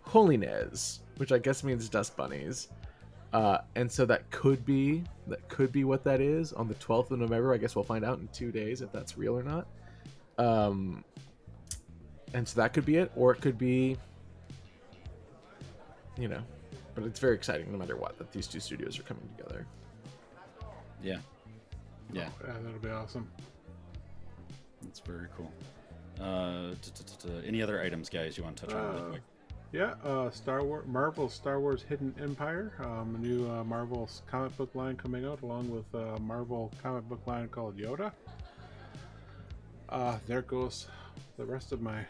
Holinez, 0.08 1.00
which 1.18 1.32
I 1.32 1.38
guess 1.38 1.64
means 1.64 1.88
dust 1.90 2.18
bunnies. 2.18 2.70
Uh, 3.34 3.60
and 3.76 3.92
so 3.92 4.06
that 4.06 4.30
could 4.32 4.66
be 4.66 5.04
that 5.28 5.48
could 5.50 5.72
be 5.72 5.84
what 5.84 6.04
that 6.04 6.22
is 6.22 6.54
on 6.54 6.68
the 6.68 6.76
12th 6.76 7.12
of 7.12 7.20
November. 7.20 7.54
I 7.54 7.58
guess 7.58 7.76
we'll 7.76 7.84
find 7.84 8.06
out 8.06 8.20
in 8.20 8.30
two 8.30 8.52
days 8.52 8.82
if 8.82 8.92
that's 8.92 9.18
real 9.18 9.38
or 9.38 9.44
not. 9.44 9.68
Um, 10.38 11.04
and 12.34 12.48
so 12.48 12.62
that 12.62 12.74
could 12.74 12.86
be 12.86 12.98
it, 12.98 13.12
or 13.16 13.34
it 13.34 13.42
could 13.42 13.58
be, 13.58 13.98
you 16.18 16.28
know, 16.28 16.42
but 16.94 17.04
it's 17.04 17.20
very 17.20 17.36
exciting 17.36 17.72
no 17.72 17.78
matter 17.78 17.96
what 17.96 18.18
that 18.18 18.32
these 18.32 18.48
two 18.48 18.60
studios 18.60 19.00
are 19.00 19.04
coming 19.04 19.28
together. 19.38 19.66
yeah. 21.04 21.20
Yeah, 22.14 22.30
Yeah, 22.46 22.54
that'll 22.64 22.80
be 22.80 22.90
awesome. 22.90 23.28
that's 24.84 25.00
very 25.00 25.28
cool. 25.36 25.52
Uh, 26.20 26.74
any 27.46 27.62
other 27.62 27.82
items, 27.82 28.10
guys, 28.10 28.38
you 28.38 28.44
want 28.44 28.56
to 28.58 28.66
touch 28.68 28.76
on 28.76 28.86
really 28.94 29.02
Uh, 29.02 29.10
quick? 29.10 29.22
Yeah, 29.74 29.94
uh, 30.06 30.30
Star 30.30 30.64
Wars, 30.64 30.86
Marvel 30.88 31.28
Star 31.28 31.60
Wars 31.60 31.84
Hidden 31.84 32.16
Empire, 32.22 32.72
um, 32.80 33.16
a 33.16 33.18
new 33.18 33.50
uh, 33.50 33.64
Marvel 33.66 34.10
comic 34.26 34.56
book 34.56 34.74
line 34.76 34.96
coming 34.96 35.26
out, 35.26 35.42
along 35.42 35.70
with 35.70 35.94
a 35.94 36.18
Marvel 36.22 36.72
comic 36.82 37.04
book 37.10 37.20
line 37.28 37.50
called 37.50 37.78
Yoda. 37.78 38.14
Uh, 39.90 40.18
there 40.28 40.42
goes 40.44 40.88
the 41.38 41.46
rest 41.46 41.72
of 41.74 41.82
my 41.82 42.06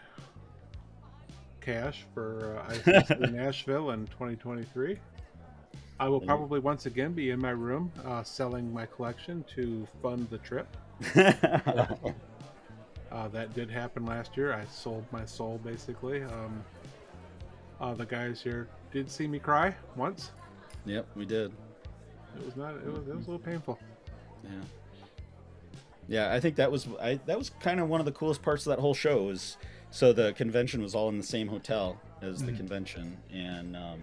cash 1.61 2.05
for 2.13 2.59
uh, 2.59 3.15
Nashville 3.31 3.89
in 3.91 4.05
2023. 4.07 4.99
I 5.99 6.09
will 6.09 6.19
probably 6.19 6.59
once 6.59 6.85
again 6.85 7.13
be 7.13 7.29
in 7.29 7.39
my 7.39 7.51
room 7.51 7.91
uh, 8.05 8.21
selling 8.23 8.73
my 8.73 8.85
collection 8.85 9.45
to 9.55 9.87
fund 10.01 10.27
the 10.29 10.37
trip. 10.39 10.67
Uh, 13.11 13.29
that 13.29 13.53
did 13.53 13.71
happen 13.71 14.05
last 14.05 14.35
year. 14.35 14.51
I 14.51 14.65
sold 14.65 15.05
my 15.09 15.23
soul 15.23 15.61
basically. 15.63 16.23
Um, 16.23 16.63
uh, 17.79 17.93
the 17.93 18.05
guys 18.05 18.41
here 18.41 18.67
did 18.91 19.09
see 19.09 19.25
me 19.25 19.39
cry 19.39 19.73
once. 19.95 20.31
yep, 20.85 21.07
we 21.15 21.25
did. 21.25 21.53
It 22.37 22.45
was 22.45 22.57
not. 22.57 22.75
It 22.75 22.87
was. 22.87 23.07
It 23.07 23.15
was 23.15 23.27
a 23.27 23.31
little 23.31 23.39
painful. 23.39 23.79
Yeah. 24.43 24.49
Yeah, 26.07 26.33
I 26.33 26.41
think 26.41 26.57
that 26.57 26.69
was 26.69 26.87
I 27.01 27.19
that 27.25 27.37
was 27.37 27.51
kind 27.61 27.79
of 27.79 27.87
one 27.87 28.01
of 28.01 28.05
the 28.05 28.11
coolest 28.11 28.41
parts 28.41 28.65
of 28.65 28.71
that 28.71 28.79
whole 28.79 28.93
show 28.93 29.23
was 29.23 29.57
so 29.91 30.11
the 30.11 30.33
convention 30.33 30.81
was 30.81 30.93
all 30.93 31.07
in 31.07 31.17
the 31.17 31.23
same 31.23 31.47
hotel 31.47 31.99
as 32.21 32.43
the 32.43 32.51
convention 32.51 33.17
and 33.33 33.75
um, 33.77 34.01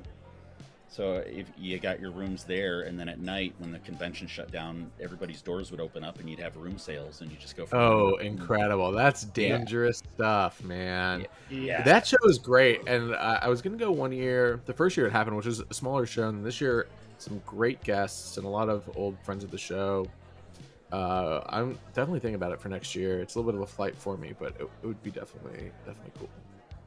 so 0.92 1.14
if 1.26 1.46
you 1.56 1.78
got 1.78 1.98
your 2.00 2.10
rooms 2.10 2.44
there 2.44 2.82
and 2.82 3.00
then 3.00 3.08
at 3.08 3.18
night 3.18 3.54
when 3.58 3.72
the 3.72 3.78
convention 3.78 4.26
shut 4.26 4.52
down 4.52 4.90
everybody's 5.00 5.40
doors 5.40 5.70
would 5.70 5.80
open 5.80 6.04
up 6.04 6.18
and 6.20 6.28
you'd 6.28 6.38
have 6.38 6.54
room 6.58 6.76
sales 6.78 7.22
and 7.22 7.30
you 7.30 7.38
just 7.38 7.56
go 7.56 7.64
from 7.64 7.78
Oh, 7.78 8.06
room 8.18 8.20
incredible! 8.20 8.92
That's 8.92 9.24
dangerous 9.24 10.02
stuff, 10.14 10.62
man. 10.62 11.26
yeah 11.48 11.82
That 11.82 12.06
show 12.06 12.18
is 12.24 12.38
great, 12.38 12.86
and 12.86 13.14
I, 13.14 13.40
I 13.42 13.48
was 13.48 13.62
gonna 13.62 13.78
go 13.78 13.90
one 13.90 14.12
year. 14.12 14.60
The 14.66 14.74
first 14.74 14.96
year 14.96 15.06
it 15.06 15.12
happened, 15.12 15.36
which 15.36 15.46
was 15.46 15.60
a 15.60 15.74
smaller 15.74 16.04
show, 16.04 16.28
and 16.28 16.44
this 16.44 16.60
year 16.60 16.86
some 17.18 17.40
great 17.46 17.82
guests 17.84 18.36
and 18.36 18.44
a 18.44 18.48
lot 18.48 18.68
of 18.68 18.90
old 18.96 19.16
friends 19.24 19.44
of 19.44 19.50
the 19.50 19.58
show. 19.58 20.06
Uh, 20.92 21.40
I'm 21.46 21.78
definitely 21.94 22.20
thinking 22.20 22.34
about 22.34 22.52
it 22.52 22.60
for 22.60 22.68
next 22.68 22.94
year. 22.94 23.20
It's 23.20 23.34
a 23.34 23.38
little 23.38 23.50
bit 23.50 23.56
of 23.56 23.66
a 23.66 23.72
flight 23.72 23.96
for 23.96 24.18
me, 24.18 24.34
but 24.38 24.48
it, 24.60 24.68
it 24.82 24.86
would 24.86 25.02
be 25.02 25.10
definitely 25.10 25.70
definitely 25.86 26.12
cool. 26.18 26.28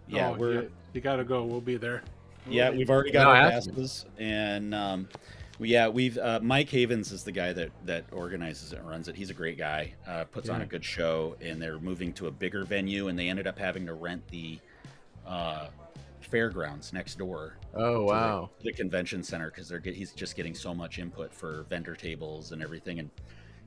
yeah 0.08 0.30
Oh, 0.30 0.34
we're 0.34 0.54
You, 0.54 0.72
you 0.94 1.02
gotta 1.02 1.24
go. 1.24 1.44
We'll 1.44 1.60
be 1.62 1.78
there. 1.78 2.04
Yeah, 2.50 2.70
we've 2.70 2.90
already 2.90 3.12
got 3.12 3.24
No, 3.24 3.30
our 3.30 3.36
I 3.36 3.52
asked 3.52 3.68
him. 3.68 3.76
passes, 3.76 4.06
and 4.18 4.74
um, 4.76 5.08
we, 5.60 5.70
yeah, 5.70 5.88
we've 5.88 6.18
uh, 6.18 6.40
Mike 6.44 6.70
Havens 6.70 7.12
is 7.12 7.24
the 7.24 7.32
guy 7.32 7.54
that 7.54 7.70
that 7.86 8.06
organizes 8.12 8.74
it 8.74 8.80
and 8.80 8.88
runs 8.88 9.08
it. 9.08 9.16
He's 9.16 9.30
a 9.30 9.34
great 9.34 9.58
guy, 9.58 9.94
uh, 10.08 10.26
puts 10.26 10.50
on 10.50 10.62
a 10.62 10.66
good 10.66 10.84
show, 10.86 11.36
and 11.42 11.62
they're 11.62 11.80
moving 11.80 12.14
to 12.14 12.28
a 12.28 12.32
bigger 12.32 12.64
venue, 12.66 13.08
and 13.08 13.18
they 13.18 13.30
ended 13.30 13.48
up 13.48 13.58
having 13.58 13.86
to 13.88 13.94
rent 13.94 14.28
the 14.28 14.60
uh, 15.26 15.68
fairgrounds 16.22 16.92
next 16.94 17.18
door 17.18 17.58
Oh 17.74 17.94
to 17.94 18.00
the- 18.00 18.06
wow! 18.06 18.50
the, 18.62 18.74
convention 18.74 19.24
center 19.24 19.50
because 19.50 19.68
they're 19.70 19.80
get, 19.80 19.96
he's 19.96 20.12
just 20.12 20.36
getting 20.36 20.54
so 20.54 20.74
much 20.74 21.00
input 21.00 21.34
for 21.34 21.66
vendor 21.70 21.96
tables 21.96 22.52
and 22.52 22.62
everything. 22.62 23.00
And 23.00 23.10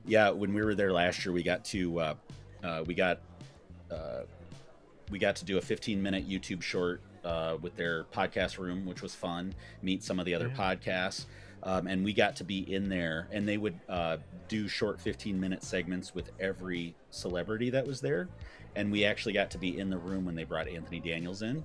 yeah, 0.05 0.29
when 0.29 0.53
we 0.53 0.61
were 0.63 0.75
there 0.75 0.93
last 0.93 1.25
year, 1.25 1.33
we 1.33 1.43
got 1.43 1.65
to 1.65 1.99
uh, 1.99 2.13
uh, 2.63 2.83
we 2.85 2.93
got 2.93 3.19
uh, 3.91 4.21
we 5.11 5.19
got 5.19 5.35
to 5.37 5.45
do 5.45 5.57
a 5.57 5.61
15 5.61 6.01
minute 6.01 6.29
YouTube 6.29 6.61
short 6.61 7.01
uh, 7.29 7.57
with 7.61 7.75
their 7.75 8.05
podcast 8.05 8.57
room, 8.57 8.85
which 8.85 9.01
was 9.03 9.13
fun. 9.13 9.53
Meet 9.83 10.03
some 10.03 10.19
of 10.19 10.25
the 10.25 10.33
other 10.33 10.47
Yeah. 10.55 10.75
podcasts. 10.75 11.25
Um, 11.61 11.87
and 11.87 12.03
we 12.05 12.13
got 12.13 12.37
to 12.37 12.43
be 12.45 12.73
in 12.73 12.87
there, 12.89 13.27
and 13.31 13.47
they 13.47 13.57
would 13.57 13.77
uh, 13.89 14.17
do 14.47 14.67
short 14.67 14.99
15 14.99 15.39
minute 15.39 15.61
segments 15.63 16.15
with 16.15 16.31
every 16.39 16.95
celebrity 17.11 17.69
that 17.71 17.85
was 17.85 17.99
there. 18.01 18.29
And 18.75 18.91
we 18.91 19.03
actually 19.05 19.33
got 19.33 19.51
to 19.51 19.57
be 19.57 19.77
in 19.77 19.89
the 19.89 19.97
room 19.97 20.25
when 20.25 20.35
they 20.35 20.45
brought 20.45 20.67
Anthony 20.67 20.99
Daniels 20.99 21.41
in 21.41 21.63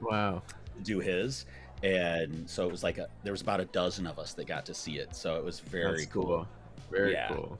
Wow! 0.00 0.42
do 0.82 0.98
his 1.00 1.44
and 1.82 2.48
so 2.48 2.66
it 2.66 2.70
was 2.70 2.82
like 2.82 2.98
a, 2.98 3.08
there 3.22 3.32
was 3.32 3.40
about 3.42 3.60
a 3.60 3.64
dozen 3.66 4.06
of 4.06 4.18
us 4.18 4.32
that 4.34 4.46
got 4.46 4.64
to 4.66 4.74
see 4.74 4.98
it 4.98 5.14
so 5.14 5.36
it 5.36 5.44
was 5.44 5.60
very 5.60 5.92
That's 6.00 6.06
cool. 6.06 6.24
cool. 6.26 6.48
Very 6.90 7.12
Yeah. 7.12 7.28
cool. 7.28 7.58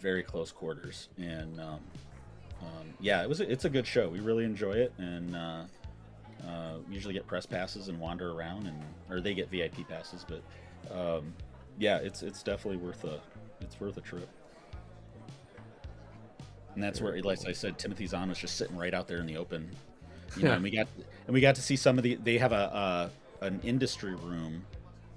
very 0.00 0.22
close 0.22 0.50
quarters 0.52 1.08
and 1.18 1.58
um, 1.60 1.80
um, 2.60 2.86
yeah 3.00 3.22
it 3.22 3.28
was 3.28 3.40
a, 3.40 3.50
it's 3.50 3.64
a 3.66 3.70
good 3.70 3.86
show 3.86 4.08
we 4.08 4.20
really 4.20 4.44
enjoy 4.44 4.72
it 4.72 4.92
and 4.98 5.34
uh, 5.36 5.62
uh, 6.46 6.78
usually 6.90 7.14
get 7.14 7.26
press 7.26 7.46
passes 7.46 7.88
and 7.88 7.98
wander 7.98 8.32
around 8.32 8.66
and 8.66 8.82
or 9.10 9.20
they 9.20 9.34
get 9.34 9.50
vip 9.50 9.74
passes 9.88 10.24
but 10.28 10.42
um, 10.96 11.32
yeah 11.78 11.98
it's 11.98 12.22
it's 12.22 12.42
definitely 12.42 12.76
worth 12.76 13.04
a 13.04 13.20
it's 13.60 13.80
worth 13.80 13.96
a 13.96 14.00
trip 14.00 14.28
and 16.74 16.82
that's 16.82 17.00
where, 17.00 17.20
like 17.22 17.46
I 17.46 17.52
said, 17.52 17.78
Timothy 17.78 18.06
Zahn 18.06 18.28
was 18.28 18.38
just 18.38 18.56
sitting 18.56 18.76
right 18.76 18.92
out 18.94 19.06
there 19.06 19.18
in 19.18 19.26
the 19.26 19.36
open. 19.36 19.70
You 20.36 20.42
know, 20.42 20.48
Yeah. 20.48 20.54
and 20.56 20.62
we 20.64 20.70
got 20.70 20.88
and 21.26 21.34
we 21.34 21.40
got 21.40 21.54
to 21.54 21.62
see 21.62 21.76
some 21.76 21.98
of 21.98 22.04
the. 22.04 22.16
They 22.16 22.36
have 22.38 22.52
a, 22.52 23.10
a 23.40 23.46
an 23.46 23.60
industry 23.62 24.14
room 24.16 24.64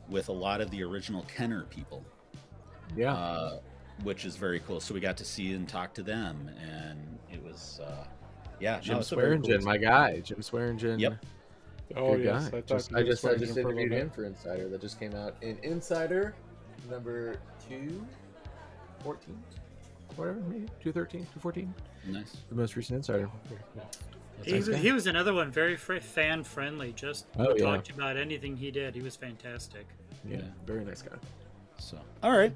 with 0.09 0.29
a 0.29 0.33
lot 0.33 0.61
of 0.61 0.69
the 0.71 0.83
original 0.83 1.23
Kenner 1.23 1.63
people, 1.63 2.05
Yeah. 2.95 3.13
uh, 3.13 3.59
which 4.03 4.23
is 4.25 4.35
very 4.35 4.59
cool. 4.59 4.79
So 4.79 4.93
we 4.93 4.99
got 4.99 5.17
to 5.17 5.25
see 5.25 5.53
and 5.53 5.67
talk 5.67 5.93
to 5.95 6.03
them, 6.03 6.49
and 6.61 7.17
it 7.31 7.43
was, 7.43 7.79
uh, 7.83 8.05
yeah, 8.59 8.79
Jim 8.79 8.93
no, 8.95 8.99
it's 8.99 9.11
a 9.11 9.15
very 9.15 9.37
Swearingen, 9.39 9.57
cool 9.59 9.65
my 9.65 9.77
guy. 9.77 10.19
Jim 10.19 10.41
Swearingen. 10.41 10.99
Yep. 10.99 11.25
Oh 11.95 12.15
Good 12.15 12.25
yes, 12.25 12.49
guy. 12.49 12.57
I 12.57 12.61
Just, 12.61 12.93
I 12.95 13.03
just 13.03 13.25
I 13.25 13.35
Swearingen 13.35 13.39
just 13.47 13.53
for 13.53 13.59
a 13.59 13.71
interviewed 13.71 13.91
him 13.93 14.09
for 14.09 14.25
Insider 14.25 14.67
that 14.69 14.81
just 14.81 14.99
came 14.99 15.13
out 15.15 15.35
in 15.41 15.57
Insider 15.63 16.35
number 16.89 17.37
two. 17.69 18.05
14? 19.03 19.37
Whatever, 20.15 20.39
maybe 20.49 20.65
213, 20.81 21.21
214. 21.41 21.73
nice. 22.07 22.37
The 22.49 22.55
most 22.55 22.75
recent 22.75 22.97
Insider. 22.97 23.29
He, 24.43 24.53
was- 24.55 24.67
he 24.67 24.91
was 24.91 25.07
another 25.07 25.33
one, 25.33 25.51
very 25.51 25.75
fr- 25.77 25.97
fan 25.99 26.43
friendly. 26.43 26.91
Just 26.93 27.25
Oh, 27.37 27.55
yeah. 27.55 27.63
talked 27.65 27.89
about 27.89 28.17
anything 28.17 28.55
he 28.57 28.69
did. 28.71 28.93
He 28.95 29.01
was 29.01 29.15
fantastic. 29.15 29.85
Yeah, 30.27 30.37
Yeah. 30.37 30.43
very 30.65 30.83
nice 30.83 31.01
guy. 31.01 31.15
So, 31.79 31.97
all 32.23 32.35
right. 32.37 32.53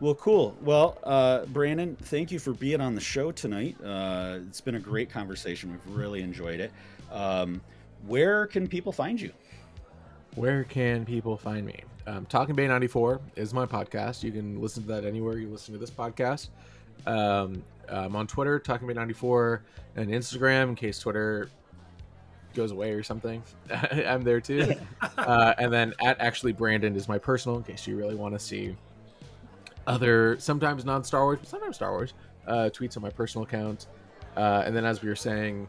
Well, 0.00 0.14
cool. 0.16 0.56
Well, 0.60 0.98
uh, 1.04 1.46
Brandon, 1.46 1.96
thank 1.96 2.30
you 2.30 2.38
for 2.38 2.52
being 2.52 2.80
on 2.80 2.94
the 2.94 3.00
show 3.00 3.30
tonight. 3.32 3.76
Uh, 3.82 4.38
it's 4.46 4.60
been 4.60 4.74
a 4.74 4.80
great 4.80 5.08
conversation. 5.08 5.70
We've 5.70 5.96
really 5.96 6.20
enjoyed 6.20 6.60
it. 6.60 6.72
Um, 7.12 7.60
where 8.06 8.46
can 8.46 8.66
people 8.66 8.92
find 8.92 9.20
you? 9.20 9.32
Where 10.34 10.64
can 10.64 11.04
people 11.04 11.36
find 11.36 11.64
me? 11.64 11.80
Um, 12.06 12.26
Talking 12.26 12.54
Bay 12.54 12.66
94 12.66 13.20
is 13.36 13.54
my 13.54 13.66
podcast. 13.66 14.22
You 14.24 14.32
can 14.32 14.60
listen 14.60 14.82
to 14.82 14.88
that 14.88 15.04
anywhere 15.04 15.38
you 15.38 15.48
listen 15.48 15.72
to 15.72 15.78
this 15.78 15.90
podcast. 15.90 16.48
Um, 17.06 17.62
I'm 17.88 18.16
on 18.16 18.26
Twitter, 18.26 18.58
Talking 18.58 18.88
Bay 18.88 18.94
94, 18.94 19.62
and 19.96 20.10
Instagram 20.10 20.70
in 20.70 20.74
case 20.74 20.98
Twitter 20.98 21.48
goes 22.52 22.72
away 22.72 22.92
or 22.92 23.02
something. 23.02 23.42
I'm 23.70 24.22
there 24.22 24.40
too. 24.40 24.74
uh, 25.16 25.54
and 25.56 25.72
then 25.72 25.94
at 26.00 26.20
actually 26.20 26.52
Brandon 26.52 26.96
is 26.96 27.08
my 27.08 27.18
personal 27.18 27.56
in 27.58 27.64
case 27.64 27.86
you 27.86 27.96
really 27.96 28.16
want 28.16 28.34
to 28.34 28.40
see 28.40 28.76
other 29.86 30.38
sometimes 30.38 30.84
non 30.84 31.04
Star 31.04 31.22
Wars, 31.24 31.38
but 31.40 31.48
sometimes 31.48 31.76
Star 31.76 31.92
Wars 31.92 32.14
uh, 32.46 32.70
tweets 32.72 32.96
on 32.96 33.02
my 33.02 33.10
personal 33.10 33.44
account. 33.46 33.86
Uh, 34.36 34.62
and 34.66 34.74
then 34.76 34.84
as 34.84 35.02
we 35.02 35.08
were 35.08 35.16
saying, 35.16 35.68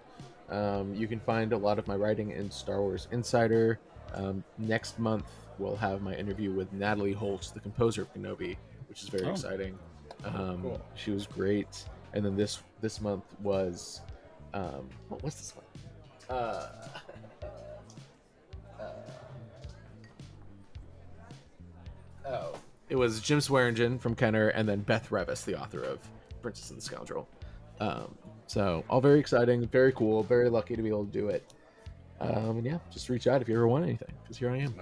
um, 0.50 0.94
you 0.96 1.08
can 1.08 1.20
find 1.20 1.54
a 1.54 1.58
lot 1.58 1.80
of 1.80 1.88
my 1.88 1.96
writing 1.96 2.32
in 2.32 2.50
Star 2.52 2.82
Wars 2.82 3.08
Insider. 3.12 3.80
Um, 4.14 4.44
next 4.58 4.98
month 5.00 5.26
we'll 5.58 5.76
have 5.76 6.02
my 6.02 6.14
interview 6.16 6.52
with 6.52 6.72
Natalie 6.74 7.14
Holtz, 7.14 7.52
the 7.52 7.60
composer 7.60 8.02
of 8.04 8.14
Kenobi, 8.14 8.58
which 8.90 9.04
is 9.04 9.10
very 9.10 9.26
Oh. 9.26 9.32
exciting. 9.32 9.78
Um, 10.24 10.62
Cool. 10.62 10.82
She 10.96 11.12
was 11.12 11.28
great. 11.28 11.86
And 12.14 12.24
then 12.26 12.36
this 12.36 12.60
this 12.82 13.02
month 13.02 13.24
was 13.42 14.02
um, 14.54 14.88
what 15.10 15.22
was 15.24 15.36
this 15.36 15.54
one? 15.56 15.66
Uh, 16.38 16.68
uh, 18.80 18.86
oh, 22.26 22.54
it 22.90 22.96
was 22.96 23.20
Jim 23.20 23.42
Swearingen 23.42 24.00
from 24.00 24.16
Kenner, 24.16 24.50
and 24.50 24.68
then 24.68 24.82
Beth 24.82 25.10
Revis, 25.10 25.44
the 25.44 25.60
author 25.60 25.82
of 25.82 26.00
Princess 26.42 26.70
and 26.70 26.78
the 26.80 26.84
Scoundrel. 26.84 27.28
Um, 27.80 28.16
so 28.48 28.84
all 28.90 29.02
very 29.02 29.20
exciting, 29.20 29.68
very 29.68 29.92
cool, 29.92 30.24
very 30.24 30.50
lucky 30.50 30.76
to 30.76 30.82
be 30.82 30.90
able 30.90 31.06
to 31.06 31.12
do 31.12 31.30
it. 31.30 31.54
Um, 32.20 32.58
and 32.58 32.66
yeah, 32.66 32.78
just 32.92 33.10
reach 33.10 33.28
out 33.28 33.42
if 33.42 33.50
you 33.50 33.56
ever 33.56 33.68
want 33.68 33.84
anything, 33.84 34.14
because 34.24 34.38
here 34.38 34.50
I 34.52 34.58
am. 34.58 34.76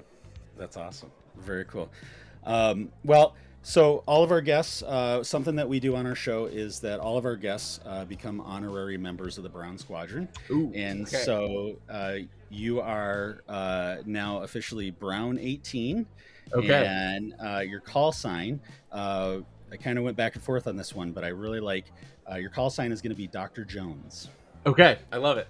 That's 0.57 0.77
awesome. 0.77 1.11
Very 1.37 1.65
cool. 1.65 1.89
Um, 2.45 2.91
well, 3.03 3.35
so 3.63 4.03
all 4.05 4.23
of 4.23 4.31
our 4.31 4.41
guests, 4.41 4.83
uh, 4.83 5.23
something 5.23 5.55
that 5.55 5.67
we 5.67 5.79
do 5.79 5.95
on 5.95 6.05
our 6.05 6.15
show 6.15 6.45
is 6.45 6.81
that 6.81 6.99
all 6.99 7.17
of 7.17 7.25
our 7.25 7.37
guests 7.37 7.79
uh, 7.85 8.03
become 8.05 8.41
honorary 8.41 8.97
members 8.97 9.37
of 9.37 9.43
the 9.43 9.49
Brown 9.49 9.77
Squadron. 9.77 10.27
Ooh, 10.51 10.71
And 10.75 11.07
okay. 11.07 11.17
so 11.23 11.77
uh, 11.89 12.15
you 12.49 12.81
are 12.81 13.41
uh, 13.47 13.97
now 14.05 14.43
officially 14.43 14.91
Brown 14.91 15.39
18. 15.39 16.05
Okay. 16.51 16.85
And 16.85 17.33
uh, 17.43 17.59
your 17.59 17.79
call 17.79 18.11
sign, 18.11 18.59
uh, 18.91 19.37
I 19.71 19.77
kind 19.77 19.97
of 19.97 20.03
went 20.03 20.17
back 20.17 20.35
and 20.35 20.43
forth 20.43 20.67
on 20.67 20.75
this 20.75 20.93
one, 20.93 21.11
but 21.11 21.23
I 21.23 21.29
really 21.29 21.59
like 21.59 21.85
uh, 22.31 22.35
your 22.35 22.49
call 22.49 22.69
sign 22.69 22.91
is 22.91 23.01
going 23.01 23.11
to 23.11 23.17
be 23.17 23.27
Dr. 23.27 23.65
Jones. 23.65 24.29
Okay, 24.65 24.99
I 25.11 25.17
love 25.17 25.37
it. 25.37 25.47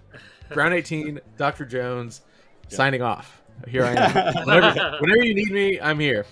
Brown 0.54 0.74
18, 0.74 1.20
Dr. 1.38 1.66
Jones, 1.66 2.22
Yeah. 2.70 2.78
signing 2.78 3.02
off. 3.02 3.42
Here 3.68 3.84
I 3.86 3.94
am. 3.94 4.34
whenever, 4.46 4.98
whenever 5.00 5.24
you 5.24 5.36
need 5.36 5.52
me, 5.52 5.80
I'm 5.80 6.00
here. 6.00 6.26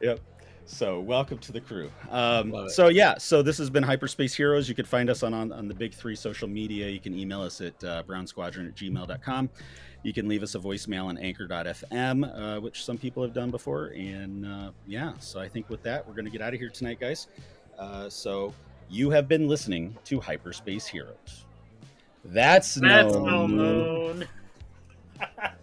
Yep. 0.00 0.20
So 0.64 1.00
welcome 1.00 1.38
to 1.38 1.52
the 1.52 1.60
crew. 1.60 1.90
Um, 2.10 2.50
Love 2.50 2.66
it. 2.66 2.70
so 2.70 2.88
yeah, 2.88 3.18
so 3.18 3.42
this 3.42 3.58
has 3.58 3.68
been 3.68 3.82
Hyperspace 3.82 4.32
Heroes. 4.34 4.68
You 4.68 4.74
can 4.74 4.84
find 4.86 5.10
us 5.10 5.22
on, 5.22 5.34
on, 5.34 5.52
on 5.52 5.66
the 5.68 5.74
big 5.74 5.92
three 5.92 6.14
social 6.14 6.48
media. 6.48 6.88
You 6.88 7.00
can 7.00 7.18
email 7.18 7.42
us 7.42 7.60
at 7.60 7.82
uh, 7.82 8.02
brownsquadron 8.04 8.68
at 8.68 8.74
gmail.com. 8.76 9.50
You 10.02 10.12
can 10.12 10.28
leave 10.28 10.42
us 10.42 10.54
a 10.54 10.58
voicemail 10.58 11.04
on 11.06 11.16
anchor.fm, 11.18 12.56
uh, 12.56 12.60
which 12.60 12.84
some 12.84 12.98
people 12.98 13.22
have 13.22 13.32
done 13.32 13.50
before. 13.50 13.86
And 13.86 14.44
uh, 14.44 14.70
yeah, 14.86 15.12
so 15.18 15.40
I 15.40 15.48
think 15.48 15.70
with 15.70 15.82
that, 15.84 16.06
we're 16.06 16.14
going 16.14 16.24
to 16.24 16.30
get 16.30 16.42
out 16.42 16.52
of 16.54 16.60
here 16.60 16.70
tonight, 16.70 16.98
guys. 16.98 17.28
Uh, 17.78 18.08
so 18.08 18.52
you 18.90 19.10
have 19.10 19.28
been 19.28 19.48
listening 19.48 19.96
to 20.04 20.20
Hyperspace 20.20 20.86
Heroes. 20.86 21.46
That's, 22.24 22.74
That's 22.74 23.14
no 23.14 23.46
moon. 23.46 24.24